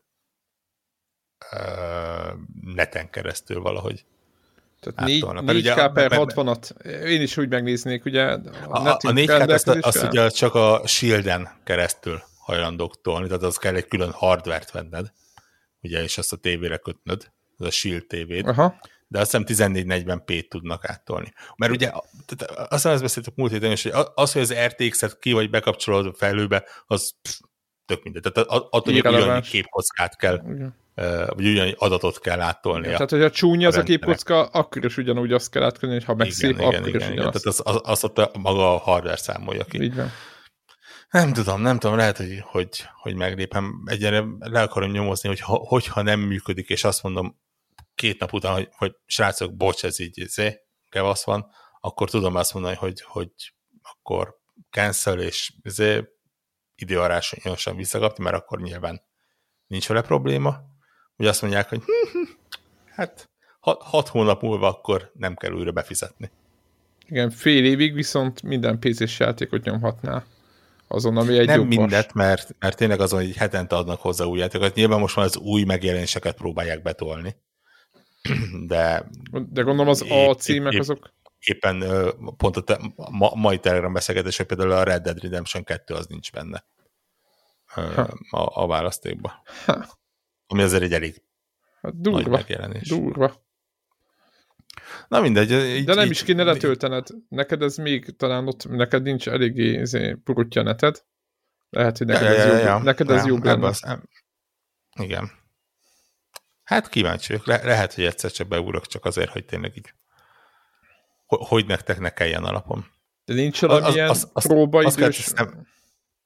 neten 2.76 3.10
keresztül 3.10 3.61
valahogy 3.61 4.06
tehát 4.80 5.10
4, 5.10 5.24
4K 5.26 5.91
per 5.94 6.11
60-at, 6.14 6.86
én 7.06 7.22
is 7.22 7.38
úgy 7.38 7.49
megnéznék, 7.49 8.06
ugye 8.06 8.24
a, 8.24 8.41
a, 8.68 8.90
a 8.90 8.98
4K 8.98 9.49
azt, 9.49 9.68
azt 9.68 10.03
ugye 10.03 10.30
csak 10.30 10.56
a 10.56 10.82
Shielden 10.86 11.49
keresztül 11.64 12.22
hajlandók 12.38 13.02
tolni, 13.02 13.28
tehát 13.28 13.44
az 13.44 13.57
kell 13.57 13.76
egy 13.76 13.88
külön 13.88 14.11
hardvert 14.11 14.72
venned, 14.72 15.11
ugye, 15.82 16.03
és 16.03 16.18
azt 16.18 16.34
a 16.34 16.36
tévére 16.36 16.78
kötnöd, 16.78 17.32
az 17.57 17.66
a 17.66 17.72
Shield 17.72 18.06
tévét, 18.06 18.48
Aha. 18.48 18.80
de 19.07 19.20
azt 19.20 19.36
hiszem 19.48 19.74
1440p 19.74 20.48
tudnak 20.48 20.90
áttolni. 20.90 21.34
Mert 21.56 21.72
ugye, 21.72 21.91
tehát 22.26 22.72
azt 22.72 22.84
hiszem, 22.84 22.99
beszéltük 23.02 23.36
múlt 23.36 23.52
héten 23.52 23.72
is, 23.72 23.84
hogy 23.84 23.94
az, 24.14 24.32
hogy 24.32 24.41
az 24.41 24.53
RTX-et 24.53 25.20
ki 25.20 25.32
vagy 25.32 25.49
bekapcsolod 25.49 26.06
a 26.06 26.14
felhőbe, 26.14 26.64
az 26.88 27.14
pff, 27.22 27.40
tök 27.86 28.03
mindegy. 28.03 28.22
Tehát 28.22 28.49
attól, 28.49 28.94
hogy 28.94 28.98
ugyannyi 28.98 29.41
képkockát 29.41 30.18
kell 30.18 30.41
Igen 30.45 30.76
vagy 31.28 31.48
ugyan 31.48 31.74
adatot 31.78 32.20
kell 32.20 32.40
áttolnia. 32.40 32.92
Tehát, 32.92 33.10
hogy 33.10 33.22
a 33.22 33.30
csúnya 33.30 33.68
az 33.68 33.76
a 33.76 33.84
képkocka, 33.84 34.46
akkor 34.46 34.86
is 34.86 34.98
ugyanúgy 34.98 35.34
azt 35.34 35.50
kell 35.52 35.64
átkolni, 35.64 35.96
hogy 35.96 36.04
ha 36.04 36.16
meg 36.16 36.28
igen, 36.28 36.40
szép, 36.40 36.52
igen, 36.52 36.66
akkor 36.66 36.88
igen, 36.88 37.02
is 37.02 37.08
igen. 37.08 37.16
Tehát 37.16 37.36
az, 37.36 37.62
az, 37.64 37.80
az 37.84 38.04
ott 38.04 38.18
a, 38.18 38.32
maga 38.40 38.74
a 38.74 38.78
hardware 38.78 39.18
számolja 39.18 39.64
ki. 39.64 39.82
Így 39.82 39.96
van. 39.96 40.12
Nem 41.10 41.34
tudom, 41.34 41.62
nem 41.62 41.80
tudom, 41.80 41.98
lehet, 41.98 42.18
hogy, 42.18 42.40
hogy, 42.44 42.86
hogy 43.02 43.16
meglépem. 43.16 43.84
Egyre 43.86 44.24
le 44.40 44.62
akarom 44.62 44.92
nyomozni, 44.92 45.30
hogy 45.30 45.40
ha, 45.40 45.54
hogyha 45.56 46.02
nem 46.02 46.20
működik, 46.20 46.70
és 46.70 46.84
azt 46.84 47.04
mondom 47.04 47.40
két 47.96 48.20
nap 48.20 48.34
után, 48.34 48.54
hogy, 48.54 48.70
hogy 48.78 48.96
srácok, 49.06 49.56
bocs, 49.56 49.84
ez 49.84 50.00
így, 50.00 50.18
izé, 50.18 50.60
kevasz 50.90 51.26
van, 51.26 51.52
akkor 51.80 52.10
tudom 52.10 52.36
azt 52.36 52.54
mondani, 52.54 52.76
hogy, 52.76 53.02
hogy 53.02 53.32
akkor 53.82 54.38
cancel, 54.70 55.20
és 55.20 55.54
izé, 55.64 56.04
időarásosan 56.76 57.76
visszakapni, 57.76 58.24
mert 58.24 58.36
akkor 58.36 58.62
nyilván 58.62 59.02
nincs 59.68 59.88
vele 59.88 60.02
probléma 60.02 60.69
hogy 61.20 61.28
azt 61.28 61.41
mondják, 61.41 61.70
hogy 61.70 61.80
hm, 61.80 62.18
hm, 62.18 62.32
hát 62.86 63.30
hat, 63.60 63.82
hat 63.82 64.08
hónap 64.08 64.41
múlva 64.41 64.68
akkor 64.68 65.12
nem 65.14 65.36
kell 65.36 65.52
újra 65.52 65.72
befizetni. 65.72 66.32
Igen, 67.08 67.30
fél 67.30 67.66
évig 67.66 67.94
viszont 67.94 68.41
minden 68.41 68.80
PC-s 68.80 69.20
játékot 69.20 69.64
nyomhatná 69.64 70.24
azon, 70.88 71.18
ami 71.18 71.38
egy 71.38 71.48
Nem 71.48 71.62
mindet, 71.62 72.14
mert, 72.14 72.56
mert 72.60 72.78
tényleg 72.78 73.00
azon, 73.00 73.20
hogy 73.20 73.36
hetente 73.36 73.76
adnak 73.76 74.02
hozzá 74.02 74.26
új 74.26 74.40
játékokat. 74.40 74.76
Nyilván 74.76 75.00
most 75.00 75.16
már 75.16 75.26
az 75.26 75.38
új 75.38 75.64
megjelenéseket 75.64 76.36
próbálják 76.36 76.82
betolni. 76.82 77.36
De, 78.68 79.10
De 79.32 79.62
gondolom 79.62 79.88
az 79.88 80.06
A 80.10 80.34
címek 80.34 80.74
épp, 80.74 80.80
azok... 80.80 81.14
Éppen 81.40 81.84
pont 82.38 82.58
a, 82.58 82.62
te, 82.62 82.80
ma, 82.96 83.32
mai 83.36 83.60
Telegram 83.60 83.94
beszélgetés, 83.94 84.38
hogy 84.38 84.46
például 84.46 84.72
a 84.72 84.84
Red 84.84 85.02
Dead 85.02 85.22
Redemption 85.22 85.64
2 85.64 85.94
az 85.94 86.06
nincs 86.06 86.32
benne 86.32 86.66
ha. 87.70 88.02
a, 88.30 88.64
a 88.64 88.68
választékban. 88.68 89.32
Ha. 89.66 89.86
Ami 90.52 90.62
azért 90.62 90.84
egy 90.84 90.94
elég 90.94 91.22
hát 91.82 92.02
durva, 92.02 92.20
nagy 92.20 92.30
megjelenés. 92.30 92.88
Durva. 92.88 93.48
Na 95.08 95.22
mindegy. 95.22 95.52
Így, 95.52 95.86
De 95.86 95.94
nem 95.94 96.06
így, 96.06 96.12
is 96.12 96.24
kéne 96.24 96.44
letöltened. 96.44 97.08
Neked 97.30 97.62
ez 97.62 97.78
még 97.78 98.16
talán 98.16 98.48
ott, 98.48 98.70
neked 98.70 99.04
nincs 99.04 99.28
eléggé 99.28 99.80
izé, 99.80 100.14
purutja 100.24 100.62
neted. 100.62 101.04
Lehet, 101.70 101.98
hogy 101.98 102.08
neked 102.08 102.24
ja, 102.24 102.30
ez 102.30 102.46
ja, 102.46 102.54
jobb, 102.54 102.66
ja, 102.66 102.78
neked 102.78 103.10
ez 103.10 103.22
ja, 103.22 103.28
jobb 103.28 103.44
lenne. 103.44 103.68
Az, 103.68 103.98
igen. 105.00 105.32
Hát 106.64 106.90
kíváncsi 106.90 107.32
vagyok. 107.32 107.48
Le, 107.48 107.62
lehet, 107.64 107.94
hogy 107.94 108.04
egyszer 108.04 108.32
csak 108.32 108.48
beúrok, 108.48 108.88
csak 108.88 109.06
azért, 109.06 109.30
hogy 109.32 109.46
tényleg 109.46 109.78
így 109.78 109.94
hogy 111.26 111.66
nektek 111.66 112.00
ne 112.00 112.10
kelljen 112.10 112.44
alapon. 112.44 112.86
De 113.26 113.34
nincs 113.34 113.62
valamilyen 113.62 114.10
az, 114.10 114.32
próbaidős... 114.34 115.34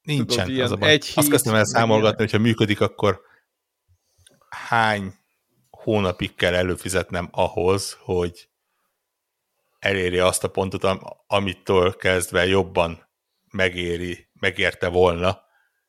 Nincsen. 0.02 0.46
Tudod, 0.46 0.60
az 0.60 0.70
a 0.70 0.76
baj. 0.76 0.90
Egy 0.90 1.12
azt 1.14 1.30
kezdtem 1.30 1.54
el 1.54 1.64
számolgatni, 1.64 2.22
hogyha 2.22 2.38
működik, 2.38 2.80
akkor 2.80 3.20
hány 4.54 5.14
hónapig 5.70 6.34
kell 6.34 6.54
előfizetnem 6.54 7.28
ahhoz, 7.30 7.98
hogy 8.00 8.48
eléri 9.78 10.18
azt 10.18 10.44
a 10.44 10.50
pontot, 10.50 11.00
amitől 11.26 11.96
kezdve 11.96 12.46
jobban 12.46 13.08
megéri, 13.50 14.28
megérte 14.40 14.88
volna 14.88 15.42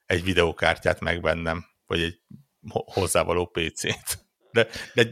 egy 0.06 0.24
videókártyát 0.24 1.00
megvennem, 1.00 1.66
vagy 1.86 2.02
egy 2.02 2.20
hozzávaló 2.70 3.46
PC-t. 3.46 4.24
De, 4.52 4.68
de 4.94 5.10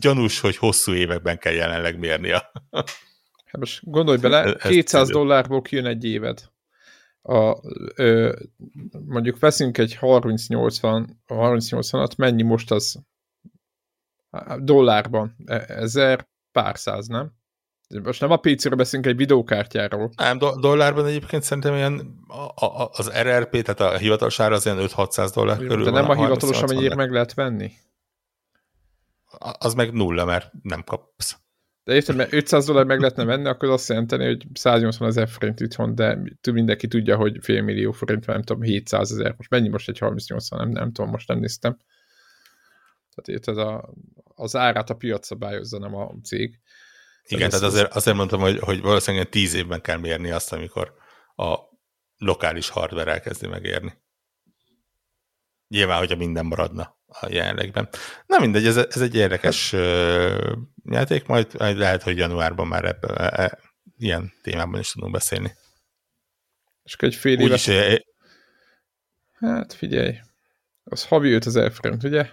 gyanús, 0.00 0.40
hogy 0.40 0.56
hosszú 0.56 0.92
években 0.92 1.38
kell 1.38 1.52
jelenleg 1.52 1.98
mérnia. 1.98 2.52
Hát 3.46 3.56
most 3.58 3.80
gondolj 3.84 4.18
bele, 4.18 4.54
ez 4.54 4.70
200 4.70 5.08
dollárból 5.08 5.62
kijön 5.62 5.86
egy 5.86 6.04
éved 6.04 6.50
a, 7.26 7.60
ö, 7.94 8.32
mondjuk 9.06 9.38
veszünk 9.38 9.78
egy 9.78 9.94
3080, 9.94 11.22
3080-at, 11.26 12.16
mennyi 12.16 12.42
most 12.42 12.70
az 12.70 12.98
dollárban? 14.58 15.36
E, 15.44 15.64
ezer 15.68 16.28
pár 16.52 16.78
száz, 16.78 17.06
nem? 17.06 17.32
Most 18.02 18.20
nem 18.20 18.30
a 18.30 18.36
PC-ről 18.36 18.76
beszélünk, 18.76 19.06
egy 19.06 19.16
videókártyáról. 19.16 20.10
Nem, 20.16 20.38
do- 20.38 20.60
dollárban 20.60 21.06
egyébként 21.06 21.42
szerintem 21.42 21.74
ilyen 21.74 22.18
a, 22.54 22.64
a, 22.64 22.90
az 22.92 23.10
RRP, 23.20 23.62
tehát 23.62 23.80
a 23.94 23.98
hivatalos 23.98 24.40
ára 24.40 24.54
az 24.54 24.64
ilyen 24.64 24.78
5-600 24.80 25.30
dollár 25.34 25.58
körül 25.58 25.84
De 25.84 25.90
nem 25.90 26.10
a 26.10 26.14
hivatalos, 26.14 26.62
amennyire 26.62 26.94
meg 26.94 27.10
lehet 27.10 27.34
venni? 27.34 27.72
az 29.58 29.74
meg 29.74 29.92
nulla, 29.92 30.24
mert 30.24 30.52
nem 30.62 30.84
kapsz. 30.84 31.38
De 31.86 31.94
érted, 31.94 32.16
mert 32.16 32.32
500 32.32 32.66
dollár 32.66 32.84
meg 32.84 32.98
lehetne 32.98 33.24
venni, 33.24 33.48
akkor 33.48 33.68
azt 33.68 33.88
jelenteni, 33.88 34.24
hogy 34.24 34.46
180 34.54 35.08
ezer 35.08 35.28
forint 35.28 35.60
itthon, 35.60 35.94
de 35.94 36.18
mindenki 36.52 36.86
tudja, 36.86 37.16
hogy 37.16 37.38
fél 37.40 37.62
millió 37.62 37.92
forint, 37.92 38.26
nem 38.26 38.42
tudom, 38.42 38.62
700 38.62 39.10
ezer. 39.12 39.34
Most 39.36 39.50
mennyi 39.50 39.68
most 39.68 39.88
egy 39.88 39.98
38 39.98 40.48
nem, 40.48 40.68
nem 40.68 40.92
tudom, 40.92 41.10
most 41.10 41.28
nem 41.28 41.38
néztem. 41.38 41.76
Tehát 43.14 43.28
érted, 43.28 43.58
a, 43.58 43.94
az 44.34 44.56
árát 44.56 44.90
a 44.90 44.94
piac 44.94 45.26
szabályozza, 45.26 45.78
nem 45.78 45.94
a 45.94 46.14
cég. 46.22 46.60
Igen, 47.26 47.50
tehát 47.50 47.64
azért, 47.64 47.94
azért 47.94 48.16
mondtam, 48.16 48.40
hogy, 48.40 48.58
hogy 48.58 48.80
valószínűleg 48.80 49.28
10 49.28 49.54
évben 49.54 49.80
kell 49.80 49.98
mérni 49.98 50.30
azt, 50.30 50.52
amikor 50.52 50.94
a 51.36 51.56
lokális 52.16 52.68
hardware 52.68 53.12
elkezdi 53.12 53.46
megérni. 53.46 54.02
Nyilván, 55.68 55.98
hogyha 55.98 56.16
minden 56.16 56.46
maradna 56.46 56.95
a 57.06 57.26
jelenlegben. 57.28 57.88
Na 58.26 58.38
mindegy, 58.38 58.66
ez, 58.66 58.76
ez 58.76 59.00
egy 59.00 59.14
érdekes 59.14 59.72
uh, 59.72 60.52
játék, 60.84 61.26
majd 61.26 61.54
lehet, 61.58 62.02
hogy 62.02 62.16
januárban 62.16 62.66
már 62.66 62.84
ebbe, 62.84 63.14
e, 63.14 63.42
e, 63.42 63.58
ilyen 63.98 64.32
témában 64.42 64.80
is 64.80 64.90
tudunk 64.90 65.12
beszélni. 65.12 65.52
És 66.82 66.96
egy 66.98 67.14
fél 67.14 67.40
éves... 67.40 67.68
Úgyis, 67.68 68.02
hát 69.32 69.72
figyelj, 69.72 70.18
az 70.84 71.06
havi 71.06 71.32
5000 71.32 71.72
forint, 71.72 72.04
ugye? 72.04 72.28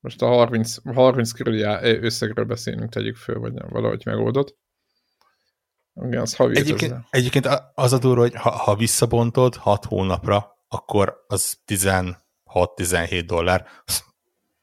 Most 0.00 0.22
a 0.22 0.26
30, 0.26 0.76
30 0.94 1.32
körüli 1.32 1.62
összegről 1.82 2.44
beszélünk, 2.44 2.90
tegyük 2.90 3.16
föl, 3.16 3.38
vagy 3.38 3.52
nem, 3.52 3.68
valahogy 3.68 4.02
megoldott. 4.04 4.58
Igen, 5.94 6.20
az 6.20 6.34
havi 6.34 6.56
egyébként, 6.56 6.94
egyébként 7.10 7.48
az 7.74 7.92
a 7.92 7.98
durva, 7.98 8.20
hogy 8.20 8.34
ha, 8.34 8.50
ha 8.50 8.76
visszabontod 8.76 9.56
6 9.56 9.84
hónapra, 9.84 10.58
akkor 10.68 11.24
az 11.26 11.58
16-17 12.54 13.22
dollár, 13.26 13.68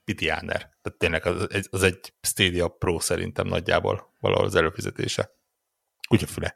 pitiáner. 0.06 0.58
Tehát 0.58 0.98
tényleg 0.98 1.26
az, 1.26 1.68
az 1.70 1.84
egy 1.84 2.14
Stadia 2.22 2.68
Pro 2.68 3.00
szerintem 3.00 3.48
nagyjából 3.48 4.14
valahol 4.20 4.46
az 4.46 4.56
előfizetése. 4.56 5.32
Kutyafüle. 6.08 6.56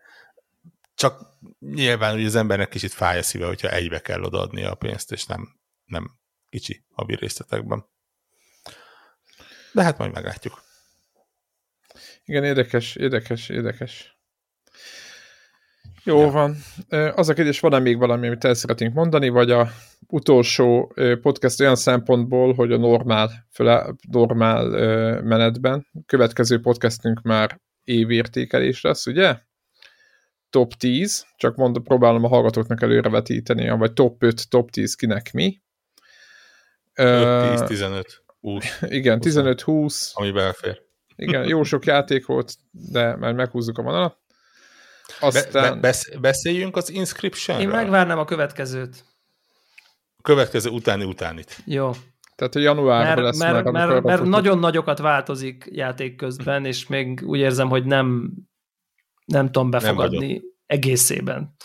Csak 0.95 1.21
nyilván 1.59 2.13
hogy 2.13 2.25
az 2.25 2.35
embernek 2.35 2.69
kicsit 2.69 2.93
fáj 2.93 3.17
a 3.17 3.23
szíve, 3.23 3.45
hogyha 3.45 3.71
egybe 3.71 4.01
kell 4.01 4.23
odaadni 4.23 4.63
a 4.63 4.75
pénzt, 4.75 5.11
és 5.11 5.25
nem, 5.25 5.59
nem 5.85 6.19
kicsi 6.49 6.85
havi 6.91 7.15
részletekben. 7.15 7.85
De 9.73 9.83
hát 9.83 9.97
majd 9.97 10.11
meglátjuk. 10.11 10.63
Igen, 12.25 12.43
érdekes, 12.43 12.95
érdekes, 12.95 13.49
érdekes. 13.49 14.17
Jó 16.03 16.19
ja. 16.19 16.31
van. 16.31 16.55
Az 17.15 17.29
a 17.29 17.33
kérdés, 17.33 17.59
van-e 17.59 17.79
még 17.79 17.97
valami, 17.97 18.27
amit 18.27 18.43
el 18.43 18.53
szeretnénk 18.53 18.93
mondani, 18.93 19.29
vagy 19.29 19.51
a 19.51 19.69
utolsó 20.07 20.93
podcast 21.21 21.59
olyan 21.59 21.75
szempontból, 21.75 22.53
hogy 22.53 22.71
a 22.71 22.77
normál, 22.77 23.47
fele, 23.49 23.95
normál 24.11 24.65
menetben, 25.21 25.87
következő 26.05 26.59
podcastünk 26.59 27.21
már 27.21 27.59
évértékelés 27.83 28.81
lesz, 28.81 29.05
ugye? 29.05 29.39
Top 30.49 30.73
10, 30.73 31.25
csak 31.37 31.55
mondom, 31.55 31.83
próbálom 31.83 32.23
a 32.23 32.27
hallgatóknak 32.27 32.81
előrevetíteni, 32.81 33.69
vagy 33.69 33.93
top 33.93 34.23
5, 34.23 34.49
top 34.49 34.71
10 34.71 34.95
kinek 34.95 35.31
mi. 35.31 35.61
5, 36.93 37.49
10, 37.49 37.61
15. 37.61 38.23
20. 38.39 38.81
Igen, 38.81 39.19
15-20. 39.21 40.13
Ami 40.13 40.31
belfér. 40.31 40.81
Igen, 41.15 41.47
jó 41.47 41.63
sok 41.63 41.85
játék 41.85 42.25
volt, 42.25 42.53
de 42.71 43.15
már 43.15 43.33
meghúzzuk 43.33 43.77
a 43.77 43.81
vonalat. 43.81 44.17
Aztán... 45.19 45.51
Be, 45.51 45.69
be, 45.71 45.79
besz, 45.79 46.09
beszéljünk 46.19 46.75
az 46.75 46.89
inscription 46.89 47.59
Én 47.59 47.69
megvárnám 47.69 48.19
a 48.19 48.25
következőt. 48.25 49.05
A 50.17 50.21
következő 50.21 50.69
utáni 50.69 51.03
utánit. 51.03 51.57
Jó. 51.65 51.91
Tehát 52.35 52.55
a 52.55 52.59
januárban 52.59 53.23
lesz 53.23 53.39
mert, 53.39 53.63
meg, 53.63 53.73
mert, 53.73 54.03
mert 54.03 54.23
nagyon 54.23 54.59
nagyokat 54.59 54.99
változik 54.99 55.65
játék 55.71 56.15
közben, 56.15 56.65
és 56.65 56.87
még 56.87 57.21
úgy 57.23 57.39
érzem, 57.39 57.69
hogy 57.69 57.85
nem 57.85 58.33
nem 59.25 59.45
tudom 59.45 59.69
befogadni 59.69 60.33
nem 60.33 60.41
egészében. 60.65 61.55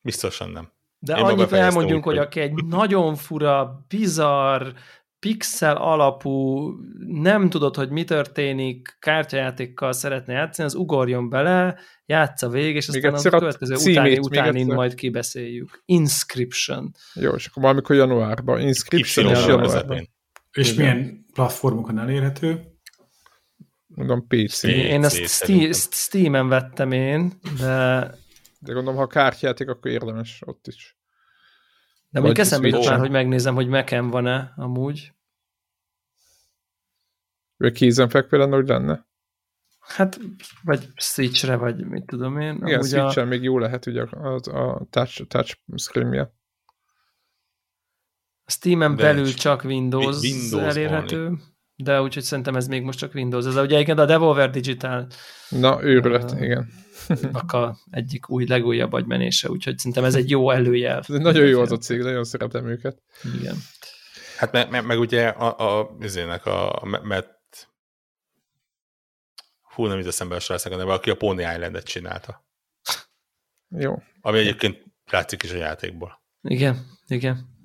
Biztosan 0.00 0.50
nem. 0.50 0.72
De 0.98 1.16
Én 1.16 1.24
annyit 1.24 1.52
elmondjunk, 1.52 2.04
hogy 2.04 2.18
aki 2.18 2.40
egy 2.40 2.64
nagyon 2.64 3.14
fura, 3.14 3.84
bizarr, 3.88 4.72
pixel 5.20 5.76
alapú, 5.76 6.68
nem 7.06 7.50
tudod, 7.50 7.76
hogy 7.76 7.90
mi 7.90 8.04
történik, 8.04 8.96
kártyajátékkal 8.98 9.92
szeretne 9.92 10.32
játszani, 10.32 10.68
az 10.68 10.74
ugorjon 10.74 11.28
bele, 11.28 11.78
játsza 12.06 12.48
végig, 12.48 12.74
és 12.74 12.88
aztán 12.88 13.14
a 13.14 13.38
következő 13.38 13.74
utáni, 13.74 14.18
utáni 14.18 14.62
majd 14.64 14.94
kibeszéljük. 14.94 15.82
Inscription. 15.84 16.92
Jó, 17.14 17.32
és 17.32 17.46
akkor 17.46 17.62
valamikor 17.62 17.96
januárban. 17.96 18.60
Inscription 18.60 19.28
és 19.28 19.46
januárban. 19.46 20.08
És 20.52 20.72
Igen. 20.72 20.96
milyen 20.96 21.24
platformokon 21.32 21.98
elérhető? 21.98 22.62
Mondom 23.86 24.26
PC. 24.26 24.62
Én 24.62 25.04
ezt 25.04 25.94
Steam-en 25.94 26.48
vettem 26.48 26.92
én, 26.92 27.32
de... 27.60 28.14
De 28.60 28.72
gondolom, 28.72 28.98
ha 28.98 29.06
kártyajáték, 29.06 29.68
akkor 29.68 29.90
érdemes 29.90 30.42
ott 30.46 30.66
is. 30.66 30.97
De 32.08 32.20
még 32.20 32.38
eszembe 32.38 32.66
jutott 32.68 32.84
már, 32.84 32.98
hogy 32.98 33.10
megnézem, 33.10 33.54
hogy 33.54 33.68
mekem 33.68 34.10
van-e 34.10 34.52
amúgy. 34.56 35.12
Vagy 37.56 37.72
kézenfekvő 37.72 38.38
lenne, 38.38 38.56
hogy 38.56 38.68
lenne? 38.68 39.06
Hát, 39.78 40.18
vagy 40.62 40.88
Switchre, 40.96 41.56
vagy 41.56 41.86
mit 41.86 42.06
tudom 42.06 42.40
én. 42.40 42.56
Igen, 42.56 42.82
switch 42.82 43.18
a... 43.18 43.24
még 43.24 43.42
jó 43.42 43.58
lehet 43.58 43.86
ugye 43.86 44.02
a, 44.02 44.34
a 44.34 44.86
touch, 44.90 45.26
touch 45.26 45.58
screen-je. 45.76 46.36
Steam-en 48.46 48.96
belül 48.96 49.34
csak 49.34 49.64
Windows, 49.64 50.22
Windows 50.22 50.76
elérhető, 50.76 51.26
only. 51.26 51.40
De 51.82 52.02
úgyhogy 52.02 52.22
szerintem 52.22 52.56
ez 52.56 52.66
még 52.66 52.82
most 52.82 52.98
csak 52.98 53.14
Windows. 53.14 53.46
Ez 53.46 53.56
ugye 53.56 53.74
egyébként 53.74 53.98
a 53.98 54.06
Devolver 54.06 54.50
Digital. 54.50 55.06
Na, 55.48 55.82
őrület, 55.82 56.30
uh, 56.30 56.42
igen 56.42 56.86
a 57.32 57.76
egyik 57.90 58.28
új, 58.28 58.46
legújabb 58.46 58.92
agymenése, 58.92 59.48
úgyhogy 59.48 59.78
szerintem 59.78 60.04
ez 60.04 60.14
egy 60.14 60.30
jó 60.30 60.50
előjel. 60.50 60.98
Ez 60.98 61.06
nagyon 61.08 61.46
jó 61.46 61.60
az 61.60 61.72
a 61.72 61.76
cég, 61.76 62.00
nagyon 62.00 62.24
szeretem 62.24 62.66
őket. 62.66 63.02
Igen. 63.38 63.56
Hát 64.36 64.52
meg, 64.52 64.70
meg, 64.70 64.86
meg 64.86 64.98
ugye 64.98 65.28
a, 65.28 65.78
a, 65.78 65.96
izének 66.00 66.46
a, 66.46 66.72
a 66.72 66.84
mert 67.02 67.68
hú, 69.74 69.86
nem 69.86 69.98
jut 69.98 70.06
eszembe 70.06 70.34
a 70.34 70.40
srácnak 70.40 70.72
a 70.72 70.76
neve, 70.76 70.92
aki 70.92 71.10
a 71.10 71.16
Pony 71.16 71.38
Island-et 71.38 71.84
csinálta. 71.84 72.46
Jó. 73.68 74.02
Ami 74.20 74.38
egyébként 74.38 74.84
látszik 75.10 75.42
is 75.42 75.52
a 75.52 75.56
játékból. 75.56 76.22
Igen, 76.42 76.86
igen. 77.06 77.56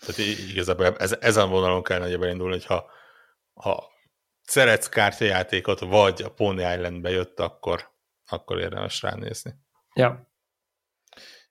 Tehát 0.00 0.20
igazából 0.50 0.96
ez, 0.96 1.16
ezen 1.20 1.44
a 1.44 1.48
vonalon 1.48 1.82
kell 1.82 1.98
nagyjából 1.98 2.24
beindulni, 2.24 2.52
hogy 2.52 2.64
ha, 3.60 3.84
szeretsz 4.42 4.88
kártyajátékot, 4.88 5.80
vagy 5.80 6.22
a 6.22 6.30
Pony 6.30 6.58
Island-be 6.58 7.10
jött, 7.10 7.40
akkor 7.40 7.94
akkor 8.28 8.58
érdemes 8.60 9.02
ránézni. 9.02 9.54
Ja. 9.94 10.30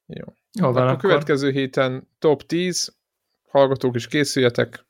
Jó. 0.05 0.25
Jó 0.59 0.71
van, 0.71 0.87
akkor... 0.87 0.93
A 0.93 0.97
következő 0.97 1.51
héten 1.51 2.09
top 2.19 2.45
10, 2.45 2.95
hallgatók 3.47 3.95
is 3.95 4.07
készüljetek, 4.07 4.85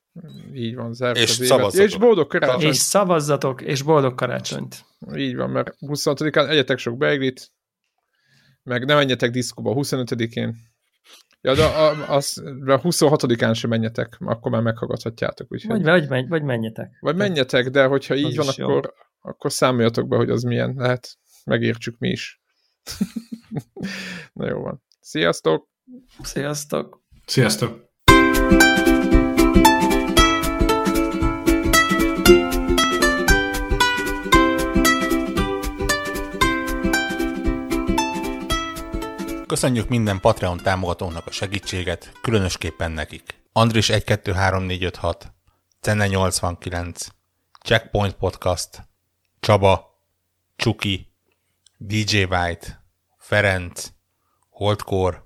így 0.54 0.76
van, 0.76 0.94
zárt 0.94 1.18
és 1.18 1.40
az 1.40 1.52
évet. 1.52 1.74
És 1.74 1.98
boldog 1.98 2.28
karácsonyt. 2.28 2.64
És 2.64 2.78
szavazzatok, 2.78 3.62
és 3.62 3.82
boldog 3.82 4.16
karácsonyt. 4.16 4.86
Így 5.16 5.36
van, 5.36 5.50
mert 5.50 5.76
26-án 5.80 6.50
egyetek 6.50 6.78
sok 6.78 6.98
beiglit, 6.98 7.52
meg 8.64 8.86
ne 8.86 8.96
menjetek 8.96 9.32
diszkóba 9.32 9.74
25-én. 9.76 10.56
Ja, 11.46 11.56
de 11.56 11.64
a, 11.64 12.16
az, 12.16 12.44
a 12.66 12.82
26-án 12.82 13.56
sem 13.56 13.70
menjetek, 13.70 14.18
akkor 14.20 14.52
már 14.52 14.62
meghallgathatjátok. 14.62 15.52
Úgyhogy... 15.52 15.84
Vagy, 15.84 16.08
vagy, 16.08 16.28
vagy 16.28 16.44
menjetek. 16.44 16.98
Vagy 17.00 17.16
menjetek, 17.16 17.70
de 17.70 17.86
hogyha 17.86 18.16
így 18.16 18.36
van, 18.36 18.48
akkor, 18.48 18.94
akkor 19.22 19.52
számoljatok 19.52 20.08
be, 20.08 20.16
hogy 20.16 20.30
az 20.30 20.44
milyen 20.44 20.74
lehet 20.78 21.18
megértsük 21.44 21.98
mi 21.98 22.10
is. 22.10 22.42
Na 24.34 24.48
jó 24.48 24.62
van. 24.62 24.84
Sziasztok! 25.00 25.70
Sziasztok! 26.24 27.04
Sziasztok! 27.26 27.94
Köszönjük 39.56 39.90
minden 39.90 40.20
Patreon 40.20 40.58
támogatónak 40.58 41.28
a 41.28 41.32
segítséget, 41.32 42.12
különösképpen 42.22 42.92
nekik. 42.92 43.42
Andris 43.52 43.90
123456, 43.90 45.34
Cenne 45.80 46.08
89, 46.08 47.08
Checkpoint 47.62 48.14
Podcast, 48.14 48.88
Csaba, 49.40 50.02
Csuki, 50.56 51.14
DJ 51.78 52.24
White, 52.24 52.86
Ferenc, 53.18 53.88
Holdcore, 54.50 55.24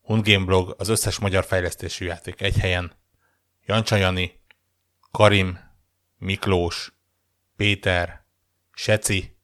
Hundgame 0.00 0.44
Blog, 0.44 0.74
az 0.78 0.88
összes 0.88 1.18
magyar 1.18 1.44
fejlesztésű 1.44 2.04
játék 2.04 2.40
egy 2.40 2.56
helyen, 2.56 2.92
Jancsa 3.66 3.96
Jani, 3.96 4.40
Karim, 5.10 5.58
Miklós, 6.18 6.92
Péter, 7.56 8.24
Seci, 8.72 9.36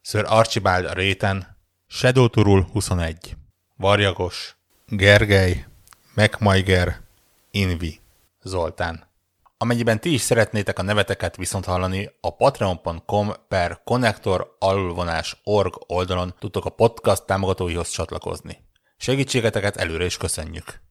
Sir 0.00 0.24
Archibald 0.26 0.84
a 0.84 0.92
réten, 0.92 1.56
Shadow 1.86 2.28
Turul 2.28 2.62
21, 2.72 3.37
Varjagos, 3.80 4.56
Gergely, 4.86 5.66
MacMaiger, 6.14 7.00
Invi, 7.50 8.00
Zoltán. 8.42 9.06
Amennyiben 9.58 10.00
ti 10.00 10.12
is 10.12 10.20
szeretnétek 10.20 10.78
a 10.78 10.82
neveteket 10.82 11.36
viszont 11.36 11.64
hallani, 11.64 12.10
a 12.20 12.36
patreon.com 12.36 13.32
per 13.48 13.80
connector 13.84 14.56
org 15.44 15.74
oldalon 15.86 16.34
tudtok 16.38 16.64
a 16.64 16.70
podcast 16.70 17.26
támogatóihoz 17.26 17.88
csatlakozni. 17.88 18.64
Segítségeteket 18.96 19.76
előre 19.76 20.04
is 20.04 20.16
köszönjük! 20.16 20.87